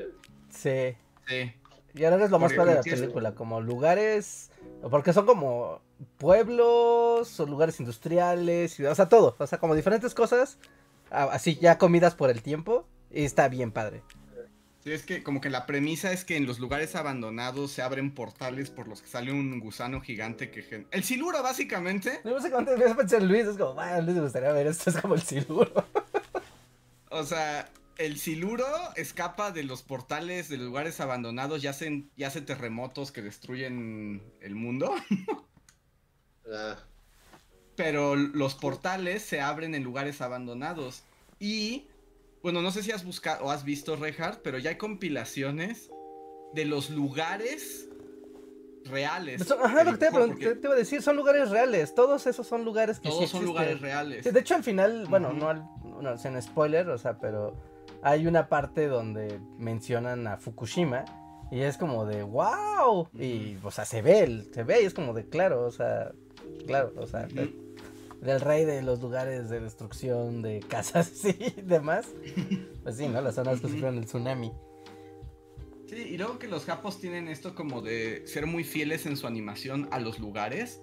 Sí. 0.51 0.97
Sí. 1.27 1.53
Y 1.95 2.05
ahora 2.05 2.25
es 2.25 2.31
lo 2.31 2.41
más 2.41 2.53
padre 2.53 2.71
de 2.71 2.77
la 2.77 2.83
película, 2.83 3.35
como 3.35 3.61
lugares, 3.61 4.51
porque 4.91 5.13
son 5.13 5.27
como 5.27 5.81
pueblos 6.19 7.39
o 7.41 7.47
lugares 7.47 7.81
industriales, 7.81 8.73
ciudades, 8.75 8.95
o 8.95 8.97
sea, 8.97 9.09
todo, 9.09 9.37
o 9.39 9.47
sea, 9.47 9.59
como 9.59 9.75
diferentes 9.75 10.15
cosas, 10.15 10.59
así 11.11 11.57
ya 11.61 11.79
comidas 11.79 12.15
por 12.15 12.31
el 12.31 12.43
tiempo, 12.43 12.87
y 13.11 13.25
está 13.25 13.49
bien 13.49 13.71
padre. 13.73 14.03
Sí, 14.83 14.93
es 14.93 15.03
que 15.03 15.23
como 15.23 15.41
que 15.41 15.49
la 15.49 15.65
premisa 15.65 16.13
es 16.13 16.27
que 16.27 16.37
en 16.37 16.45
los 16.45 16.59
lugares 16.59 16.95
abandonados 16.95 17.71
se 17.73 17.81
abren 17.81 18.15
portales 18.15 18.69
por 18.69 18.87
los 18.87 19.01
que 19.01 19.09
sale 19.09 19.33
un 19.33 19.59
gusano 19.59 20.03
gigante 20.03 20.51
que... 20.51 20.63
gen- 20.63 20.87
El 20.91 21.05
siluro, 21.05 21.43
básicamente. 21.43 22.21
No 22.23 22.35
veces 22.35 22.53
pensé 22.95 23.17
en 23.17 23.29
Luis, 23.29 23.47
es 23.47 23.57
como, 23.57 23.73
bueno, 23.75 24.03
Luis 24.03 24.17
me 24.17 24.23
gustaría 24.25 24.53
ver 24.53 24.67
esto, 24.67 24.91
es 24.91 24.97
como 25.01 25.15
el 25.15 25.23
siluro. 25.23 25.73
O 27.09 27.23
sea, 27.25 27.71
el 27.97 28.19
siluro 28.19 28.67
escapa 28.97 29.53
de 29.53 29.63
los 29.63 29.83
portales 29.83 30.51
de 30.51 30.59
lugares 30.59 31.01
abandonados 31.01 31.65
y 31.65 31.67
hacen, 31.67 32.11
y 32.17 32.25
hace 32.25 32.43
terremotos 32.43 33.11
que 33.11 33.23
destruyen 33.23 34.23
el 34.43 34.55
mundo. 34.55 34.95
Ya. 36.51 36.79
Pero 37.77 38.15
los 38.17 38.55
portales 38.55 39.23
se 39.23 39.41
abren 39.41 39.75
en 39.75 39.83
lugares 39.83 40.21
abandonados. 40.21 41.03
Y, 41.41 41.89
bueno, 42.43 42.63
no 42.63 42.71
sé 42.71 42.83
si 42.83 42.93
has 42.93 43.05
buscado 43.05 43.45
o 43.47 43.51
has 43.51 43.65
visto, 43.65 43.97
Reinhardt, 43.97 44.41
pero 44.43 44.59
ya 44.59 44.71
hay 44.71 44.77
compilaciones 44.77 45.91
de 46.55 46.65
los 46.67 46.91
lugares 46.91 47.89
reales. 48.85 49.51
Ajá, 49.51 49.83
lo 49.85 49.93
que 49.93 49.99
te, 50.55 50.61
iba 50.63 50.75
a 50.75 50.77
decir, 50.77 51.03
son 51.03 51.17
lugares 51.17 51.51
reales, 51.51 51.95
todos 51.95 52.27
esos 52.27 52.47
son 52.47 52.65
lugares 52.65 53.01
que 53.01 53.09
sí 53.09 53.15
Todos 53.17 53.31
son 53.31 53.41
existen. 53.41 53.47
lugares 53.47 53.81
reales. 53.81 54.25
Sí, 54.25 54.31
de 54.31 54.41
hecho, 54.41 54.55
al 54.55 54.63
final, 54.63 55.07
bueno, 55.09 55.29
Ujú. 55.31 55.37
no, 55.39 55.49
al, 55.49 55.65
no 56.01 56.19
sin 56.19 56.41
spoiler, 56.41 56.89
o 56.91 56.99
sea, 56.99 57.19
pero 57.19 57.57
hay 58.03 58.27
una 58.27 58.49
parte 58.49 58.87
donde 58.87 59.41
mencionan 59.59 60.27
a 60.27 60.37
Fukushima 60.37 61.05
y 61.51 61.61
es 61.63 61.77
como 61.79 62.05
de 62.05 62.23
wow, 62.23 63.09
y, 63.19 63.57
o 63.63 63.71
sea, 63.71 63.85
se 63.85 64.03
ve, 64.03 64.21
el- 64.21 64.53
se 64.53 64.63
ve 64.65 64.83
y 64.83 64.85
es 64.85 64.95
como 64.95 65.15
de 65.15 65.29
claro, 65.29 65.65
o 65.67 65.71
sea, 65.73 66.13
claro, 66.67 66.93
o 66.97 67.07
sea, 67.07 67.27
del, 67.27 67.55
del 68.21 68.41
rey 68.41 68.65
de 68.65 68.83
los 68.83 69.01
lugares 69.01 69.51
de 69.51 69.61
destrucción 69.61 70.43
de 70.43 70.61
casas 70.61 71.25
y 71.25 71.61
demás. 71.63 72.07
Pues 72.83 72.97
sí, 72.97 73.09
¿no? 73.09 73.21
Las 73.21 73.35
zonas 73.35 73.61
que 73.61 73.69
sufrieron 73.69 73.99
el 73.99 74.07
tsunami. 74.07 74.53
Sí, 75.87 75.97
y 75.97 76.17
luego 76.17 76.39
que 76.39 76.49
los 76.49 76.65
japos 76.65 76.99
tienen 76.99 77.29
esto 77.29 77.55
como 77.55 77.83
de 77.83 78.27
ser 78.27 78.47
muy 78.47 78.65
fieles 78.65 79.05
en 79.07 79.17
su 79.17 79.27
animación 79.27 79.89
a 79.91 80.01
los 80.01 80.19
lugares. 80.19 80.81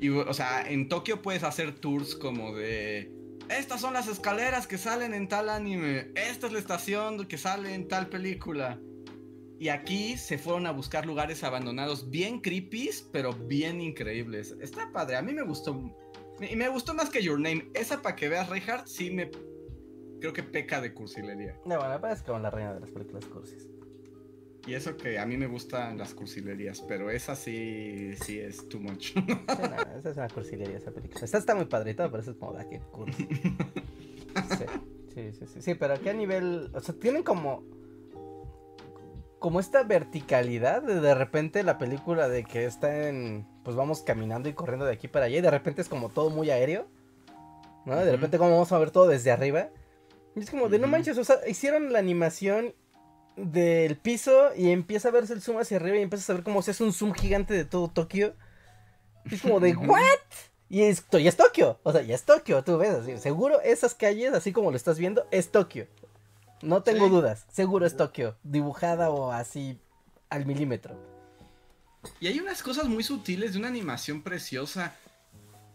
Y, 0.00 0.08
o 0.08 0.32
sea, 0.32 0.68
en 0.68 0.88
Tokio 0.88 1.22
puedes 1.22 1.42
hacer 1.42 1.74
tours 1.74 2.14
como 2.14 2.54
de... 2.54 3.12
Estas 3.50 3.80
son 3.80 3.94
las 3.94 4.08
escaleras 4.08 4.66
que 4.66 4.78
salen 4.78 5.14
en 5.14 5.28
tal 5.28 5.48
anime. 5.48 6.10
Esta 6.14 6.46
es 6.46 6.52
la 6.52 6.58
estación 6.58 7.26
que 7.26 7.38
sale 7.38 7.74
en 7.74 7.88
tal 7.88 8.08
película. 8.08 8.78
Y 9.58 9.70
aquí 9.70 10.16
se 10.16 10.38
fueron 10.38 10.66
a 10.66 10.70
buscar 10.70 11.04
lugares 11.04 11.42
abandonados 11.42 12.08
bien 12.10 12.40
creepy, 12.40 12.90
pero 13.10 13.32
bien 13.32 13.80
increíbles. 13.80 14.56
Está 14.60 14.92
padre, 14.92 15.16
a 15.16 15.22
mí 15.22 15.32
me 15.32 15.42
gustó. 15.42 15.94
Y 16.40 16.54
me 16.54 16.68
gustó 16.68 16.94
más 16.94 17.10
que 17.10 17.22
Your 17.22 17.40
Name. 17.40 17.68
Esa 17.74 18.00
para 18.00 18.14
que 18.14 18.28
veas, 18.28 18.48
Reinhardt, 18.48 18.86
sí 18.86 19.10
me... 19.10 19.30
Creo 20.20 20.32
que 20.32 20.44
peca 20.44 20.80
de 20.80 20.94
cursilería. 20.94 21.58
No, 21.64 21.78
bueno, 21.78 22.00
parece 22.00 22.24
como 22.24 22.38
la 22.38 22.50
reina 22.50 22.74
de 22.74 22.80
las 22.80 22.90
películas 22.90 23.24
cursis. 23.24 23.68
Y 24.66 24.74
eso 24.74 24.96
que 24.96 25.18
a 25.18 25.26
mí 25.26 25.36
me 25.36 25.46
gustan 25.46 25.96
las 25.96 26.14
cursilerías, 26.14 26.80
pero 26.82 27.10
esa 27.10 27.34
sí, 27.34 28.14
sí 28.22 28.38
es 28.38 28.68
too 28.68 28.80
much. 28.80 29.14
Sí, 29.14 29.24
no, 29.26 29.98
esa 29.98 30.10
es 30.10 30.16
una 30.16 30.28
cursilería 30.28 30.76
esa 30.76 30.90
película. 30.92 31.24
Esta 31.24 31.38
está 31.38 31.54
muy 31.54 31.66
todo, 31.66 31.84
pero 31.84 32.18
eso 32.18 32.32
es 32.32 32.36
como 32.36 32.52
da 32.52 32.68
que 32.68 32.78
cursi. 32.80 33.26
Sí, 33.26 33.56
sí, 35.14 35.32
sí, 35.32 35.46
sí, 35.46 35.62
sí, 35.62 35.74
pero 35.74 35.94
¿a 35.94 35.98
qué 35.98 36.12
nivel? 36.12 36.70
O 36.74 36.80
sea, 36.80 36.94
tienen 36.94 37.22
como 37.22 37.64
como 39.38 39.60
esta 39.60 39.82
verticalidad 39.82 40.82
de 40.82 41.00
de 41.00 41.14
repente 41.14 41.62
la 41.62 41.78
película 41.78 42.28
de 42.28 42.44
que 42.44 42.64
está 42.64 43.08
en 43.08 43.46
pues 43.62 43.76
vamos 43.76 44.02
caminando 44.02 44.48
y 44.48 44.54
corriendo 44.54 44.84
de 44.84 44.92
aquí 44.92 45.08
para 45.08 45.26
allá 45.26 45.38
y 45.38 45.42
de 45.42 45.50
repente 45.50 45.82
es 45.82 45.88
como 45.88 46.08
todo 46.08 46.30
muy 46.30 46.50
aéreo. 46.50 46.86
¿No? 47.84 47.96
De 47.96 48.12
repente 48.12 48.38
como 48.38 48.50
vamos 48.50 48.72
a 48.72 48.78
ver 48.78 48.90
todo 48.90 49.06
desde 49.06 49.30
arriba. 49.30 49.68
Y 50.34 50.40
es 50.40 50.50
como 50.50 50.68
de 50.68 50.78
no 50.78 50.86
manches, 50.86 51.16
o 51.18 51.24
sea, 51.24 51.36
hicieron 51.48 51.92
la 51.92 51.98
animación 51.98 52.74
del 53.36 53.96
piso 53.96 54.50
y 54.56 54.70
empieza 54.70 55.08
a 55.08 55.12
verse 55.12 55.32
el 55.32 55.40
zoom 55.40 55.58
hacia 55.58 55.76
arriba 55.76 55.96
y 55.96 56.02
empiezas 56.02 56.28
a 56.30 56.34
ver 56.34 56.42
como 56.42 56.60
se 56.62 56.72
hace 56.72 56.84
un 56.84 56.92
zoom 56.92 57.12
gigante 57.12 57.54
de 57.54 57.64
todo 57.64 57.88
Tokio. 57.88 58.34
Y 59.24 59.34
es 59.34 59.42
como 59.42 59.60
de 59.60 59.74
¿what? 59.74 60.02
Y 60.68 60.82
esto 60.82 61.18
ya 61.18 61.30
es 61.30 61.36
Tokio, 61.36 61.78
o 61.82 61.92
sea, 61.92 62.02
ya 62.02 62.14
es 62.14 62.24
Tokio, 62.24 62.62
tú 62.62 62.76
ves, 62.76 62.90
así, 62.90 63.16
seguro 63.16 63.60
esas 63.62 63.94
calles, 63.94 64.34
así 64.34 64.52
como 64.52 64.70
lo 64.70 64.76
estás 64.76 64.98
viendo, 64.98 65.26
es 65.30 65.50
Tokio. 65.50 65.86
No 66.62 66.82
tengo 66.82 67.08
dudas, 67.08 67.46
seguro 67.50 67.86
es 67.86 67.96
Tokio, 67.96 68.36
dibujada 68.42 69.10
o 69.10 69.32
así 69.32 69.78
al 70.28 70.46
milímetro. 70.46 70.96
Y 72.20 72.26
hay 72.26 72.40
unas 72.40 72.62
cosas 72.62 72.86
muy 72.86 73.02
sutiles 73.02 73.52
de 73.52 73.58
una 73.58 73.68
animación 73.68 74.22
preciosa. 74.22 74.94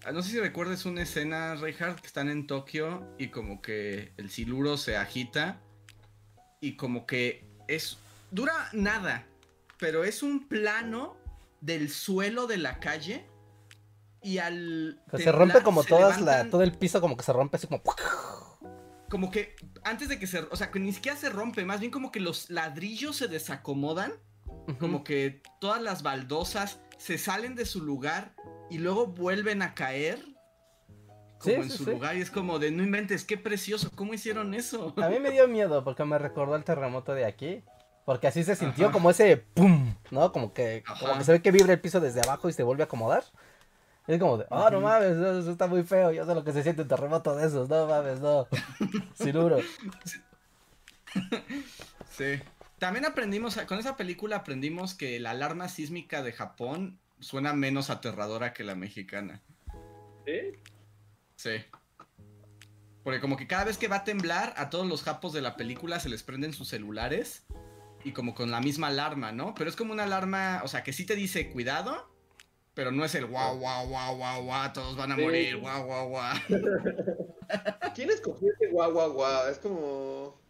Ah, 0.06 0.12
no 0.12 0.22
sé 0.22 0.32
si 0.32 0.40
recuerdes 0.40 0.86
una 0.86 1.04
escena, 1.04 1.56
Reinhardt, 1.56 2.02
que 2.02 2.08
están 2.08 2.30
en 2.30 2.48
Tokio 2.48 3.08
y 3.18 3.28
como 3.28 3.62
que 3.62 4.12
el 4.18 4.30
siluro 4.30 4.78
se 4.78 4.98
agita 4.98 5.62
y 6.60 6.76
como 6.76 7.06
que 7.06 7.46
es... 7.68 7.98
dura 8.32 8.54
nada, 8.74 9.26
pero 9.80 10.04
es 10.04 10.24
un 10.24 10.48
plano 10.48 11.16
del 11.62 11.90
suelo 11.90 12.48
de 12.48 12.58
la 12.58 12.80
calle 12.80 13.26
y 14.22 14.38
al... 14.38 15.02
se 15.18 15.32
rompe 15.32 15.62
como 15.62 15.84
todas 15.84 16.22
la, 16.22 16.50
todo 16.50 16.64
el 16.64 16.74
piso 16.74 17.02
como 17.02 17.16
que 17.18 17.24
se 17.24 17.34
rompe 17.34 17.58
así 17.58 17.68
como 17.68 17.82
como 19.14 19.30
que 19.30 19.56
antes 19.84 20.10
de 20.10 20.18
que 20.18 20.26
se, 20.26 20.40
o 20.40 20.56
sea, 20.56 20.72
que 20.72 20.80
ni 20.80 20.92
siquiera 20.92 21.16
se 21.16 21.30
rompe, 21.30 21.64
más 21.66 21.80
bien 21.80 21.92
como 21.92 22.12
que 22.12 22.20
los 22.20 22.50
ladrillos 22.50 23.16
se 23.16 23.28
desacomodan, 23.28 24.12
como 24.80 25.04
que 25.04 25.44
todas 25.62 25.80
las 25.84 26.02
baldosas 26.02 26.80
se 26.98 27.20
salen 27.20 27.54
de 27.54 27.66
su 27.66 27.84
lugar 27.84 28.34
y 28.72 28.80
luego 28.80 29.06
vuelven 29.06 29.62
a 29.62 29.76
caer 29.76 30.26
como 31.38 31.62
en 31.62 31.70
su 31.70 31.86
lugar 31.86 32.18
y 32.18 32.22
es 32.22 32.32
como 32.32 32.58
de 32.58 32.72
no 32.72 32.82
inventes, 32.82 33.24
qué 33.24 33.38
precioso, 33.38 33.92
¿cómo 33.94 34.16
hicieron 34.16 34.56
eso? 34.56 34.96
A 34.98 35.10
mí 35.10 35.20
me 35.20 35.30
dio 35.30 35.48
miedo 35.48 35.84
porque 35.84 36.04
me 36.06 36.18
recordó 36.18 36.56
el 36.56 36.64
terremoto 36.64 37.14
de 37.14 37.26
aquí. 37.26 37.64
Porque 38.06 38.26
así 38.26 38.44
se 38.44 38.56
sintió 38.56 38.92
como 38.92 39.12
ese 39.12 39.38
pum, 39.38 39.94
¿no? 40.10 40.32
Como 40.32 40.54
que, 40.54 40.84
como 41.00 41.20
que 41.20 41.24
se 41.24 41.32
ve 41.34 41.42
que 41.42 41.52
vibra 41.52 41.72
el 41.72 41.80
piso 41.80 42.02
desde 42.02 42.20
abajo 42.20 42.50
y 42.50 42.54
se 42.54 42.64
vuelve 42.64 42.82
a 42.82 42.86
acomodar. 42.86 43.24
Es 44.08 44.20
como 44.20 44.38
de, 44.38 44.46
oh, 44.50 44.70
no 44.70 44.82
mames, 44.82 45.18
eso 45.18 45.52
está 45.52 45.68
muy 45.68 45.84
feo. 45.84 46.12
Yo 46.12 46.26
sé 46.26 46.36
lo 46.36 46.44
que 46.44 46.52
se 46.52 46.64
siente 46.64 46.82
un 46.82 46.88
terremoto 46.88 47.36
de 47.36 47.48
esos. 47.48 47.70
No 47.70 47.88
mames, 47.88 48.20
no. 48.20 48.48
Sinuro. 49.16 49.60
Sí. 52.10 52.42
También 52.80 53.06
aprendimos, 53.06 53.56
con 53.68 53.80
esa 53.80 53.96
película 53.96 54.38
aprendimos 54.38 54.94
que 54.94 55.20
la 55.20 55.32
alarma 55.32 55.70
sísmica 55.70 56.22
de 56.22 56.34
Japón 56.34 57.00
suena 57.20 57.54
menos 57.54 57.90
aterradora 57.90 58.54
que 58.54 58.66
la 58.66 58.76
mexicana. 58.76 59.42
¿Sí? 60.26 60.60
Sí. 61.38 61.66
Porque 63.04 63.22
como 63.22 63.38
que 63.38 63.48
cada 63.48 63.66
vez 63.66 63.78
que 63.78 63.88
va 63.88 63.98
a 63.98 64.04
temblar, 64.04 64.54
a 64.58 64.70
todos 64.70 64.86
los 64.86 65.04
japos 65.04 65.34
de 65.34 65.42
la 65.42 65.56
película 65.56 66.00
se 66.00 66.10
les 66.10 66.24
prenden 66.24 66.54
sus 66.54 66.70
celulares. 66.70 67.46
Y 68.04 68.12
como 68.12 68.36
con 68.36 68.52
la 68.52 68.60
misma 68.60 68.88
alarma, 68.88 69.32
¿no? 69.32 69.56
Pero 69.56 69.70
es 69.70 69.78
como 69.78 69.94
una 69.94 70.04
alarma, 70.04 70.62
o 70.64 70.68
sea, 70.68 70.84
que 70.84 70.92
sí 70.92 71.06
te 71.06 71.16
dice 71.16 71.52
cuidado, 71.52 72.13
pero 72.74 72.92
no 72.92 73.06
es 73.06 73.14
el 73.16 73.28
guau, 73.28 73.60
guau, 73.60 73.88
guau, 73.88 74.18
guau, 74.18 74.44
guau, 74.44 74.74
todos 74.74 74.96
van 74.96 75.12
a 75.12 75.18
morir, 75.18 75.58
guau, 75.58 75.86
guau, 75.86 76.10
guau. 76.10 76.36
¿Quién 77.96 78.10
escogió 78.10 78.52
ese 78.52 78.72
guau, 78.72 78.92
guau, 78.92 79.14
guau? 79.14 79.50
Es 79.50 79.60
como. 79.60 80.42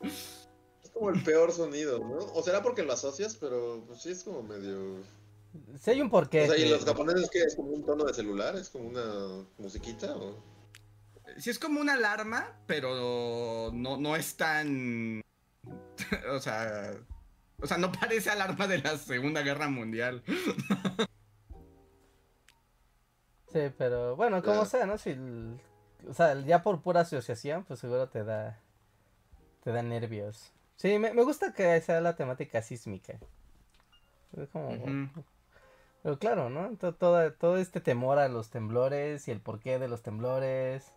Es 0.00 0.90
como 0.92 1.10
el 1.10 1.22
peor 1.22 1.52
sonido, 1.52 1.98
¿no? 1.98 2.16
O 2.34 2.42
será 2.42 2.62
porque 2.62 2.82
lo 2.82 2.92
asocias, 2.92 3.36
pero 3.36 3.84
pues 3.86 4.00
sí 4.02 4.10
es 4.10 4.24
como 4.24 4.42
medio. 4.42 5.02
Sí, 5.78 5.90
hay 5.90 6.00
un 6.00 6.08
porqué. 6.08 6.44
O 6.44 6.46
sea, 6.46 6.56
¿y 6.56 6.68
los 6.68 6.84
japoneses 6.84 7.28
qué? 7.30 7.42
¿Es 7.42 7.54
como 7.54 7.70
un 7.70 7.84
tono 7.84 8.04
de 8.04 8.14
celular? 8.14 8.56
¿Es 8.56 8.70
como 8.70 8.88
una 8.88 9.44
musiquita? 9.58 10.16
O... 10.16 10.42
Sí, 11.36 11.50
es 11.50 11.58
como 11.58 11.80
una 11.80 11.94
alarma, 11.94 12.58
pero 12.66 13.70
no, 13.74 13.98
no 13.98 14.16
es 14.16 14.36
tan. 14.36 15.20
o 16.30 16.40
sea. 16.40 16.94
O 17.60 17.66
sea, 17.66 17.76
no 17.76 17.92
parece 17.92 18.30
alarma 18.30 18.66
de 18.66 18.78
la 18.78 18.96
Segunda 18.96 19.42
Guerra 19.42 19.68
Mundial. 19.68 20.22
Sí, 23.52 23.72
pero 23.76 24.16
bueno, 24.16 24.42
como 24.42 24.64
sea, 24.64 24.86
¿no? 24.86 24.96
Si, 24.98 25.16
o 26.08 26.14
sea, 26.14 26.34
ya 26.40 26.62
por 26.62 26.80
pura 26.80 27.00
asociación, 27.00 27.64
pues 27.64 27.80
seguro 27.80 28.08
te 28.08 28.24
da, 28.24 28.58
te 29.62 29.72
da 29.72 29.82
nervios. 29.82 30.52
Sí, 30.76 30.98
me, 30.98 31.12
me 31.12 31.22
gusta 31.22 31.52
que 31.52 31.80
sea 31.80 32.00
la 32.00 32.16
temática 32.16 32.62
sísmica. 32.62 33.18
Es 34.36 34.48
como... 34.48 34.72
Pero 36.02 36.18
claro, 36.18 36.50
¿no? 36.50 36.76
Todo, 36.76 37.32
todo, 37.32 37.58
este 37.58 37.80
temor 37.80 38.18
a 38.18 38.28
los 38.28 38.50
temblores 38.50 39.28
y 39.28 39.30
el 39.30 39.40
porqué 39.40 39.78
de 39.78 39.86
los 39.86 40.02
temblores 40.02 40.92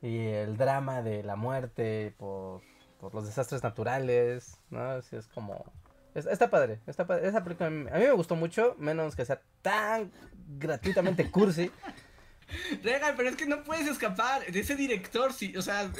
y 0.00 0.28
el 0.28 0.56
drama 0.56 1.02
de 1.02 1.22
la 1.22 1.36
muerte 1.36 2.14
por, 2.16 2.62
por 2.98 3.14
los 3.14 3.26
desastres 3.26 3.62
naturales, 3.62 4.58
¿no? 4.70 4.80
Así 4.80 5.16
es 5.16 5.28
como 5.28 5.66
Está 6.14 6.50
padre, 6.50 6.78
está 6.86 7.06
padre. 7.06 7.26
Esa 7.28 7.42
película 7.42 7.68
a 7.68 7.70
mí 7.70 7.86
me 7.90 8.12
gustó 8.12 8.36
mucho, 8.36 8.74
menos 8.78 9.16
que 9.16 9.24
sea 9.24 9.40
tan 9.62 10.12
gratuitamente 10.58 11.30
cursi. 11.30 11.70
Regal, 12.82 13.14
pero 13.16 13.30
es 13.30 13.36
que 13.36 13.46
no 13.46 13.64
puedes 13.64 13.86
escapar 13.86 14.44
de 14.44 14.60
ese 14.60 14.76
director. 14.76 15.32
Si, 15.32 15.56
o 15.56 15.62
sea, 15.62 15.90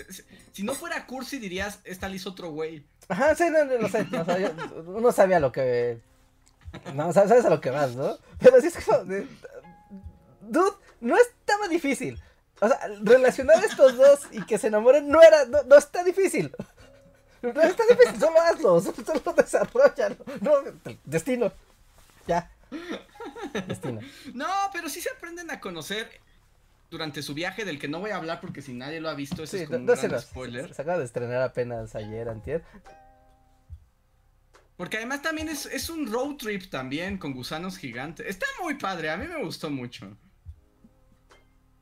si 0.52 0.62
no 0.62 0.74
fuera 0.74 1.06
cursi, 1.06 1.39
dirías, 1.39 1.80
esta 1.84 2.10
hizo 2.10 2.30
otro 2.30 2.51
güey. 2.51 2.84
Ajá, 3.09 3.34
sí, 3.34 3.44
no, 3.51 3.64
no, 3.64 3.89
sé. 3.89 4.06
uno 4.86 5.12
sabía 5.12 5.40
lo 5.40 5.51
que. 5.51 6.01
No, 6.94 7.12
sabes 7.12 7.44
a 7.44 7.51
lo 7.51 7.60
que 7.60 7.70
vas, 7.70 7.97
¿no? 7.97 8.18
Pero 8.39 8.60
sí 8.60 8.66
es 8.66 8.84
como. 8.84 9.05
Dude, 10.43 10.76
no 11.01 11.16
estaba 11.16 11.68
difícil. 11.68 12.20
O 12.60 12.68
sea, 12.68 12.78
relacionar 13.02 13.64
estos 13.64 13.97
dos 13.97 14.20
y 14.30 14.44
que 14.44 14.59
se 14.59 14.68
enamoren 14.68 15.09
no 15.09 15.22
era. 15.22 15.47
no 15.47 15.76
está 15.76 16.05
difícil. 16.05 16.52
No 17.43 17.60
está 17.60 17.82
difícil, 17.89 18.20
solo 18.20 18.40
hazlo, 18.40 18.81
solo 18.81 19.35
desarrollalo. 19.36 20.16
No, 20.40 20.52
destino. 21.05 21.52
Ya. 22.27 22.51
Destino. 23.66 24.01
No, 24.32 24.47
pero 24.73 24.89
sí 24.89 25.01
se 25.01 25.10
aprenden 25.10 25.51
a 25.51 25.60
conocer 25.60 26.09
durante 26.90 27.23
su 27.23 27.35
viaje 27.35 27.64
del 27.64 27.78
que 27.78 27.89
no 27.89 28.01
voy 28.01 28.10
a 28.10 28.16
hablar 28.16 28.40
porque 28.40 28.62
si 28.62 28.73
nadie 28.74 29.01
lo 29.01 29.09
ha 29.09 29.14
visto, 29.14 29.43
eso 29.43 29.56
es 29.56 29.66
como 29.66 29.78
un 29.78 29.86
gran 29.86 30.20
spoiler. 30.20 30.73
Se 30.73 30.82
acaba 30.82 30.98
de 30.98 31.05
estrenar 31.05 31.43
apenas 31.43 31.94
ayer, 31.97 32.28
antier. 32.28 32.62
Porque 34.77 34.98
además 34.98 35.23
también 35.23 35.48
es, 35.48 35.66
es 35.66 35.90
un 35.90 36.10
road 36.10 36.36
trip 36.36 36.70
también 36.70 37.19
con 37.19 37.32
gusanos 37.32 37.77
gigantes. 37.77 38.27
Está 38.27 38.47
muy 38.62 38.74
padre, 38.74 39.10
a 39.10 39.16
mí 39.16 39.27
me 39.27 39.43
gustó 39.43 39.70
mucho. 39.70 40.16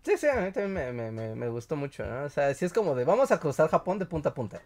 Sí, 0.03 0.17
sí, 0.17 0.27
a 0.27 0.37
mí 0.37 0.51
también 0.53 0.95
me, 0.95 1.11
me, 1.11 1.35
me, 1.35 1.49
gustó 1.49 1.77
mucho, 1.77 2.07
¿no? 2.07 2.25
O 2.25 2.31
sea, 2.31 2.55
si 2.55 2.65
es 2.65 2.73
como 2.73 2.95
de 2.95 3.05
vamos 3.05 3.31
a 3.31 3.39
cruzar 3.39 3.69
Japón 3.69 3.99
de 3.99 4.07
punta 4.07 4.31
a 4.31 4.35
punta. 4.35 4.63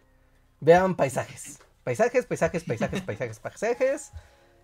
Vean 0.65 0.95
paisajes. 0.95 1.59
Paisajes, 1.83 2.25
paisajes, 2.25 2.63
paisajes, 2.63 3.01
paisajes, 3.05 3.39
paisajes. 3.39 4.11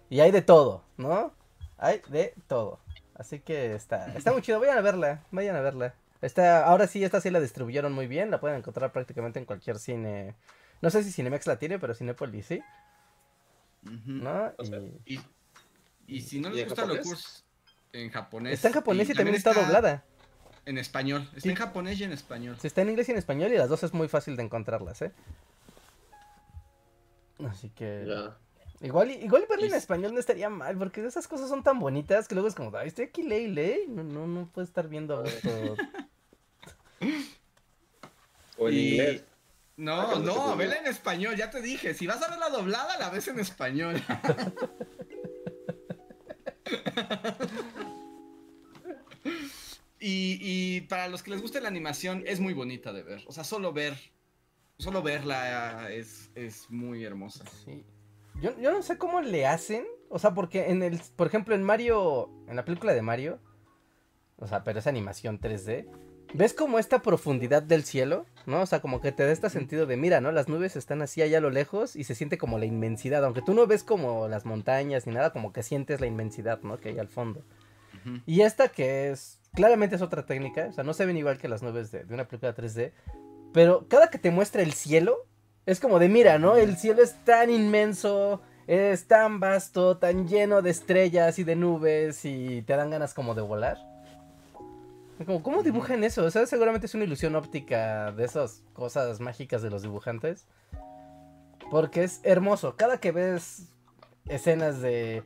Y 0.10 0.20
hay 0.20 0.32
de 0.32 0.42
todo, 0.42 0.84
¿no? 0.98 1.32
Hay 1.78 2.02
de 2.10 2.34
todo. 2.48 2.80
Así 3.14 3.40
que 3.40 3.76
está, 3.76 4.12
está 4.16 4.32
muy 4.32 4.42
chido. 4.42 4.60
Vayan 4.60 4.80
a 4.80 4.82
verla, 4.82 5.24
vayan 5.30 5.56
a 5.56 5.62
verla. 5.62 5.94
Está, 6.24 6.66
ahora 6.66 6.88
sí, 6.88 7.04
esta 7.04 7.22
sí 7.22 7.30
la 7.30 7.40
distribuyeron 7.40 7.94
muy 7.94 8.08
bien. 8.08 8.32
La 8.32 8.40
pueden 8.40 8.58
encontrar 8.58 8.92
prácticamente 8.92 9.38
en 9.38 9.46
cualquier 9.46 9.78
cine. 9.78 10.34
No 10.82 10.90
sé 10.90 11.04
si 11.04 11.12
Cinemex 11.12 11.46
la 11.46 11.60
tiene, 11.60 11.78
pero 11.78 11.94
Cinepolis 11.94 12.48
sí. 12.48 12.64
¿No? 13.84 14.54
y... 15.06 15.20
y... 16.08 16.22
si 16.22 16.40
no 16.40 16.50
les 16.50 16.66
gusta 16.66 16.88
los 16.88 16.98
cursos 16.98 17.46
en 17.94 18.10
japonés. 18.10 18.54
Está 18.54 18.70
en 18.70 18.74
japonés 18.74 19.08
y, 19.08 19.14
también 19.14 19.36
está, 19.36 19.54
doblada. 19.54 20.04
En 20.66 20.80
español. 20.80 21.30
Está 21.36 21.50
en 21.50 21.56
japonés 21.56 22.00
y 22.00 22.06
en 22.06 22.12
español. 22.12 22.58
Sí, 22.60 22.66
está 22.66 22.82
en 22.82 22.90
inglés 22.90 23.08
y 23.10 23.12
en 23.12 23.20
español 23.20 23.54
y 23.54 23.58
las 23.58 23.70
dos 23.70 23.84
es 23.84 23.94
muy 23.94 24.08
fácil 24.08 24.36
de 24.36 24.42
encontrarlas, 24.42 25.04
¿eh? 25.04 25.12
Así 27.50 27.70
que. 27.70 28.06
Igual, 28.82 29.12
igual 29.12 29.46
verla 29.48 29.68
en 29.68 29.76
español 29.76 30.14
no 30.14 30.20
estaría 30.20 30.50
mal, 30.50 30.76
porque 30.76 31.06
esas 31.06 31.28
cosas 31.28 31.50
son 31.50 31.62
tan 31.62 31.80
bonitas 31.80 32.28
que 32.28 32.34
luego 32.34 32.48
es 32.48 32.56
como, 32.56 32.76
ay, 32.76 32.88
estoy 32.88 33.06
aquí, 33.06 33.22
ley, 33.22 33.46
ley. 33.48 33.86
No, 33.88 34.04
no, 34.04 34.26
no 34.26 34.50
puedo 34.52 34.66
estar 34.66 34.88
viendo 34.88 35.24
esto. 35.24 35.76
o 38.58 38.70
en 38.70 38.74
inglés. 38.74 39.24
No, 39.78 40.02
ah, 40.02 40.20
no, 40.20 40.58
vela 40.58 40.78
en 40.78 40.88
español, 40.88 41.36
ya 41.36 41.52
te 41.52 41.62
dije. 41.62 41.94
Si 41.94 42.08
vas 42.08 42.24
a 42.24 42.30
ver 42.30 42.40
la 42.40 42.50
doblada, 42.50 42.98
la 42.98 43.10
ves 43.10 43.28
en 43.28 43.40
español. 43.40 43.96
y, 50.00 50.38
y 50.42 50.82
para 50.82 51.08
los 51.08 51.24
que 51.24 51.32
les 51.32 51.42
guste 51.42 51.62
la 51.62 51.68
animación, 51.68 52.24
es 52.26 52.40
muy 52.40 52.54
bonita 52.54 52.94
de 52.94 53.04
ver. 53.04 53.24
O 53.28 53.32
sea, 53.32 53.44
solo 53.44 53.74
ver 53.74 53.96
solo 54.82 55.02
verla 55.02 55.92
es, 55.92 56.32
es 56.36 56.70
muy 56.70 57.04
hermosa. 57.06 57.46
Sí. 57.64 57.86
Yo, 58.42 58.58
yo, 58.60 58.72
no 58.72 58.82
sé 58.82 58.98
cómo 58.98 59.22
le 59.22 59.46
hacen. 59.46 59.86
O 60.10 60.20
sea, 60.20 60.34
porque 60.34 60.70
en 60.70 60.84
el. 60.84 61.00
Por 61.16 61.28
ejemplo, 61.28 61.56
en 61.56 61.64
Mario. 61.64 62.30
En 62.48 62.56
la 62.56 62.66
película 62.66 62.94
de 62.94 63.02
Mario. 63.02 63.40
O 64.38 64.48
sea, 64.48 64.64
pero 64.64 64.80
es 64.80 64.88
animación 64.88 65.40
3D. 65.40 65.88
ves 66.34 66.54
como 66.54 66.80
esta 66.80 67.04
profundidad 67.04 67.62
del 67.62 67.84
cielo, 67.84 68.26
¿no? 68.48 68.62
O 68.62 68.66
sea, 68.66 68.82
como 68.82 69.00
que 69.00 69.12
te 69.12 69.24
da 69.24 69.32
este 69.32 69.52
sentido 69.52 69.86
de, 69.86 69.98
mira, 69.98 70.20
¿no? 70.20 70.32
Las 70.32 70.50
nubes 70.50 70.76
están 70.76 71.04
así 71.04 71.22
allá 71.22 71.38
a 71.38 71.42
lo 71.42 71.52
lejos 71.52 71.96
y 71.96 72.04
se 72.04 72.16
siente 72.16 72.40
como 72.40 72.58
la 72.58 72.66
inmensidad, 72.66 73.24
aunque 73.24 73.44
tú 73.44 73.54
no 73.54 73.68
ves 73.68 73.84
como 73.84 74.28
las 74.28 74.46
montañas 74.46 75.06
ni 75.06 75.14
nada, 75.14 75.32
como 75.32 75.54
que 75.54 75.62
sientes 75.62 76.02
la 76.02 76.08
inmensidad, 76.08 76.62
¿no? 76.64 76.80
Que 76.80 76.90
hay 76.90 77.00
al 77.00 77.08
fondo. 77.08 77.46
Y 78.26 78.42
esta 78.42 78.70
que 78.70 79.12
es, 79.12 79.40
claramente 79.54 79.96
es 79.96 80.02
otra 80.02 80.26
técnica, 80.26 80.70
o 80.70 80.74
sea, 80.74 80.84
no 80.84 80.96
se 80.96 81.06
ven 81.06 81.18
igual 81.18 81.38
que 81.38 81.48
las 81.48 81.62
nubes 81.62 81.92
de, 81.92 82.04
de 82.04 82.14
una 82.16 82.28
película 82.28 82.56
3D, 82.56 82.94
pero 83.54 83.88
cada 83.88 84.10
que 84.10 84.18
te 84.18 84.32
muestra 84.32 84.62
el 84.62 84.74
cielo, 84.74 85.26
es 85.66 85.80
como 85.80 86.00
de, 86.00 86.10
mira, 86.10 86.40
¿no? 86.40 86.56
El 86.56 86.78
cielo 86.78 87.04
es 87.04 87.16
tan 87.24 87.50
inmenso, 87.50 88.42
es 88.68 89.08
tan 89.08 89.40
vasto, 89.40 89.98
tan 89.98 90.28
lleno 90.28 90.62
de 90.62 90.72
estrellas 90.72 91.40
y 91.40 91.44
de 91.44 91.56
nubes 91.56 92.26
y 92.26 92.62
te 92.64 92.76
dan 92.76 92.90
ganas 92.90 93.14
como 93.14 93.36
de 93.36 93.42
volar. 93.42 93.78
Como, 95.26 95.44
¿Cómo 95.44 95.62
dibujan 95.62 96.04
eso? 96.04 96.26
O 96.26 96.32
sea, 96.32 96.46
seguramente 96.46 96.88
es 96.88 96.96
una 96.96 97.04
ilusión 97.04 97.36
óptica 97.36 98.12
de 98.12 98.26
esas 98.26 98.64
cosas 98.74 99.20
mágicas 99.20 99.62
de 99.62 99.70
los 99.70 99.84
dibujantes. 99.84 100.48
Porque 101.70 102.04
es 102.04 102.22
hermoso. 102.24 102.76
Cada 102.76 103.00
que 103.00 103.12
ves 103.12 103.68
escenas 104.28 104.82
de... 104.82 105.24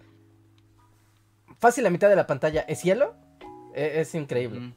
Fácil 1.60 1.86
la 1.86 1.90
mitad 1.90 2.10
de 2.10 2.16
la 2.16 2.28
pantalla 2.28 2.62
es 2.62 2.80
cielo. 2.80 3.16
E, 3.74 4.02
es, 4.02 4.14
increíble. 4.16 4.74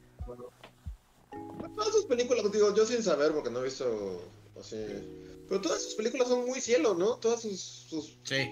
Todas 1.79 1.93
sus 1.93 2.05
películas, 2.07 2.51
digo, 2.51 2.75
yo 2.75 2.85
sin 2.85 3.01
saber 3.01 3.31
porque 3.31 3.49
no 3.49 3.61
he 3.61 3.63
visto 3.63 4.21
así... 4.59 4.75
Pero 5.47 5.61
todas 5.61 5.81
sus 5.81 5.95
películas 5.95 6.27
son 6.27 6.45
muy 6.45 6.59
cielo, 6.59 6.93
¿no? 6.93 7.15
Todas 7.15 7.41
sus... 7.41 7.87
sí. 8.23 8.49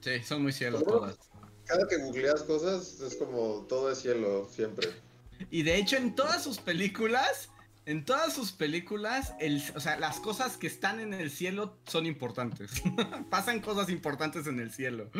sí, 0.00 0.22
son 0.24 0.42
muy 0.42 0.52
cielo 0.52 0.80
todas. 0.82 1.16
Cada 1.64 1.86
que 1.88 1.96
googleas 1.98 2.44
cosas 2.44 3.00
es 3.00 3.16
como 3.16 3.66
todo 3.68 3.90
es 3.90 3.98
cielo, 3.98 4.48
siempre. 4.48 4.88
Y 5.50 5.64
de 5.64 5.76
hecho 5.76 5.96
en 5.96 6.14
todas 6.14 6.44
sus 6.44 6.58
películas, 6.58 7.50
en 7.86 8.04
todas 8.04 8.32
sus 8.32 8.52
películas, 8.52 9.34
el, 9.40 9.60
o 9.74 9.80
sea, 9.80 9.98
las 9.98 10.20
cosas 10.20 10.56
que 10.56 10.68
están 10.68 11.00
en 11.00 11.12
el 11.12 11.32
cielo 11.32 11.76
son 11.88 12.06
importantes. 12.06 12.70
Pasan 13.30 13.60
cosas 13.60 13.90
importantes 13.90 14.46
en 14.46 14.60
el 14.60 14.72
cielo. 14.72 15.10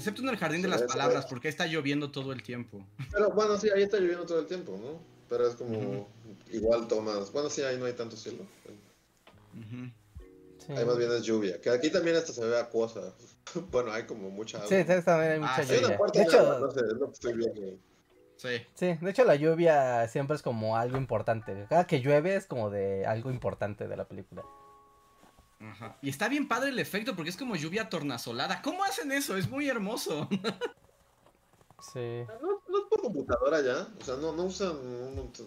Excepto 0.00 0.22
en 0.22 0.30
el 0.30 0.38
jardín 0.38 0.62
de 0.62 0.68
las 0.68 0.82
palabras, 0.82 1.26
porque 1.26 1.48
ahí 1.48 1.50
está 1.50 1.66
lloviendo 1.66 2.10
todo 2.10 2.32
el 2.32 2.42
tiempo. 2.42 2.82
Pero 3.12 3.30
bueno, 3.32 3.58
sí, 3.58 3.68
ahí 3.68 3.82
está 3.82 3.98
lloviendo 3.98 4.24
todo 4.24 4.40
el 4.40 4.46
tiempo, 4.46 4.78
¿no? 4.82 4.98
Pero 5.28 5.46
es 5.46 5.56
como 5.56 6.08
igual 6.50 6.88
tomas. 6.88 7.30
Bueno, 7.32 7.50
sí, 7.50 7.60
ahí 7.60 7.76
no 7.76 7.84
hay 7.84 7.92
tanto 7.92 8.16
cielo. 8.16 8.46
Ahí 10.68 10.84
más 10.86 10.96
bien 10.96 11.12
es 11.12 11.22
lluvia. 11.22 11.60
Que 11.60 11.68
aquí 11.68 11.90
también 11.90 12.16
hasta 12.16 12.32
se 12.32 12.42
ve 12.42 12.58
acuosa. 12.58 13.12
bueno, 13.70 13.92
hay 13.92 14.04
como 14.04 14.30
mucha 14.30 14.56
agua. 14.56 14.70
Sí, 14.70 14.84
también 15.04 15.32
hay 15.32 15.38
mucha 15.38 15.56
ah, 15.56 15.62
lluvia. 15.64 15.98
de 16.14 16.22
hecho, 16.22 16.58
no 16.60 16.70
sé, 16.70 16.80
es 16.80 16.92
lo 16.94 17.06
que 17.06 17.12
estoy 17.12 17.32
viendo. 17.34 17.60
Sí. 18.36 18.48
sí, 18.72 18.94
de 18.98 19.10
hecho 19.10 19.24
la 19.24 19.34
lluvia 19.34 20.08
siempre 20.08 20.34
es 20.34 20.40
como 20.40 20.78
algo 20.78 20.96
importante. 20.96 21.66
Cada 21.68 21.86
que 21.86 22.00
llueve 22.00 22.36
es 22.36 22.46
como 22.46 22.70
de 22.70 23.04
algo 23.04 23.30
importante 23.30 23.86
de 23.86 23.96
la 23.98 24.08
película. 24.08 24.42
Ajá. 25.60 25.96
Y 26.02 26.08
está 26.08 26.28
bien 26.28 26.48
padre 26.48 26.70
el 26.70 26.78
efecto 26.78 27.14
porque 27.14 27.30
es 27.30 27.36
como 27.36 27.56
lluvia 27.56 27.88
tornasolada. 27.88 28.62
¿Cómo 28.62 28.82
hacen 28.84 29.12
eso? 29.12 29.36
Es 29.36 29.48
muy 29.48 29.68
hermoso. 29.68 30.28
sí. 31.92 32.24
No, 32.42 32.62
no 32.68 32.78
es 32.78 32.84
por 32.88 33.00
computadora 33.02 33.60
ya. 33.60 33.88
O 34.00 34.04
sea, 34.04 34.16
no, 34.16 34.32
no 34.32 34.44
usan. 34.44 34.76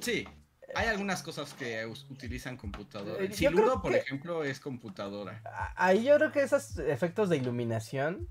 Sí, 0.02 0.28
hay 0.76 0.88
algunas 0.88 1.24
cosas 1.24 1.54
que 1.54 1.86
utilizan 2.10 2.58
computadora. 2.58 3.24
Eh, 3.24 3.32
Siluro, 3.32 3.82
por 3.82 3.94
ejemplo, 3.94 4.44
es 4.44 4.60
computadora. 4.60 5.42
Ahí 5.76 6.04
yo 6.04 6.16
creo 6.18 6.32
que 6.32 6.42
esos 6.42 6.78
efectos 6.80 7.30
de 7.30 7.38
iluminación, 7.38 8.28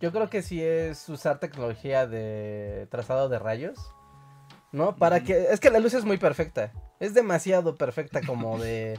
yo 0.00 0.12
creo 0.12 0.28
que 0.28 0.42
sí 0.42 0.62
es 0.62 1.08
usar 1.08 1.38
tecnología 1.38 2.06
de 2.06 2.86
trazado 2.90 3.28
de 3.28 3.38
rayos. 3.38 3.78
¿No? 4.72 4.96
Para 4.96 5.22
que. 5.22 5.52
Es 5.52 5.60
que 5.60 5.70
la 5.70 5.78
luz 5.78 5.94
es 5.94 6.04
muy 6.04 6.18
perfecta. 6.18 6.72
Es 7.00 7.14
demasiado 7.14 7.76
perfecta 7.76 8.20
como 8.26 8.58
de. 8.58 8.98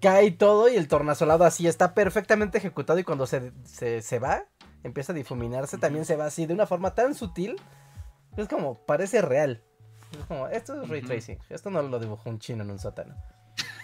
Cae 0.00 0.30
todo 0.30 0.68
y 0.68 0.76
el 0.76 0.88
tornasolado 0.88 1.44
así 1.44 1.66
está 1.66 1.94
perfectamente 1.94 2.58
ejecutado 2.58 2.98
y 2.98 3.04
cuando 3.04 3.26
se, 3.26 3.52
se 3.64 4.18
va, 4.18 4.44
empieza 4.84 5.12
a 5.12 5.16
difuminarse, 5.16 5.78
también 5.78 6.04
se 6.04 6.16
va 6.16 6.26
así 6.26 6.46
de 6.46 6.54
una 6.54 6.66
forma 6.66 6.94
tan 6.94 7.14
sutil. 7.14 7.56
Es 8.36 8.48
como, 8.48 8.84
parece 8.86 9.22
real 9.22 9.62
esto 10.52 10.82
es 10.82 10.88
ray 10.88 11.02
tracing. 11.02 11.38
Esto 11.48 11.70
no 11.70 11.82
lo 11.82 11.98
dibujó 11.98 12.30
un 12.30 12.38
chino 12.38 12.62
en 12.62 12.70
un 12.70 12.78
sótano. 12.78 13.14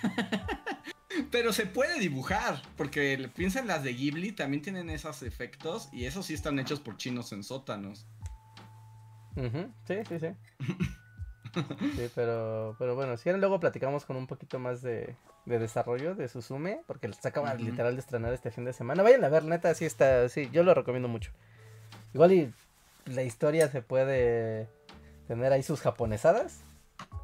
Pero 1.30 1.52
se 1.52 1.66
puede 1.66 2.00
dibujar, 2.00 2.60
porque 2.76 3.30
piensa 3.34 3.60
en 3.60 3.68
las 3.68 3.82
de 3.84 3.94
Ghibli, 3.94 4.32
también 4.32 4.62
tienen 4.62 4.90
esos 4.90 5.22
efectos 5.22 5.88
y 5.92 6.06
esos 6.06 6.26
sí 6.26 6.34
están 6.34 6.58
hechos 6.58 6.80
por 6.80 6.96
chinos 6.96 7.32
en 7.32 7.44
sótanos. 7.44 8.06
Sí, 9.86 9.96
sí, 10.08 10.18
sí. 10.18 10.28
sí, 11.54 12.10
pero, 12.14 12.76
pero 12.78 12.94
bueno, 12.94 13.16
si 13.16 13.30
luego 13.32 13.60
platicamos 13.60 14.04
con 14.04 14.16
un 14.16 14.26
poquito 14.26 14.58
más 14.58 14.82
de, 14.82 15.16
desarrollo 15.46 16.14
de 16.14 16.28
Susume, 16.28 16.80
porque 16.86 17.10
se 17.12 17.28
acaba 17.28 17.54
literal 17.54 17.94
de 17.94 18.00
estrenar 18.00 18.32
este 18.32 18.50
fin 18.50 18.64
de 18.64 18.72
semana. 18.72 19.02
Vayan 19.02 19.24
a 19.24 19.28
ver, 19.28 19.44
neta, 19.44 19.74
sí 19.74 19.84
está, 19.84 20.28
sí, 20.28 20.48
yo 20.52 20.62
lo 20.62 20.74
recomiendo 20.74 21.08
mucho. 21.08 21.30
Igual 22.12 22.32
y 22.32 22.52
la 23.06 23.22
historia 23.22 23.68
se 23.68 23.82
puede 23.82 24.68
tener 25.28 25.52
ahí 25.52 25.62
sus 25.62 25.80
japonesadas. 25.80 26.62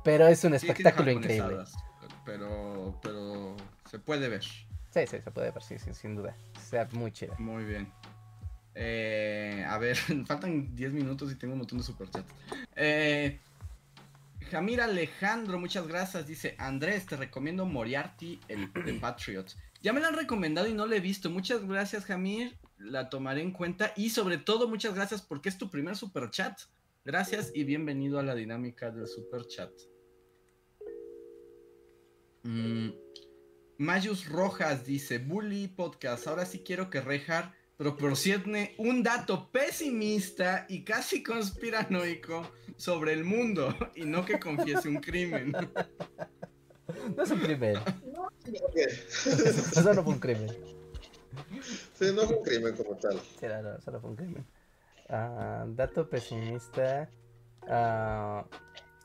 Pero 0.04 0.26
es 0.26 0.44
un 0.44 0.54
espectáculo 0.54 1.10
increíble. 1.10 1.58
Pero, 2.24 2.98
pero 3.02 3.56
se 3.90 3.98
puede 3.98 4.28
ver. 4.28 4.42
Sí, 4.42 5.06
sí, 5.06 5.20
se 5.22 5.30
puede 5.30 5.50
ver, 5.50 5.62
sí, 5.62 5.76
sin 5.78 6.16
duda. 6.16 6.34
Sea 6.68 6.88
muy 6.92 7.12
chida. 7.12 7.34
Muy 7.38 7.64
bien. 7.64 7.92
Eh, 8.74 9.64
a 9.68 9.78
ver, 9.78 9.96
faltan 10.26 10.74
10 10.74 10.92
minutos 10.92 11.30
y 11.32 11.34
tengo 11.34 11.52
un 11.54 11.58
montón 11.58 11.78
de 11.78 11.84
superchats. 11.84 12.32
Eh, 12.76 13.38
Jamir 14.50 14.80
Alejandro, 14.80 15.60
muchas 15.60 15.86
gracias. 15.86 16.26
Dice, 16.26 16.56
Andrés, 16.58 17.06
te 17.06 17.16
recomiendo 17.16 17.66
Moriarty, 17.66 18.40
el 18.48 18.72
de 18.72 18.94
Patriot. 19.00 19.46
Ya 19.80 19.92
me 19.92 20.00
lo 20.00 20.08
han 20.08 20.16
recomendado 20.16 20.66
y 20.66 20.74
no 20.74 20.86
lo 20.86 20.94
he 20.94 21.00
visto. 21.00 21.30
Muchas 21.30 21.64
gracias, 21.64 22.04
Jamir. 22.04 22.58
La 22.76 23.08
tomaré 23.08 23.42
en 23.42 23.52
cuenta. 23.52 23.92
Y 23.96 24.10
sobre 24.10 24.38
todo, 24.38 24.68
muchas 24.68 24.94
gracias 24.94 25.22
porque 25.22 25.48
es 25.48 25.56
tu 25.56 25.70
primer 25.70 25.96
superchat. 25.96 26.58
Gracias 27.04 27.52
y 27.54 27.62
bienvenido 27.62 28.18
a 28.18 28.24
la 28.24 28.34
dinámica 28.34 28.90
del 28.90 29.06
super 29.06 29.46
chat. 29.46 29.70
Mm, 32.42 32.90
Mayus 33.78 34.28
Rojas 34.28 34.84
dice, 34.84 35.18
Bully 35.18 35.68
Podcast, 35.68 36.26
ahora 36.26 36.44
sí 36.44 36.58
quiero 36.64 36.90
que 36.90 37.00
Rejar 37.00 37.54
proporcione 37.80 38.74
un 38.76 39.02
dato 39.02 39.50
pesimista 39.50 40.66
y 40.68 40.84
casi 40.84 41.22
conspiranoico 41.22 42.52
sobre 42.76 43.14
el 43.14 43.24
mundo 43.24 43.74
y 43.94 44.04
no 44.04 44.22
que 44.22 44.38
confiese 44.38 44.86
un 44.86 44.96
crimen. 44.96 45.52
No 47.16 47.22
es 47.22 47.30
un 47.30 47.38
crimen. 47.38 47.76
Eso 48.74 49.94
no 49.94 50.02
fue 50.02 50.12
un 50.12 50.20
crimen. 50.20 50.50
Sí, 51.94 52.12
no 52.14 52.26
fue 52.26 52.36
un 52.36 52.44
crimen 52.44 52.76
como 52.76 52.96
tal. 52.96 53.18
Sí, 53.18 53.46
no, 53.46 53.62
no, 53.62 53.76
eso 53.76 53.90
no 53.90 54.00
fue 54.00 54.10
un 54.10 54.16
crimen. 54.16 54.46
Ah, 55.08 55.64
dato 55.68 56.06
pesimista. 56.06 57.08
Ah, 57.66 58.44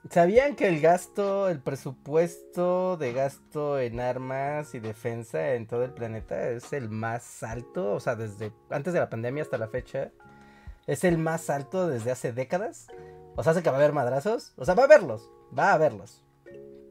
¿Sabían 0.10 0.56
que 0.56 0.68
el 0.68 0.82
gasto, 0.82 1.50
el 1.50 1.60
presupuesto 1.60 2.96
de 2.96 3.12
gasto 3.12 3.80
en 3.80 4.00
armas 4.00 4.76
y 4.76 4.80
defensa 4.80 5.56
en 5.56 5.66
todo 5.66 5.84
el 5.84 5.94
planeta 5.94 6.50
es 6.50 6.74
el 6.74 6.90
más 6.90 7.42
alto? 7.42 7.94
O 7.94 8.00
sea, 8.00 8.16
desde 8.16 8.54
antes 8.70 8.94
de 8.94 9.00
la 9.00 9.10
pandemia 9.10 9.42
hasta 9.42 9.58
la 9.58 9.68
fecha. 9.68 10.12
Es 10.86 11.04
el 11.04 11.18
más 11.18 11.50
alto 11.50 11.88
desde 11.88 12.12
hace 12.12 12.32
décadas. 12.34 12.88
O 13.36 13.42
sea, 13.42 13.54
hace 13.54 13.64
que 13.64 13.70
va 13.70 13.78
a 13.78 13.80
haber 13.80 13.94
madrazos. 13.94 14.54
O 14.58 14.66
sea, 14.66 14.76
va 14.76 14.84
a 14.84 14.86
haberlos. 14.86 15.32
Va 15.58 15.72
a 15.72 15.74
haberlos. 15.74 16.24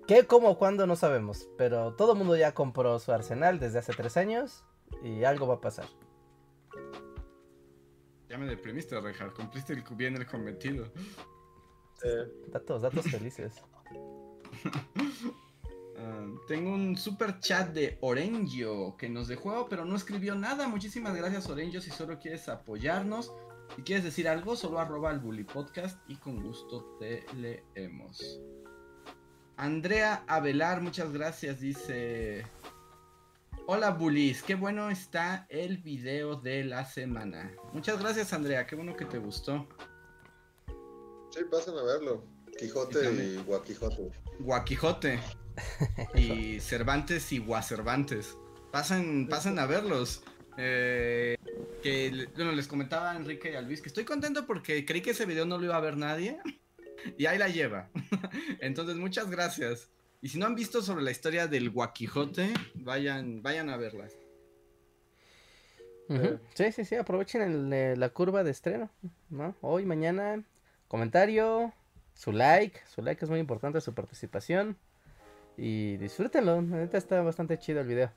¿Qué, 0.08 0.26
cómo, 0.26 0.58
cuándo? 0.58 0.88
No 0.88 0.96
sabemos. 0.96 1.48
Pero 1.56 1.94
todo 1.94 2.16
mundo 2.16 2.36
ya 2.36 2.52
compró 2.52 2.98
su 2.98 3.12
arsenal 3.12 3.60
desde 3.60 3.78
hace 3.78 3.92
tres 3.92 4.16
años. 4.16 4.64
Y 5.04 5.22
algo 5.22 5.46
va 5.46 5.54
a 5.54 5.60
pasar. 5.60 5.86
Ya 8.28 8.38
me 8.38 8.46
deprimiste, 8.46 9.00
Rejar. 9.00 9.32
Cumpliste 9.32 9.72
el, 9.72 9.84
bien 9.92 10.16
el 10.16 10.26
cometido. 10.26 10.90
Datos, 12.48 12.82
datos 12.82 13.04
felices. 13.06 13.54
Ah, 15.96 16.26
tengo 16.48 16.74
un 16.74 16.96
super 16.96 17.38
chat 17.38 17.72
de 17.72 17.98
Orengio 18.00 18.96
que 18.96 19.08
nos 19.08 19.28
dejó, 19.28 19.68
pero 19.68 19.84
no 19.84 19.94
escribió 19.94 20.34
nada. 20.34 20.66
Muchísimas 20.66 21.14
gracias, 21.14 21.48
Orengio. 21.48 21.80
Si 21.80 21.90
solo 21.90 22.18
quieres 22.18 22.48
apoyarnos, 22.48 23.32
si 23.76 23.82
quieres 23.82 24.04
decir 24.04 24.28
algo, 24.28 24.56
solo 24.56 24.80
arroba 24.80 25.12
el 25.12 25.20
Bully 25.20 25.44
Podcast 25.44 25.98
y 26.08 26.16
con 26.16 26.42
gusto 26.42 26.96
te 26.98 27.24
leemos. 27.36 28.40
Andrea 29.56 30.24
Avelar, 30.26 30.80
muchas 30.80 31.12
gracias. 31.12 31.60
Dice: 31.60 32.44
Hola 33.66 33.90
Bullies, 33.90 34.42
qué 34.42 34.56
bueno 34.56 34.90
está 34.90 35.46
el 35.48 35.78
video 35.78 36.36
de 36.36 36.64
la 36.64 36.84
semana. 36.84 37.52
Muchas 37.72 37.98
gracias 38.00 38.32
Andrea, 38.32 38.66
qué 38.66 38.76
bueno 38.76 38.96
que 38.96 39.06
te 39.06 39.18
gustó. 39.18 39.68
Sí, 41.34 41.40
pasen 41.50 41.76
a 41.76 41.82
verlo. 41.82 42.24
Quijote 42.56 43.12
y, 43.12 43.42
Guaquijote. 43.42 44.12
Guaquijote. 44.38 45.18
y 46.14 46.60
Cervantes 46.60 47.32
y 47.32 47.38
Guacervantes. 47.38 48.38
Pasen, 48.70 49.28
pasen 49.28 49.58
a 49.58 49.66
verlos. 49.66 50.22
Eh, 50.56 51.36
que 51.82 52.28
bueno, 52.36 52.52
les 52.52 52.68
comentaba 52.68 53.10
a 53.10 53.16
Enrique 53.16 53.50
y 53.50 53.56
a 53.56 53.62
Luis 53.62 53.82
que 53.82 53.88
estoy 53.88 54.04
contento 54.04 54.46
porque 54.46 54.86
creí 54.86 55.00
que 55.00 55.10
ese 55.10 55.26
video 55.26 55.44
no 55.44 55.58
lo 55.58 55.64
iba 55.64 55.76
a 55.76 55.80
ver 55.80 55.96
nadie 55.96 56.38
y 57.18 57.26
ahí 57.26 57.36
la 57.36 57.48
lleva. 57.48 57.90
Entonces, 58.60 58.94
muchas 58.94 59.28
gracias. 59.28 59.90
Y 60.22 60.28
si 60.28 60.38
no 60.38 60.46
han 60.46 60.54
visto 60.54 60.82
sobre 60.82 61.02
la 61.02 61.10
historia 61.10 61.48
del 61.48 61.70
Guaquijote, 61.70 62.54
vayan, 62.74 63.42
vayan 63.42 63.70
a 63.70 63.76
verla. 63.76 64.08
Sí, 66.54 66.70
sí, 66.70 66.84
sí, 66.84 66.94
aprovechen 66.94 67.72
eh, 67.72 67.96
la 67.96 68.10
curva 68.10 68.44
de 68.44 68.50
estreno, 68.50 68.90
¿no? 69.30 69.56
Hoy, 69.62 69.86
mañana, 69.86 70.44
comentario, 70.88 71.72
su 72.14 72.32
like, 72.32 72.80
su 72.94 73.02
like 73.02 73.24
es 73.24 73.30
muy 73.30 73.40
importante, 73.40 73.80
su 73.80 73.94
participación. 73.94 74.76
Y 75.56 75.96
disfrútenlo, 75.98 76.62
neta 76.62 76.98
está 76.98 77.22
bastante 77.22 77.58
chido 77.58 77.80
el 77.80 77.86
video. 77.86 78.10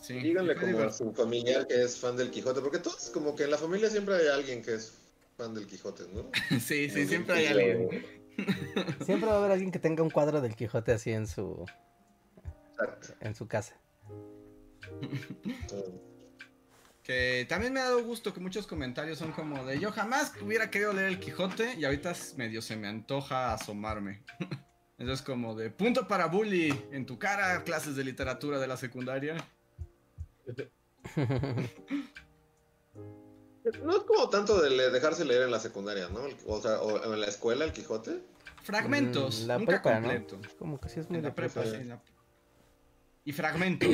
Sí, 0.00 0.14
Díganle 0.14 0.54
como 0.54 0.78
a 0.80 0.92
su 0.92 1.12
familiar 1.12 1.66
que 1.66 1.82
es 1.82 1.98
fan 1.98 2.16
del 2.16 2.30
Quijote, 2.30 2.60
porque 2.60 2.78
todos, 2.78 3.10
como 3.10 3.34
que 3.34 3.44
en 3.44 3.50
la 3.50 3.58
familia 3.58 3.90
siempre 3.90 4.14
hay 4.14 4.28
alguien 4.28 4.62
que 4.62 4.74
es 4.74 4.94
fan 5.36 5.54
del 5.54 5.66
Quijote, 5.66 6.04
¿no? 6.14 6.30
sí, 6.60 6.88
sí, 6.88 7.06
siempre 7.06 7.36
hay 7.36 7.46
alguien. 7.46 8.20
Siempre 9.04 9.28
va 9.28 9.34
a 9.34 9.38
haber 9.38 9.50
alguien 9.50 9.70
que 9.70 9.78
tenga 9.78 10.02
un 10.02 10.08
cuadro 10.08 10.40
del 10.40 10.56
Quijote 10.56 10.92
así 10.92 11.10
en 11.10 11.26
su 11.26 11.66
en 13.20 13.34
su 13.34 13.46
casa. 13.46 13.76
Que 17.10 17.44
también 17.48 17.72
me 17.72 17.80
ha 17.80 17.86
dado 17.86 18.04
gusto 18.04 18.32
que 18.32 18.38
muchos 18.38 18.68
comentarios 18.68 19.18
son 19.18 19.32
como 19.32 19.64
de 19.64 19.80
yo 19.80 19.90
jamás 19.90 20.32
hubiera 20.40 20.70
querido 20.70 20.92
leer 20.92 21.08
el 21.08 21.18
Quijote 21.18 21.74
y 21.74 21.84
ahorita 21.84 22.14
medio 22.36 22.62
se 22.62 22.76
me 22.76 22.86
antoja 22.86 23.52
asomarme. 23.52 24.22
Entonces 24.96 25.26
como 25.26 25.56
de 25.56 25.70
punto 25.70 26.06
para 26.06 26.26
bully 26.26 26.72
en 26.92 27.06
tu 27.06 27.18
cara, 27.18 27.64
clases 27.64 27.96
de 27.96 28.04
literatura 28.04 28.60
de 28.60 28.68
la 28.68 28.76
secundaria. 28.76 29.44
No 33.82 33.92
es 33.92 34.02
como 34.04 34.30
tanto 34.30 34.60
de 34.62 34.90
dejarse 34.90 35.24
leer 35.24 35.42
en 35.42 35.50
la 35.50 35.60
secundaria, 35.60 36.08
¿no? 36.08 36.20
O 36.46 36.62
sea, 36.62 36.80
o 36.80 37.12
en 37.12 37.20
la 37.20 37.26
escuela 37.26 37.64
el 37.66 37.72
Quijote. 37.72 38.22
Fragmentos, 38.62 39.42
mm, 39.42 39.46
la 39.46 39.58
nunca 39.58 39.82
completo. 39.82 40.40
Como 40.58 40.80
que 40.80 40.88
sí 40.88 41.00
es 41.00 41.10
muy 41.10 41.18
en 41.18 41.24
la 41.24 41.34
prepa, 41.34 41.62
Y 43.24 43.32
fragmentos. 43.32 43.88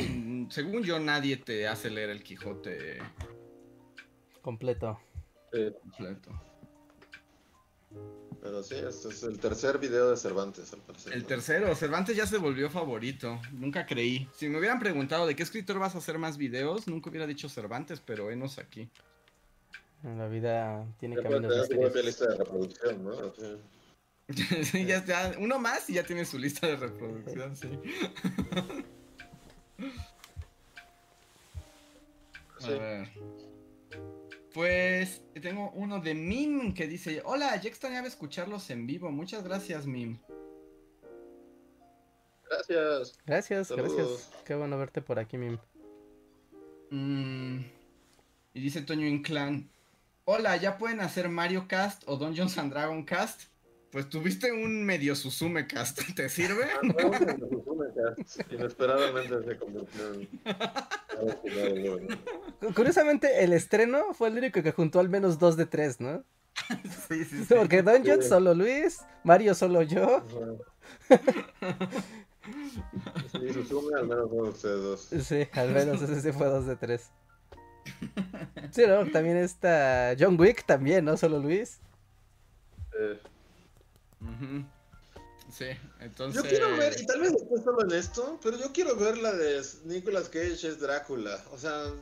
Según 0.50 0.82
yo, 0.82 0.98
nadie 0.98 1.36
te 1.36 1.66
hace 1.66 1.90
leer 1.90 2.10
el 2.10 2.22
Quijote 2.22 2.98
completo. 4.46 5.00
Completo. 5.50 6.30
Pero 8.40 8.62
sí, 8.62 8.76
este 8.76 9.08
es 9.08 9.24
el 9.24 9.40
tercer 9.40 9.78
video 9.78 10.10
de 10.10 10.16
Cervantes, 10.16 10.72
al 10.72 10.80
parecer. 10.80 11.12
El 11.12 11.24
tercero, 11.24 11.74
Cervantes 11.74 12.16
ya 12.16 12.26
se 12.26 12.38
volvió 12.38 12.70
favorito. 12.70 13.40
Nunca 13.52 13.86
creí. 13.86 14.28
Si 14.34 14.48
me 14.48 14.58
hubieran 14.58 14.78
preguntado 14.78 15.26
de 15.26 15.34
qué 15.34 15.42
escritor 15.42 15.80
vas 15.80 15.96
a 15.96 15.98
hacer 15.98 16.18
más 16.18 16.36
videos, 16.36 16.86
nunca 16.86 17.10
hubiera 17.10 17.26
dicho 17.26 17.48
Cervantes, 17.48 18.00
pero 18.00 18.30
enos 18.30 18.58
aquí. 18.58 18.88
La 20.04 20.28
vida 20.28 20.86
tiene 21.00 21.16
caminos 21.16 21.68
de 21.68 22.02
lista 22.04 22.28
de 22.28 22.36
reproducción, 22.36 23.04
¿no? 23.04 23.32
Sí. 24.62 24.84
ya 24.84 24.98
está. 24.98 25.34
Uno 25.38 25.58
más 25.58 25.88
y 25.88 25.94
ya 25.94 26.04
tiene 26.04 26.24
su 26.24 26.38
lista 26.38 26.66
de 26.66 26.76
reproducción, 26.76 27.56
sí. 27.56 27.68
A 32.62 32.68
ver. 32.68 33.08
Pues 34.54 35.22
tengo 35.42 35.70
uno 35.72 36.00
de 36.00 36.14
Mim 36.14 36.72
que 36.72 36.86
dice, 36.86 37.20
hola, 37.24 37.60
ya 37.60 37.68
extrañaba 37.68 38.06
escucharlos 38.06 38.70
en 38.70 38.86
vivo. 38.86 39.10
Muchas 39.10 39.44
gracias, 39.44 39.86
Mim. 39.86 40.18
Gracias. 42.48 43.18
Gracias, 43.26 43.70
gracias. 43.70 44.30
Qué 44.44 44.54
bueno 44.54 44.78
verte 44.78 45.02
por 45.02 45.18
aquí, 45.18 45.36
Mim. 45.36 45.58
Mm, 46.90 47.64
y 48.54 48.60
dice 48.60 48.80
Toño 48.80 49.06
Inclán, 49.06 49.68
hola, 50.24 50.56
¿ya 50.56 50.78
pueden 50.78 51.00
hacer 51.00 51.28
Mario 51.28 51.66
Cast 51.68 52.04
o 52.06 52.16
Dungeons 52.16 52.56
and 52.56 52.72
Dragon 52.72 53.04
Cast? 53.04 53.42
Pues 53.96 54.08
tuviste 54.10 54.52
un 54.52 54.84
medio 54.84 55.16
Susume 55.16 55.66
Cast, 55.66 56.02
¿te 56.14 56.28
sirve? 56.28 56.66
Inesperadamente 58.50 59.42
se 59.42 59.56
convirtió 59.56 60.12
en... 60.12 60.28
Curiosamente, 62.74 63.42
el 63.42 63.54
estreno 63.54 64.12
fue 64.12 64.28
el 64.28 64.36
único 64.36 64.62
que 64.62 64.72
juntó 64.72 65.00
al 65.00 65.08
menos 65.08 65.38
dos 65.38 65.56
de 65.56 65.64
tres, 65.64 65.98
¿no? 65.98 66.22
Sí, 67.08 67.24
sí, 67.24 67.46
sí. 67.46 67.54
Porque 67.54 67.80
Dungeon 67.80 68.22
solo 68.22 68.52
Luis, 68.52 69.00
Mario 69.24 69.54
solo 69.54 69.80
yo. 69.80 70.22
Sí, 73.32 73.50
Susume 73.54 73.98
al 73.98 74.08
menos 74.08 74.28
fue 74.28 74.50
ustedes 74.50 74.82
dos. 74.82 75.08
Sí, 75.24 75.48
al 75.52 75.72
menos 75.72 76.02
ese 76.02 76.34
fue 76.34 76.48
dos 76.48 76.66
de 76.66 76.76
tres. 76.76 77.12
Sí, 78.72 78.82
¿no? 78.86 79.10
También 79.10 79.38
está 79.38 80.14
John 80.20 80.38
Wick 80.38 80.66
también, 80.66 81.06
¿no? 81.06 81.16
Solo 81.16 81.38
Luis. 81.38 81.80
Sí, 85.50 85.66
entonces. 86.00 86.42
Yo 86.42 86.48
quiero 86.48 86.76
ver, 86.76 87.00
y 87.00 87.06
tal 87.06 87.20
vez 87.20 87.32
después 87.32 87.62
solo 87.62 87.82
en 87.82 87.92
esto, 87.92 88.38
pero 88.42 88.58
yo 88.58 88.72
quiero 88.72 88.96
ver 88.96 89.18
la 89.18 89.32
de 89.32 89.62
Nicolas 89.84 90.28
Cage 90.28 90.68
es 90.68 90.80
Drácula. 90.80 91.40
O 91.52 91.58
sea, 91.58 91.92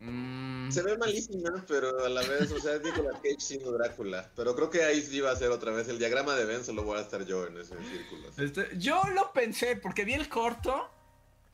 mm. 0.00 0.70
se 0.70 0.82
ve 0.82 0.98
malísima, 0.98 1.64
pero 1.68 2.04
a 2.04 2.08
la 2.08 2.22
vez, 2.22 2.50
o 2.50 2.60
sea, 2.60 2.74
es 2.74 2.82
Nicolas 2.82 3.14
Cage 3.22 3.38
siendo 3.38 3.72
Drácula. 3.72 4.28
Pero 4.34 4.56
creo 4.56 4.70
que 4.70 4.82
ahí 4.82 5.00
sí 5.02 5.20
va 5.20 5.30
a 5.30 5.36
ser 5.36 5.50
otra 5.50 5.72
vez 5.72 5.88
el 5.88 5.98
diagrama 5.98 6.34
de 6.34 6.46
Ben, 6.46 6.64
solo 6.64 6.82
voy 6.82 6.98
a 6.98 7.02
estar 7.02 7.24
yo 7.24 7.46
en 7.46 7.58
ese 7.58 7.76
círculo. 7.84 8.28
Este, 8.38 8.76
yo 8.76 9.02
lo 9.14 9.32
pensé, 9.32 9.76
porque 9.76 10.04
vi 10.04 10.14
el 10.14 10.28
corto, 10.28 10.90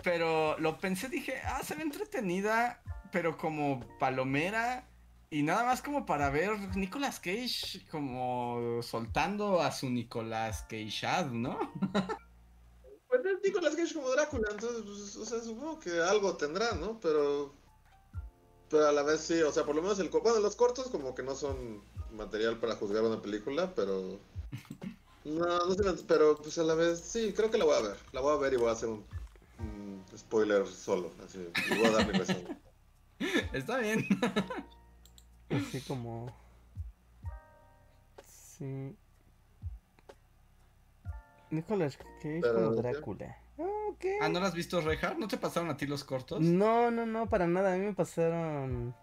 pero 0.03 0.59
lo 0.59 0.79
pensé, 0.79 1.09
dije, 1.09 1.41
ah, 1.45 1.63
se 1.63 1.75
ve 1.75 1.83
entretenida, 1.83 2.83
pero 3.13 3.37
como 3.37 3.87
palomera. 3.99 4.87
Y 5.33 5.45
nada 5.45 5.65
más 5.65 5.81
como 5.81 6.05
para 6.05 6.29
ver 6.29 6.51
Nicolas 6.77 7.21
Cage 7.21 7.87
como 7.89 8.81
soltando 8.83 9.61
a 9.61 9.71
su 9.71 9.89
Nicolas 9.89 10.63
Cage, 10.69 11.27
¿no? 11.31 11.57
pues 13.09 13.25
es 13.25 13.39
Nicolas 13.45 13.77
Cage 13.77 13.95
como 13.95 14.11
Drácula, 14.11 14.49
entonces, 14.51 14.83
pues, 14.85 15.17
o 15.17 15.25
sea, 15.25 15.41
supongo 15.41 15.79
que 15.79 16.01
algo 16.01 16.37
tendrá, 16.37 16.75
¿no? 16.75 16.99
Pero. 17.01 17.55
Pero 18.69 18.89
a 18.89 18.93
la 18.93 19.03
vez 19.03 19.21
sí, 19.21 19.41
o 19.43 19.53
sea, 19.53 19.65
por 19.65 19.77
lo 19.77 19.83
menos 19.83 20.01
el. 20.01 20.09
Bueno, 20.09 20.41
los 20.41 20.57
cortos 20.57 20.89
como 20.91 21.15
que 21.15 21.23
no 21.23 21.37
son 21.37 21.83
material 22.13 22.59
para 22.59 22.75
juzgar 22.75 23.05
una 23.05 23.23
película, 23.23 23.73
pero. 23.75 24.19
No, 25.23 25.45
no 25.67 25.75
sé, 25.75 26.03
pero 26.09 26.35
pues 26.35 26.57
a 26.57 26.63
la 26.63 26.75
vez 26.75 26.99
sí, 26.99 27.35
creo 27.37 27.51
que 27.51 27.59
la 27.59 27.67
voy 27.67 27.77
a 27.77 27.83
ver. 27.83 27.97
La 28.13 28.23
voy 28.23 28.35
a 28.35 28.39
ver 28.39 28.55
y 28.55 28.57
voy 28.57 28.71
a 28.71 28.73
hacer 28.73 28.89
un, 28.89 29.05
spoiler 30.17 30.67
solo, 30.67 31.13
así. 31.23 31.47
Y 31.71 31.79
voy 31.79 31.87
a 31.87 31.91
dar 31.91 32.07
mi. 32.07 32.19
Está 33.53 33.77
bien. 33.77 34.09
Así 35.51 35.81
como. 35.83 36.33
Sí. 38.25 38.97
Nicolas 41.51 41.97
Cage 41.97 42.41
como 42.41 42.71
Drácula. 42.71 43.37
Ah, 44.21 44.29
¿no 44.29 44.41
lo 44.41 44.47
has 44.47 44.55
visto, 44.55 44.81
Rejar? 44.81 45.19
¿No 45.19 45.29
te 45.29 45.37
pasaron 45.37 45.69
a 45.69 45.77
ti 45.77 45.87
los 45.87 46.05
cortos? 46.05 46.41
No, 46.41 46.91
no, 46.91 47.05
no, 47.05 47.29
para 47.29 47.47
nada. 47.47 47.75
A 47.75 47.77
mí 47.77 47.85
me 47.85 47.93
pasaron. 47.93 48.95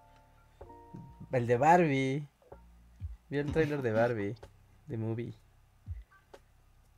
El 1.32 1.45
de 1.48 1.57
Barbie. 1.57 2.28
Vi 3.30 3.38
el 3.38 3.52
trailer 3.52 3.82
de 3.82 3.91
Barbie. 3.91 4.36
De 4.88 4.98
movie. 4.98 5.34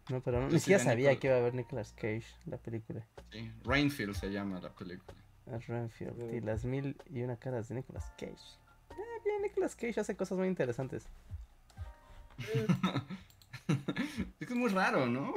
No, 0.09 0.21
pero 0.21 0.39
no, 0.39 0.49
ni 0.49 0.59
siquiera 0.59 0.83
sabía 0.83 1.19
que 1.19 1.27
iba 1.27 1.35
a 1.35 1.39
haber 1.39 1.53
Nicolas 1.53 1.93
Cage, 1.93 2.25
la 2.45 2.57
película. 2.57 3.05
Sí, 3.31 3.51
Rainfield 3.63 4.15
se 4.15 4.31
llama 4.31 4.59
la 4.59 4.73
película. 4.73 5.17
Ah, 5.47 5.59
Rainfield, 5.67 6.33
y 6.33 6.41
las 6.41 6.65
mil 6.65 6.99
y 7.09 7.21
una 7.21 7.37
caras 7.37 7.69
de 7.69 7.75
Nicolas 7.75 8.11
Cage. 8.17 8.37
Nicolas 9.49 9.75
Cage 9.75 9.99
hace 9.99 10.15
cosas 10.15 10.37
muy 10.37 10.47
interesantes. 10.47 11.03
es 14.39 14.47
que 14.47 14.53
es 14.53 14.55
muy 14.55 14.69
raro, 14.69 15.07
¿no? 15.07 15.33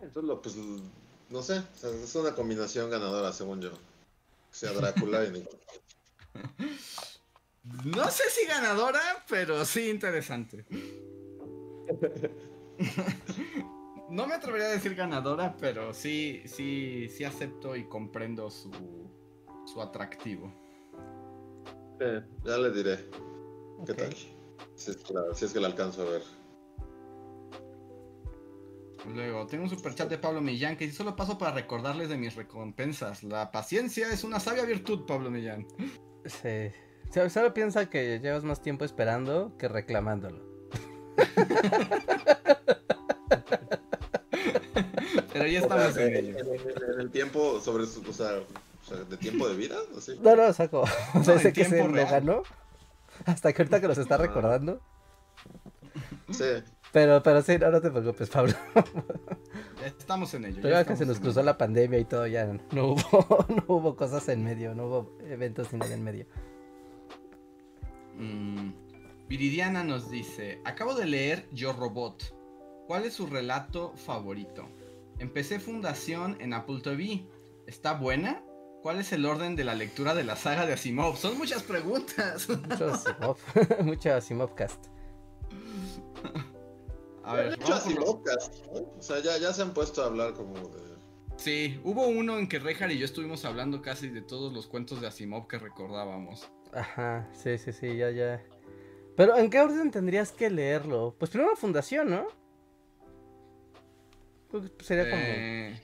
Entonces, 0.00 0.38
pues, 0.42 0.56
no 1.28 1.42
sé, 1.42 1.62
es 1.82 2.14
una 2.14 2.34
combinación 2.34 2.90
ganadora, 2.90 3.32
según 3.32 3.60
yo. 3.60 3.72
sea 4.50 4.72
Drácula 4.72 5.24
y 5.24 5.32
Nicolas 5.32 5.60
No 7.84 8.10
sé 8.10 8.24
si 8.30 8.46
ganadora, 8.46 9.24
pero 9.28 9.64
sí 9.64 9.90
interesante. 9.90 10.64
No 14.08 14.26
me 14.26 14.34
atrevería 14.34 14.68
a 14.68 14.70
decir 14.70 14.94
ganadora, 14.94 15.56
pero 15.58 15.92
sí, 15.92 16.42
sí, 16.46 17.08
sí 17.10 17.24
acepto 17.24 17.74
y 17.74 17.88
comprendo 17.88 18.50
su, 18.50 18.70
su 19.66 19.82
atractivo 19.82 20.65
ya 22.44 22.58
le 22.58 22.70
diré. 22.70 22.98
¿Qué 23.86 23.94
tal? 23.94 24.14
Si 24.74 24.90
es, 24.90 25.52
que 25.52 25.60
la, 25.60 25.68
alcanzo 25.68 26.02
a 26.02 26.10
ver. 26.10 26.22
Luego, 29.14 29.46
tengo 29.46 29.64
un 29.64 29.70
super 29.70 29.94
chat 29.94 30.08
de 30.08 30.18
Pablo 30.18 30.40
Millán 30.40 30.76
que 30.76 30.90
Solo 30.90 31.14
paso 31.14 31.38
para 31.38 31.52
recordarles 31.52 32.08
de 32.08 32.16
mis 32.16 32.34
recompensas. 32.34 33.22
La 33.22 33.52
paciencia 33.52 34.10
es 34.12 34.24
una 34.24 34.40
sabia 34.40 34.64
virtud, 34.64 35.06
Pablo 35.06 35.30
Millán. 35.30 35.66
Sí. 36.24 36.72
Solo 37.30 37.54
piensa 37.54 37.88
que 37.88 38.18
llevas 38.18 38.42
más 38.44 38.60
tiempo 38.60 38.84
esperando 38.84 39.56
que 39.58 39.68
reclamándolo. 39.68 40.44
Pero 45.32 45.46
ya 45.46 45.60
estamos 45.60 45.96
en, 45.96 46.36
el 46.98 47.10
tiempo 47.10 47.60
sobre 47.60 47.86
su, 47.86 48.02
o 48.08 48.12
sea, 48.12 48.42
O 48.86 48.88
sea, 48.88 49.04
de 49.04 49.16
tiempo 49.16 49.48
de 49.48 49.56
vida. 49.56 49.76
No, 50.22 50.36
no, 50.36 50.52
saco. 50.52 50.84
O 51.14 51.24
sea, 51.24 51.38
que 51.52 51.64
se 51.64 51.82
lo 51.82 51.92
ganó. 51.92 52.42
Hasta 53.24 53.52
que 53.52 53.62
ahorita 53.62 53.80
que 53.80 53.88
nos 53.88 53.98
está 53.98 54.16
recordando. 54.16 54.80
Sí. 56.30 56.44
Pero, 56.92 57.20
pero 57.22 57.42
sí, 57.42 57.58
no, 57.58 57.70
no 57.70 57.80
te 57.80 57.90
preocupes, 57.90 58.30
Pablo. 58.30 58.54
Estamos 59.84 60.32
en 60.34 60.44
ello. 60.44 60.60
Pero 60.62 60.84
que 60.86 60.96
se 60.96 61.04
nos 61.04 61.18
cruzó 61.18 61.42
la 61.42 61.58
pandemia 61.58 61.98
y 61.98 62.04
todo, 62.04 62.26
ya 62.28 62.46
no 62.72 62.92
hubo, 62.92 63.46
no 63.48 63.64
hubo 63.66 63.96
cosas 63.96 64.28
en 64.28 64.44
medio, 64.44 64.74
no 64.74 64.86
hubo 64.86 65.18
eventos 65.28 65.72
ni 65.72 65.80
nada 65.80 65.94
en 65.94 66.04
medio. 66.04 66.26
Mm, 68.16 68.70
Viridiana 69.28 69.82
nos 69.82 70.10
dice, 70.10 70.60
acabo 70.64 70.94
de 70.94 71.06
leer 71.06 71.48
Yo 71.52 71.72
Robot. 71.72 72.34
¿Cuál 72.86 73.04
es 73.04 73.14
su 73.14 73.26
relato 73.26 73.92
favorito? 73.96 74.68
Empecé 75.18 75.58
Fundación 75.58 76.36
en 76.40 76.54
Apple 76.54 76.80
TV. 76.82 77.26
¿Está 77.66 77.94
buena? 77.94 78.42
¿Cuál 78.86 79.00
es 79.00 79.12
el 79.12 79.26
orden 79.26 79.56
de 79.56 79.64
la 79.64 79.74
lectura 79.74 80.14
de 80.14 80.22
la 80.22 80.36
saga 80.36 80.64
de 80.64 80.74
Asimov? 80.74 81.16
Son 81.16 81.36
muchas 81.36 81.64
preguntas. 81.64 82.48
Mucho 82.48 82.92
Asimov. 82.92 83.36
Mucho 83.84 84.14
Asimovcast. 84.14 84.86
A 87.24 87.34
ver, 87.34 87.58
mucho 87.58 87.74
Asimovcast. 87.74 88.54
O 88.70 89.02
sea, 89.02 89.18
ya, 89.18 89.38
ya 89.38 89.52
se 89.52 89.62
han 89.62 89.74
puesto 89.74 90.04
a 90.04 90.06
hablar 90.06 90.34
como 90.34 90.54
de... 90.68 90.94
Sí, 91.36 91.80
hubo 91.82 92.06
uno 92.06 92.38
en 92.38 92.48
que 92.48 92.60
Rejar 92.60 92.92
y 92.92 92.98
yo 92.98 93.06
estuvimos 93.06 93.44
hablando 93.44 93.82
casi 93.82 94.08
de 94.08 94.22
todos 94.22 94.52
los 94.52 94.68
cuentos 94.68 95.00
de 95.00 95.08
Asimov 95.08 95.48
que 95.48 95.58
recordábamos. 95.58 96.48
Ajá, 96.72 97.28
sí, 97.32 97.58
sí, 97.58 97.72
sí, 97.72 97.96
ya, 97.96 98.12
ya. 98.12 98.40
Pero 99.16 99.36
¿en 99.36 99.50
qué 99.50 99.62
orden 99.62 99.90
tendrías 99.90 100.30
que 100.30 100.48
leerlo? 100.48 101.16
Pues 101.18 101.32
primero 101.32 101.56
Fundación, 101.56 102.08
¿no? 102.08 102.28
Pues, 104.48 104.70
sería 104.78 105.10
como... 105.10 105.22
Eh, 105.24 105.82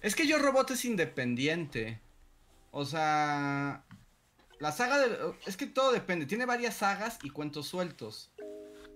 es 0.00 0.16
que 0.16 0.26
Yo 0.26 0.40
Robot 0.40 0.72
es 0.72 0.84
independiente. 0.84 2.00
O 2.72 2.86
sea, 2.86 3.84
la 4.58 4.72
saga 4.72 4.98
de... 4.98 5.34
Es 5.46 5.56
que 5.56 5.66
todo 5.66 5.92
depende. 5.92 6.26
Tiene 6.26 6.46
varias 6.46 6.76
sagas 6.76 7.18
y 7.22 7.30
cuentos 7.30 7.68
sueltos. 7.68 8.32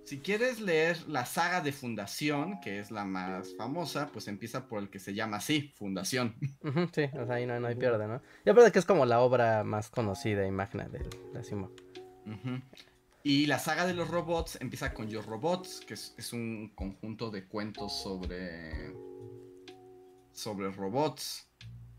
Si 0.05 0.21
quieres 0.21 0.61
leer 0.61 1.07
la 1.09 1.27
saga 1.27 1.61
de 1.61 1.73
Fundación, 1.73 2.61
que 2.61 2.79
es 2.79 2.91
la 2.91 3.05
más 3.05 3.55
famosa, 3.57 4.09
pues 4.13 4.29
empieza 4.29 4.67
por 4.67 4.81
el 4.81 4.89
que 4.89 4.99
se 4.99 5.13
llama 5.13 5.39
así, 5.39 5.75
Fundación. 5.77 6.37
sí, 6.95 7.03
o 7.21 7.27
sea, 7.27 7.35
ahí 7.35 7.47
no, 7.47 7.67
hay 7.67 7.75
pierde, 7.75 8.07
¿no? 8.07 8.23
Ya 8.45 8.55
verdad 8.55 8.73
que 8.73 8.79
es 8.79 8.87
como 8.87 9.05
la 9.05 9.21
obra 9.21 9.63
más 9.63 9.91
conocida 9.91 10.47
y 10.47 10.51
magna 10.51 10.89
de, 10.89 11.01
de 11.01 11.81
Y 13.25 13.47
la 13.47 13.59
saga 13.59 13.85
de 13.85 13.93
los 13.93 14.09
robots 14.09 14.59
empieza 14.61 14.95
con 14.95 15.09
Yo 15.09 15.21
Robots, 15.21 15.83
que 15.87 15.95
es, 15.95 16.15
es 16.17 16.33
un 16.33 16.73
conjunto 16.75 17.31
de 17.31 17.45
cuentos 17.47 17.93
sobre... 17.93 18.95
sobre 20.33 20.71
robots. 20.71 21.46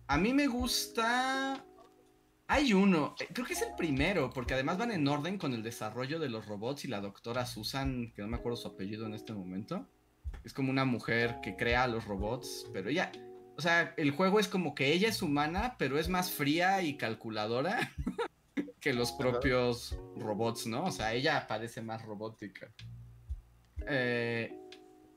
A 0.07 0.17
mí 0.17 0.33
me 0.33 0.47
gusta 0.47 1.63
hay 2.49 2.73
uno, 2.73 3.13
eh, 3.19 3.27
creo 3.33 3.45
que 3.45 3.53
es 3.53 3.61
el 3.61 3.75
primero, 3.75 4.31
porque 4.31 4.53
además 4.53 4.77
van 4.77 4.91
en 4.91 5.07
orden 5.07 5.37
con 5.37 5.53
el 5.53 5.63
desarrollo 5.63 6.17
de 6.17 6.29
los 6.29 6.45
robots 6.45 6.85
y 6.85 6.87
la 6.87 7.01
doctora 7.01 7.45
Susan, 7.45 8.13
que 8.15 8.21
no 8.21 8.29
me 8.29 8.37
acuerdo 8.37 8.55
su 8.55 8.69
apellido 8.69 9.05
en 9.05 9.13
este 9.13 9.33
momento. 9.33 9.85
Es 10.45 10.53
como 10.53 10.71
una 10.71 10.85
mujer 10.85 11.39
que 11.43 11.57
crea 11.57 11.87
los 11.87 12.05
robots, 12.05 12.65
pero 12.71 12.89
ella, 12.89 13.11
o 13.57 13.61
sea, 13.61 13.93
el 13.97 14.11
juego 14.11 14.39
es 14.39 14.47
como 14.47 14.75
que 14.75 14.93
ella 14.93 15.09
es 15.09 15.21
humana, 15.21 15.75
pero 15.77 15.99
es 15.99 16.07
más 16.07 16.31
fría 16.31 16.81
y 16.81 16.95
calculadora 16.95 17.91
que 18.79 18.93
los 18.93 19.11
propios 19.11 19.99
robots, 20.15 20.67
¿no? 20.67 20.85
O 20.85 20.91
sea, 20.91 21.13
ella 21.13 21.47
parece 21.49 21.81
más 21.81 22.01
robótica. 22.03 22.71
Eh, 23.87 24.57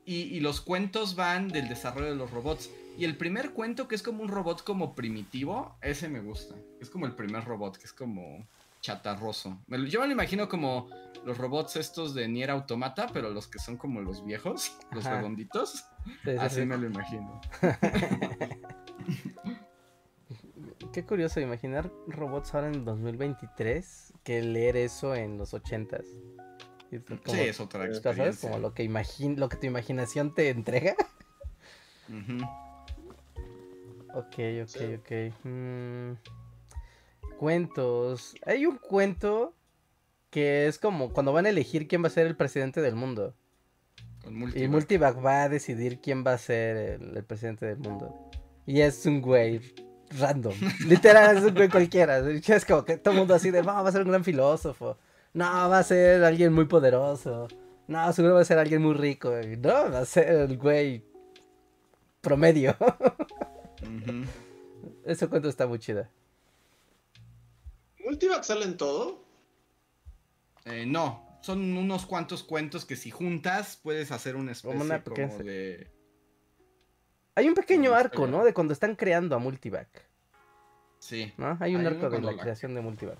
y, 0.03 0.41
los 0.41 0.59
cuentos 0.59 1.15
van 1.15 1.47
del 1.47 1.69
desarrollo 1.69 2.07
de 2.07 2.15
los 2.15 2.31
robots. 2.31 2.69
Y 3.01 3.05
el 3.05 3.17
primer 3.17 3.53
cuento, 3.53 3.87
que 3.87 3.95
es 3.95 4.03
como 4.03 4.21
un 4.21 4.29
robot 4.29 4.63
como 4.63 4.93
primitivo, 4.93 5.75
ese 5.81 6.07
me 6.07 6.19
gusta. 6.19 6.53
Es 6.79 6.91
como 6.91 7.07
el 7.07 7.15
primer 7.15 7.43
robot, 7.43 7.77
que 7.77 7.85
es 7.85 7.93
como 7.93 8.47
chatarroso. 8.79 9.59
yo 9.87 10.01
me 10.01 10.05
lo 10.05 10.13
imagino 10.13 10.47
como 10.47 10.87
los 11.25 11.35
robots 11.39 11.77
estos 11.77 12.13
de 12.13 12.27
Nier 12.27 12.51
Automata, 12.51 13.07
pero 13.11 13.31
los 13.31 13.47
que 13.47 13.57
son 13.57 13.77
como 13.77 14.01
los 14.01 14.23
viejos, 14.23 14.77
los 14.91 15.03
redonditos. 15.03 15.83
Así 16.39 16.63
me 16.63 16.77
lo 16.77 16.85
imagino. 16.85 17.41
Qué 20.93 21.03
curioso 21.03 21.39
imaginar 21.39 21.91
robots 22.05 22.53
ahora 22.53 22.67
en 22.67 22.85
2023 22.85 24.13
que 24.23 24.43
leer 24.43 24.77
eso 24.77 25.15
en 25.15 25.39
los 25.39 25.55
80s. 25.55 26.05
sí, 27.25 27.39
es 27.39 27.59
otra 27.59 27.87
experiencia. 27.87 28.13
¿Sabes? 28.13 28.41
Como 28.41 28.59
lo 28.59 28.75
que, 28.75 28.87
lo 29.37 29.49
que 29.49 29.57
tu 29.57 29.65
imaginación 29.65 30.35
te 30.35 30.49
entrega. 30.49 30.95
Ok, 34.13 34.35
ok, 34.63 34.99
ok. 34.99 35.11
Mm, 35.43 36.13
cuentos. 37.37 38.35
Hay 38.45 38.65
un 38.65 38.77
cuento 38.77 39.53
que 40.29 40.67
es 40.67 40.79
como 40.79 41.11
cuando 41.13 41.33
van 41.33 41.45
a 41.45 41.49
elegir 41.49 41.87
quién 41.87 42.03
va 42.03 42.07
a 42.07 42.11
ser 42.11 42.27
el 42.27 42.35
presidente 42.35 42.81
del 42.81 42.95
mundo. 42.95 43.33
Y 44.55 44.67
Multivac 44.67 45.23
va 45.23 45.43
a 45.43 45.49
decidir 45.49 45.99
quién 45.99 46.23
va 46.25 46.33
a 46.33 46.37
ser 46.37 46.99
el, 47.01 47.23
presidente 47.23 47.65
del 47.65 47.77
mundo. 47.77 48.29
Y 48.65 48.81
es 48.81 49.05
un 49.05 49.21
güey 49.21 49.61
random. 50.19 50.53
Literal, 50.87 51.37
es 51.37 51.43
un 51.43 51.55
güey 51.55 51.69
cualquiera. 51.69 52.19
Es 52.19 52.65
como 52.65 52.85
que 52.85 52.97
todo 52.97 53.13
el 53.13 53.19
mundo 53.19 53.33
así 53.33 53.49
de, 53.49 53.61
va 53.61 53.79
a 53.79 53.91
ser 53.91 54.01
un 54.01 54.09
gran 54.09 54.23
filósofo. 54.23 54.97
No, 55.33 55.45
va 55.45 55.79
a 55.79 55.83
ser 55.83 56.23
alguien 56.23 56.53
muy 56.53 56.65
poderoso. 56.65 57.47
No, 57.87 58.13
seguro 58.13 58.35
va 58.35 58.41
a 58.41 58.45
ser 58.45 58.59
alguien 58.59 58.81
muy 58.81 58.93
rico. 58.93 59.31
No, 59.59 59.91
va 59.91 59.99
a 59.99 60.05
ser 60.05 60.29
el 60.29 60.57
güey 60.57 61.03
promedio. 62.21 62.75
Ese 65.05 65.27
cuento 65.27 65.49
está 65.49 65.67
muy 65.67 65.79
chida. 65.79 66.09
¿Multivac 68.05 68.43
sale 68.43 68.65
en 68.65 68.77
todo? 68.77 69.23
Eh, 70.65 70.85
no, 70.85 71.39
son 71.41 71.77
unos 71.77 72.05
cuantos 72.05 72.43
cuentos 72.43 72.85
que 72.85 72.95
si 72.95 73.11
juntas 73.11 73.79
puedes 73.81 74.11
hacer 74.11 74.35
una 74.35 74.51
especie 74.51 75.01
como, 75.03 75.37
de... 75.43 75.91
Hay 77.35 77.47
un 77.47 77.55
pequeño 77.55 77.95
arco, 77.95 78.27
¿no? 78.27 78.43
De 78.43 78.53
cuando 78.53 78.73
están 78.73 78.95
creando 78.95 79.35
a 79.35 79.39
Multivac. 79.39 79.87
Sí. 80.99 81.33
¿No? 81.37 81.57
Hay 81.59 81.75
un 81.75 81.85
arco 81.85 82.09
de 82.09 82.21
la, 82.21 82.37
creación 82.37 82.75
de 82.75 82.81
Multivac. 82.81 83.17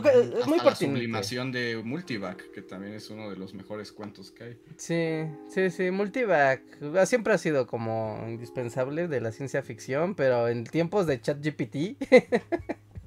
Creo 0.00 0.02
que 0.02 0.40
es 0.40 0.46
muy 0.46 0.58
la 0.58 0.74
sublimación 0.74 1.52
de 1.52 1.80
Multivac, 1.84 2.50
que 2.50 2.62
también 2.62 2.94
es 2.94 3.10
uno 3.10 3.30
de 3.30 3.36
los 3.36 3.54
mejores 3.54 3.92
cuentos 3.92 4.32
que 4.32 4.44
hay. 4.44 4.58
Sí, 4.76 5.30
sí, 5.48 5.70
sí, 5.70 5.90
Multivac 5.92 6.62
siempre 7.06 7.32
ha 7.32 7.38
sido 7.38 7.68
como 7.68 8.24
indispensable 8.26 9.06
de 9.06 9.20
la 9.20 9.30
ciencia 9.30 9.62
ficción, 9.62 10.16
pero 10.16 10.48
en 10.48 10.64
tiempos 10.64 11.06
de 11.06 11.20
ChatGPT. 11.20 12.02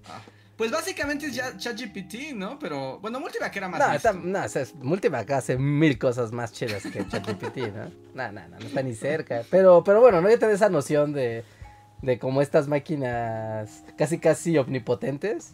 ah, 0.06 0.22
pues 0.56 0.72
básicamente 0.72 1.26
es 1.26 1.36
ya 1.36 1.58
ChatGPT, 1.58 2.34
¿no? 2.36 2.58
Pero 2.58 3.00
bueno, 3.00 3.20
Multivac 3.20 3.54
era 3.56 3.68
más. 3.68 4.06
No, 4.06 4.14
no 4.24 4.46
Multivac 4.82 5.30
hace 5.32 5.58
mil 5.58 5.98
cosas 5.98 6.32
más 6.32 6.54
chidas 6.54 6.84
que 6.84 7.06
ChatGPT, 7.06 7.58
¿no? 7.58 7.92
No, 8.14 8.32
no, 8.32 8.48
no, 8.48 8.60
no 8.60 8.66
está 8.66 8.82
ni 8.82 8.96
cerca. 8.96 9.44
Pero, 9.52 9.84
pero 9.84 10.00
bueno, 10.00 10.22
no 10.22 10.30
ya 10.30 10.40
te 10.40 10.48
da 10.48 10.54
esa 10.54 10.70
noción 10.70 11.12
de, 11.12 11.44
de 12.02 12.18
como 12.18 12.42
estas 12.42 12.70
máquinas 12.70 13.84
casi 13.98 14.20
casi 14.20 14.58
omnipotentes 14.58 15.54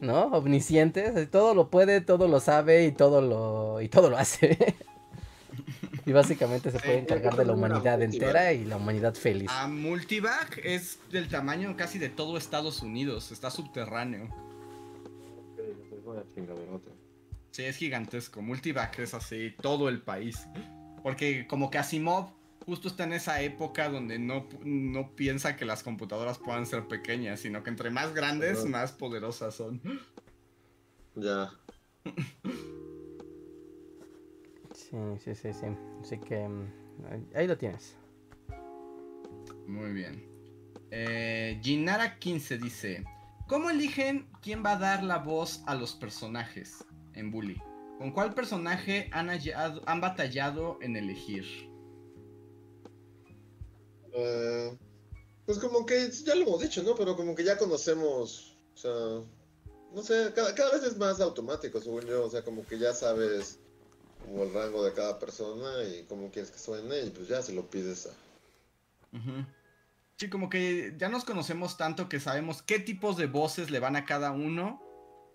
¿no? 0.00 0.26
Omniscientes, 0.26 1.30
todo 1.30 1.54
lo 1.54 1.68
puede, 1.70 2.00
todo 2.00 2.28
lo 2.28 2.40
sabe 2.40 2.84
y 2.84 2.92
todo 2.92 3.20
lo, 3.20 3.80
y 3.80 3.88
todo 3.88 4.10
lo 4.10 4.16
hace. 4.16 4.76
y 6.06 6.12
básicamente 6.12 6.70
se 6.70 6.78
puede 6.78 6.98
encargar 6.98 7.36
de 7.36 7.44
la 7.44 7.52
humanidad 7.52 8.00
entera 8.02 8.52
y 8.52 8.64
la 8.64 8.76
humanidad 8.76 9.14
feliz. 9.14 9.50
A 9.50 9.68
Multivac 9.68 10.60
es 10.64 10.98
del 11.10 11.28
tamaño 11.28 11.76
casi 11.76 11.98
de 11.98 12.08
todo 12.08 12.36
Estados 12.36 12.82
Unidos, 12.82 13.32
está 13.32 13.50
subterráneo. 13.50 14.28
Sí, 17.50 17.64
es 17.64 17.76
gigantesco. 17.76 18.42
Multivac 18.42 18.98
es 18.98 19.14
así, 19.14 19.54
todo 19.60 19.88
el 19.88 20.00
país. 20.00 20.46
Porque 21.02 21.46
como 21.46 21.70
que 21.70 21.78
Asimov 21.78 22.30
justo 22.66 22.88
está 22.88 23.04
en 23.04 23.12
esa 23.12 23.40
época 23.40 23.88
donde 23.88 24.18
no, 24.18 24.46
no 24.62 25.14
piensa 25.14 25.56
que 25.56 25.64
las 25.64 25.82
computadoras 25.82 26.38
puedan 26.38 26.66
ser 26.66 26.86
pequeñas, 26.88 27.40
sino 27.40 27.62
que 27.62 27.70
entre 27.70 27.90
más 27.90 28.14
grandes, 28.14 28.64
más 28.64 28.92
poderosas 28.92 29.54
son. 29.54 29.80
Ya. 31.14 31.50
Sí, 34.74 34.96
sí, 35.22 35.34
sí, 35.34 35.52
sí. 35.52 35.66
Así 36.00 36.18
que 36.18 36.48
mm, 36.48 36.72
ahí 37.34 37.46
lo 37.46 37.56
tienes. 37.56 37.96
Muy 39.66 39.92
bien. 39.92 40.24
Eh, 40.90 41.60
Ginara15 41.62 42.58
dice: 42.58 43.04
¿Cómo 43.46 43.70
eligen 43.70 44.28
quién 44.42 44.64
va 44.64 44.72
a 44.72 44.78
dar 44.78 45.02
la 45.02 45.18
voz 45.18 45.62
a 45.66 45.74
los 45.74 45.94
personajes 45.94 46.84
en 47.14 47.30
Bully? 47.30 47.60
¿Con 47.98 48.12
cuál 48.12 48.34
personaje 48.34 49.10
han, 49.12 49.30
han 49.30 50.00
batallado 50.00 50.78
en 50.80 50.96
elegir? 50.96 51.69
Eh, 54.14 54.76
pues 55.46 55.58
como 55.58 55.84
que 55.84 56.10
ya 56.24 56.34
lo 56.34 56.42
hemos 56.42 56.60
dicho, 56.60 56.82
¿no? 56.82 56.94
Pero 56.94 57.16
como 57.16 57.34
que 57.34 57.44
ya 57.44 57.58
conocemos, 57.58 58.56
o 58.74 58.76
sea, 58.76 58.92
no 59.94 60.02
sé, 60.02 60.32
cada, 60.34 60.52
vez 60.52 60.84
es 60.84 60.96
más 60.96 61.20
automático, 61.20 61.80
según 61.80 62.02
yo, 62.02 62.24
o 62.24 62.30
sea, 62.30 62.44
como 62.44 62.64
que 62.66 62.78
ya 62.78 62.92
sabes 62.92 63.58
como 64.24 64.44
el 64.44 64.54
rango 64.54 64.84
de 64.84 64.92
cada 64.92 65.18
persona 65.18 65.82
y 65.84 66.04
cómo 66.04 66.30
quieres 66.30 66.50
que 66.50 66.58
suene 66.58 67.00
y 67.00 67.10
pues 67.10 67.28
ya 67.28 67.42
se 67.42 67.52
lo 67.52 67.68
pides 67.68 68.06
a... 68.06 68.10
Sí, 70.16 70.28
como 70.28 70.50
que 70.50 70.94
ya 70.98 71.08
nos 71.08 71.24
conocemos 71.24 71.76
tanto 71.76 72.08
que 72.08 72.20
sabemos 72.20 72.62
qué 72.62 72.78
tipos 72.78 73.16
de 73.16 73.26
voces 73.26 73.70
le 73.70 73.80
van 73.80 73.96
a 73.96 74.04
cada 74.04 74.30
uno 74.30 74.80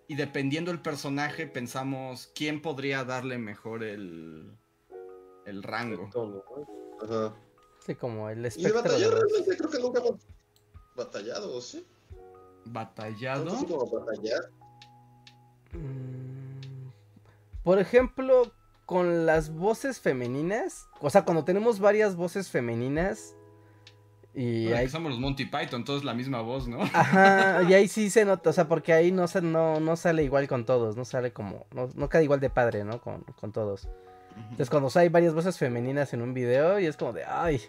y 0.08 0.14
dependiendo 0.14 0.70
del 0.70 0.80
personaje 0.80 1.46
pensamos 1.46 2.30
quién 2.34 2.62
podría 2.62 3.04
darle 3.04 3.36
mejor 3.36 3.82
el, 3.82 4.56
el 5.44 5.62
rango. 5.62 6.08
Ajá. 7.02 7.34
Sí, 7.86 7.94
como 7.94 8.28
el 8.28 8.44
espectro. 8.44 8.68
Y 8.68 8.72
de 8.72 8.82
batallar 8.82 9.10
realmente 9.12 9.56
creo 9.56 9.70
que 9.70 9.78
nunca 9.78 10.00
hemos 10.00 10.20
batallado, 10.96 11.60
¿sí? 11.60 11.86
¿Batallado? 12.64 13.44
No 13.44 13.64
como 13.64 13.86
batallar. 14.00 14.50
Mm, 15.72 16.88
por 17.62 17.78
ejemplo, 17.78 18.50
con 18.86 19.24
las 19.24 19.54
voces 19.54 20.00
femeninas, 20.00 20.88
o 21.00 21.10
sea, 21.10 21.24
cuando 21.24 21.44
tenemos 21.44 21.78
varias 21.78 22.16
voces 22.16 22.48
femeninas, 22.48 23.36
y 24.34 24.70
ahí... 24.72 24.88
somos 24.88 25.12
los 25.12 25.20
Monty 25.20 25.46
Python, 25.46 25.84
todos 25.84 26.04
la 26.04 26.12
misma 26.12 26.42
voz, 26.42 26.68
¿no? 26.68 26.82
Ajá, 26.82 27.62
y 27.68 27.72
ahí 27.72 27.88
sí 27.88 28.10
se 28.10 28.24
nota, 28.24 28.50
o 28.50 28.52
sea, 28.52 28.68
porque 28.68 28.92
ahí 28.92 29.10
no, 29.10 29.24
no, 29.42 29.80
no 29.80 29.96
sale 29.96 30.24
igual 30.24 30.46
con 30.46 30.64
todos, 30.66 30.96
no 30.96 31.04
sale 31.04 31.32
como, 31.32 31.66
no, 31.72 31.88
no 31.94 32.08
queda 32.08 32.22
igual 32.22 32.40
de 32.40 32.50
padre, 32.50 32.84
¿no? 32.84 33.00
Con, 33.00 33.22
con 33.40 33.52
todos. 33.52 33.88
Entonces 34.36 34.70
cuando 34.70 34.90
hay 34.94 35.08
varias 35.08 35.34
voces 35.34 35.58
femeninas 35.58 36.12
en 36.12 36.22
un 36.22 36.34
video 36.34 36.78
y 36.78 36.86
es 36.86 36.96
como 36.96 37.12
de, 37.12 37.24
ay, 37.24 37.60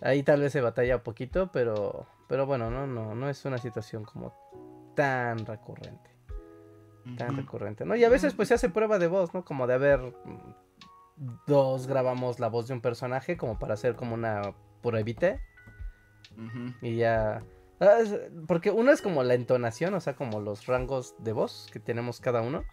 ahí 0.00 0.22
tal 0.22 0.40
vez 0.40 0.52
se 0.52 0.60
batalla 0.60 0.96
un 0.96 1.02
poquito, 1.02 1.50
pero, 1.52 2.06
pero 2.28 2.46
bueno, 2.46 2.70
no, 2.70 2.86
no, 2.86 3.14
no 3.14 3.28
es 3.28 3.44
una 3.44 3.58
situación 3.58 4.04
como 4.04 4.32
tan 4.94 5.44
recurrente. 5.46 6.10
Tan 7.16 7.36
recurrente, 7.36 7.84
¿no? 7.84 7.94
Y 7.94 8.02
a 8.02 8.08
veces 8.08 8.34
pues 8.34 8.48
se 8.48 8.54
hace 8.54 8.68
prueba 8.68 8.98
de 8.98 9.06
voz, 9.06 9.32
¿no? 9.32 9.44
Como 9.44 9.68
de 9.68 9.74
haber 9.74 10.12
dos 11.46 11.86
grabamos 11.86 12.40
la 12.40 12.48
voz 12.48 12.66
de 12.66 12.74
un 12.74 12.80
personaje 12.80 13.36
como 13.36 13.58
para 13.58 13.74
hacer 13.74 13.94
como 13.94 14.14
una 14.14 14.54
pruebita 14.82 15.38
y 16.82 16.96
ya... 16.96 17.42
Ah, 17.80 17.98
porque 18.46 18.70
uno 18.70 18.90
es 18.90 19.02
como 19.02 19.22
la 19.22 19.34
entonación, 19.34 19.92
o 19.94 20.00
sea, 20.00 20.16
como 20.16 20.40
los 20.40 20.66
rangos 20.66 21.14
de 21.18 21.32
voz 21.32 21.68
que 21.72 21.78
tenemos 21.78 22.20
cada 22.20 22.40
uno. 22.40 22.64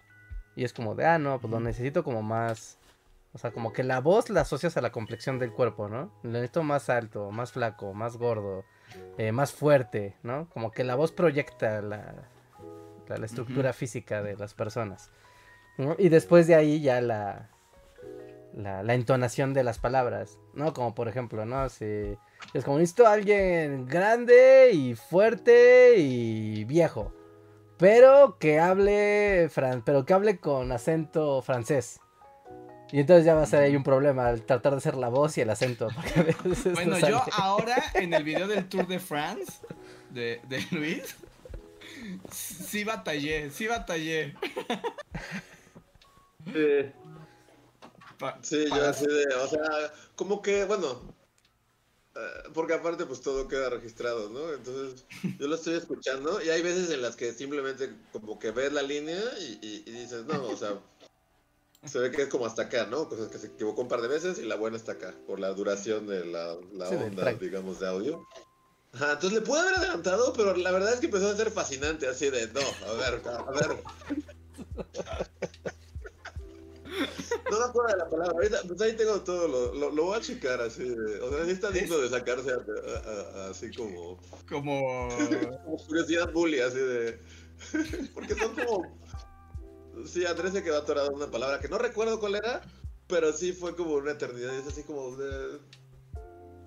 Y 0.55 0.63
es 0.63 0.73
como 0.73 0.95
de, 0.95 1.05
ah, 1.05 1.17
no, 1.17 1.39
pues 1.39 1.51
lo 1.51 1.59
necesito 1.59 2.03
como 2.03 2.21
más... 2.21 2.79
O 3.33 3.39
sea, 3.39 3.51
como 3.51 3.73
que 3.73 3.83
la 3.83 3.99
voz 3.99 4.29
la 4.29 4.41
asocias 4.41 4.77
a 4.77 4.81
la 4.81 4.91
complexión 4.91 5.39
del 5.39 5.51
cuerpo, 5.51 5.89
¿no? 5.89 6.11
Lo 6.21 6.31
necesito 6.31 6.61
más 6.61 6.89
alto, 6.89 7.31
más 7.31 7.51
flaco, 7.51 7.93
más 7.93 8.17
gordo, 8.17 8.63
eh, 9.17 9.31
más 9.31 9.51
fuerte, 9.51 10.15
¿no? 10.21 10.47
Como 10.49 10.71
que 10.71 10.83
la 10.83 10.93
voz 10.95 11.11
proyecta 11.11 11.81
la, 11.81 12.29
la, 13.07 13.25
estructura 13.25 13.73
física 13.73 14.21
de 14.21 14.37
las 14.37 14.53
personas. 14.53 15.09
Y 15.97 16.09
después 16.09 16.45
de 16.45 16.53
ahí 16.53 16.81
ya 16.81 17.01
la, 17.01 17.49
la, 18.53 18.83
la, 18.83 18.93
entonación 18.93 19.55
de 19.55 19.63
las 19.63 19.79
palabras, 19.79 20.37
¿no? 20.53 20.73
Como 20.73 20.93
por 20.93 21.07
ejemplo, 21.07 21.43
¿no? 21.45 21.67
Si 21.69 22.15
es 22.53 22.63
como 22.63 22.77
necesito 22.77 23.07
a 23.07 23.13
alguien 23.13 23.87
grande 23.87 24.69
y 24.73 24.93
fuerte 24.93 25.95
y 25.97 26.65
viejo. 26.65 27.11
Pero 27.79 28.37
que 28.37 28.59
hable 28.59 29.49
fran 29.49 29.81
pero 29.83 30.05
que 30.05 30.13
hable 30.13 30.37
con 30.37 30.71
acento 30.71 31.41
francés. 31.41 31.99
Y 32.93 32.99
entonces 32.99 33.25
ya 33.25 33.33
va 33.33 33.41
a 33.41 33.47
ser 33.47 33.63
ahí 33.63 33.75
un 33.75 33.83
problema 33.83 34.27
al 34.27 34.43
tratar 34.43 34.73
de 34.73 34.77
hacer 34.77 34.93
la 34.97 35.09
voz 35.09 35.35
y 35.39 35.41
el 35.41 35.49
acento. 35.49 35.87
Bueno, 36.75 36.99
yo 36.99 37.23
ahora 37.31 37.83
en 37.95 38.13
el 38.13 38.23
video 38.23 38.47
del 38.47 38.69
Tour 38.69 38.85
de 38.85 38.99
France 38.99 39.51
de, 40.11 40.39
de 40.47 40.63
Luis, 40.69 41.15
sí 42.31 42.83
batallé, 42.83 43.49
sí 43.49 43.65
batallé. 43.65 44.35
Sí. 46.45 46.91
Sí, 48.43 48.65
yo 48.69 48.87
así 48.87 49.07
de, 49.07 49.25
o 49.37 49.47
sea, 49.47 49.91
como 50.15 50.43
que, 50.43 50.65
bueno, 50.65 51.01
eh, 52.15 52.19
porque 52.53 52.75
aparte 52.75 53.07
pues 53.07 53.21
todo 53.21 53.47
queda 53.47 53.71
registrado, 53.71 54.29
¿no? 54.29 54.53
Entonces 54.53 55.03
yo 55.39 55.47
lo 55.47 55.55
estoy 55.55 55.77
escuchando 55.77 56.43
y 56.43 56.49
hay 56.49 56.61
veces 56.61 56.91
en 56.91 57.01
las 57.01 57.15
que 57.15 57.33
simplemente 57.33 57.91
como 58.11 58.37
que 58.37 58.51
ves 58.51 58.71
la 58.71 58.83
línea 58.83 59.19
y, 59.39 59.79
dices, 59.89 60.25
no, 60.25 60.45
o 60.45 60.55
sea, 60.55 60.77
se 61.85 61.99
ve 61.99 62.11
que 62.11 62.23
es 62.23 62.29
como 62.29 62.45
hasta 62.45 62.63
acá, 62.63 62.85
¿no? 62.85 63.09
Cosas 63.09 63.29
que 63.29 63.37
se 63.37 63.47
equivocó 63.47 63.81
un 63.81 63.87
par 63.87 64.01
de 64.01 64.07
veces 64.07 64.39
y 64.39 64.43
la 64.43 64.55
buena 64.55 64.77
está 64.77 64.93
acá, 64.93 65.13
por 65.27 65.39
la 65.39 65.49
duración 65.49 66.07
de 66.07 66.25
la, 66.25 66.53
onda, 66.53 67.33
digamos, 67.33 67.79
de 67.79 67.87
audio. 67.87 68.27
Ajá, 68.93 69.13
entonces 69.13 69.39
le 69.39 69.45
pude 69.45 69.59
haber 69.59 69.75
adelantado, 69.75 70.33
pero 70.33 70.55
la 70.55 70.71
verdad 70.71 70.93
es 70.93 70.99
que 70.99 71.07
empezó 71.07 71.29
a 71.29 71.35
ser 71.35 71.51
fascinante, 71.51 72.07
así 72.07 72.29
de, 72.29 72.47
no, 72.47 72.61
a 72.87 72.93
ver, 72.93 73.21
a 73.27 73.51
ver. 73.51 73.83
No 77.49 77.59
me 77.59 77.65
acuerdo 77.65 77.91
de 77.91 77.97
la 77.97 78.09
palabra. 78.09 78.33
Ahorita, 78.33 78.57
pues 78.67 78.81
ahí 78.81 78.93
tengo 78.93 79.21
todo. 79.21 79.47
Lo, 79.47 79.73
lo, 79.73 79.91
lo 79.91 80.03
voy 80.05 80.17
a 80.17 80.21
checar 80.21 80.61
así. 80.61 80.83
De, 80.83 81.21
o 81.21 81.29
sea, 81.29 81.45
sí 81.45 81.51
está 81.51 81.71
digno 81.71 81.97
de 81.97 82.09
sacarse 82.09 82.51
así 83.49 83.71
como. 83.71 84.19
Como. 84.49 85.09
como 85.65 85.77
curiosidad 85.85 86.31
bully, 86.31 86.59
así 86.59 86.77
de. 86.77 87.19
Porque 88.13 88.35
son 88.35 88.55
como. 88.55 89.02
Sí, 90.05 90.25
Andrés 90.25 90.53
se 90.53 90.63
quedó 90.63 90.79
atorado 90.79 91.09
en 91.09 91.15
una 91.15 91.31
palabra 91.31 91.59
que 91.59 91.67
no 91.67 91.77
recuerdo 91.77 92.19
cuál 92.19 92.35
era, 92.35 92.61
pero 93.07 93.31
sí 93.33 93.53
fue 93.53 93.75
como 93.75 93.95
una 93.95 94.11
eternidad. 94.11 94.53
Y 94.53 94.57
es 94.57 94.67
así 94.67 94.83
como. 94.83 95.15
De... 95.15 95.59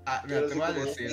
Ah, 0.06 0.22
mira, 0.24 0.46
te 0.46 0.54
voy 0.54 0.62
a 0.62 0.72
decir. 0.72 1.10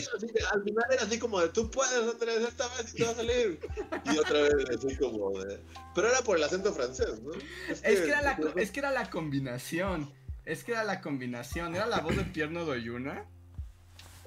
al 0.51 0.63
final 0.63 0.85
era 0.91 1.03
así 1.03 1.17
como 1.17 1.39
de, 1.41 1.49
tú 1.49 1.71
puedes, 1.71 2.07
Andrés, 2.07 2.41
esta 2.47 2.67
vez 2.77 2.93
te 2.93 3.03
va 3.03 3.11
a 3.11 3.15
salir. 3.15 3.59
Y 4.05 4.17
otra 4.19 4.41
vez 4.41 4.53
así 4.69 4.95
como 4.97 5.31
de... 5.39 5.59
Pero 5.95 6.09
era 6.09 6.21
por 6.21 6.37
el 6.37 6.43
acento 6.43 6.71
francés, 6.73 7.19
¿no? 7.23 7.31
Es 7.69 7.81
que, 7.81 8.07
era, 8.07 8.21
la, 8.21 8.39
es 8.55 8.69
que 8.69 8.79
era 8.79 8.91
la 8.91 9.09
combinación. 9.09 10.13
Es 10.45 10.63
que 10.63 10.73
era 10.73 10.83
la 10.83 11.01
combinación. 11.01 11.75
Era 11.75 11.87
la 11.87 12.01
voz 12.01 12.15
de 12.15 12.23
Pierno 12.23 12.65
Doyuna. 12.65 13.25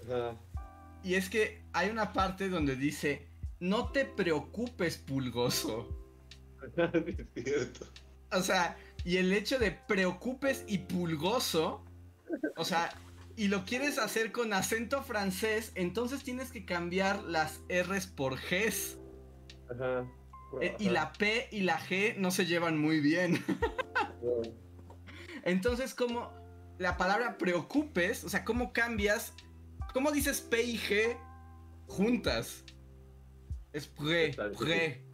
Ajá. 0.06 0.36
Y 1.06 1.14
es 1.14 1.30
que 1.30 1.62
hay 1.72 1.88
una 1.88 2.12
parte 2.12 2.48
donde 2.48 2.74
dice, 2.74 3.28
no 3.60 3.92
te 3.92 4.04
preocupes, 4.04 4.96
pulgoso. 4.96 6.05
es 7.36 7.44
cierto. 7.44 7.86
O 8.32 8.43
sea, 8.43 8.76
y 9.05 9.18
el 9.18 9.32
hecho 9.32 9.59
de 9.59 9.70
preocupes 9.70 10.64
y 10.66 10.78
pulgoso, 10.78 11.84
o 12.56 12.64
sea, 12.64 12.90
y 13.36 13.48
lo 13.48 13.64
quieres 13.64 13.98
hacer 13.98 14.32
con 14.32 14.52
acento 14.52 15.02
francés, 15.02 15.72
entonces 15.74 16.22
tienes 16.22 16.51
que 16.51 16.64
cambiar 16.64 17.22
las 17.24 17.60
R's 17.68 18.06
por 18.06 18.36
G's. 18.36 18.97
Ajá. 19.70 20.06
Eh, 20.60 20.74
y 20.78 20.88
la 20.88 21.12
P 21.12 21.48
y 21.51 21.60
la 21.60 21.78
G 21.78 22.16
no 22.16 22.30
se 22.30 22.47
llevan 22.47 22.78
muy 22.78 23.01
bien. 23.01 23.44
entonces, 25.44 25.94
como 25.94 26.32
la 26.78 26.97
palabra 26.97 27.36
preocupes, 27.36 28.24
o 28.24 28.28
sea, 28.28 28.44
¿cómo 28.44 28.72
cambias? 28.72 29.34
¿Cómo 29.93 30.12
dices 30.12 30.40
P 30.40 30.62
y 30.62 30.78
G 30.78 31.16
juntas? 31.86 32.64
Es 33.72 33.86
pre, 33.86 34.34
pre. 34.59 35.05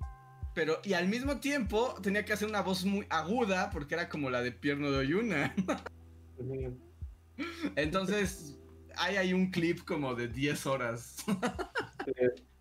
Pero, 0.54 0.80
y 0.84 0.92
al 0.92 1.08
mismo 1.08 1.40
tiempo 1.40 1.94
tenía 2.02 2.24
que 2.24 2.32
hacer 2.32 2.48
una 2.48 2.60
voz 2.60 2.84
muy 2.84 3.06
aguda 3.08 3.70
porque 3.70 3.94
era 3.94 4.08
como 4.08 4.30
la 4.30 4.42
de 4.42 4.52
Pierno 4.52 4.90
de 4.90 4.98
Oyuna. 4.98 5.54
Entonces, 7.76 8.58
hay 8.96 9.16
ahí 9.16 9.32
un 9.32 9.50
clip 9.50 9.84
como 9.84 10.14
de 10.14 10.28
10 10.28 10.66
horas. 10.66 11.16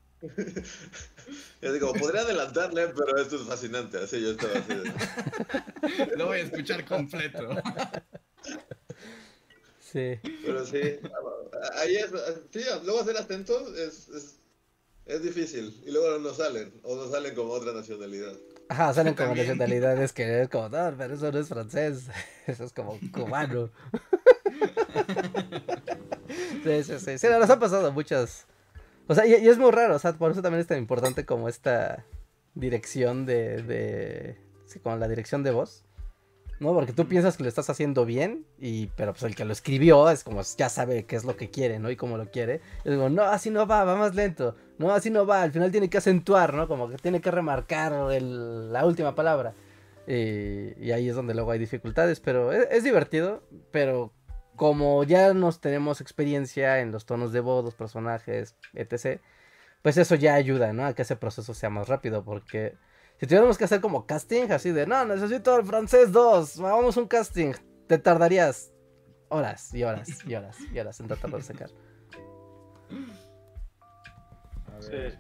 Yo 1.62 1.74
digo, 1.74 1.94
podría 1.94 2.22
adelantarle, 2.22 2.90
pero 2.90 3.18
esto 3.18 3.38
es 3.38 3.44
fascinante. 3.44 3.98
Así 3.98 4.22
yo 4.22 4.32
estaba 4.32 4.54
así. 4.54 4.74
Lo 6.18 6.28
voy 6.28 6.40
a 6.40 6.44
escuchar 6.44 6.86
completo. 6.86 7.50
Sí. 9.80 10.20
Pero 10.46 10.66
sí, 10.66 11.00
ahí 11.76 11.96
es, 11.96 12.12
sí, 12.52 12.62
luego 12.84 13.02
hacer 13.02 13.18
atentos 13.18 13.76
es, 13.78 14.08
es, 14.10 14.41
es, 15.06 15.24
difícil. 15.24 15.82
Y 15.86 15.92
luego 15.92 16.20
no 16.20 16.34
salen, 16.34 16.72
o 16.84 16.96
no 16.96 17.10
salen 17.10 17.36
como 17.36 17.52
otra 17.52 17.74
nacionalidad. 17.74 18.34
Ajá, 18.70 18.94
salen 18.94 19.16
como 19.16 19.36
nacionalidades 19.36 20.14
que 20.14 20.44
es 20.44 20.50
como, 20.50 20.70
no, 20.70 20.94
pero 20.98 21.14
eso 21.14 21.32
no 21.32 21.40
es 21.40 21.50
francés, 21.50 22.08
eso 22.48 22.64
es 22.64 22.72
como 22.72 22.98
cubano. 23.14 23.70
sí, 26.64 26.84
sí, 26.84 27.00
sí. 27.00 27.18
Sí, 27.18 27.28
nos 27.28 27.50
han 27.50 27.60
pasado 27.60 27.92
muchas. 27.92 28.46
O 29.08 29.16
sea, 29.16 29.26
y, 29.26 29.34
es 29.34 29.58
muy 29.58 29.72
raro, 29.72 29.96
o 29.96 30.00
sea, 30.00 30.14
por 30.14 30.32
eso 30.32 30.42
también 30.42 30.62
es 30.62 30.68
tan 30.68 30.78
importante 30.78 31.26
como 31.26 31.50
esta 31.50 32.06
dirección 32.56 33.26
de. 33.26 33.62
de 33.62 34.38
sí, 34.66 34.80
como 34.80 34.96
la 34.96 35.08
dirección 35.08 35.44
de 35.44 35.52
voz. 35.52 35.84
¿No? 36.62 36.76
Porque 36.76 36.94
tú 36.94 37.08
piensas 37.08 37.38
que 37.38 37.44
lo 37.44 37.50
estás 37.50 37.72
haciendo 37.72 38.06
bien, 38.06 38.46
y, 38.60 38.86
pero 38.96 39.14
pues 39.14 39.24
el 39.24 39.36
que 39.36 39.46
lo 39.46 39.52
escribió 39.52 40.12
es 40.12 40.24
como 40.24 40.44
ya 40.44 40.70
sabe 40.70 41.08
qué 41.08 41.16
es 41.16 41.26
lo 41.26 41.36
que 41.36 41.50
quiere, 41.50 41.80
¿no? 41.80 41.90
Y 41.90 41.96
cómo 41.96 42.18
lo 42.18 42.30
quiere. 42.30 42.62
Y 42.86 42.92
digo, 42.92 43.10
no, 43.10 43.24
así 43.24 43.50
no 43.50 43.66
va, 43.66 43.84
va 43.84 43.96
más 43.96 44.14
lento. 44.14 44.56
No, 44.82 44.92
así 44.92 45.10
no 45.12 45.26
va. 45.26 45.44
Al 45.44 45.52
final 45.52 45.72
tiene 45.72 45.90
que 45.90 46.00
acentuar, 46.00 46.54
¿no? 46.54 46.68
Como 46.68 46.90
que 46.90 46.98
tiene 46.98 47.22
que 47.22 47.30
remarcar 47.30 47.92
la 47.92 48.86
última 48.86 49.14
palabra. 49.16 49.54
Y, 50.08 50.92
ahí 50.92 51.08
es 51.08 51.16
donde 51.16 51.36
luego 51.36 51.52
hay 51.52 51.60
dificultades, 51.60 52.20
pero 52.20 52.52
es 52.52 52.84
divertido, 52.84 53.44
pero 53.72 54.12
como 54.56 55.04
ya 55.04 55.34
nos 55.34 55.62
tenemos 55.62 56.02
experiencia 56.02 56.80
en 56.80 56.92
los 56.92 57.06
tonos 57.06 57.32
de 57.32 57.40
voz, 57.40 57.64
los 57.64 57.76
personajes, 57.76 58.56
etc., 58.74 59.22
pues 59.84 59.98
eso 59.98 60.16
ya 60.16 60.34
ayuda, 60.34 60.74
¿no? 60.74 60.86
A 60.86 60.94
que 60.94 61.04
ese 61.04 61.16
proceso 61.16 61.54
sea 61.54 61.70
más 61.70 61.88
rápido, 61.88 62.24
porque 62.24 62.76
si 63.20 63.26
tuviéramos 63.28 63.58
que 63.58 63.66
hacer 63.66 63.82
como 63.82 64.06
casting, 64.06 64.52
así 64.52 64.72
de, 64.72 64.86
no, 64.86 65.06
necesito 65.06 65.58
el 65.58 65.66
francés 65.66 66.12
2, 66.12 66.60
vamos 66.60 66.98
un 66.98 67.08
casting, 67.08 67.54
te 67.88 67.98
tardarías 67.98 68.72
horas 69.30 69.74
y 69.74 69.84
horas 69.84 70.26
y 70.26 70.36
horas 70.36 70.58
y 70.74 70.80
horas 70.80 71.00
en 71.00 71.08
tratarlo 71.08 71.38
de 71.38 71.44
sacar. 71.44 71.70
ver. 74.90 75.20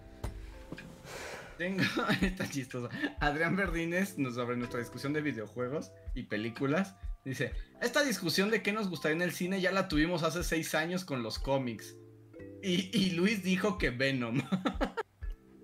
Tengo, 1.58 1.84
está 2.22 2.50
chistoso. 2.50 2.90
Adrián 3.20 3.56
Verdines, 3.56 4.16
sobre 4.34 4.58
nuestra 4.58 4.80
discusión 4.80 5.14
de 5.14 5.22
videojuegos 5.22 5.92
y 6.16 6.24
películas, 6.24 6.96
dice: 7.24 7.54
Esta 7.82 8.04
discusión 8.04 8.50
de 8.50 8.62
qué 8.62 8.74
nos 8.74 8.90
gustaría 8.90 9.16
en 9.16 9.22
el 9.22 9.32
cine 9.32 9.62
ya 9.62 9.72
la 9.72 9.88
tuvimos 9.88 10.24
hace 10.24 10.44
seis 10.44 10.76
años 10.76 11.06
con 11.06 11.24
los 11.24 11.40
cómics. 11.40 11.96
Y, 12.64 12.96
y 12.98 13.12
Luis 13.12 13.44
dijo 13.44 13.78
que 13.78 13.90
Venom. 13.90 14.42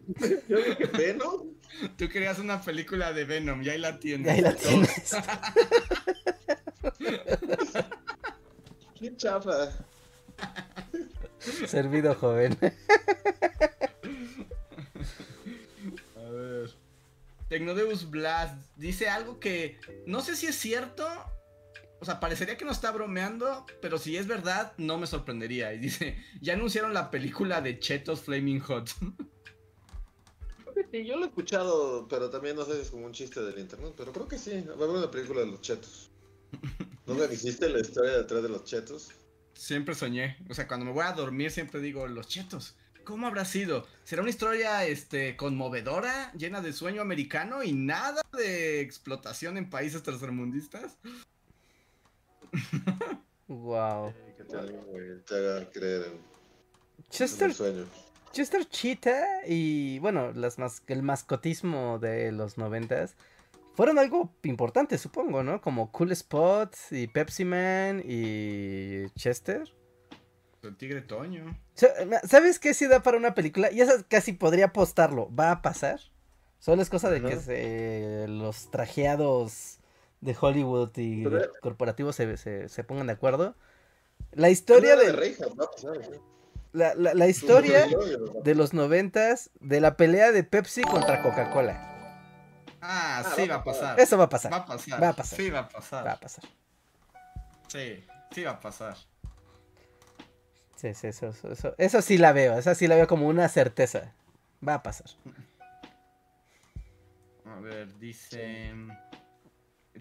Yo 0.48 0.58
dije 0.58 0.86
Venom. 0.98 1.54
Tú 1.98 2.10
querías 2.10 2.40
una 2.40 2.62
película 2.62 3.14
de 3.14 3.26
Venom, 3.26 3.62
y 3.62 3.70
ahí 3.70 3.78
la 3.78 4.00
tienes. 4.00 4.28
Y 4.28 4.30
ahí 4.30 4.42
la 4.42 4.56
tienes. 4.56 5.16
Qué 9.00 9.16
chafa. 9.16 9.70
Servido, 11.68 12.16
joven. 12.16 12.58
A 16.16 16.30
ver. 16.32 16.72
Tecnodeus 17.50 18.10
Blast 18.10 18.56
dice 18.76 19.10
algo 19.10 19.40
que 19.40 19.80
no 20.06 20.22
sé 20.22 20.36
si 20.36 20.48
es 20.48 20.56
cierto. 20.56 21.08
O 22.00 22.06
sea, 22.06 22.20
parecería 22.20 22.58
que 22.58 22.66
no 22.66 22.72
está 22.72 22.92
bromeando, 22.92 23.66
pero 23.82 23.98
si 23.98 24.18
es 24.18 24.28
verdad, 24.28 24.74
no 24.78 25.00
me 25.00 25.08
sorprendería. 25.08 25.74
Y 25.74 25.80
dice, 25.80 26.24
ya 26.42 26.54
anunciaron 26.54 26.94
la 26.94 27.10
película 27.10 27.60
de 27.62 27.80
Chetos 27.80 28.22
Flaming 28.22 28.60
Hot. 28.60 28.90
Sí, 30.92 31.06
yo 31.06 31.18
lo 31.18 31.26
he 31.26 31.28
escuchado, 31.28 32.08
pero 32.08 32.30
también 32.30 32.56
no 32.56 32.64
sé 32.64 32.76
si 32.76 32.82
es 32.82 32.92
como 32.92 33.08
un 33.08 33.12
chiste 33.12 33.42
del 33.42 33.58
internet, 33.58 33.94
pero 33.98 34.14
creo 34.14 34.28
que 34.28 34.38
sí. 34.38 34.62
Va 34.62 34.74
a 34.74 34.76
haber 34.76 34.90
una 34.90 35.12
película 35.12 35.42
de 35.42 35.48
los 35.48 35.62
chetos. 35.62 36.12
¿No 37.08 37.16
me 37.16 37.28
dijiste 37.28 37.68
la 37.68 37.80
historia 37.80 38.18
detrás 38.18 38.44
de 38.44 38.50
los 38.50 38.64
chetos? 38.64 39.10
Siempre 39.54 39.96
soñé. 39.96 40.38
O 40.50 40.54
sea, 40.54 40.68
cuando 40.68 40.86
me 40.86 40.92
voy 40.92 41.06
a 41.06 41.14
dormir 41.14 41.50
siempre 41.52 41.82
digo, 41.82 42.06
los 42.08 42.28
chetos. 42.28 42.76
¿Cómo 43.08 43.26
habrá 43.26 43.46
sido? 43.46 43.88
¿Será 44.04 44.22
una 44.22 44.30
historia 44.30 44.86
este, 44.86 45.38
conmovedora, 45.38 46.30
llena 46.34 46.60
de 46.60 46.74
sueño 46.74 47.02
americano 47.02 47.64
y 47.64 47.72
nada 47.72 48.22
de 48.34 48.82
explotación 48.82 49.56
en 49.56 49.70
países 49.70 50.04
tercermundistas? 50.04 50.98
wow. 53.48 54.14
Que 54.36 54.44
te, 54.44 54.58
te 55.26 55.36
haga 55.38 55.72
creer 55.72 56.08
en, 56.08 56.20
Chester, 57.10 57.54
sueño. 57.54 57.86
Chester 58.34 58.68
Cheetah 58.68 59.48
y 59.48 60.00
bueno, 60.00 60.34
las 60.34 60.60
mas 60.60 60.84
el 60.88 61.02
mascotismo 61.02 62.00
de 62.00 62.34
los 62.34 62.58
noventas 62.58 63.16
fueron 63.76 64.00
algo 64.00 64.34
importante, 64.44 64.98
supongo, 64.98 65.44
¿no? 65.44 65.62
Como 65.62 65.94
Cool 65.94 66.12
Spot 66.12 66.76
y 66.92 67.08
Pepsi 67.08 67.46
Man 67.46 68.04
y 68.06 69.10
Chester. 69.12 69.64
El 70.64 70.76
tigre 70.76 71.02
Toño. 71.02 71.58
¿Sabes 72.24 72.60
qué 72.60 72.74
sí 72.74 72.88
da 72.88 73.04
para 73.04 73.18
una 73.18 73.34
película? 73.34 73.72
Y 73.72 73.82
esa 73.82 74.04
casi 74.04 74.34
podría 74.34 74.66
apostarlo. 74.66 75.34
¿Va 75.34 75.52
a 75.52 75.62
pasar? 75.62 76.00
Solo 76.60 76.82
es 76.82 76.90
cosa 76.90 77.10
de 77.10 77.22
que 77.22 77.38
se, 77.38 78.26
los 78.28 78.72
trajeados 78.72 79.80
de 80.22 80.36
Hollywood 80.40 80.90
y 80.98 81.24
corporativos 81.62 82.16
se, 82.16 82.38
se, 82.38 82.68
se, 82.68 82.84
pongan 82.84 83.08
de 83.08 83.14
acuerdo. 83.14 83.56
La 84.32 84.50
historia 84.50 84.96
de... 84.96 85.36
La, 86.74 86.94
la, 86.96 87.14
la 87.14 87.28
historia 87.28 87.88
de 88.44 88.56
los 88.56 88.74
noventas 88.74 89.52
de 89.62 89.80
la 89.80 89.96
pelea 89.96 90.32
de 90.32 90.44
Pepsi 90.44 90.82
contra 90.82 91.24
Coca-Cola. 91.24 91.98
Ah, 92.82 93.24
ah 93.26 93.34
sí 93.36 93.48
va 93.48 93.56
a 93.56 93.64
pasar. 93.64 94.00
Eso 94.00 94.18
va 94.18 94.26
a 94.26 94.30
pasar. 94.30 94.52
Va 94.52 94.58
a 94.58 94.66
pasar. 94.66 95.04
Va 95.04 95.10
a 95.10 95.14
pasar. 95.14 95.38
Sí 95.38 95.50
va 95.50 95.60
a 95.60 95.70
pasar. 95.70 96.06
Va 96.06 96.12
a 96.12 96.20
pasar. 96.20 96.44
Sí, 97.68 98.06
sí 98.32 98.44
va 98.44 98.52
a 98.52 98.60
pasar. 98.60 98.98
Sí, 100.78 100.94
sí, 100.94 101.08
eso, 101.08 101.30
eso, 101.30 101.74
eso, 101.80 102.02
sí 102.04 102.20
la 102.20 102.34
veo, 102.34 102.56
esa 102.58 102.76
sí 102.76 102.88
la 102.88 102.96
veo 102.96 103.08
como 103.08 103.28
una 103.28 103.50
certeza. 103.50 104.14
Va 104.66 104.76
a 104.76 104.84
pasar. 104.84 105.08
A 107.46 107.60
ver, 107.60 107.98
dice... 107.98 108.74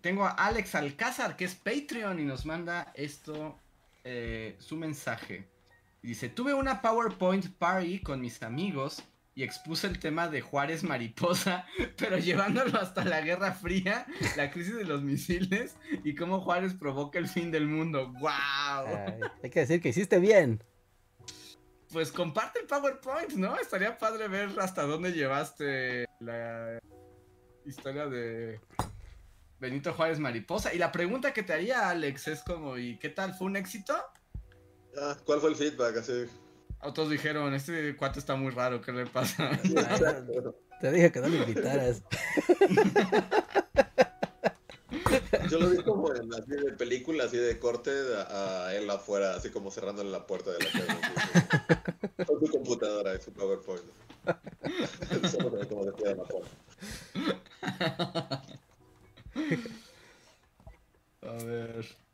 Tengo 0.03 0.27
a 0.27 0.33
Alex 0.33 0.75
Alcázar, 0.75 1.35
que 1.37 1.47
es 1.47 1.55
Patreon, 1.55 2.21
y 2.21 2.25
nos 2.25 2.45
manda 2.45 2.93
esto, 2.95 3.59
eh, 4.05 4.57
su 4.59 4.77
mensaje. 4.77 5.49
Dice, 6.03 6.29
tuve 6.29 6.53
una 6.53 6.83
PowerPoint 6.83 7.57
party 7.57 8.01
con 8.01 8.21
mis 8.21 8.43
amigos 8.43 9.03
y 9.37 9.45
expuse 9.45 9.87
el 9.87 10.01
tema 10.01 10.29
de 10.29 10.41
Juárez 10.41 10.83
Mariposa, 10.83 11.67
pero 11.99 12.17
llevándolo 12.17 12.81
hasta 12.81 13.05
la 13.05 13.21
Guerra 13.21 13.53
Fría, 13.53 14.07
la 14.35 14.51
crisis 14.51 14.75
de 14.75 14.85
los 14.85 15.03
misiles 15.03 15.77
y 16.03 16.15
cómo 16.15 16.41
Juárez 16.41 16.73
provoca 16.73 17.19
el 17.19 17.29
fin 17.29 17.53
del 17.53 17.69
mundo. 17.69 18.13
¡Wow! 18.19 19.31
hay 19.43 19.51
que 19.51 19.61
decir 19.61 19.83
que 19.83 19.91
hiciste 19.91 20.19
bien. 20.19 20.65
Pues 21.93 22.11
comparte 22.11 22.61
el 22.61 22.67
PowerPoint, 22.67 23.33
¿no? 23.33 23.57
Estaría 23.59 23.99
padre 23.99 24.27
ver 24.27 24.59
hasta 24.59 24.85
dónde 24.85 25.13
llevaste 25.13 26.07
la 26.19 26.79
historia 27.67 28.07
de 28.07 28.59
Benito 29.61 29.93
Juárez 29.93 30.19
Mariposa. 30.19 30.73
Y 30.73 30.79
la 30.79 30.91
pregunta 30.91 31.35
que 31.35 31.43
te 31.43 31.53
haría, 31.53 31.91
Alex, 31.91 32.29
es 32.29 32.43
como, 32.43 32.79
¿y 32.79 32.99
qué 32.99 33.11
tal? 33.11 33.35
¿Fue 33.35 33.47
un 33.49 33.57
éxito? 33.57 33.95
Ah, 34.99 35.15
¿Cuál 35.27 35.41
fue 35.41 35.51
el 35.51 35.57
feedback? 35.57 35.99
Así 35.99 36.27
otros 36.87 37.11
dijeron, 37.11 37.53
este 37.55 37.97
cuate 37.97 38.19
está 38.19 38.37
muy 38.37 38.51
raro, 38.51 38.81
¿qué 38.81 38.93
le 38.93 39.07
pasa? 39.07 39.51
Te 40.81 40.93
dije 40.93 41.11
que 41.11 41.21
no 41.21 41.29
me 41.29 41.39
invitaras. 41.39 42.03
Yo 45.51 45.59
lo 45.59 45.71
vi 45.71 45.83
como 45.83 46.15
en 46.15 46.33
así 46.35 46.51
de 46.51 46.73
película, 46.73 47.25
así 47.25 47.37
de 47.37 47.59
corte 47.59 47.91
a, 48.29 48.75
él 48.75 48.89
afuera, 48.91 49.35
así 49.35 49.51
como 49.51 49.71
cerrándole 49.71 50.11
la 50.11 50.27
puerta 50.27 50.51
de 50.53 50.59
la 50.65 50.71
casa. 50.71 51.85
Con 52.27 52.41
su 52.41 52.53
computadora 52.53 53.15
y 53.15 53.21
su 53.21 53.33
PowerPoint. 53.33 53.85
Solo 55.31 55.69
como 55.69 55.85
de 55.85 56.15
la 56.15 56.25
puerta. 56.25 56.51
A 61.23 61.45
ver. 61.45 62.06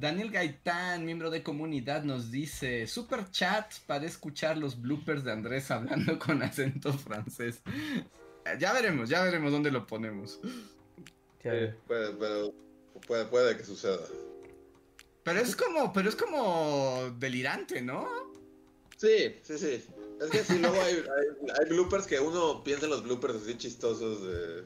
Daniel 0.00 0.30
Gaitán, 0.30 1.04
miembro 1.04 1.30
de 1.30 1.42
comunidad, 1.42 2.04
nos 2.04 2.30
dice, 2.30 2.86
super 2.86 3.30
chat 3.30 3.70
para 3.86 4.06
escuchar 4.06 4.56
los 4.56 4.80
bloopers 4.80 5.24
de 5.24 5.32
Andrés 5.32 5.70
hablando 5.70 6.18
con 6.18 6.42
acento 6.42 6.94
francés. 6.94 7.60
Ya 8.58 8.72
veremos, 8.72 9.10
ya 9.10 9.22
veremos 9.22 9.52
dónde 9.52 9.70
lo 9.70 9.86
ponemos. 9.86 10.40
puede, 11.86 13.26
puede, 13.26 13.56
que 13.58 13.64
suceda. 13.64 13.98
Pero 15.22 15.38
es 15.38 15.54
como, 15.54 15.92
pero 15.92 16.08
es 16.08 16.16
como 16.16 17.14
delirante, 17.18 17.82
¿no? 17.82 18.08
Sí, 18.96 19.38
sí, 19.42 19.58
sí. 19.58 19.84
Es 20.18 20.30
que 20.30 20.42
sí, 20.44 20.58
luego 20.58 20.80
hay, 20.80 21.04
hay 21.58 21.68
bloopers 21.68 22.06
que 22.06 22.18
uno 22.18 22.64
piensa 22.64 22.86
en 22.86 22.92
los 22.92 23.02
bloopers 23.02 23.34
así 23.34 23.54
chistosos 23.58 24.22
de 24.26 24.64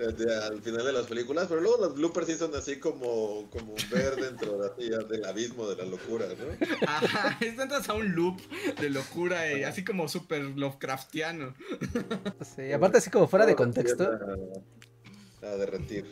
al 0.00 0.62
final 0.62 0.84
de 0.84 0.92
las 0.92 1.06
películas, 1.06 1.46
pero 1.48 1.60
luego 1.60 1.78
los 1.78 1.94
bloopers 1.94 2.26
sí 2.26 2.34
son 2.34 2.54
así 2.54 2.78
como, 2.78 3.48
como 3.50 3.74
ver 3.90 4.16
dentro 4.16 4.58
del 4.58 5.24
abismo 5.24 5.68
de 5.68 5.76
la 5.76 5.84
locura, 5.84 6.26
¿no? 6.26 6.66
Ajá, 6.86 7.38
entras 7.40 7.88
a 7.88 7.94
un 7.94 8.14
loop 8.14 8.40
de 8.80 8.90
locura 8.90 9.52
y 9.52 9.64
así 9.64 9.84
como 9.84 10.08
súper 10.08 10.42
Lovecraftiano. 10.42 11.54
Sí, 12.56 12.72
aparte 12.72 12.98
así 12.98 13.10
como 13.10 13.28
fuera 13.28 13.46
de 13.46 13.54
contexto. 13.54 14.10
A, 15.42 15.46
derretir. 15.56 16.06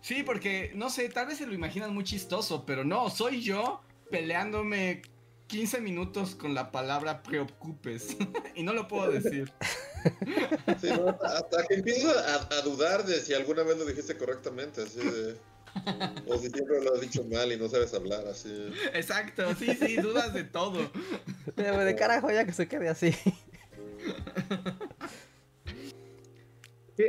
Sí, 0.00 0.22
porque, 0.22 0.72
no 0.74 0.90
sé, 0.90 1.08
tal 1.08 1.26
vez 1.26 1.38
se 1.38 1.46
lo 1.46 1.54
imaginan 1.54 1.92
muy 1.92 2.04
chistoso, 2.04 2.64
pero 2.66 2.84
no, 2.84 3.10
soy 3.10 3.40
yo 3.42 3.80
peleándome 4.10 5.02
15 5.48 5.80
minutos 5.80 6.34
con 6.34 6.54
la 6.54 6.70
palabra 6.70 7.22
preocupes 7.22 8.16
y 8.54 8.62
no 8.62 8.72
lo 8.72 8.88
puedo 8.88 9.10
decir. 9.10 9.52
hasta, 11.22 11.66
que 11.66 11.74
empiezo 11.74 12.10
a, 12.10 12.60
dudar 12.62 13.04
de 13.04 13.20
si 13.20 13.34
alguna 13.34 13.62
vez 13.62 13.78
lo 13.78 13.84
dijiste 13.84 14.16
correctamente, 14.16 14.82
así 14.82 15.00
de... 15.00 15.36
O 16.26 16.38
si 16.38 16.48
siempre 16.48 16.82
lo 16.82 16.94
has 16.94 17.00
dicho 17.02 17.22
mal 17.24 17.52
y 17.52 17.58
no 17.58 17.68
sabes 17.68 17.92
hablar, 17.92 18.26
así. 18.26 18.50
Exacto, 18.94 19.54
sí, 19.58 19.74
sí, 19.74 19.96
dudas 19.96 20.32
de 20.32 20.44
todo. 20.44 20.90
De 21.54 21.96
carajo, 21.96 22.30
ya 22.30 22.46
que 22.46 22.52
se 22.52 22.66
quede 22.66 22.88
así. 22.88 23.14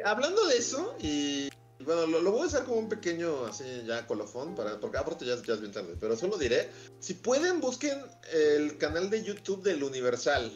hablando 0.03 0.45
de 0.47 0.57
eso, 0.57 0.95
y 0.99 1.49
bueno, 1.79 2.05
lo, 2.07 2.31
voy 2.31 2.41
a 2.41 2.45
hacer 2.45 2.63
como 2.63 2.77
un 2.77 2.89
pequeño, 2.89 3.45
así, 3.45 3.63
ya 3.85 4.05
colofón, 4.05 4.55
para, 4.55 4.79
porque 4.79 4.97
aparte 4.97 5.25
ya, 5.25 5.41
ya 5.41 5.53
es 5.53 5.61
bien 5.61 5.71
tarde, 5.71 5.95
pero 5.99 6.17
solo 6.17 6.37
diré, 6.37 6.69
si 6.99 7.13
pueden, 7.13 7.61
busquen 7.61 7.97
el 8.33 8.77
canal 8.77 9.09
de 9.09 9.23
YouTube 9.23 9.63
del 9.63 9.83
Universal. 9.83 10.51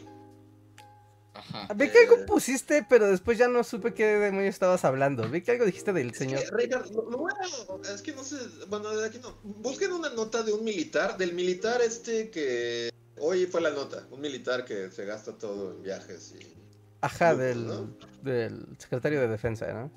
Ajá. 1.34 1.72
Vi 1.74 1.88
que 1.88 2.00
algo 2.00 2.26
pusiste, 2.26 2.84
pero 2.88 3.08
después 3.08 3.38
ya 3.38 3.48
no 3.48 3.64
supe 3.64 3.94
qué 3.94 4.06
demonios 4.18 4.54
estabas 4.54 4.84
hablando. 4.84 5.28
Vi 5.28 5.42
que 5.42 5.52
algo 5.52 5.64
dijiste 5.64 5.92
del 5.92 6.14
señor. 6.14 6.42
es 6.42 8.02
que 8.02 8.12
no 8.12 8.22
sé, 8.22 8.36
bueno, 8.68 8.90
de 8.90 9.06
aquí 9.06 9.18
no. 9.18 9.38
Busquen 9.42 9.92
una 9.92 10.10
nota 10.10 10.42
de 10.42 10.52
un 10.52 10.62
militar, 10.64 11.16
del 11.16 11.32
militar 11.32 11.80
este 11.80 12.30
que 12.30 12.90
hoy 13.18 13.46
fue 13.46 13.60
la 13.60 13.70
nota, 13.70 14.06
un 14.10 14.20
militar 14.20 14.64
que 14.64 14.90
se 14.90 15.04
gasta 15.06 15.38
todo 15.38 15.72
en 15.72 15.82
viajes 15.82 16.34
y. 16.38 16.54
Ajá, 17.00 17.34
del, 17.34 17.96
del 18.22 18.76
secretario 18.78 19.20
de 19.20 19.28
defensa, 19.28 19.72
¿no? 19.72 19.90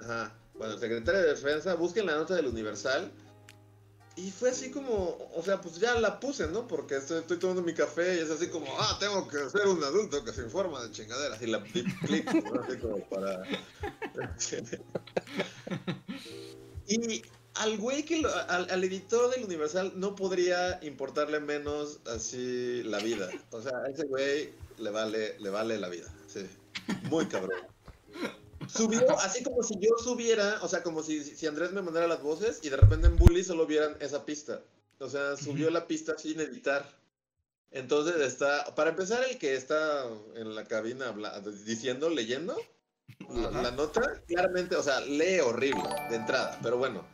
Ajá. 0.00 0.32
Bueno, 0.54 0.74
el 0.74 0.80
secretario 0.80 1.20
de 1.20 1.28
defensa, 1.28 1.74
busquen 1.74 2.06
la 2.06 2.14
nota 2.14 2.34
del 2.34 2.46
Universal 2.46 3.12
y 4.16 4.30
fue 4.30 4.48
así 4.48 4.70
como, 4.70 5.30
o 5.34 5.42
sea, 5.42 5.60
pues 5.60 5.78
ya 5.78 6.00
la 6.00 6.18
puse, 6.18 6.46
¿no? 6.46 6.66
Porque 6.66 6.96
estoy, 6.96 7.38
tomando 7.38 7.60
mi 7.60 7.74
café 7.74 8.16
y 8.16 8.20
es 8.20 8.30
así 8.30 8.48
como, 8.48 8.66
ah, 8.80 8.96
tengo 8.98 9.28
que 9.28 9.50
ser 9.50 9.66
un 9.66 9.84
adulto 9.84 10.24
que 10.24 10.32
se 10.32 10.42
informa 10.42 10.82
de 10.82 10.90
chingaderas. 10.90 11.42
Y 11.42 11.46
la 11.46 11.62
clic, 11.62 12.26
así 12.26 12.78
como 12.78 12.98
para. 13.10 13.42
y 16.88 17.22
al 17.56 17.76
güey 17.76 18.04
que 18.04 18.22
al, 18.48 18.84
editor 18.84 19.30
del 19.30 19.44
Universal 19.44 19.92
no 19.96 20.14
podría 20.14 20.82
importarle 20.82 21.40
menos 21.40 22.00
así 22.06 22.82
la 22.84 22.98
vida. 22.98 23.28
O 23.50 23.60
sea, 23.60 23.76
a 23.84 23.90
ese 23.90 24.06
güey 24.06 24.54
le 24.78 24.90
vale, 24.90 25.38
le 25.40 25.50
vale 25.50 25.78
la 25.78 25.90
vida. 25.90 26.10
Sí. 26.26 26.46
Muy 27.10 27.26
cabrón. 27.26 27.75
Subió 28.68 29.18
así 29.18 29.42
como 29.42 29.62
si 29.62 29.74
yo 29.78 29.90
subiera, 30.02 30.58
o 30.62 30.68
sea, 30.68 30.82
como 30.82 31.02
si, 31.02 31.22
si 31.22 31.46
Andrés 31.46 31.72
me 31.72 31.82
mandara 31.82 32.06
las 32.06 32.22
voces 32.22 32.60
y 32.62 32.68
de 32.68 32.76
repente 32.76 33.06
en 33.06 33.16
Bully 33.16 33.44
solo 33.44 33.66
vieran 33.66 33.96
esa 34.00 34.24
pista. 34.24 34.60
O 34.98 35.08
sea, 35.08 35.36
subió 35.36 35.70
la 35.70 35.86
pista 35.86 36.16
sin 36.16 36.40
editar. 36.40 36.88
Entonces 37.70 38.16
está, 38.20 38.74
para 38.74 38.90
empezar, 38.90 39.22
el 39.24 39.38
que 39.38 39.54
está 39.54 40.06
en 40.34 40.54
la 40.54 40.64
cabina 40.64 41.14
diciendo, 41.64 42.08
leyendo 42.08 42.56
la, 43.28 43.70
nota, 43.72 44.22
claramente, 44.26 44.76
o 44.76 44.82
sea, 44.82 45.00
lee 45.00 45.40
horrible 45.40 45.88
de 46.10 46.16
entrada, 46.16 46.58
pero 46.62 46.78
bueno, 46.78 47.04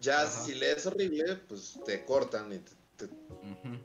ya 0.00 0.28
si 0.28 0.54
lees 0.54 0.86
horrible, 0.86 1.36
pues 1.48 1.78
te 1.84 2.04
cortan 2.04 2.52
y 2.52 2.58
te, 2.96 3.08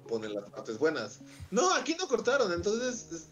ponen 0.07 0.33
las 0.33 0.49
partes 0.49 0.77
buenas. 0.77 1.19
No, 1.51 1.73
aquí 1.73 1.95
no 1.99 2.07
cortaron, 2.07 2.51
entonces 2.51 3.27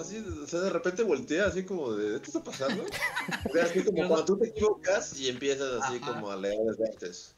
así, 0.00 0.18
o 0.18 0.46
sea, 0.46 0.60
de 0.60 0.70
repente 0.70 1.02
voltea 1.02 1.46
así 1.46 1.64
como 1.64 1.92
de, 1.92 2.20
¿qué 2.20 2.26
está 2.26 2.42
pasando? 2.42 2.84
O 3.48 3.52
sea, 3.52 3.64
así 3.64 3.82
como 3.82 4.08
cuando 4.08 4.24
tú 4.24 4.38
te 4.38 4.48
equivocas 4.48 5.18
y 5.18 5.28
empiezas 5.28 5.82
así 5.82 5.98
como 6.00 6.30
a 6.30 6.36
leer 6.36 6.58
desde 6.64 6.92
antes. 6.92 7.34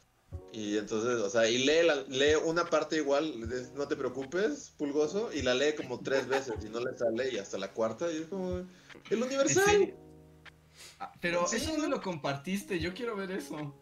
Y 0.51 0.77
entonces, 0.77 1.21
o 1.21 1.29
sea, 1.29 1.49
y 1.49 1.59
lee, 1.59 1.85
la, 1.85 1.95
lee 2.07 2.35
una 2.43 2.65
parte 2.65 2.97
igual, 2.97 3.33
no 3.75 3.87
te 3.87 3.95
preocupes, 3.95 4.73
pulgoso, 4.77 5.31
y 5.33 5.41
la 5.41 5.53
lee 5.53 5.73
como 5.75 5.99
tres 5.99 6.27
veces 6.27 6.55
y 6.65 6.69
no 6.69 6.79
le 6.79 6.97
sale 6.97 7.31
y 7.31 7.37
hasta 7.37 7.57
la 7.57 7.71
cuarta 7.71 8.11
y 8.11 8.17
es 8.17 8.27
como, 8.27 8.65
el 9.09 9.23
universal. 9.23 9.93
Ah, 10.99 11.13
pero 11.21 11.45
eso 11.51 11.77
no 11.77 11.87
lo 11.87 12.01
compartiste, 12.01 12.79
yo 12.79 12.93
quiero 12.93 13.15
ver 13.15 13.31
eso. 13.31 13.75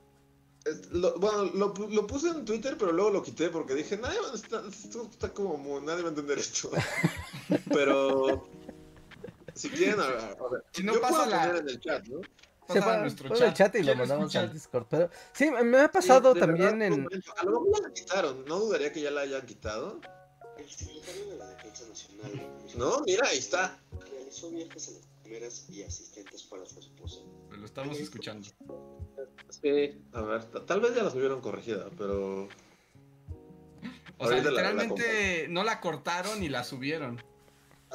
Bueno, 1.18 1.44
lo, 1.54 1.74
lo, 1.74 2.08
puse 2.08 2.30
en 2.30 2.44
Twitter, 2.44 2.76
pero 2.78 2.92
luego 2.92 3.12
lo 3.12 3.24
quité 3.24 3.50
porque 3.50 3.76
dije, 3.76 3.98
nadie 3.98 4.18
está, 4.34 4.64
está 4.68 5.34
como, 5.34 5.80
nadie 5.80 6.02
va 6.02 6.08
a 6.08 6.10
entender 6.10 6.40
esto. 6.40 6.72
pero 7.74 8.48
si 9.54 9.70
quieren, 9.70 10.00
a, 10.00 10.08
ver, 10.08 10.64
si 10.72 10.84
no 10.84 11.00
pasa 11.00 11.28
la... 11.28 11.58
en 11.58 11.70
el 11.70 11.80
chat, 11.80 12.06
¿no? 12.08 12.22
Se 12.68 12.80
va 12.80 12.98
nuestro 12.98 13.30
chat. 13.30 13.48
el 13.48 13.54
chat 13.54 13.76
y 13.76 13.84
lo 13.84 13.96
mandamos 13.96 14.36
al 14.36 14.52
Discord. 14.52 14.88
Pero 14.90 15.10
sí, 15.34 15.52
me 15.52 15.82
ha 15.82 15.92
pasado 15.92 16.34
también 16.34 16.82
en. 16.82 17.08
A 17.38 17.44
lo 17.44 17.62
mejor 17.62 17.84
la 17.84 17.94
quitaron, 17.94 18.44
no 18.46 18.60
dudaría 18.60 18.92
que 18.92 19.02
ya 19.02 19.12
la 19.12 19.22
hayan 19.22 19.46
quitado. 19.46 20.02
El 20.58 20.70
secretario 20.70 21.30
de 21.30 21.38
la 21.38 21.48
Defensa 21.50 21.88
Nacional. 21.88 22.32
No, 22.76 23.02
mira, 23.06 23.28
ahí 23.28 23.38
está. 23.38 23.78
Realizó 24.10 24.50
viajes 24.50 24.88
a 24.88 24.92
las 25.26 25.66
primeras 25.66 25.70
y 25.70 25.84
asistentes 25.84 26.44
para 26.44 26.66
su 26.66 26.80
esposa. 26.80 27.20
Lo 27.52 27.66
estamos 27.66 27.98
escuchando. 28.00 28.48
Sí, 29.50 30.02
a 30.14 30.22
ver, 30.22 30.46
tal 30.66 30.82
vez 30.82 30.96
ya 30.96 31.04
la 31.04 31.12
subieron 31.12 31.42
corregida, 31.42 31.90
pero. 31.98 32.48
O 34.18 34.28
sea, 34.28 34.38
literalmente 34.38 35.48
no 35.50 35.64
la 35.64 35.82
cortaron 35.82 36.44
y 36.44 36.50
la 36.50 36.64
subieron. 36.64 37.22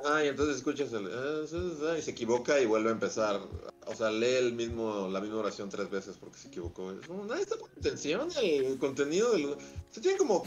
Ah, 0.04 0.24
y 0.24 0.28
entonces 0.28 0.56
escuchas 0.56 0.92
el, 0.92 1.06
ah, 1.06 1.98
y 1.98 2.02
se 2.02 2.10
equivoca 2.10 2.60
y 2.60 2.66
vuelve 2.66 2.90
a 2.90 2.92
empezar. 2.92 3.40
O 3.86 3.94
sea, 3.94 4.10
lee 4.10 4.36
el 4.36 4.52
mismo, 4.52 5.08
la 5.08 5.20
misma 5.20 5.38
oración 5.38 5.68
tres 5.68 5.90
veces 5.90 6.16
porque 6.18 6.38
se 6.38 6.48
equivocó. 6.48 6.92
nadie 6.92 7.42
está 7.42 7.56
poniendo 7.56 7.80
atención 7.80 8.28
el 8.42 8.78
contenido 8.78 9.32
del. 9.32 9.56
Se 9.90 10.00
tienen 10.00 10.18
como 10.18 10.44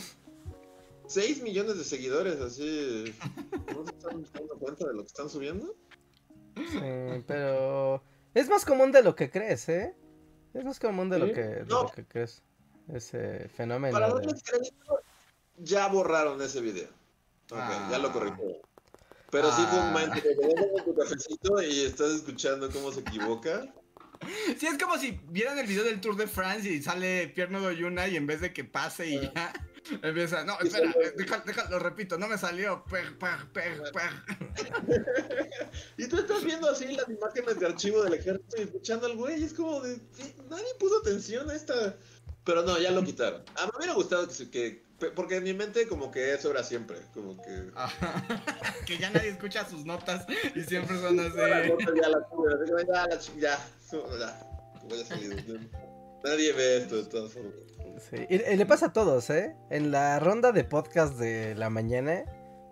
6 1.08 1.44
millones 1.44 1.78
de 1.78 1.84
seguidores, 1.84 2.40
así. 2.40 3.14
¿No 3.74 3.86
se 3.86 3.92
están 3.92 4.24
dando 4.34 4.58
cuenta 4.58 4.88
de 4.88 4.94
lo 4.94 5.02
que 5.02 5.08
están 5.08 5.30
subiendo? 5.30 5.76
Sí, 6.56 6.80
pero. 7.28 8.04
Es 8.34 8.50
más 8.50 8.66
común 8.66 8.92
de 8.92 9.04
lo 9.04 9.16
que 9.16 9.30
crees, 9.30 9.70
¿eh? 9.70 9.96
Es 10.54 10.64
más 10.64 10.80
común 10.80 11.10
de, 11.10 11.20
lo, 11.20 11.32
que, 11.32 11.42
de 11.42 11.66
lo 11.66 11.88
que 11.88 12.06
crees. 12.06 12.42
Ese 12.92 13.48
fenómeno. 13.50 13.94
Para 13.94 14.14
darles 14.14 14.44
crédito, 14.44 15.00
ya 15.58 15.88
borraron 15.88 16.42
ese 16.42 16.62
video. 16.62 16.90
Ok, 17.52 17.90
ya 17.90 17.98
lo 18.00 18.10
ah. 18.10 18.14
corrigieron. 18.14 18.58
Pero 19.32 19.52
sí 19.52 19.64
fue 19.70 19.80
un 19.80 19.86
ah. 19.86 19.92
momento 19.92 20.22
que 20.22 20.84
tu 20.84 20.96
cafecito 20.96 21.62
y 21.62 21.86
estás 21.86 22.12
escuchando 22.12 22.70
cómo 22.72 22.92
se 22.92 23.00
equivoca. 23.02 23.74
Sí, 24.58 24.68
es 24.68 24.78
como 24.82 24.98
si 24.98 25.20
vieran 25.30 25.58
el 25.60 25.68
video 25.68 25.84
del 25.84 26.00
Tour 26.00 26.16
de 26.16 26.28
France 26.28 26.70
y 26.70 26.82
sale 26.82 27.28
Pierno 27.30 27.60
Doyuna 27.60 28.08
y 28.08 28.16
en 28.16 28.28
vez 28.28 28.42
de 28.42 28.54
que 28.54 28.64
pase 28.64 29.08
y 29.08 29.20
ya 29.20 29.54
empieza. 30.02 30.44
No, 30.44 30.60
espera, 30.60 30.94
déjalo, 31.16 31.70
lo 31.72 31.80
repito, 31.80 32.18
no 32.18 32.28
me 32.28 32.38
salió. 32.38 32.84
y 35.98 36.08
tú 36.08 36.18
estás 36.18 36.44
viendo 36.44 36.70
así 36.70 36.88
las 36.88 37.08
imágenes 37.10 37.60
de 37.60 37.66
archivo 37.66 38.04
del 38.04 38.14
ejército 38.16 38.58
y 38.58 38.62
escuchando 38.62 39.08
al 39.08 39.16
güey 39.16 39.42
y 39.42 39.46
es 39.46 39.54
como 39.54 39.82
de. 39.82 40.00
Nadie 40.50 40.66
puso 40.80 41.00
atención 41.00 41.50
a 41.50 41.56
esta. 41.56 41.96
Pero 42.44 42.64
no, 42.64 42.78
ya 42.78 42.92
lo 42.92 43.04
quitaron. 43.04 43.44
A 43.56 43.66
mí 43.66 43.72
me 43.74 43.78
hubiera 43.78 43.94
gustado 43.94 44.28
que, 44.28 44.50
que 44.50 44.84
porque 45.12 45.38
en 45.38 45.44
mi 45.44 45.54
mente 45.54 45.88
como 45.88 46.12
que 46.12 46.34
eso 46.34 46.52
era 46.52 46.64
siempre, 46.64 46.98
como 47.14 47.42
que... 47.42 47.72
que 48.86 48.98
ya 48.98 49.10
nadie 49.12 49.30
escucha 49.30 49.68
sus 49.68 49.86
notas 49.86 50.26
y 50.56 50.62
siempre 50.62 50.98
son 51.00 51.20
así... 51.20 51.38
ya, 52.02 52.10
la 52.10 52.20
ya, 52.78 53.20
ya, 53.38 53.60
voy 54.84 55.02
a 55.02 55.06
salir. 55.06 55.70
Nadie 56.24 56.54
ve 56.54 56.78
esto 56.78 56.98
de 56.98 57.06
todas 57.06 57.34
formas. 57.34 57.54
Le 58.30 58.66
pasa 58.66 58.88
a 58.88 58.94
todos, 58.94 59.30
¿eh? 59.30 59.56
En 59.70 59.92
la 59.92 60.20
ronda 60.20 60.52
de 60.52 60.64
podcast 60.64 61.18
de 61.18 61.56
la 61.56 61.70
mañana, 61.70 62.24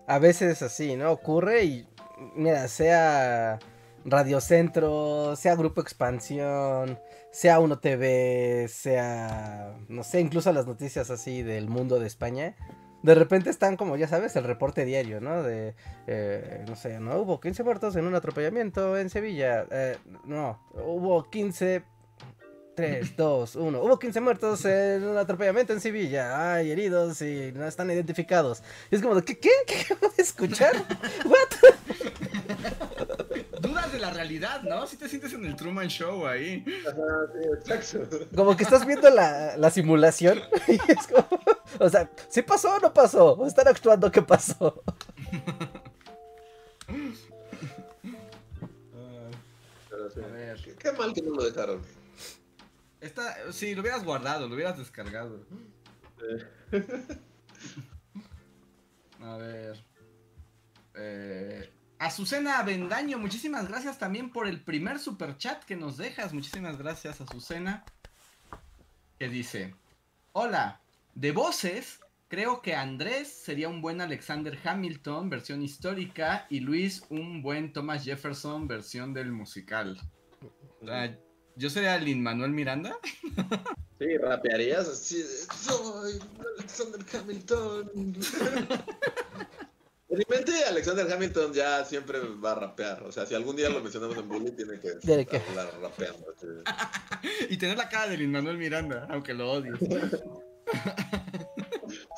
a 0.07 0.19
veces 0.19 0.61
así, 0.61 0.95
¿no? 0.95 1.11
Ocurre 1.11 1.63
y, 1.63 1.87
mira, 2.35 2.67
sea 2.67 3.59
Radio 4.05 4.41
Centro, 4.41 5.35
sea 5.35 5.55
Grupo 5.55 5.81
Expansión, 5.81 6.99
sea 7.31 7.59
Uno 7.59 7.79
TV, 7.79 8.67
sea, 8.67 9.77
no 9.89 10.03
sé, 10.03 10.21
incluso 10.21 10.51
las 10.51 10.65
noticias 10.65 11.09
así 11.11 11.43
del 11.43 11.69
mundo 11.69 11.99
de 11.99 12.07
España, 12.07 12.55
de 13.03 13.15
repente 13.15 13.49
están 13.49 13.77
como, 13.77 13.97
ya 13.97 14.07
sabes, 14.07 14.35
el 14.35 14.43
reporte 14.43 14.85
diario, 14.85 15.21
¿no? 15.21 15.43
De, 15.43 15.75
eh, 16.07 16.63
no 16.67 16.75
sé, 16.75 16.99
no 16.99 17.17
hubo 17.19 17.39
15 17.39 17.63
muertos 17.63 17.95
en 17.95 18.05
un 18.05 18.15
atropellamiento 18.15 18.97
en 18.97 19.09
Sevilla, 19.09 19.65
eh, 19.71 19.97
no, 20.25 20.59
hubo 20.73 21.29
15... 21.29 21.83
3, 22.81 23.15
2, 23.15 23.55
1. 23.57 23.79
Hubo 23.79 23.99
15 23.99 24.21
muertos 24.21 24.65
en 24.65 25.03
un 25.03 25.15
atropellamiento 25.15 25.71
en 25.71 25.79
Sevilla. 25.79 26.53
Hay 26.53 26.71
heridos 26.71 27.21
y 27.21 27.51
no 27.53 27.67
están 27.67 27.91
identificados. 27.91 28.63
Y 28.89 28.95
es 28.95 29.03
como, 29.03 29.21
¿qué? 29.21 29.37
¿Qué? 29.37 29.51
¿Qué 29.67 29.81
acabo 29.81 30.11
de 30.17 30.23
escuchar? 30.23 30.73
¿What? 31.25 31.49
dudas 33.61 33.91
de 33.91 33.99
la 33.99 34.09
realidad, 34.09 34.63
¿no? 34.63 34.87
Si 34.87 34.97
te 34.97 35.07
sientes 35.07 35.31
en 35.33 35.45
el 35.45 35.55
Truman 35.55 35.89
Show 35.89 36.25
ahí. 36.25 36.65
Como 38.35 38.57
que 38.57 38.63
estás 38.63 38.83
viendo 38.83 39.11
la, 39.11 39.55
la 39.57 39.69
simulación 39.69 40.41
y 40.67 40.79
es 40.91 41.05
como, 41.05 41.27
o 41.79 41.87
sea, 41.87 42.09
¿sí 42.29 42.41
pasó 42.41 42.77
o 42.77 42.79
no 42.79 42.91
pasó? 42.91 43.33
¿O 43.33 43.45
están 43.45 43.67
actuando 43.67 44.11
qué 44.11 44.23
pasó? 44.23 44.81
A 50.11 50.27
ver. 50.33 50.75
Qué, 50.79 50.91
mal 50.93 51.13
que 51.13 51.21
no 51.21 51.35
lo 51.35 51.43
dejaron. 51.43 52.00
Esta, 53.01 53.51
sí, 53.51 53.73
lo 53.73 53.81
hubieras 53.81 54.05
guardado, 54.05 54.47
lo 54.47 54.53
hubieras 54.55 54.77
descargado. 54.77 55.45
A 59.21 59.37
ver. 59.37 59.83
Eh, 60.95 61.69
Azucena 61.97 62.59
Avendaño, 62.59 63.17
muchísimas 63.17 63.67
gracias 63.67 63.97
también 63.97 64.31
por 64.31 64.47
el 64.47 64.61
primer 64.61 64.99
super 64.99 65.37
chat 65.37 65.63
que 65.63 65.75
nos 65.75 65.97
dejas. 65.97 66.33
Muchísimas 66.33 66.77
gracias, 66.77 67.21
Azucena. 67.21 67.83
Que 69.17 69.29
dice: 69.29 69.75
Hola, 70.31 70.81
de 71.15 71.31
voces, 71.31 71.99
creo 72.27 72.61
que 72.61 72.75
Andrés 72.75 73.31
sería 73.31 73.69
un 73.69 73.81
buen 73.81 73.99
Alexander 74.01 74.57
Hamilton, 74.63 75.29
versión 75.29 75.61
histórica, 75.61 76.45
y 76.49 76.59
Luis 76.59 77.03
un 77.09 77.41
buen 77.41 77.73
Thomas 77.73 78.03
Jefferson, 78.03 78.67
versión 78.67 79.13
del 79.13 79.31
musical. 79.31 79.99
¿Yo 81.55 81.69
sería 81.69 81.97
Lin 81.97 82.21
Manuel 82.23 82.51
Miranda? 82.51 82.97
Sí, 84.01 84.17
rapearías 84.17 84.87
así. 84.87 85.23
Soy 85.23 86.19
Alexander 86.57 87.05
Hamilton. 87.13 87.91
En 90.09 90.17
mi 90.17 90.25
mente, 90.27 90.51
Alexander 90.65 91.09
Hamilton 91.09 91.53
ya 91.53 91.85
siempre 91.85 92.19
va 92.19 92.51
a 92.51 92.55
rapear. 92.55 93.01
O 93.03 93.13
sea, 93.13 93.25
si 93.25 93.33
algún 93.33 93.55
día 93.55 93.69
lo 93.69 93.79
mencionamos 93.79 94.17
en 94.17 94.27
Bully, 94.27 94.51
tiene 94.51 94.77
que 94.77 94.89
estar 95.37 95.71
rapeando. 95.81 96.35
y 97.49 97.55
tener 97.55 97.77
la 97.77 97.87
cara 97.87 98.09
de 98.09 98.17
Lin 98.17 98.31
Manuel 98.31 98.57
Miranda, 98.57 99.07
aunque 99.09 99.33
lo 99.33 99.49
odies. 99.49 99.75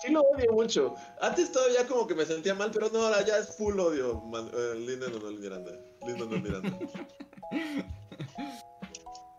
sí 0.02 0.12
lo 0.12 0.22
odio 0.22 0.54
mucho. 0.54 0.96
Antes 1.22 1.52
todavía 1.52 1.86
como 1.86 2.08
que 2.08 2.16
me 2.16 2.26
sentía 2.26 2.56
mal, 2.56 2.72
pero 2.74 2.90
no, 2.90 3.04
ahora 3.04 3.24
ya 3.24 3.38
es 3.38 3.56
full 3.56 3.80
odio. 3.80 4.24
Eh, 4.54 4.76
Lin 4.80 5.00
Manuel 5.00 5.38
Miranda. 5.38 5.72
Lin 6.08 6.18
Manuel 6.18 6.42
Miranda. 6.42 6.80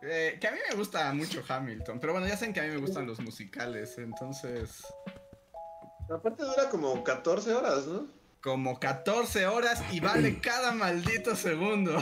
Eh, 0.06 0.36
que 0.38 0.48
a 0.48 0.52
mí 0.52 0.58
me 0.70 0.76
gusta 0.76 1.12
mucho 1.14 1.42
Hamilton, 1.46 1.98
pero 1.98 2.12
bueno, 2.12 2.28
ya 2.28 2.36
saben 2.36 2.52
que 2.52 2.60
a 2.60 2.64
mí 2.64 2.70
me 2.70 2.76
gustan 2.80 3.06
los 3.06 3.20
musicales, 3.20 3.96
entonces... 3.96 4.82
Aparte 6.10 6.44
dura 6.44 6.68
como 6.68 7.02
14 7.02 7.54
horas, 7.54 7.86
¿no? 7.86 8.06
Como 8.42 8.78
14 8.78 9.46
horas 9.46 9.82
y 9.90 10.00
vale 10.00 10.40
cada 10.42 10.72
maldito 10.72 11.34
segundo. 11.34 11.96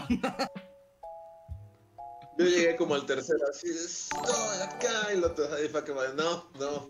Yo 2.39 2.45
llegué 2.45 2.74
como 2.74 2.97
al 2.97 3.07
tercero, 3.07 3.45
así, 3.49 3.69
estoy 3.69 4.62
acá, 4.62 5.12
y 5.15 5.20
lo 5.20 5.29
otro, 5.29 5.55
ahí 5.55 5.69
fue 5.69 5.85
que 5.85 5.93
no, 5.93 6.15
no, 6.15 6.45
no. 6.59 6.89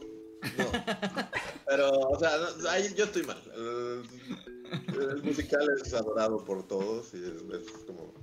Pero, 1.67 1.91
o 1.91 2.19
sea, 2.19 2.31
ahí 2.71 2.95
yo 2.95 3.05
estoy 3.05 3.25
mal. 3.25 3.43
El, 3.55 5.23
musical 5.23 5.69
es 5.85 5.93
adorado 5.93 6.43
por 6.45 6.67
todos 6.67 7.13
y 7.13 7.19
es, 7.19 7.71
como... 7.87 8.15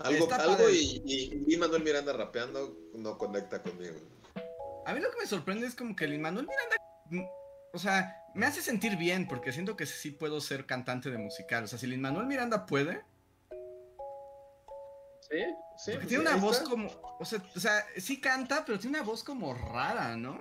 Algo, 0.00 0.32
algo 0.32 0.70
y, 0.70 1.44
y, 1.46 1.56
Manuel 1.56 1.82
Miranda 1.82 2.12
rapeando 2.12 2.76
no 2.94 3.16
conecta 3.16 3.62
conmigo. 3.62 3.94
A 4.86 4.94
mí 4.94 5.00
lo 5.00 5.10
que 5.10 5.18
me 5.20 5.26
sorprende 5.26 5.66
es 5.66 5.74
como 5.74 5.96
que 5.96 6.04
el 6.04 6.18
Manuel 6.18 6.46
Miranda, 6.46 7.26
o 7.72 7.78
sea, 7.78 8.16
me 8.34 8.46
hace 8.46 8.60
sentir 8.60 8.96
bien 8.96 9.26
porque 9.28 9.52
siento 9.52 9.76
que 9.76 9.86
sí 9.86 10.10
puedo 10.10 10.40
ser 10.40 10.66
cantante 10.66 11.10
de 11.10 11.18
musical. 11.18 11.64
O 11.64 11.66
sea, 11.66 11.78
si 11.78 11.86
Lin 11.86 12.00
Manuel 12.00 12.26
Miranda 12.26 12.66
puede, 12.66 13.02
Sí, 15.28 15.42
sí. 15.78 15.92
tiene 16.06 16.22
una 16.22 16.36
voz 16.36 16.60
como. 16.60 16.90
O 17.18 17.24
sea, 17.24 17.42
o 17.56 17.60
sea, 17.60 17.84
sí 17.96 18.20
canta, 18.20 18.64
pero 18.64 18.78
tiene 18.78 18.98
una 18.98 19.06
voz 19.06 19.24
como 19.24 19.54
rara, 19.54 20.16
¿no? 20.16 20.38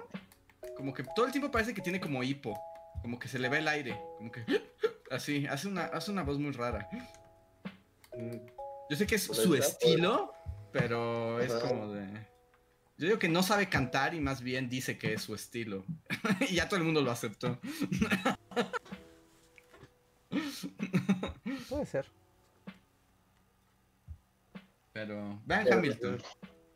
Como 0.76 0.94
que 0.94 1.04
todo 1.16 1.26
el 1.26 1.32
tiempo 1.32 1.52
parece 1.52 1.74
que 1.74 1.82
tiene 1.82 2.02
como 2.02 2.22
hipo. 2.24 2.60
Como 3.02 3.18
que 3.18 3.28
se 3.28 3.40
le 3.40 3.50
ve 3.50 3.60
el 3.60 3.68
aire. 3.68 4.00
Como 4.18 4.32
que. 4.32 4.44
Así, 5.12 5.46
hace 5.48 5.68
una, 5.68 5.86
hace 5.86 6.12
una 6.12 6.24
voz 6.24 6.40
muy 6.40 6.52
rara. 6.52 6.88
Mm. 8.16 8.63
Yo 8.90 8.98
sé 8.98 9.08
que 9.08 9.16
es 9.16 9.24
su 9.24 9.56
estilo, 9.56 10.34
pero 10.72 11.40
es 11.40 11.54
como 11.54 11.94
de. 11.94 12.06
Yo 12.98 13.08
digo 13.08 13.20
que 13.20 13.30
no 13.30 13.42
sabe 13.44 13.70
cantar 13.70 14.14
y 14.14 14.20
más 14.20 14.42
bien 14.42 14.70
dice 14.70 14.98
que 14.98 15.14
es 15.14 15.22
su 15.24 15.34
estilo. 15.36 15.86
y 16.50 16.56
ya 16.56 16.68
todo 16.70 16.78
el 16.78 16.84
mundo 16.86 17.02
lo 17.02 17.12
aceptó. 17.12 17.60
Puede 21.70 21.86
ser. 21.86 22.06
Pero 24.94 25.42
vean 25.46 25.72
Hamilton. 25.72 26.22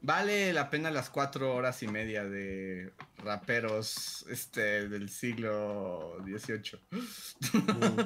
Vale 0.01 0.53
la 0.53 0.69
pena 0.69 0.91
las 0.91 1.09
cuatro 1.09 1.55
horas 1.55 1.81
y 1.84 1.88
media 1.88 2.23
de 2.23 2.93
raperos 3.17 4.25
este, 4.29 4.88
del 4.88 5.09
siglo 5.09 6.17
XVIII. 6.23 6.79
Mm. 6.91 8.01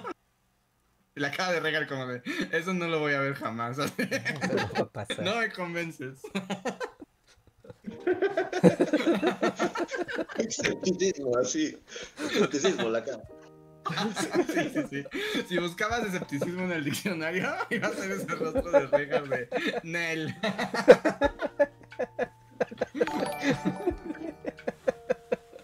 La 1.22 1.28
acaba 1.28 1.52
de 1.52 1.60
regar 1.60 1.88
como 1.88 2.08
de, 2.08 2.24
eso 2.52 2.74
no 2.74 2.88
lo 2.88 2.98
voy 3.00 3.14
a 3.14 3.20
ver 3.20 3.36
jamás. 3.36 3.78
No, 5.22 5.36
me 5.36 5.52
convences. 5.52 6.20
Escepticismo, 10.38 11.38
así. 11.38 11.78
Escepticismo, 12.26 12.90
la 12.90 13.06
cara. 13.06 13.22
sí, 14.48 14.72
sí, 14.74 14.82
sí. 14.90 15.04
Si 15.48 15.60
buscabas 15.60 16.08
escepticismo 16.08 16.64
en 16.64 16.72
el 16.72 16.86
diccionario, 16.86 17.54
iba 17.70 17.90
a 17.90 17.94
ser 17.94 18.14
ese 18.14 18.26
rostro 18.26 18.72
de 18.72 18.88
rejas 18.88 19.30
de 19.30 19.48
Nel. 19.84 20.36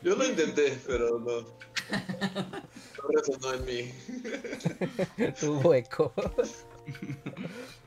Yo 0.04 0.16
lo 0.16 0.24
intenté, 0.24 0.78
pero 0.86 1.18
no. 1.18 1.58
No 2.98 3.10
resonó 3.10 3.54
en 3.54 3.66
mí. 3.66 3.94
Tu 5.40 5.74
eco. 5.74 6.14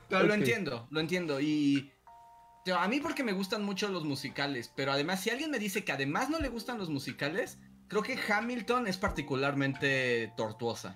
Pero 0.09 0.23
lo 0.23 0.33
entiendo, 0.33 0.87
lo 0.89 0.99
entiendo. 0.99 1.39
Y 1.39 1.91
a 2.75 2.87
mí 2.87 2.99
porque 2.99 3.23
me 3.23 3.33
gustan 3.33 3.63
mucho 3.63 3.89
los 3.89 4.03
musicales, 4.03 4.71
pero 4.75 4.91
además 4.91 5.21
si 5.21 5.29
alguien 5.29 5.51
me 5.51 5.59
dice 5.59 5.83
que 5.83 5.91
además 5.91 6.29
no 6.29 6.39
le 6.39 6.49
gustan 6.49 6.77
los 6.77 6.89
musicales, 6.89 7.59
creo 7.87 8.03
que 8.03 8.17
Hamilton 8.17 8.87
es 8.87 8.97
particularmente 8.97 10.33
tortuosa. 10.37 10.95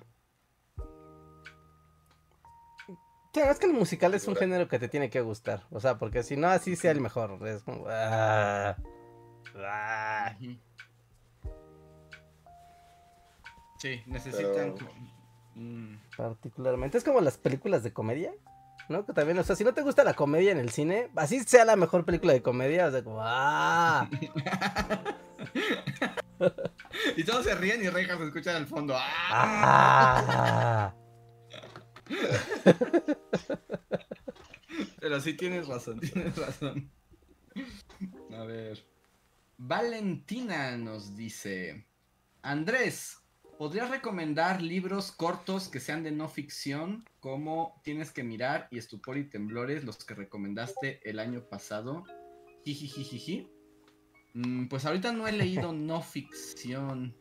Claro, 3.34 3.52
es 3.52 3.60
que 3.60 3.66
el 3.66 3.74
musical 3.74 4.14
es 4.14 4.28
un 4.30 4.36
género 4.38 4.70
que 4.70 4.80
te 4.80 4.88
tiene 4.88 5.10
que 5.10 5.20
gustar. 5.20 5.66
O 5.70 5.82
sea, 5.82 5.98
porque 5.98 6.24
si 6.24 6.38
no, 6.38 6.48
así 6.48 6.78
sea 6.78 6.92
el 6.92 7.02
mejor. 7.02 7.46
Es 7.46 7.64
como. 7.64 7.86
Ah, 7.90 8.78
ah. 9.58 10.38
Sí, 13.86 14.02
necesitan. 14.08 14.74
Mm. 15.54 15.98
Particularmente. 16.18 16.98
Es 16.98 17.04
como 17.04 17.22
las 17.22 17.38
películas 17.38 17.84
de 17.84 17.94
comedia. 17.94 18.34
¿No? 18.90 19.06
Que 19.06 19.14
también, 19.14 19.38
o 19.38 19.44
sea, 19.44 19.56
si 19.56 19.64
no 19.64 19.76
te 19.76 19.84
gusta 19.84 20.04
la 20.04 20.16
comedia 20.16 20.52
en 20.52 20.58
el 20.58 20.72
cine, 20.72 21.12
así 21.16 21.44
sea 21.44 21.66
la 21.66 21.76
mejor 21.76 22.04
película 22.04 22.34
de 22.34 22.42
comedia, 22.42 22.88
o 22.88 22.92
sea, 22.92 23.04
como. 23.04 23.20
¡Ah! 23.22 24.10
y 27.16 27.24
todos 27.24 27.46
se 27.46 27.54
ríen 27.54 27.84
y 27.84 27.90
Rejas 27.90 28.18
se 28.18 28.26
escucha 28.26 28.58
al 28.58 28.66
fondo. 28.66 28.96
¡Ah! 28.98 30.96
Pero 35.00 35.22
sí 35.22 35.36
tienes 35.36 35.68
razón, 35.68 36.00
tienes 36.00 36.36
razón. 36.36 36.90
A 38.34 38.46
ver. 38.46 38.84
Valentina 39.58 40.76
nos 40.76 41.16
dice: 41.16 41.86
Andrés, 42.42 43.20
¿podrías 43.58 43.90
recomendar 43.90 44.62
libros 44.62 45.12
cortos 45.12 45.70
que 45.70 45.80
sean 45.80 46.04
de 46.04 46.12
no 46.12 46.28
ficción? 46.28 47.06
Como 47.20 47.82
Tienes 47.84 48.12
que 48.12 48.24
mirar 48.24 48.68
y 48.72 48.78
Estupor 48.78 49.18
y 49.18 49.30
Temblores, 49.30 49.84
los 49.84 50.04
que 50.04 50.14
recomendaste 50.14 51.08
el 51.10 51.20
año 51.20 51.48
pasado. 51.48 52.04
Jijijijiji. 52.64 53.48
Mm, 54.34 54.68
pues 54.68 54.86
ahorita 54.86 55.12
no 55.12 55.28
he 55.28 55.32
leído 55.32 55.72
no 55.74 56.02
ficción. 56.02 57.16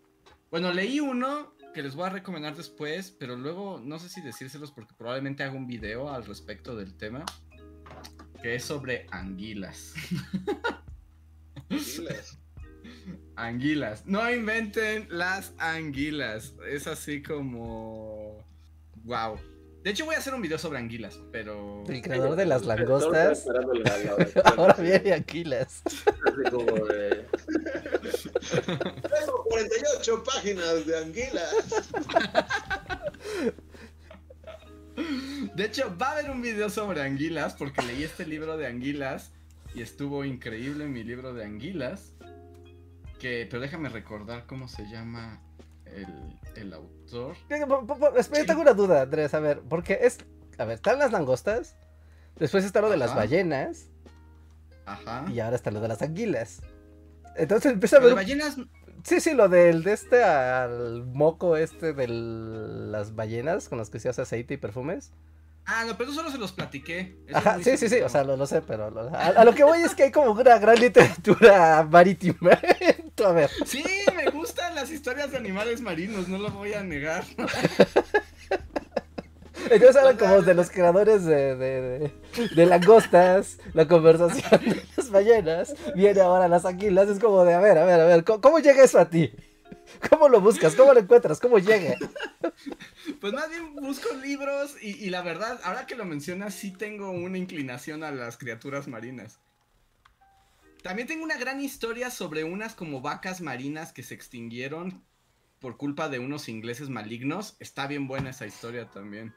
Bueno, 0.51 0.73
leí 0.73 1.01
uno 1.01 1.55
que 1.74 1.82
les 1.82 1.94
voy 1.94 2.06
a 2.06 2.11
recomendar 2.11 2.56
después, 2.56 3.11
pero 3.11 3.36
luego 3.36 3.81
no 3.82 3.98
sé 3.98 4.09
si 4.09 4.20
decírselos 4.20 4.70
porque 4.70 4.94
probablemente 4.97 5.43
hago 5.43 5.56
un 5.56 5.66
video 5.66 6.09
al 6.09 6.24
respecto 6.24 6.77
del 6.77 6.97
tema. 6.97 7.24
Que 8.40 8.56
es 8.56 8.65
sobre 8.65 9.06
anguilas. 9.11 9.94
Anguilas. 11.70 12.39
anguilas. 13.36 14.05
No 14.06 14.31
inventen 14.31 15.06
las 15.11 15.52
anguilas. 15.59 16.55
Es 16.69 16.86
así 16.86 17.23
como... 17.23 18.44
Wow. 19.05 19.39
De 19.85 19.90
hecho, 19.90 20.06
voy 20.06 20.15
a 20.15 20.19
hacer 20.19 20.32
un 20.32 20.40
video 20.40 20.56
sobre 20.56 20.78
anguilas, 20.78 21.20
pero. 21.31 21.85
El 21.86 22.01
creador 22.01 22.36
de 22.36 22.47
las 22.47 22.65
langostas. 22.65 23.47
Ahora 24.56 24.73
viene 24.81 25.12
anguilas. 25.12 25.82
Así 25.85 26.51
como 26.51 26.86
de. 26.86 27.27
Tengo 28.65 29.44
48 29.44 30.24
páginas 30.24 30.86
de 30.86 30.98
anguilas. 30.98 31.85
De 35.55 35.65
hecho, 35.65 35.94
va 36.01 36.09
a 36.09 36.12
haber 36.12 36.31
un 36.31 36.40
video 36.40 36.70
sobre 36.70 37.02
anguilas, 37.02 37.52
porque 37.52 37.82
leí 37.82 38.05
este 38.05 38.27
libro 38.27 38.56
de 38.56 38.66
anguilas 38.66 39.32
y 39.74 39.82
estuvo 39.82 40.24
increíble 40.24 40.86
mi 40.86 41.05
libro 41.05 41.35
de 41.35 41.44
anguilas. 41.44 42.15
Que, 43.25 43.47
pero 43.51 43.63
déjame 43.63 43.89
recordar 43.89 44.45
cómo 44.45 44.69
se 44.69 44.87
llama 44.87 45.41
el, 45.87 46.39
el 46.57 46.75
autor. 46.75 47.35
Espera, 48.19 48.45
tengo 48.45 48.61
una 48.61 48.75
duda, 48.75 49.01
Andrés, 49.01 49.33
a 49.33 49.41
ver, 49.41 49.63
porque 49.63 50.01
es. 50.03 50.19
A 50.59 50.67
ver, 50.67 50.75
están 50.75 50.99
las 50.99 51.11
langostas, 51.11 51.75
después 52.37 52.67
está 52.67 52.83
lo 52.83 52.91
de 52.91 52.99
las 52.99 53.15
ballenas. 53.15 53.87
Ajá. 54.85 55.25
Y 55.33 55.41
ahora 55.41 55.57
está 55.57 55.71
lo 55.71 55.81
de 55.81 55.89
las 55.89 56.03
anguilas. 56.03 56.61
Entonces 57.35 57.73
empieza 57.73 57.97
a 57.97 58.01
ver. 58.01 58.11
¿Las 58.11 58.17
ballenas? 58.17 58.57
Sí, 59.05 59.21
sí, 59.21 59.33
lo 59.33 59.49
del 59.49 59.85
de 59.85 59.95
este 59.95 60.23
al 60.23 61.07
moco 61.07 61.57
este 61.57 61.95
de 61.95 62.09
las 62.09 63.15
ballenas 63.15 63.71
con 63.71 63.79
los 63.79 63.89
que 63.89 64.01
se 64.01 64.11
hace 64.11 64.21
aceite 64.21 64.53
y 64.53 64.59
perfumes. 64.59 65.13
Ah, 65.66 65.85
no, 65.86 65.97
pero 65.97 66.11
eso 66.11 66.20
solo 66.20 66.31
se 66.31 66.36
los 66.39 66.53
platiqué. 66.53 67.16
Ajá, 67.32 67.59
sí, 67.62 67.77
sí, 67.78 67.89
sí, 67.89 68.01
o 68.01 68.09
sea, 68.09 68.23
lo, 68.23 68.47
sé, 68.47 68.61
pero 68.61 68.93
a, 69.15 69.45
lo 69.45 69.55
que 69.55 69.65
voy 69.65 69.81
es 69.81 69.95
que 69.95 70.03
hay 70.05 70.11
como 70.11 70.32
una 70.32 70.59
gran 70.59 70.78
literatura 70.78 71.82
marítima. 71.91 72.51
a 73.24 73.32
ver. 73.32 73.51
Sí, 73.65 73.82
me 74.15 74.31
gustan 74.31 74.74
las 74.74 74.91
historias 74.91 75.31
de 75.31 75.39
animales 75.39 75.81
marinos, 75.81 76.28
no 76.28 76.36
lo 76.39 76.51
voy 76.51 76.74
a 76.74 76.82
negar. 76.82 77.24
Entonces 79.70 79.97
hablan 79.97 80.19
como 80.19 80.43
de 80.43 80.53
los 80.53 80.69
creadores 80.69 81.24
de, 81.24 81.57
de, 81.57 82.12
de, 82.55 82.66
langostas, 82.66 83.57
la 83.73 83.89
conversación 83.89 84.61
de 84.61 84.82
las 84.95 85.11
ballenas, 85.11 85.74
viene 85.95 86.20
ahora 86.20 86.49
las 86.49 86.66
anguilas, 86.66 87.09
es 87.09 87.19
como 87.19 87.45
de, 87.45 87.55
a 87.55 87.61
ver, 87.61 87.78
a 87.78 87.86
ver, 87.86 88.01
a 88.01 88.05
ver, 88.05 88.24
cómo 88.24 88.59
llega 88.59 88.85
eso 88.85 88.99
a 88.99 89.09
ti? 89.09 89.32
¿Cómo 90.11 90.29
lo 90.29 90.41
buscas? 90.41 90.75
¿Cómo 90.75 90.93
lo 90.93 91.01
encuentras? 91.01 91.41
¿Cómo 91.41 91.59
llega? 91.59 91.97
Pues 93.21 93.33
más 93.33 93.49
bien 93.49 93.75
busco 93.77 94.15
libros 94.15 94.77
y, 94.83 95.09
la 95.11 95.23
verdad, 95.23 95.61
ahora 95.65 95.87
que 95.87 95.95
lo 95.95 96.05
mencionas, 96.05 96.55
sí 96.55 96.73
tengo 96.73 97.11
una 97.11 97.39
inclinación 97.39 98.03
a 98.03 98.11
las 98.11 98.37
criaturas 98.37 98.87
marinas. 98.87 99.41
También 100.83 101.09
tengo 101.09 101.25
una 101.25 101.37
gran 101.37 101.61
historia 101.61 102.11
sobre 102.11 102.45
unas 102.45 102.75
como 102.75 103.01
vacas 103.01 103.41
marinas 103.41 103.93
que 103.93 104.03
se 104.03 104.15
extinguieron 104.15 105.03
por 105.59 105.77
culpa 105.77 106.09
de 106.09 106.19
unos 106.19 106.49
ingleses 106.49 106.91
malignos. 106.91 107.57
Está 107.61 107.87
bien 107.87 108.07
buena 108.07 108.31
esa 108.31 108.47
historia 108.47 108.91
también. 108.91 109.35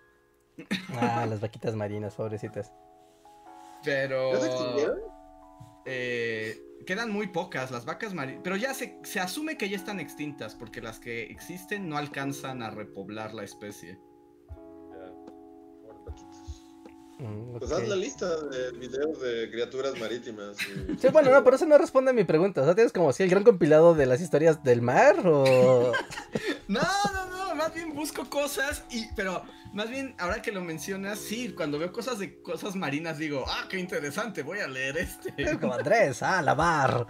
Ah, 0.93 1.25
las 1.29 1.39
vaquitas 1.39 1.75
marinas, 1.75 2.15
pobrecitas. 2.15 2.71
Pero... 3.83 4.31
eh, 5.85 6.61
quedan 6.85 7.11
muy 7.11 7.27
pocas 7.27 7.71
las 7.71 7.85
vacas 7.85 8.13
marinas, 8.13 8.41
pero 8.43 8.55
ya 8.55 8.73
se, 8.73 8.99
se 9.03 9.19
asume 9.19 9.57
que 9.57 9.69
ya 9.69 9.77
están 9.77 9.99
extintas 9.99 10.55
porque 10.55 10.81
las 10.81 10.99
que 10.99 11.23
existen 11.23 11.89
no 11.89 11.97
alcanzan 11.97 12.61
a 12.61 12.69
repoblar 12.69 13.33
la 13.33 13.43
especie. 13.43 13.99
Mm, 17.19 17.57
pues 17.57 17.71
haz 17.71 17.87
la 17.87 17.95
lista 17.95 18.27
de 18.45 18.71
videos 18.73 19.19
de 19.19 19.49
criaturas 19.49 19.99
marítimas. 19.99 20.55
Sí, 20.99 21.07
bueno, 21.09 21.31
no, 21.31 21.43
por 21.43 21.55
eso 21.55 21.65
no 21.65 21.77
responde 21.77 22.11
a 22.11 22.13
mi 22.13 22.23
pregunta. 22.23 22.61
O 22.61 22.65
sea, 22.65 22.75
tienes 22.75 22.93
como 22.93 23.11
si 23.13 23.23
el 23.23 23.29
gran 23.29 23.43
compilado 23.43 23.95
de 23.95 24.05
las 24.05 24.21
historias 24.21 24.63
del 24.63 24.81
mar 24.81 25.15
o. 25.25 25.91
no, 26.67 26.81
no, 27.13 27.25
no, 27.29 27.55
más 27.55 27.73
bien 27.73 27.93
busco 27.93 28.29
cosas 28.29 28.83
y. 28.91 29.07
Pero 29.15 29.43
más 29.73 29.89
bien, 29.89 30.15
ahora 30.19 30.41
que 30.41 30.51
lo 30.51 30.61
mencionas, 30.61 31.19
sí, 31.19 31.53
cuando 31.55 31.79
veo 31.79 31.91
cosas 31.91 32.19
de 32.19 32.41
cosas 32.41 32.75
marinas 32.75 33.17
digo, 33.17 33.45
ah, 33.47 33.67
qué 33.69 33.79
interesante, 33.79 34.43
voy 34.43 34.59
a 34.59 34.67
leer 34.67 34.97
este. 34.97 35.33
Es 35.37 35.57
como 35.57 35.73
Andrés, 35.73 36.21
ah, 36.21 36.41
la 36.41 36.55
mar. 36.55 37.07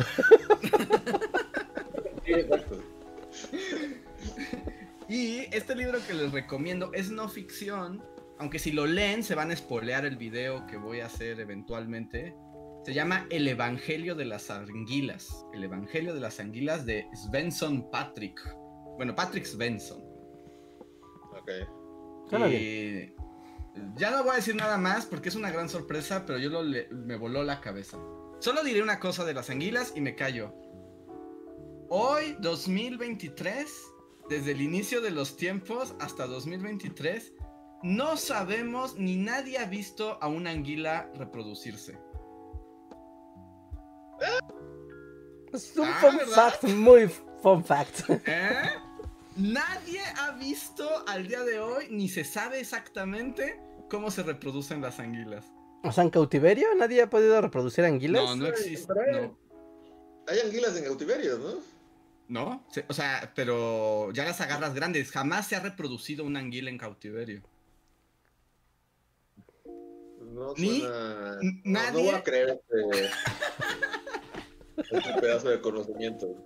y 5.10 5.40
este 5.56 5.76
libro 5.76 6.00
que 6.08 6.14
les 6.14 6.32
recomiendo 6.32 6.92
es 6.94 7.10
no 7.10 7.30
ficción 7.30 8.04
aunque 8.40 8.60
si 8.60 8.72
lo 8.72 8.86
leen 8.86 9.24
se 9.24 9.36
van 9.36 9.52
a 9.52 9.56
spoilear 9.56 10.06
el 10.06 10.18
video 10.18 10.66
que 10.68 10.78
voy 10.78 11.00
a 11.00 11.08
hacer 11.08 11.40
eventualmente. 11.40 12.36
Se 12.86 12.94
llama 12.94 13.28
El 13.30 13.48
Evangelio 13.48 14.16
de 14.16 14.26
las 14.26 14.50
Anguilas. 14.50 15.46
El 15.54 15.64
Evangelio 15.64 16.14
de 16.14 16.22
las 16.22 16.40
Anguilas 16.40 16.86
de 16.86 17.08
Svensson 17.14 17.90
Patrick. 17.92 18.40
Bueno, 18.96 19.14
Patrick 19.14 19.46
Svensson. 19.46 20.02
Ok. 21.38 21.52
Y 22.50 23.14
ya 23.96 24.12
no 24.12 24.24
voy 24.24 24.34
a 24.34 24.36
decir 24.36 24.56
nada 24.56 24.78
más 24.78 25.06
porque 25.06 25.30
es 25.30 25.36
una 25.36 25.52
gran 25.52 25.70
sorpresa, 25.70 26.26
pero 26.26 26.40
yo 26.40 26.50
lo 26.50 26.64
me 26.92 27.16
voló 27.16 27.44
la 27.44 27.62
cabeza. 27.62 27.98
Solo 28.40 28.64
diré 28.64 28.82
una 28.82 29.00
cosa 29.00 29.26
de 29.26 29.34
las 29.34 29.50
anguilas 29.50 29.94
y 29.96 30.02
me 30.02 30.16
callo. 30.16 30.54
Hoy, 31.90 32.36
2023, 32.40 33.66
desde 34.30 34.52
el 34.52 34.62
inicio 34.62 35.02
de 35.02 35.12
los 35.12 35.38
tiempos 35.38 35.96
hasta 36.00 36.28
2023, 36.28 37.34
no 37.88 38.18
sabemos 38.18 38.98
ni 38.98 39.16
nadie 39.16 39.58
ha 39.58 39.66
visto 39.66 40.22
a 40.22 40.28
una 40.28 40.50
anguila 40.50 41.10
reproducirse. 41.16 41.98
Es 45.54 45.78
un 45.78 45.88
ah, 45.88 45.98
fun 46.02 46.20
fact, 46.20 46.64
muy 46.64 47.10
fun 47.42 47.64
fact. 47.64 48.10
¿Eh? 48.10 48.70
Nadie 49.38 50.02
ha 50.18 50.32
visto 50.32 50.86
al 51.08 51.28
día 51.28 51.44
de 51.44 51.60
hoy, 51.60 51.88
ni 51.90 52.10
se 52.10 52.26
sabe 52.26 52.60
exactamente 52.60 53.58
cómo 53.90 54.12
se 54.12 54.24
reproducen 54.24 54.82
las 54.82 55.00
anguilas. 55.00 55.46
O 55.84 55.92
sea, 55.94 56.04
en 56.04 56.10
cautiverio 56.10 56.68
nadie 56.76 57.02
ha 57.04 57.10
podido 57.10 57.40
reproducir 57.40 57.86
anguilas. 57.86 58.22
No, 58.22 58.36
no 58.36 58.48
existe. 58.48 58.94
Hay 60.28 60.40
anguilas 60.44 60.76
en 60.76 60.84
cautiverio, 60.84 61.38
¿no? 61.38 61.54
No, 62.28 62.66
o 62.90 62.94
sea, 62.94 63.32
pero 63.34 64.12
ya 64.12 64.26
las 64.26 64.42
agarras 64.42 64.74
grandes. 64.74 65.10
Jamás 65.12 65.48
se 65.48 65.56
ha 65.56 65.62
reproducido 65.62 66.26
una 66.26 66.40
anguila 66.40 66.70
en 66.70 66.78
cautiverio. 66.78 67.44
No 70.38 70.56
suena... 70.56 71.40
No, 71.64 71.80
voy 71.94 72.10
a 72.10 72.24
creer 72.24 72.50
este, 72.50 73.10
este 74.98 75.14
pedazo 75.20 75.50
de 75.50 75.60
conocimiento. 75.60 76.46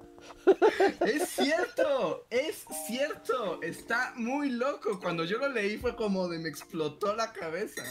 Es 1.01 1.27
cierto, 1.27 2.25
es 2.29 2.63
cierto, 2.87 3.61
está 3.61 4.13
muy 4.15 4.49
loco. 4.49 4.97
Cuando 5.01 5.25
yo 5.25 5.39
lo 5.39 5.49
leí 5.49 5.77
fue 5.77 5.97
como 5.97 6.29
de 6.29 6.39
me 6.39 6.47
explotó 6.47 7.13
la 7.17 7.33
cabeza. 7.33 7.83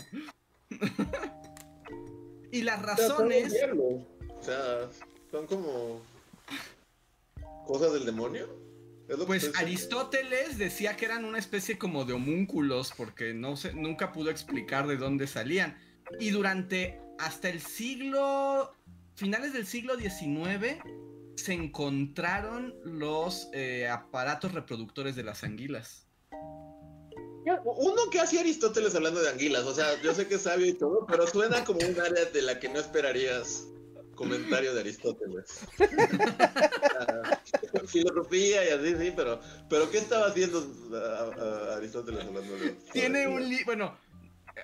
y 2.51 2.63
las 2.63 2.81
razones. 2.81 3.55
O 3.77 4.43
sea, 4.43 4.89
son 5.31 5.47
como 5.47 6.01
cosas 7.67 7.93
del 7.93 8.07
demonio. 8.07 8.49
Pues 9.27 9.53
Aristóteles 9.57 10.57
decía 10.57 10.97
que 10.97 11.05
eran 11.05 11.27
una 11.27 11.39
especie 11.39 11.77
como 11.77 12.07
de 12.07 12.15
homúnculos 12.15 12.95
porque 12.97 13.35
no 13.35 13.57
se, 13.57 13.75
nunca 13.75 14.13
pudo 14.13 14.31
explicar 14.31 14.87
de 14.87 14.97
dónde 14.97 15.27
salían. 15.27 15.77
Y 16.19 16.31
durante 16.31 17.01
hasta 17.19 17.49
el 17.49 17.61
siglo, 17.61 18.75
finales 19.15 19.53
del 19.53 19.67
siglo 19.67 19.97
XIX, 19.97 20.79
se 21.37 21.53
encontraron 21.53 22.75
los 22.85 23.49
eh, 23.53 23.89
aparatos 23.89 24.53
reproductores 24.53 25.17
de 25.17 25.23
las 25.23 25.45
anguilas. 25.45 26.07
Uno 27.65 28.11
que 28.11 28.21
hacía 28.21 28.41
Aristóteles 28.41 28.95
hablando 28.95 29.21
de 29.21 29.31
anguilas, 29.31 29.65
o 29.65 29.75
sea, 29.75 30.01
yo 30.03 30.15
sé 30.15 30.29
que 30.29 30.35
es 30.35 30.43
sabio 30.43 30.67
y 30.67 30.75
todo, 30.75 31.07
pero 31.07 31.27
suena 31.27 31.65
como 31.65 31.81
un 31.81 32.01
área 32.01 32.27
de 32.27 32.43
la 32.43 32.61
que 32.61 32.69
no 32.69 32.79
esperarías 32.79 33.67
comentario 34.15 34.75
de 34.75 34.81
Aristóteles. 34.81 35.61
Filosofía 37.87 38.67
y 38.67 38.69
así, 38.69 38.95
sí, 39.03 39.13
pero, 39.17 39.41
pero 39.71 39.91
¿qué 39.91 39.99
estaba 39.99 40.27
haciendo 40.27 40.59
Aristóteles 41.75 42.27
hablando 42.27 42.59
de 42.59 42.73
Tiene 42.93 43.27
un 43.27 43.49
libro, 43.49 43.65
bueno, 43.65 43.97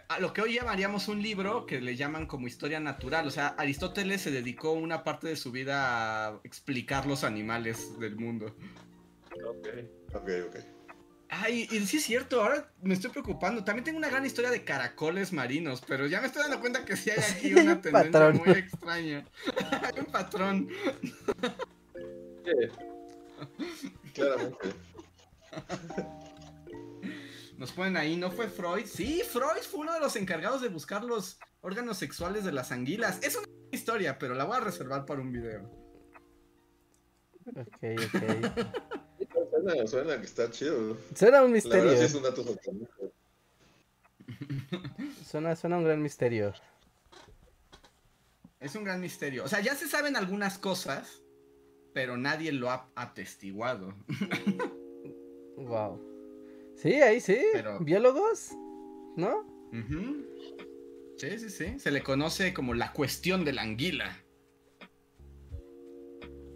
a 0.09 0.20
lo 0.20 0.32
que 0.32 0.43
hoy 0.43 0.55
llamaríamos 0.55 1.09
un 1.09 1.23
libro 1.23 1.66
que 1.66 1.81
le 1.81 1.97
llaman 1.97 2.27
como 2.27 2.47
historia 2.47 2.81
natural. 2.81 3.27
O 3.27 3.31
sea, 3.31 3.48
Aristóteles 3.48 4.23
se 4.23 4.31
dedicó 4.31 4.73
una 4.73 5.05
parte 5.05 5.28
de 5.28 5.36
su 5.36 5.52
vida 5.52 6.28
a 6.28 6.40
explicar 6.44 7.06
los 7.06 7.24
animales 7.24 7.98
del 7.98 8.16
mundo. 8.16 8.56
Ok, 9.44 9.68
ok, 10.14 10.28
ok. 10.48 10.56
Ay, 11.28 11.68
y 11.70 11.81
sí 11.86 11.97
es 11.97 12.05
cierto, 12.05 12.40
ahora 12.40 12.73
me 12.82 12.94
estoy 12.94 13.10
preocupando. 13.10 13.64
También 13.64 13.85
tengo 13.85 13.98
una 13.98 14.09
gran 14.09 14.24
historia 14.24 14.51
de 14.51 14.64
caracoles 14.64 15.32
marinos, 15.32 15.82
pero 15.86 16.06
ya 16.06 16.20
me 16.20 16.28
estoy 16.28 16.43
dando 16.43 16.60
cuenta 16.60 16.85
que 16.85 16.97
sí 16.97 17.10
hay 17.10 17.18
aquí 17.36 17.55
una 17.55 17.81
tendencia 17.81 18.31
muy 18.31 18.51
extraña. 18.51 19.27
hay 19.82 20.01
un 20.01 20.06
patrón. 20.06 20.68
Sí, 22.44 22.52
claramente. 24.14 24.68
Nos 27.59 27.73
ponen 27.73 27.97
ahí, 27.97 28.16
¿no 28.16 28.31
fue 28.31 28.49
Freud? 28.49 28.87
Sí, 28.87 29.23
Freud 29.23 29.62
fue 29.62 29.81
uno 29.81 29.95
de 29.95 30.01
los 30.01 30.15
encargados 30.16 30.61
de 30.61 30.69
buscar 30.69 31.05
los 31.05 31.39
órganos 31.62 31.97
sexuales 31.97 32.45
de 32.45 32.53
las 32.53 32.70
anguilas. 32.70 33.19
Es 33.23 33.35
una 33.37 33.47
historia, 33.73 34.19
pero 34.19 34.35
la 34.35 34.45
voy 34.45 34.57
a 34.57 34.61
reservar 34.61 35.07
para 35.07 35.23
un 35.23 35.33
video. 35.33 35.62
Ok, 37.47 37.83
ok. 38.07 38.23
suena, 39.51 39.87
suena 39.91 40.20
que 40.20 40.27
está 40.27 40.51
chido. 40.51 40.99
Suena 41.15 41.43
un 41.43 41.53
misterio. 41.53 41.93
es 41.93 42.15
un 42.15 42.23
dato 42.23 42.45
suena, 45.27 45.57
suena 45.57 45.78
un 45.78 45.85
gran 45.85 46.03
misterio. 46.03 46.53
Es 48.61 48.74
un 48.74 48.85
gran 48.85 49.01
misterio. 49.01 49.45
O 49.45 49.49
sea, 49.49 49.61
ya 49.61 49.74
se 49.74 49.89
saben 49.89 50.15
algunas 50.16 50.59
cosas, 50.59 51.23
pero 51.95 52.19
nadie 52.19 52.53
lo 52.53 52.70
ha 52.70 52.91
atestiguado. 52.97 53.95
wow. 55.57 56.15
Sí, 56.77 56.93
ahí 56.94 57.20
sí. 57.20 57.39
Biólogos, 57.81 58.53
¿no? 59.16 59.44
Sí, 61.16 61.39
sí, 61.39 61.51
sí. 61.51 61.78
Se 61.78 61.90
le 61.90 62.03
conoce 62.03 62.53
como 62.53 62.74
la 62.74 62.93
cuestión 62.93 63.44
de 63.44 63.53
la 63.53 63.62
anguila. 63.62 64.23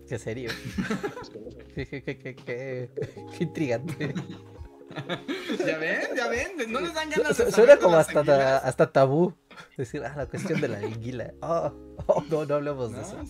Qué 0.07 0.19
serio. 0.19 0.51
qué, 1.75 1.87
qué, 1.87 2.03
qué, 2.05 2.37
qué, 2.37 2.91
intrigante. 3.39 4.13
¿Ya 5.67 5.79
ven? 5.79 6.01
¿Ya 6.17 6.29
ven? 6.29 6.73
No 6.73 6.81
les 6.81 6.93
dan 6.93 7.11
ganas 7.11 7.39
de 7.39 7.53
Suena 7.53 7.77
como 7.77 7.97
hasta, 7.97 8.59
hasta 8.59 8.93
tabú. 8.93 9.35
Decir, 9.77 10.03
ah, 10.05 10.15
la 10.17 10.27
cuestión 10.27 10.61
de 10.61 10.69
la 10.69 10.79
anguila. 10.79 11.33
Oh, 11.41 11.73
oh 12.07 12.25
no, 12.29 12.45
no 12.45 12.55
hablemos 12.57 12.93
de 12.93 13.01
eso. 13.01 13.23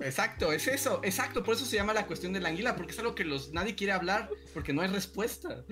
Exacto, 0.00 0.52
es 0.52 0.68
eso. 0.68 1.00
Exacto, 1.02 1.42
por 1.42 1.54
eso 1.54 1.64
se 1.64 1.76
llama 1.76 1.94
la 1.94 2.06
cuestión 2.06 2.32
de 2.32 2.40
la 2.40 2.50
anguila, 2.50 2.76
porque 2.76 2.92
es 2.92 2.98
algo 2.98 3.14
que 3.14 3.24
los, 3.24 3.52
nadie 3.52 3.74
quiere 3.74 3.92
hablar, 3.92 4.28
porque 4.52 4.72
no 4.72 4.82
hay 4.82 4.88
respuesta. 4.88 5.64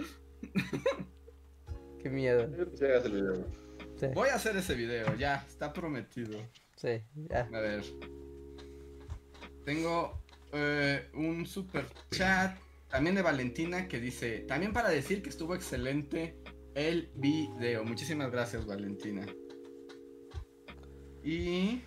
Qué 2.03 2.11
miedo. 2.11 2.49
Voy 4.15 4.29
a 4.29 4.35
hacer 4.35 4.57
ese 4.57 4.75
video, 4.75 5.15
ya, 5.17 5.45
está 5.49 5.73
prometido. 5.73 6.39
Sí, 6.77 7.01
ya. 7.15 7.49
A 7.53 7.61
ver. 7.61 7.85
Tengo 9.65 10.23
eh, 10.53 11.09
un 11.15 11.47
super 11.47 11.87
chat 12.11 12.59
también 12.89 13.15
de 13.15 13.23
Valentina 13.23 13.89
que 13.89 14.01
dice, 14.01 14.41
también 14.41 14.73
para 14.73 14.91
decir 14.91 15.23
que 15.23 15.31
estuvo 15.31 15.55
excelente 15.55 16.37
el 16.75 17.11
video. 17.15 17.85
Muchísimas 17.85 18.31
gracias, 18.31 18.67
Valentina. 18.67 19.25
Y 21.25 21.81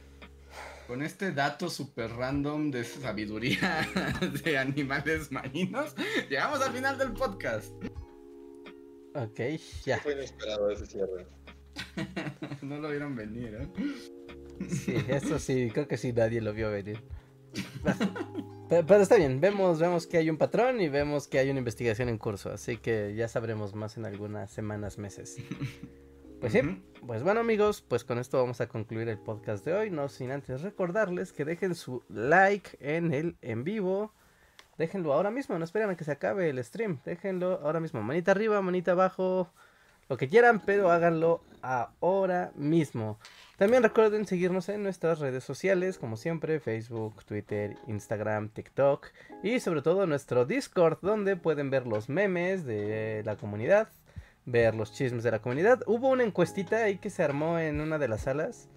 con 0.88 1.02
este 1.02 1.32
dato 1.32 1.69
super 1.69 2.10
random 2.11 2.72
de 2.72 2.84
sabiduría 2.84 3.88
de 4.44 4.57
animales 4.57 5.32
marinos, 5.32 5.94
llegamos 6.30 6.61
al 6.61 6.73
final 6.73 6.98
del 6.98 7.14
podcast. 7.14 7.72
Ok, 9.15 9.39
ya. 9.85 9.99
Fue 9.99 10.13
inesperado 10.13 10.69
ese 10.69 10.85
cierre. 10.85 11.25
no 12.61 12.79
lo 12.79 12.89
vieron 12.89 13.15
venir, 13.15 13.57
¿eh? 13.61 13.67
Sí, 14.69 14.95
eso 15.07 15.39
sí, 15.39 15.69
creo 15.73 15.87
que 15.87 15.97
sí 15.97 16.13
nadie 16.13 16.41
lo 16.41 16.53
vio 16.53 16.69
venir. 16.71 17.01
Pero, 18.69 19.01
está 19.01 19.15
bien, 19.15 19.39
vemos, 19.39 19.79
vemos 19.79 20.07
que 20.07 20.17
hay 20.17 20.29
un 20.29 20.37
patrón 20.37 20.81
y 20.81 20.89
vemos 20.89 21.27
que 21.27 21.39
hay 21.39 21.49
una 21.49 21.59
investigación 21.59 22.09
en 22.09 22.17
curso, 22.17 22.51
así 22.51 22.77
que 22.77 23.13
ya 23.15 23.27
sabremos 23.27 23.75
más 23.75 23.95
en 23.97 24.05
algunas 24.05 24.51
semanas, 24.51 24.97
meses. 24.97 25.37
Pues 26.41 26.51
sí, 26.51 26.61
pues 27.05 27.23
bueno 27.23 27.39
amigos, 27.39 27.81
pues 27.87 28.03
con 28.03 28.17
esto 28.17 28.37
vamos 28.37 28.59
a 28.61 28.67
concluir 28.67 29.07
el 29.07 29.17
podcast 29.19 29.63
de 29.63 29.73
hoy, 29.73 29.89
no 29.91 30.09
sin 30.09 30.31
antes 30.31 30.61
recordarles 30.61 31.31
que 31.31 31.45
dejen 31.45 31.75
su 31.75 32.03
like 32.09 32.71
en 32.79 33.13
el 33.13 33.37
en 33.41 33.63
vivo, 33.63 34.13
déjenlo 34.77 35.14
ahora 35.14 35.31
mismo, 35.31 35.57
no 35.57 35.65
esperen 35.65 35.89
a 35.89 35.95
que 35.95 36.03
se 36.03 36.11
acabe 36.11 36.49
el 36.49 36.64
stream, 36.64 36.99
déjenlo 37.06 37.60
ahora 37.64 37.80
mismo, 37.80 38.02
manita 38.02 38.31
arriba, 38.31 38.61
manita 38.61 38.91
abajo, 38.91 39.49
lo 40.10 40.18
que 40.18 40.27
quieran, 40.27 40.61
pero 40.65 40.91
háganlo 40.91 41.41
ahora 41.61 42.52
mismo. 42.56 43.18
También 43.57 43.84
recuerden 43.84 44.26
seguirnos 44.26 44.69
en 44.69 44.84
nuestras 44.84 45.19
redes 45.19 45.43
sociales, 45.43 45.97
como 45.97 46.18
siempre, 46.18 46.60
Facebook, 46.60 47.23
Twitter, 47.26 47.77
Instagram, 47.88 48.49
TikTok 48.49 49.07
y 49.43 49.60
sobre 49.60 49.81
todo 49.81 50.06
nuestro 50.06 50.45
Discord, 50.45 50.99
donde 51.02 51.38
pueden 51.38 51.69
ver 51.69 51.88
los 51.88 52.10
memes 52.10 52.65
de 52.65 53.23
la 53.26 53.38
comunidad, 53.38 53.88
ver 54.45 54.76
los 54.76 54.93
chismes 54.93 55.23
de 55.23 55.31
la 55.31 55.39
comunidad. 55.39 55.81
Hubo 55.88 56.10
una 56.10 56.23
encuestita 56.23 56.84
ahí 56.84 56.97
que 56.97 57.10
se 57.10 57.23
armó 57.23 57.57
en 57.57 57.80
una 57.81 57.97
de 57.97 58.07
las 58.10 58.23
salas 58.23 58.68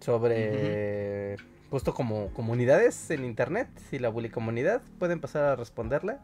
sobre 0.00 1.36
puesto 1.70 1.94
como 1.94 2.32
comunidades 2.32 3.10
en 3.10 3.24
internet, 3.24 3.68
si 3.90 3.98
la 3.98 4.08
bully 4.08 4.30
comunidad, 4.30 4.82
pueden 4.98 5.20
pasar 5.20 5.44
a 5.44 5.56
responderla. 5.56 6.20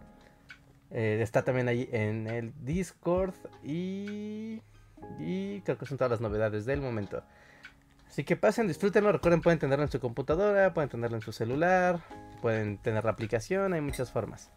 Eh, 0.90 1.20
está 1.22 1.42
también 1.42 1.68
ahí 1.68 1.88
en 1.92 2.26
el 2.26 2.52
Discord 2.64 3.34
y, 3.64 4.60
y 5.18 5.60
creo 5.62 5.78
que 5.78 5.86
son 5.86 5.96
todas 5.96 6.10
las 6.10 6.20
novedades 6.20 6.66
del 6.66 6.80
momento. 6.80 7.22
Así 8.12 8.24
que 8.24 8.36
pasen, 8.36 8.68
disfrútenlo, 8.68 9.10
recuerden 9.10 9.40
pueden 9.40 9.58
tenerlo 9.58 9.86
en 9.86 9.90
su 9.90 9.98
computadora, 9.98 10.74
pueden 10.74 10.90
tenerlo 10.90 11.16
en 11.16 11.22
su 11.22 11.32
celular, 11.32 12.00
pueden 12.42 12.76
tener 12.76 13.04
la 13.04 13.10
aplicación, 13.10 13.72
hay 13.72 13.80
muchas 13.80 14.12
formas. 14.12 14.50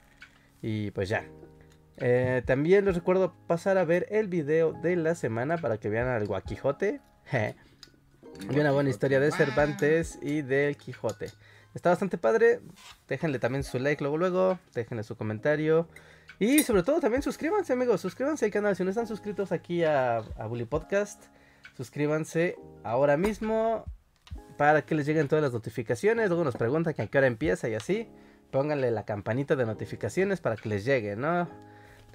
Y 0.62 0.92
pues 0.92 1.08
ya. 1.08 1.24
Eh, 1.98 2.44
también 2.46 2.84
les 2.84 2.96
recuerdo 2.96 3.34
pasar 3.48 3.78
a 3.78 3.86
ver 3.86 4.08
el 4.10 4.28
video 4.28 4.74
de 4.74 4.98
la 4.98 5.16
semana 5.16 5.58
para 5.58 5.78
que 5.78 5.88
vean 5.88 6.10
al 6.10 6.28
Guaquijote. 6.28 7.00
y 8.50 8.60
una 8.60 8.72
buena 8.72 8.90
historia 8.90 9.20
de 9.20 9.32
Cervantes 9.32 10.20
y 10.22 10.42
del 10.42 10.78
Quijote. 10.78 11.32
Está 11.74 11.90
bastante 11.90 12.18
padre. 12.18 12.62
Déjenle 13.08 13.40
también 13.40 13.64
su 13.64 13.80
like 13.80 14.02
luego 14.02 14.18
luego. 14.18 14.60
Déjenle 14.74 15.04
su 15.04 15.16
comentario. 15.16 15.88
Y 16.40 16.64
sobre 16.64 16.84
todo 16.84 17.00
también 17.00 17.22
suscríbanse 17.22 17.74
amigos. 17.74 18.02
Suscríbanse 18.02 18.46
al 18.46 18.52
canal. 18.52 18.76
Si 18.76 18.84
no 18.84 18.90
están 18.90 19.08
suscritos 19.08 19.52
aquí 19.52 19.84
a, 19.84 20.18
a 20.18 20.48
Bully 20.48 20.66
Podcast. 20.66 21.26
Suscríbanse 21.76 22.58
ahora 22.84 23.18
mismo. 23.18 23.84
Para 24.58 24.86
que 24.86 24.96
les 24.96 25.06
lleguen 25.06 25.28
todas 25.28 25.44
las 25.44 25.54
notificaciones. 25.54 26.30
Luego 26.30 26.44
nos 26.44 26.56
preguntan 26.56 26.94
que 26.94 27.02
a 27.02 27.08
qué 27.08 27.18
hora 27.18 27.28
empieza 27.28 27.68
y 27.68 27.74
así. 27.74 28.08
Pónganle 28.52 28.92
la 28.92 29.04
campanita 29.04 29.56
de 29.56 29.66
notificaciones 29.66 30.40
para 30.40 30.56
que 30.56 30.70
les 30.70 30.86
llegue, 30.86 31.16
¿no? 31.16 31.50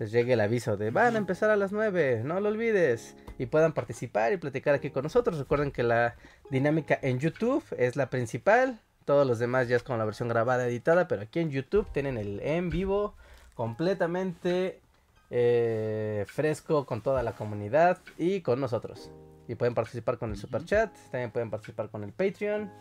Les 0.01 0.10
llegue 0.12 0.32
el 0.32 0.40
aviso 0.40 0.78
de 0.78 0.90
van 0.90 1.14
a 1.14 1.18
empezar 1.18 1.51
a 1.51 1.56
las 1.56 1.72
9, 1.72 2.22
no 2.24 2.40
lo 2.40 2.48
olvides. 2.48 3.14
Y 3.36 3.47
puedan 3.47 3.74
participar 3.74 4.32
y 4.32 4.39
platicar 4.39 4.74
aquí 4.74 4.89
con 4.89 5.02
nosotros. 5.02 5.39
Recuerden 5.39 5.72
que 5.72 5.82
la 5.82 6.16
dinámica 6.48 6.98
en 7.02 7.18
YouTube 7.18 7.62
es 7.77 7.97
la 7.97 8.09
principal. 8.09 8.81
Todos 9.05 9.27
los 9.27 9.39
demás 9.39 9.68
ya 9.68 9.77
es 9.77 9.82
con 9.82 9.98
la 9.98 10.06
versión 10.06 10.31
grabada 10.31 10.66
editada. 10.66 11.06
Pero 11.06 11.20
aquí 11.20 11.40
en 11.40 11.51
YouTube 11.51 11.86
tienen 11.93 12.16
el 12.16 12.40
en 12.40 12.70
vivo 12.70 13.14
completamente 13.55 14.81
eh, 15.28 16.24
fresco 16.27 16.86
con 16.86 17.02
toda 17.02 17.22
la 17.22 17.32
comunidad 17.32 17.98
y 18.16 18.40
con 18.40 18.59
nosotros. 18.59 19.10
Y 19.48 19.55
pueden 19.55 19.74
participar 19.74 20.16
con 20.16 20.31
el 20.31 20.39
super 20.39 20.64
chat, 20.64 20.94
también 21.10 21.31
pueden 21.31 21.51
participar 21.51 21.90
con 21.90 22.05
el 22.05 22.12
Patreon. 22.12 22.72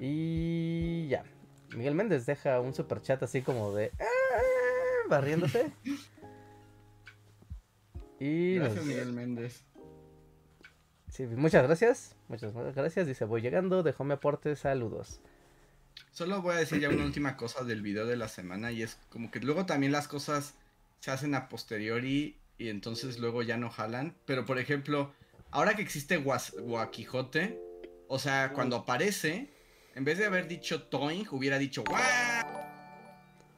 Y 0.00 1.06
ya. 1.06 1.22
Miguel 1.76 1.94
Méndez 1.94 2.26
deja 2.26 2.58
un 2.58 2.74
super 2.74 3.00
chat 3.02 3.22
así 3.22 3.40
como 3.40 3.72
de 3.72 3.92
ah", 4.00 5.08
barriéndose. 5.08 5.70
y 8.20 8.56
gracias, 8.56 8.84
Miguel 8.84 9.12
Méndez. 9.12 9.64
Sí, 11.08 11.26
muchas 11.26 11.64
gracias. 11.64 12.16
Muchas 12.28 12.54
gracias. 12.54 13.06
Dice, 13.06 13.24
voy 13.24 13.40
llegando, 13.40 13.82
dejó 13.82 14.04
mi 14.04 14.12
aporte, 14.12 14.54
saludos. 14.54 15.20
Solo 16.12 16.42
voy 16.42 16.54
a 16.54 16.58
decir 16.58 16.80
ya 16.80 16.88
una 16.88 17.04
última 17.04 17.36
cosa 17.36 17.64
del 17.64 17.82
video 17.82 18.06
de 18.06 18.16
la 18.16 18.28
semana 18.28 18.72
y 18.72 18.82
es 18.82 18.98
como 19.08 19.30
que 19.30 19.40
luego 19.40 19.66
también 19.66 19.92
las 19.92 20.06
cosas 20.06 20.54
se 21.00 21.10
hacen 21.10 21.34
a 21.34 21.48
posteriori 21.48 22.36
y 22.58 22.68
entonces 22.68 23.18
luego 23.18 23.42
ya 23.42 23.56
no 23.56 23.70
jalan. 23.70 24.14
Pero 24.26 24.44
por 24.44 24.58
ejemplo, 24.58 25.12
ahora 25.50 25.74
que 25.74 25.82
existe 25.82 26.18
Guaquijote, 26.18 27.58
o 28.08 28.18
sea, 28.18 28.52
cuando 28.52 28.76
aparece, 28.76 29.50
en 29.94 30.04
vez 30.04 30.18
de 30.18 30.26
haber 30.26 30.46
dicho 30.46 30.82
Toing, 30.82 31.26
hubiera 31.30 31.58
dicho 31.58 31.82
¡Guau! 31.84 32.60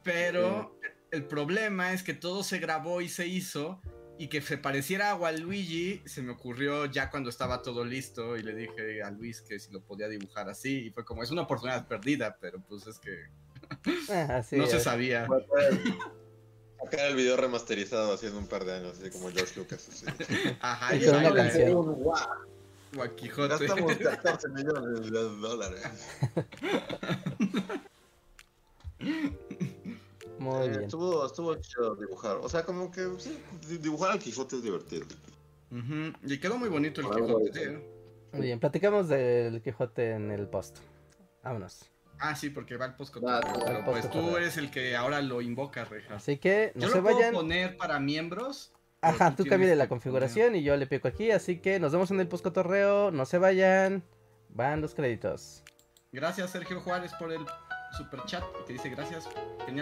Pero 0.03 0.79
el 1.11 1.25
problema 1.25 1.93
es 1.93 2.03
que 2.03 2.13
todo 2.13 2.43
se 2.43 2.59
grabó 2.59 3.01
y 3.01 3.09
se 3.09 3.27
hizo 3.27 3.81
y 4.17 4.27
que 4.27 4.41
se 4.41 4.57
pareciera 4.57 5.11
a 5.11 5.15
Waluigi 5.15 6.01
se 6.05 6.21
me 6.21 6.31
ocurrió 6.31 6.85
ya 6.85 7.09
cuando 7.09 7.29
estaba 7.29 7.61
todo 7.61 7.83
listo 7.83 8.37
y 8.37 8.43
le 8.43 8.53
dije 8.53 9.01
a 9.01 9.09
Luis 9.11 9.41
que 9.41 9.59
si 9.59 9.71
lo 9.71 9.81
podía 9.81 10.07
dibujar 10.07 10.49
así 10.49 10.87
y 10.87 10.89
fue 10.91 11.03
como 11.03 11.23
es 11.23 11.31
una 11.31 11.43
oportunidad 11.43 11.87
perdida, 11.87 12.37
pero 12.39 12.61
pues 12.61 12.85
es 12.87 12.99
que 12.99 13.25
ah, 14.09 14.43
no 14.51 14.67
se 14.67 14.79
sabía. 14.79 15.27
Acá 16.85 17.07
el 17.07 17.15
video 17.15 17.37
remasterizado 17.37 18.13
haciendo 18.13 18.39
un 18.39 18.47
par 18.47 18.65
de 18.65 18.73
años, 18.73 18.99
así 18.99 19.09
como 19.09 19.31
George 19.31 19.57
Lucas. 19.57 19.87
Así. 19.89 20.05
Ajá, 20.59 20.95
y 20.95 21.05
una 21.05 21.33
canción. 21.33 21.97
Guaquijote. 22.93 23.65
Gastamos 23.65 23.95
14 23.95 24.49
millones 24.49 25.11
de 25.11 25.19
dólares. 25.19 25.81
Muy 30.43 30.65
eh, 30.65 30.69
bien. 30.69 30.83
Estuvo, 30.83 31.25
estuvo 31.25 31.55
chido 31.55 31.95
dibujar. 31.95 32.37
O 32.37 32.49
sea, 32.49 32.63
como 32.63 32.91
que 32.91 33.07
sí, 33.17 33.39
dibujar 33.79 34.11
al 34.11 34.19
Quijote 34.19 34.57
es 34.57 34.63
divertido. 34.63 35.05
Y 36.23 36.39
quedó 36.39 36.57
muy 36.57 36.69
bonito 36.69 37.01
el 37.01 37.07
Quijote. 37.07 37.93
Muy 38.33 38.41
bien, 38.41 38.59
platicamos 38.59 39.07
del 39.07 39.61
Quijote 39.61 40.11
en 40.11 40.31
el 40.31 40.47
post. 40.47 40.79
Vámonos. 41.43 41.89
Ah, 42.19 42.35
sí, 42.35 42.49
porque 42.49 42.77
va 42.77 42.85
el 42.85 42.93
post 42.93 43.15
Pero 43.15 43.85
pues 43.85 44.09
tú 44.09 44.37
eres 44.37 44.57
el 44.57 44.69
que 44.69 44.95
ahora 44.95 45.21
lo 45.21 45.41
invoca, 45.41 45.85
Reja. 45.85 46.15
Así 46.15 46.37
que 46.37 46.71
no 46.75 46.81
yo 46.81 46.89
se 46.89 46.97
lo 46.97 47.03
vayan. 47.03 47.31
Puedo 47.31 47.43
poner 47.43 47.77
para 47.77 47.99
miembros. 47.99 48.71
Ajá, 49.01 49.35
tú 49.35 49.45
cambie 49.45 49.75
la 49.75 49.87
configuración 49.87 50.55
y 50.55 50.63
yo 50.63 50.75
le 50.77 50.87
pico 50.87 51.07
aquí. 51.07 51.31
Así 51.31 51.59
que 51.59 51.79
nos 51.79 51.91
vemos 51.91 52.11
en 52.11 52.19
el 52.19 52.27
post 52.27 52.43
cotorreo. 52.43 53.11
No 53.11 53.25
se 53.25 53.37
vayan. 53.37 54.03
Van 54.49 54.81
los 54.81 54.93
créditos. 54.93 55.63
Gracias, 56.13 56.51
Sergio 56.51 56.79
Juárez, 56.79 57.11
por 57.15 57.31
el 57.31 57.43
super 57.97 58.23
chat 58.25 58.43
que 58.65 58.73
dice 58.73 58.89
gracias. 58.89 59.27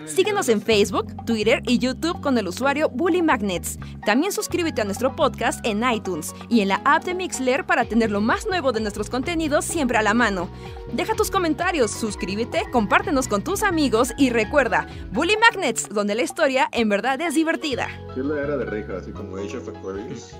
Síguenos 0.05 0.49
en 0.49 0.61
Facebook, 0.61 1.07
Twitter 1.25 1.61
y 1.65 1.79
YouTube 1.79 2.19
con 2.21 2.37
el 2.37 2.47
usuario 2.47 2.89
Bully 2.89 3.21
Magnets. 3.21 3.79
También 4.05 4.31
suscríbete 4.31 4.81
a 4.81 4.85
nuestro 4.85 5.15
podcast 5.15 5.65
en 5.65 5.83
iTunes 5.83 6.33
y 6.49 6.61
en 6.61 6.69
la 6.69 6.81
app 6.85 7.03
de 7.03 7.13
Mixler 7.13 7.65
para 7.65 7.85
tener 7.85 8.11
lo 8.11 8.21
más 8.21 8.47
nuevo 8.47 8.71
de 8.71 8.81
nuestros 8.81 9.09
contenidos 9.09 9.65
siempre 9.65 9.97
a 9.97 10.01
la 10.01 10.13
mano. 10.13 10.49
Deja 10.93 11.15
tus 11.15 11.31
comentarios, 11.31 11.91
suscríbete, 11.91 12.63
compártenos 12.71 13.27
con 13.27 13.43
tus 13.43 13.63
amigos 13.63 14.13
y 14.17 14.29
recuerda, 14.29 14.87
Bully 15.11 15.35
Magnets, 15.37 15.89
donde 15.89 16.15
la 16.15 16.23
historia 16.23 16.67
en 16.73 16.89
verdad 16.89 17.19
es 17.21 17.33
divertida. 17.33 17.87
Yo 18.15 18.23
la 18.23 18.41
era 18.41 18.57
de 18.57 18.65
Reija, 18.65 18.97
así 18.97 19.11
como 19.11 19.37
Age 19.37 19.57
of 19.57 19.69
Aquarius. 19.69 20.35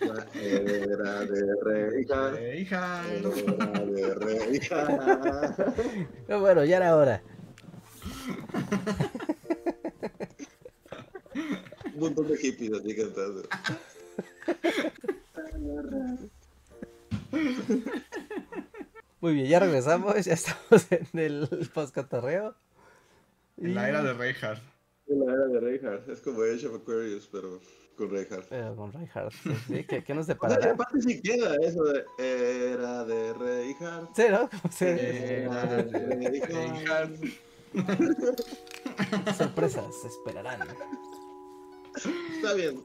la 0.00 0.26
era 0.40 1.24
de 1.24 1.54
Reija. 1.64 2.30
Reija. 2.30 3.02
Era 3.10 3.84
de 3.84 4.14
Reija. 6.10 6.36
Bueno, 6.38 6.64
ya 6.64 6.76
era 6.76 6.96
hora. 6.96 7.22
Un 11.94 12.00
montón 12.00 12.28
de 12.28 12.36
hippies 12.36 12.72
así 12.72 12.96
cantando. 12.96 13.42
Muy 19.20 19.34
bien, 19.34 19.46
ya 19.46 19.58
regresamos, 19.60 20.24
ya 20.24 20.32
estamos 20.32 20.90
en 20.90 21.18
el 21.18 21.70
post-catorreo. 21.74 22.54
En 23.58 23.74
la 23.74 23.88
era 23.88 24.02
de 24.02 24.14
Reinhardt. 24.14 24.69
La 25.10 25.32
era 25.32 25.46
de 25.46 25.60
Reinhardt, 25.60 26.08
es 26.08 26.20
como 26.20 26.42
Age 26.42 26.68
of 26.68 26.76
Aquarius, 26.76 27.28
pero 27.30 27.60
con 27.96 28.10
Reinhardt. 28.10 28.48
Pero 28.48 28.76
con 28.76 28.92
Reinhardt, 28.92 29.32
sí, 29.32 29.50
sí. 29.66 29.84
¿Qué, 29.84 30.04
¿Qué, 30.04 30.14
nos 30.14 30.26
deparará? 30.28 30.72
aparte 30.72 31.02
si 31.02 31.20
queda 31.20 31.56
eso 31.56 31.82
de 31.84 32.04
era 32.18 33.04
de 33.04 33.32
Reinhardt. 33.34 34.14
Sí, 34.14 34.22
¿no? 34.30 34.48
Como 34.48 34.72
se... 34.72 35.42
Era 35.42 35.66
de 35.66 36.46
Reinhardt. 36.46 37.16
Sorpresas 39.36 39.94
se 40.00 40.08
esperarán. 40.08 40.60
Está 42.34 42.54
bien. 42.54 42.84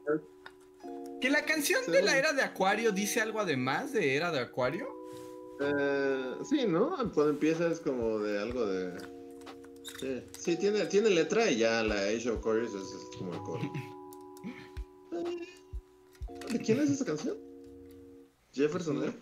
¿Que 1.21 1.29
la 1.29 1.45
canción 1.45 1.81
de 1.91 2.01
la 2.01 2.17
era 2.17 2.33
de 2.33 2.41
Acuario 2.41 2.91
dice 2.91 3.21
algo 3.21 3.39
además 3.39 3.93
de 3.93 4.15
era 4.15 4.31
de 4.31 4.39
Acuario? 4.39 4.87
Eh, 5.59 6.35
sí, 6.43 6.65
¿no? 6.67 6.89
Cuando 7.13 7.29
empieza 7.29 7.67
es 7.67 7.79
como 7.79 8.19
de 8.19 8.39
algo 8.39 8.65
de. 8.65 9.14
Sí, 9.99 10.23
sí 10.37 10.57
tiene, 10.57 10.85
tiene 10.85 11.09
letra 11.09 11.49
y 11.49 11.59
ya 11.59 11.83
la 11.83 11.95
Age 11.95 12.29
of 12.29 12.39
Aquarius 12.39 12.73
es, 12.73 12.91
es, 12.91 13.17
como 13.17 13.33
el 13.33 13.39
coro. 13.39 13.71
¿De 16.51 16.59
quién 16.65 16.79
es 16.79 16.89
esa 16.89 17.05
canción? 17.05 17.37
Jefferson, 18.53 19.03
¿eh? 19.03 19.13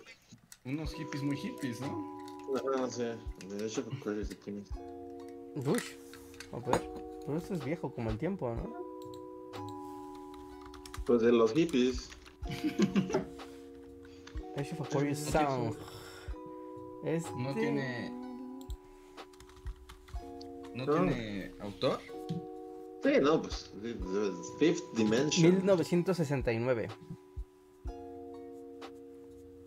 Unos 0.66 0.94
hippies 0.94 1.24
muy 1.24 1.38
hippies, 1.38 1.82
¿no? 1.82 2.14
No, 2.54 2.90
sí. 2.90 3.04
De 3.04 3.66
Age 3.66 3.82
of 3.82 3.94
Aquarius, 4.00 4.30
¿de 4.30 4.38
quién 4.38 4.60
es? 4.60 4.70
Uy, 5.56 5.82
a 6.52 6.60
ver, 6.70 6.82
pero 7.26 7.38
esto 7.38 7.54
es 7.54 7.64
viejo 7.64 7.94
como 7.94 8.10
el 8.10 8.18
tiempo, 8.18 8.56
¿no? 8.56 8.74
Pues 11.06 11.22
de 11.22 11.32
los 11.32 11.54
hippies. 11.54 12.10
Age 14.58 14.74
of 14.74 14.82
Aquarius 14.82 15.20
Sound. 15.20 15.78
Este... 17.04 17.30
No 17.38 17.54
tiene. 17.54 18.23
¿No, 20.74 20.86
tiene 20.86 21.52
autor? 21.60 22.00
Sí, 23.04 23.12
no, 23.22 23.42
pues. 23.42 23.74
Fifth 24.60 24.84
Dimension. 24.96 25.56
1969. 25.58 26.88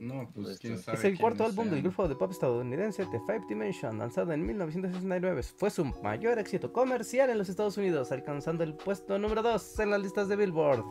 No, 0.01 0.31
pues 0.35 0.59
quién 0.59 0.79
sabe. 0.79 0.99
Es 0.99 1.05
el 1.05 1.19
cuarto 1.19 1.45
álbum 1.45 1.71
del 1.71 1.83
grupo 1.83 2.07
de 2.09 2.17
pop 2.17 2.31
estadounidense 2.31 3.07
The 3.07 3.21
Five 3.27 3.45
Dimension, 3.49 3.99
lanzado 3.99 4.33
en 4.33 4.45
1969. 4.45 5.43
Fue 5.43 5.71
su 5.71 5.85
mayor 6.03 6.39
éxito 6.39 6.73
comercial 6.73 7.31
en 7.31 7.39
los 7.39 7.49
Estados 7.49 7.77
Unidos, 7.79 8.13
alcanzando 8.13 8.65
el 8.65 8.75
puesto 8.75 9.19
número 9.19 9.43
2 9.43 9.81
en 9.81 9.91
las 9.91 10.01
listas 10.01 10.29
de 10.29 10.37
Billboard. 10.37 10.85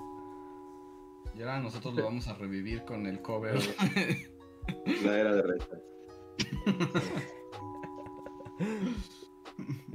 Y 1.36 1.42
ahora 1.42 1.60
nosotros 1.60 1.94
lo 1.96 2.06
vamos 2.06 2.28
a 2.28 2.34
revivir 2.36 2.84
con 2.86 3.06
el 3.06 3.22
cover. 3.22 3.56
La 5.04 5.20
era 5.20 5.36
de 5.36 5.42
Rey. 5.44 5.60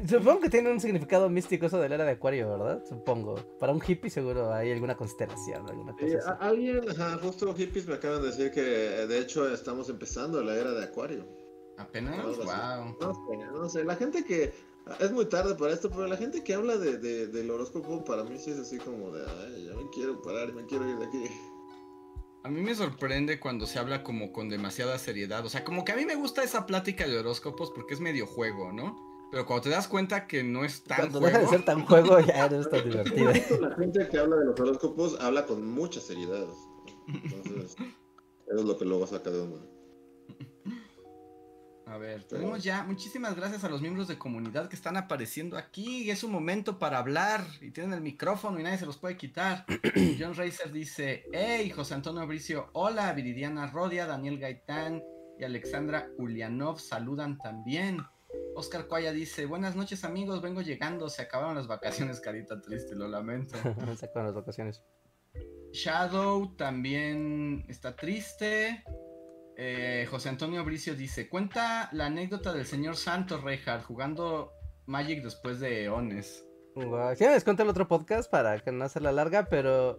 Supongo 0.09 0.41
que 0.41 0.49
tiene 0.49 0.71
un 0.71 0.81
significado 0.81 1.29
místico 1.29 1.67
eso 1.67 1.79
de 1.79 1.89
la 1.89 1.97
era 1.97 2.05
de 2.05 2.13
Acuario, 2.13 2.49
¿verdad? 2.51 2.83
Supongo. 2.89 3.35
Para 3.59 3.73
un 3.73 3.83
hippie 3.87 4.11
seguro 4.11 4.53
hay 4.53 4.73
alguna 4.73 4.97
constelación, 4.97 5.69
alguna 5.69 5.93
cosa 5.93 6.33
Alguien, 6.41 6.83
justo 7.23 7.55
hippies 7.55 7.87
me 7.87 7.95
acaban 7.95 8.23
de 8.23 8.29
decir 8.29 8.51
que 8.51 8.63
de 8.63 9.19
hecho 9.19 9.53
estamos 9.53 9.89
empezando 9.91 10.43
la 10.43 10.55
era 10.55 10.73
de 10.73 10.85
Acuario. 10.85 11.27
¿Apenas? 11.77 12.17
wow. 12.25 12.97
No 13.01 13.15
sé, 13.15 13.37
no 13.53 13.69
sé. 13.69 13.85
La 13.85 13.97
gente 13.97 14.25
que... 14.25 14.53
Es 14.99 15.13
muy 15.13 15.27
tarde 15.27 15.55
para 15.55 15.73
esto, 15.73 15.89
pero 15.89 16.07
la 16.07 16.17
gente 16.17 16.43
que 16.43 16.55
habla 16.55 16.77
de, 16.77 16.97
del 17.29 17.51
horóscopo 17.51 18.03
para 18.03 18.25
mí 18.25 18.39
sí 18.39 18.51
es 18.51 18.59
así 18.59 18.79
como 18.79 19.11
de, 19.13 19.23
ay, 19.25 19.67
ya 19.67 19.75
me 19.75 19.89
quiero 19.91 20.21
parar, 20.21 20.53
me 20.53 20.65
quiero 20.65 20.89
ir 20.89 20.97
de 20.97 21.05
aquí. 21.05 21.25
A 22.43 22.49
mí 22.49 22.61
me 22.63 22.75
sorprende 22.75 23.39
cuando 23.39 23.67
se 23.67 23.79
habla 23.79 24.03
como 24.03 24.33
con 24.33 24.49
demasiada 24.49 24.99
seriedad. 24.99 25.45
O 25.45 25.51
sea, 25.51 25.63
como 25.63 25.85
que 25.85 25.93
a 25.93 25.97
mí 25.97 26.07
me 26.07 26.17
gusta 26.17 26.43
esa 26.43 26.67
plática 26.67 27.07
de 27.07 27.19
horóscopos 27.19 27.71
porque 27.71 27.95
es 27.95 28.01
medio 28.01 28.27
juego, 28.27 28.73
¿no? 28.73 29.10
Pero 29.31 29.47
cuando 29.47 29.63
te 29.63 29.71
das 29.71 29.87
cuenta 29.87 30.27
que 30.27 30.43
no 30.43 30.65
es 30.65 30.83
tan 30.83 30.99
cuando 30.99 31.21
deja 31.21 31.39
de 31.39 31.47
ser 31.47 31.65
tan 31.65 31.85
juego, 31.87 32.19
ya 32.21 32.49
no 32.49 32.61
es 32.61 32.69
tan 32.69 32.85
divertido. 32.85 33.33
La 33.61 33.77
gente 33.77 34.09
que 34.09 34.19
habla 34.19 34.37
de 34.37 34.45
los 34.47 34.59
horóscopos 34.59 35.21
habla 35.21 35.47
con 35.47 35.65
mucha 35.67 36.01
seriedad. 36.01 36.47
Entonces, 37.07 37.77
eso 37.79 38.59
es 38.59 38.65
lo 38.65 38.77
que 38.77 38.85
luego 38.85 39.07
saca 39.07 39.31
de 39.31 39.41
uno. 39.41 39.81
A 41.87 41.99
ver, 41.99 42.23
tenemos 42.23 42.63
ya 42.63 42.85
muchísimas 42.85 43.35
gracias 43.35 43.65
a 43.65 43.69
los 43.69 43.81
miembros 43.81 44.07
de 44.07 44.17
comunidad 44.17 44.69
que 44.69 44.77
están 44.77 44.97
apareciendo 44.97 45.57
aquí. 45.57 46.09
Es 46.09 46.23
un 46.23 46.31
momento 46.31 46.79
para 46.79 46.99
hablar 46.99 47.45
y 47.61 47.73
tienen 47.73 47.95
el 47.95 48.01
micrófono 48.01 48.61
y 48.61 48.63
nadie 48.63 48.79
se 48.79 48.87
los 48.87 48.97
puede 48.97 49.17
quitar. 49.17 49.67
John 50.19 50.35
Racer 50.35 50.71
dice: 50.71 51.25
Hey, 51.33 51.71
José 51.71 51.95
Antonio 51.95 52.25
Bricio, 52.29 52.71
hola, 52.75 53.13
Viridiana 53.13 53.67
Rodia, 53.67 54.07
Daniel 54.07 54.39
Gaitán 54.39 55.03
y 55.37 55.43
Alexandra 55.43 56.09
Ulianov 56.17 56.79
saludan 56.79 57.39
también. 57.39 57.99
Oscar 58.55 58.87
Cuaya 58.87 59.13
dice, 59.13 59.47
buenas 59.47 59.77
noches 59.77 60.05
amigos, 60.05 60.43
vengo 60.43 60.61
llegando, 60.61 61.09
se 61.09 61.23
acabaron 61.23 61.55
las 61.55 61.67
vacaciones, 61.67 62.21
carita 62.21 62.61
triste, 62.61 62.95
lo 62.95 63.09
lamento. 63.09 63.57
se 63.97 64.07
acabaron 64.07 64.27
las 64.27 64.35
vacaciones. 64.35 64.83
Shadow 65.73 66.57
también 66.57 67.65
está 67.69 67.97
triste. 67.97 68.85
Eh, 69.57 70.07
José 70.11 70.31
Antonio 70.31 70.65
Bricio 70.65 70.95
dice, 70.95 71.29
cuenta 71.29 71.89
la 71.93 72.07
anécdota 72.07 72.53
del 72.53 72.67
señor 72.67 72.97
Santos 72.97 73.43
Reinhardt 73.43 73.85
jugando 73.85 74.53
Magic 74.87 75.23
después 75.23 75.61
de 75.61 75.85
Eones. 75.85 76.45
Wow. 76.75 77.15
Sí, 77.15 77.25
les 77.25 77.45
cuento 77.45 77.63
el 77.63 77.69
otro 77.69 77.87
podcast 77.87 78.31
para 78.31 78.59
que 78.61 78.73
no 78.73 78.87
la 79.01 79.13
larga, 79.13 79.47
pero 79.49 79.99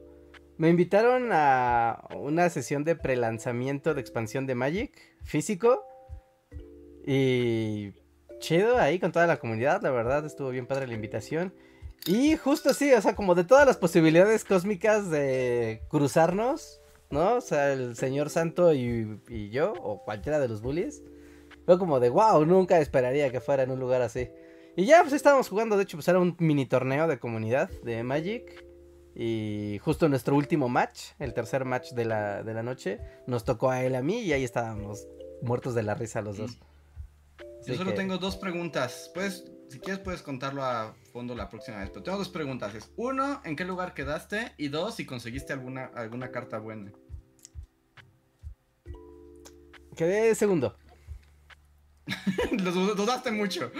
me 0.57 0.69
invitaron 0.69 1.29
a 1.31 2.07
una 2.15 2.49
sesión 2.49 2.83
de 2.83 2.95
prelanzamiento 2.95 3.93
de 3.93 4.01
expansión 4.01 4.45
de 4.45 4.55
Magic 4.55 4.97
físico. 5.23 5.83
Y 7.05 7.93
chido 8.41 8.77
ahí 8.77 8.99
con 8.99 9.13
toda 9.13 9.27
la 9.27 9.37
comunidad, 9.37 9.81
la 9.81 9.91
verdad, 9.91 10.25
estuvo 10.25 10.49
bien 10.49 10.67
padre 10.67 10.87
la 10.87 10.95
invitación. 10.95 11.53
Y 12.05 12.35
justo 12.35 12.71
así, 12.71 12.91
o 12.93 13.01
sea, 13.01 13.15
como 13.15 13.35
de 13.35 13.43
todas 13.43 13.65
las 13.65 13.77
posibilidades 13.77 14.43
cósmicas 14.43 15.09
de 15.09 15.83
cruzarnos, 15.87 16.81
¿no? 17.11 17.35
O 17.35 17.41
sea, 17.41 17.71
el 17.71 17.95
señor 17.95 18.29
Santo 18.29 18.73
y, 18.73 19.21
yo, 19.51 19.73
o 19.73 20.03
cualquiera 20.03 20.39
de 20.39 20.47
los 20.47 20.61
bullies, 20.61 21.03
fue 21.65 21.77
como 21.77 21.99
de, 21.99 22.09
wow, 22.09 22.43
nunca 22.45 22.79
esperaría 22.79 23.31
que 23.31 23.39
fuera 23.39 23.63
en 23.63 23.71
un 23.71 23.79
lugar 23.79 24.01
así. 24.01 24.29
Y 24.75 24.85
ya, 24.85 25.01
pues 25.01 25.13
estábamos 25.13 25.47
jugando, 25.47 25.77
de 25.77 25.83
hecho, 25.83 25.97
pues 25.97 26.07
era 26.07 26.19
un 26.19 26.35
mini 26.39 26.65
torneo 26.65 27.07
de 27.07 27.19
comunidad 27.19 27.69
de 27.83 28.03
Magic. 28.03 28.65
Y 29.13 29.77
justo 29.83 30.09
nuestro 30.09 30.35
último 30.35 30.69
match, 30.69 31.11
el 31.19 31.33
tercer 31.33 31.65
match 31.65 31.91
de 31.91 32.05
la, 32.05 32.43
de 32.43 32.53
la 32.53 32.63
noche, 32.63 32.99
nos 33.27 33.43
tocó 33.43 33.69
a 33.69 33.83
él 33.83 33.95
a 33.95 34.01
mí 34.01 34.21
y 34.21 34.33
ahí 34.33 34.43
estábamos 34.43 35.07
muertos 35.41 35.75
de 35.75 35.83
la 35.83 35.93
risa 35.95 36.21
los 36.21 36.37
dos. 36.37 36.57
Yo 37.65 37.75
solo 37.75 37.93
tengo 37.93 38.17
dos 38.17 38.37
preguntas. 38.37 39.11
Pues, 39.13 39.45
si 39.69 39.79
quieres 39.79 39.99
puedes 39.99 40.21
contarlo 40.21 40.63
a 40.63 40.93
fondo 41.13 41.35
la 41.35 41.49
próxima 41.49 41.79
vez. 41.79 41.89
Pero 41.89 42.03
tengo 42.03 42.17
dos 42.17 42.29
preguntas. 42.29 42.73
Es, 42.75 42.91
uno, 42.95 43.41
¿en 43.45 43.55
qué 43.55 43.65
lugar 43.65 43.93
quedaste? 43.93 44.53
Y 44.57 44.69
dos, 44.69 44.95
si 44.95 45.05
conseguiste 45.05 45.53
alguna, 45.53 45.91
alguna 45.95 46.31
carta 46.31 46.59
buena. 46.59 46.91
Quedé 49.95 50.33
segundo. 50.35 50.75
Los 52.63 52.73
dudaste 52.95 53.31
mucho. 53.31 53.71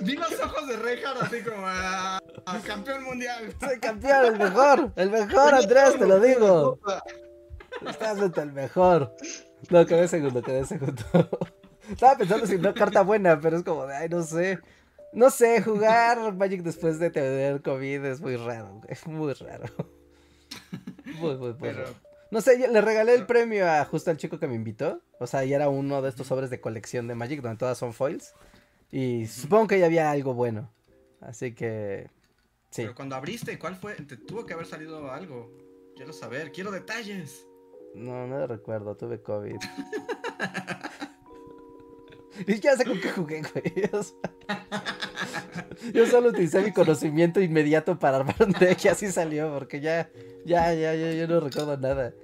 Vi 0.00 0.16
los 0.16 0.40
ojos 0.40 0.68
de 0.68 0.76
Reinhardt 0.76 1.22
así 1.22 1.42
como 1.42 1.66
a, 1.66 2.18
ah, 2.18 2.60
campeón 2.64 3.02
mundial. 3.04 3.52
Soy 3.60 3.80
campeón, 3.80 4.26
el 4.26 4.38
mejor, 4.38 4.92
el 4.96 5.10
mejor 5.10 5.54
Andrés, 5.54 5.98
te 5.98 6.06
lo 6.06 6.20
digo. 6.20 6.78
Estás 7.86 8.18
el 8.38 8.52
mejor. 8.52 9.14
No, 9.70 9.86
quedé 9.86 10.08
segundo, 10.08 10.42
quedé 10.42 10.64
segundo. 10.64 11.02
Estaba 11.90 12.16
pensando 12.16 12.46
si 12.46 12.54
una 12.54 12.74
carta 12.74 13.02
buena, 13.02 13.40
pero 13.40 13.56
es 13.56 13.62
como 13.62 13.86
de, 13.86 13.94
ay, 13.94 14.08
no 14.08 14.22
sé. 14.22 14.58
No 15.12 15.30
sé, 15.30 15.62
jugar 15.62 16.34
Magic 16.34 16.62
después 16.62 16.98
de 16.98 17.10
tener 17.10 17.60
COVID 17.60 18.04
es 18.06 18.20
muy 18.20 18.36
raro, 18.36 18.80
es 18.88 19.06
muy 19.06 19.32
raro. 19.34 19.66
Muy, 21.18 21.36
muy, 21.36 21.52
muy 21.54 21.70
raro. 21.70 21.94
No 22.30 22.40
sé, 22.40 22.56
le 22.68 22.80
regalé 22.80 23.14
el 23.14 23.26
premio 23.26 23.70
a 23.70 23.84
justo 23.84 24.10
al 24.10 24.16
chico 24.16 24.38
que 24.38 24.46
me 24.46 24.54
invitó. 24.54 25.02
O 25.18 25.26
sea, 25.26 25.44
y 25.44 25.52
era 25.52 25.68
uno 25.68 26.00
de 26.00 26.08
estos 26.08 26.26
sobres 26.26 26.48
de 26.48 26.60
colección 26.60 27.06
de 27.06 27.14
Magic 27.14 27.42
donde 27.42 27.58
todas 27.58 27.76
son 27.76 27.92
foils. 27.92 28.32
Y 28.90 29.26
supongo 29.26 29.68
que 29.68 29.78
ya 29.78 29.86
había 29.86 30.10
algo 30.10 30.32
bueno. 30.34 30.70
Así 31.20 31.54
que. 31.54 32.10
Sí. 32.70 32.82
Pero 32.82 32.94
cuando 32.94 33.16
abriste, 33.16 33.58
¿cuál 33.58 33.76
fue? 33.76 33.94
Te 33.94 34.16
tuvo 34.16 34.46
que 34.46 34.54
haber 34.54 34.66
salido 34.66 35.10
algo. 35.12 35.50
Quiero 35.94 36.12
saber, 36.12 36.52
quiero 36.52 36.70
detalles. 36.70 37.46
No, 37.94 38.26
no 38.26 38.38
lo 38.38 38.46
recuerdo, 38.46 38.96
tuve 38.96 39.20
COVID. 39.20 39.56
Y 42.46 42.60
ya 42.60 42.76
sé 42.76 42.84
con 42.84 43.00
qué 43.00 43.10
jugué, 43.10 43.42
güey. 43.42 43.90
yo 45.92 46.06
solo 46.06 46.30
utilicé 46.30 46.62
mi 46.62 46.72
conocimiento 46.72 47.40
inmediato 47.40 47.98
para 47.98 48.18
armar 48.18 48.36
un 48.40 48.52
deck 48.52 48.84
y 48.84 48.88
así 48.88 49.10
salió, 49.12 49.52
porque 49.52 49.80
ya, 49.80 50.10
ya, 50.44 50.72
ya, 50.74 50.94
ya, 50.94 51.12
yo 51.12 51.28
no 51.28 51.40
recuerdo 51.40 51.76
nada. 51.76 52.14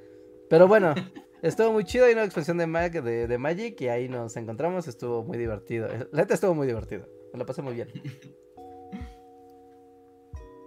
Pero 0.49 0.66
bueno, 0.66 0.95
estuvo 1.43 1.73
muy 1.73 1.85
chido, 1.85 2.07
hay 2.07 2.15
una 2.15 2.24
expansión 2.24 2.59
de, 2.59 2.66
de, 2.66 3.27
de, 3.27 3.39
Magic 3.39 3.81
y 3.81 3.89
ahí 3.89 4.09
nos 4.09 4.36
encontramos, 4.36 4.89
estuvo 4.89 5.24
muy 5.24 5.36
divertido. 5.36 5.89
La 6.12 6.23
neta 6.23 6.35
estuvo 6.35 6.55
muy 6.55 6.66
divertido, 6.66 7.07
me 7.32 7.39
lo 7.39 7.47
pasé 7.47 7.62
muy 7.62 7.74
bien. 7.74 7.89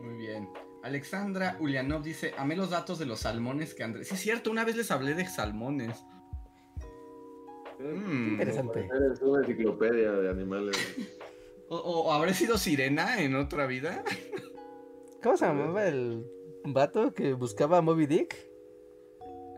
Muy 0.01 0.17
bien. 0.17 0.49
Alexandra 0.83 1.57
Ulianov 1.59 2.01
dice, 2.01 2.33
amé 2.37 2.55
los 2.55 2.71
datos 2.71 2.97
de 2.97 3.05
los 3.05 3.19
salmones 3.19 3.73
que 3.73 3.83
Andrés... 3.83 4.07
Sí, 4.07 4.15
es 4.15 4.21
cierto, 4.21 4.49
una 4.49 4.63
vez 4.63 4.75
les 4.75 4.89
hablé 4.89 5.13
de 5.13 5.25
salmones. 5.25 6.03
Mm. 7.79 8.33
interesante. 8.33 8.87
Eres 8.95 9.21
una 9.21 9.41
enciclopedia 9.41 10.11
de 10.11 10.29
animales. 10.29 10.77
o, 11.69 12.11
habré 12.11 12.33
sido 12.33 12.57
sirena 12.57 13.21
en 13.21 13.35
otra 13.35 13.67
vida? 13.67 14.03
¿Cómo 15.23 15.37
se 15.37 15.45
llamaba 15.45 15.87
el 15.87 16.25
vato 16.65 17.13
que 17.13 17.33
buscaba 17.33 17.77
a 17.77 17.81
Moby 17.81 18.07
Dick? 18.07 18.35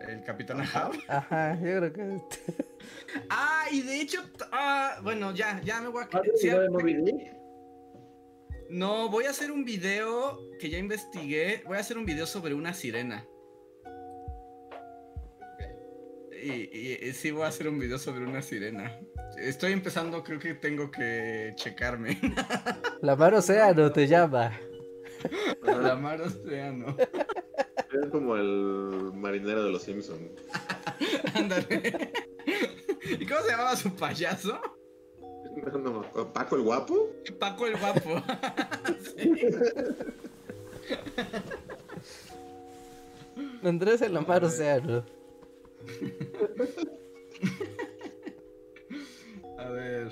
¿El 0.08 0.24
Capitán 0.24 0.60
Ahab? 0.60 0.91
Ajá, 1.08 1.56
yo 1.56 1.78
creo 1.78 1.94
que... 1.94 2.22
ah, 3.30 3.66
y 3.72 3.82
de 3.82 4.02
hecho... 4.02 4.20
Ah, 4.52 5.00
bueno, 5.02 5.34
ya, 5.34 5.62
ya 5.64 5.80
me 5.80 5.88
voy 5.88 6.04
a... 6.04 6.22
de 6.22 6.70
Moby 6.70 6.94
Dick? 6.95 7.43
No, 8.69 9.10
voy 9.10 9.26
a 9.26 9.30
hacer 9.30 9.52
un 9.52 9.65
video 9.65 10.40
que 10.60 10.69
ya 10.69 10.77
investigué. 10.77 11.64
Voy 11.65 11.77
a 11.77 11.81
hacer 11.81 11.98
un 11.98 12.06
video 12.06 12.26
sobre 12.26 12.53
una 12.53 12.73
sirena. 12.73 13.26
Y, 16.44 17.14
sí 17.14 17.31
voy 17.31 17.44
a 17.44 17.48
hacer 17.48 17.68
un 17.69 17.80
video 17.80 17.98
sobre 17.98 18.26
una 18.26 18.41
sirena. 18.41 18.99
Estoy 19.38 19.72
empezando, 19.72 20.23
creo 20.23 20.40
que 20.40 20.56
tengo 20.56 20.91
que 20.91 21.53
checarme. 21.56 22.19
La 23.02 23.15
mar 23.15 23.34
océano 23.34 23.91
te 23.91 24.07
llama. 24.07 24.52
La 25.64 25.95
mar 25.95 26.22
océano. 26.22 26.98
Es 26.98 28.10
como 28.10 28.35
el 28.35 29.11
marinero 29.14 29.64
de 29.64 29.72
los 29.72 29.84
Simpsons. 29.84 30.31
Ándale. 31.35 32.11
¿Y 33.06 33.26
cómo 33.26 33.41
se 33.41 33.52
llamaba 33.52 33.76
su 33.76 33.95
payaso? 33.95 34.60
¿Paco 36.34 36.56
el 36.56 36.64
guapo? 36.64 37.12
Paco 37.40 37.68
el 37.68 37.78
guapo. 37.78 38.24
Andrés 43.64 44.02
el 44.02 44.18
Amparo 44.18 44.48
Océano. 44.48 45.06
A 49.58 49.70
ver. 49.70 50.12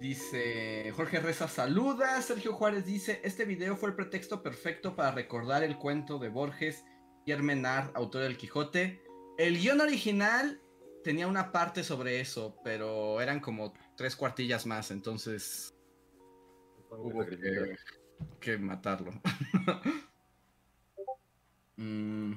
Dice 0.00 0.92
Jorge 0.96 1.20
Reza 1.20 1.46
saluda. 1.48 2.20
Sergio 2.22 2.54
Juárez 2.54 2.84
dice: 2.84 3.20
Este 3.24 3.44
video 3.44 3.76
fue 3.76 3.90
el 3.90 3.96
pretexto 3.96 4.42
perfecto 4.42 4.96
para 4.96 5.12
recordar 5.12 5.62
el 5.62 5.78
cuento 5.78 6.18
de 6.18 6.28
Borges 6.28 6.84
y 7.24 7.32
Hermenard, 7.32 7.90
autor 7.94 8.22
del 8.22 8.36
Quijote. 8.36 9.00
El 9.38 9.58
guion 9.58 9.80
original 9.80 10.60
tenía 11.02 11.26
una 11.26 11.52
parte 11.52 11.84
sobre 11.84 12.20
eso, 12.20 12.56
pero 12.64 13.20
eran 13.20 13.40
como 13.40 13.72
tres 13.96 14.16
cuartillas 14.16 14.66
más, 14.66 14.90
entonces 14.90 15.74
hubo 16.90 17.24
que, 18.40 18.58
matarlo. 18.58 19.12
Mm, 21.76 22.34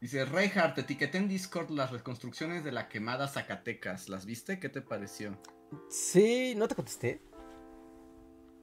dice 0.00 0.24
Reinhardt, 0.24 0.76
etiqueté 0.76 1.18
en 1.18 1.28
Discord 1.28 1.70
las 1.70 1.92
reconstrucciones 1.92 2.64
de 2.64 2.72
la 2.72 2.88
quemada 2.88 3.28
Zacatecas. 3.28 4.08
¿Las 4.08 4.26
viste? 4.26 4.58
¿Qué 4.58 4.68
te 4.68 4.82
pareció? 4.82 5.38
Sí, 5.88 6.54
no 6.56 6.66
te 6.66 6.74
contesté. 6.74 7.22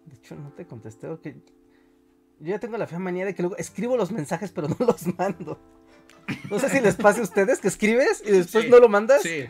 De 0.06 0.16
hecho, 0.18 0.36
no 0.36 0.52
te 0.52 0.68
contesté. 0.68 1.08
Yo 1.08 2.48
ya 2.48 2.60
tengo 2.60 2.78
la 2.78 2.88
fea 2.88 3.00
manía 3.00 3.26
de 3.26 3.34
que 3.34 3.42
luego 3.42 3.56
escribo 3.56 3.96
los 3.96 4.12
mensajes, 4.12 4.52
pero 4.52 4.68
no 4.80 4.86
los 4.86 5.08
mando. 5.18 5.58
No 6.50 6.60
sé 6.60 6.70
si 6.70 6.82
les 6.82 6.96
pasa 6.96 7.22
a 7.22 7.24
ustedes 7.24 7.60
que 7.60 7.68
escribes 7.68 8.22
y 8.26 8.32
después 8.32 8.70
no 8.70 8.80
lo 8.80 8.90
mandas. 8.90 9.22
Sí. 9.22 9.46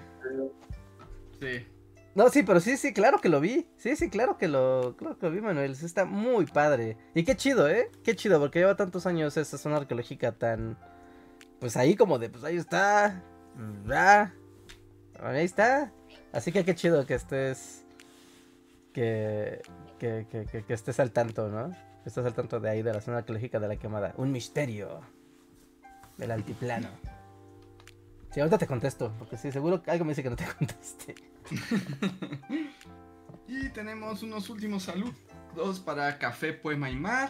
Sí. 1.40 1.66
No, 2.14 2.30
sí, 2.30 2.44
pero 2.44 2.60
sí, 2.60 2.76
sí, 2.76 2.94
claro 2.94 3.20
que 3.20 3.30
lo 3.30 3.40
vi. 3.40 3.68
Sí, 3.78 3.96
sí, 3.96 4.10
claro 4.10 4.38
que 4.38 4.48
lo, 4.48 4.96
claro 4.98 5.18
que 5.18 5.28
lo 5.28 5.32
vi, 5.32 5.42
Manuel. 5.42 5.72
está 5.72 6.04
muy 6.06 6.46
padre. 6.46 6.98
Y 7.16 7.24
qué 7.24 7.36
chido, 7.36 7.70
¿eh? 7.70 7.90
Qué 8.04 8.16
chido, 8.16 8.40
porque 8.40 8.60
lleva 8.60 8.76
tantos 8.76 9.06
años 9.06 9.38
esa 9.38 9.58
zona 9.58 9.78
arqueológica 9.78 10.34
tan... 10.34 10.78
Pues 11.60 11.78
ahí 11.78 11.96
como 11.96 12.20
de, 12.20 12.30
pues 12.30 12.44
ahí 12.44 12.58
está. 12.58 13.24
Ya. 13.88 14.34
Ahí 15.22 15.46
está. 15.46 15.94
Así 16.34 16.52
que 16.52 16.66
qué 16.66 16.76
chido 16.76 17.06
que 17.06 17.14
estés... 17.14 17.86
Que, 18.94 19.62
que, 20.00 20.28
que, 20.30 20.64
que, 20.66 20.74
estés 20.74 21.00
al 21.00 21.12
tanto, 21.12 21.48
¿no? 21.48 21.70
Que 22.04 22.10
estés 22.10 22.26
al 22.26 22.34
tanto 22.34 22.60
de 22.60 22.70
ahí, 22.70 22.82
de 22.82 22.92
la 22.92 23.00
zona 23.00 23.20
arqueológica 23.20 23.58
de 23.60 23.70
la 23.70 23.78
quemada. 23.78 24.14
Un 24.18 24.34
misterio. 24.34 25.00
Del 26.18 26.32
altiplano. 26.32 26.90
Sí, 28.32 28.40
ahorita 28.40 28.58
te 28.58 28.68
contesto, 28.68 29.14
porque 29.20 29.38
sí, 29.38 29.52
seguro 29.52 29.82
que 29.84 29.92
algo 29.92 30.06
me 30.06 30.12
dice 30.12 30.24
que 30.24 30.30
no 30.30 30.36
te 30.38 30.46
conteste. 30.58 31.16
y 33.48 33.70
tenemos 33.70 34.24
unos 34.24 34.50
últimos 34.50 34.84
saludos 34.84 35.80
para 35.86 36.18
Café 36.18 36.54
Poema 36.54 36.90
y 36.90 36.96
Mar, 36.96 37.30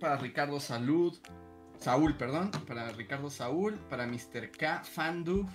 para 0.00 0.16
Ricardo 0.16 0.58
Salud, 0.58 1.18
Saúl, 1.78 2.16
perdón, 2.16 2.50
para 2.66 2.88
Ricardo 2.92 3.28
Saúl, 3.28 3.74
para 3.90 4.06
Mr. 4.06 4.50
K, 4.50 4.82
Fandu, 4.84 5.46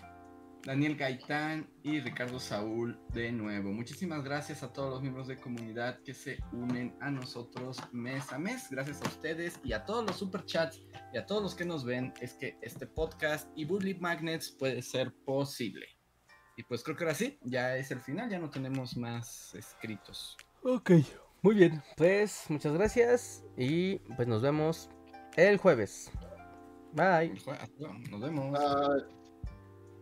Daniel 0.65 0.95
Gaitán 0.95 1.67
y 1.83 1.99
Ricardo 1.99 2.39
Saúl 2.39 2.99
de 3.13 3.31
nuevo. 3.31 3.71
Muchísimas 3.71 4.23
gracias 4.23 4.61
a 4.61 4.71
todos 4.71 4.91
los 4.91 5.01
miembros 5.01 5.27
de 5.27 5.38
comunidad 5.38 5.99
que 6.03 6.13
se 6.13 6.38
unen 6.51 6.95
a 7.01 7.09
nosotros 7.09 7.77
mes 7.91 8.31
a 8.31 8.38
mes. 8.38 8.67
Gracias 8.69 9.01
a 9.01 9.07
ustedes 9.07 9.59
y 9.63 9.73
a 9.73 9.85
todos 9.85 10.05
los 10.05 10.17
superchats 10.17 10.79
y 11.13 11.17
a 11.17 11.25
todos 11.25 11.41
los 11.41 11.55
que 11.55 11.65
nos 11.65 11.83
ven 11.83 12.13
es 12.21 12.33
que 12.33 12.57
este 12.61 12.85
podcast 12.85 13.49
y 13.55 13.65
Bully 13.65 13.95
Magnets 13.95 14.51
puede 14.51 14.81
ser 14.81 15.13
posible. 15.25 15.88
Y 16.57 16.63
pues 16.63 16.83
creo 16.83 16.95
que 16.95 17.05
ahora 17.05 17.15
sí, 17.15 17.39
ya 17.43 17.75
es 17.77 17.89
el 17.91 17.99
final, 17.99 18.29
ya 18.29 18.38
no 18.38 18.49
tenemos 18.49 18.95
más 18.95 19.55
escritos. 19.55 20.38
Ok, 20.63 20.91
muy 21.41 21.55
bien. 21.55 21.81
Pues 21.97 22.45
muchas 22.49 22.73
gracias 22.73 23.43
y 23.57 23.97
pues 24.15 24.27
nos 24.27 24.43
vemos 24.43 24.89
el 25.38 25.57
jueves. 25.57 26.11
Bye. 26.93 27.33
Nos 28.09 28.21
vemos. 28.21 28.59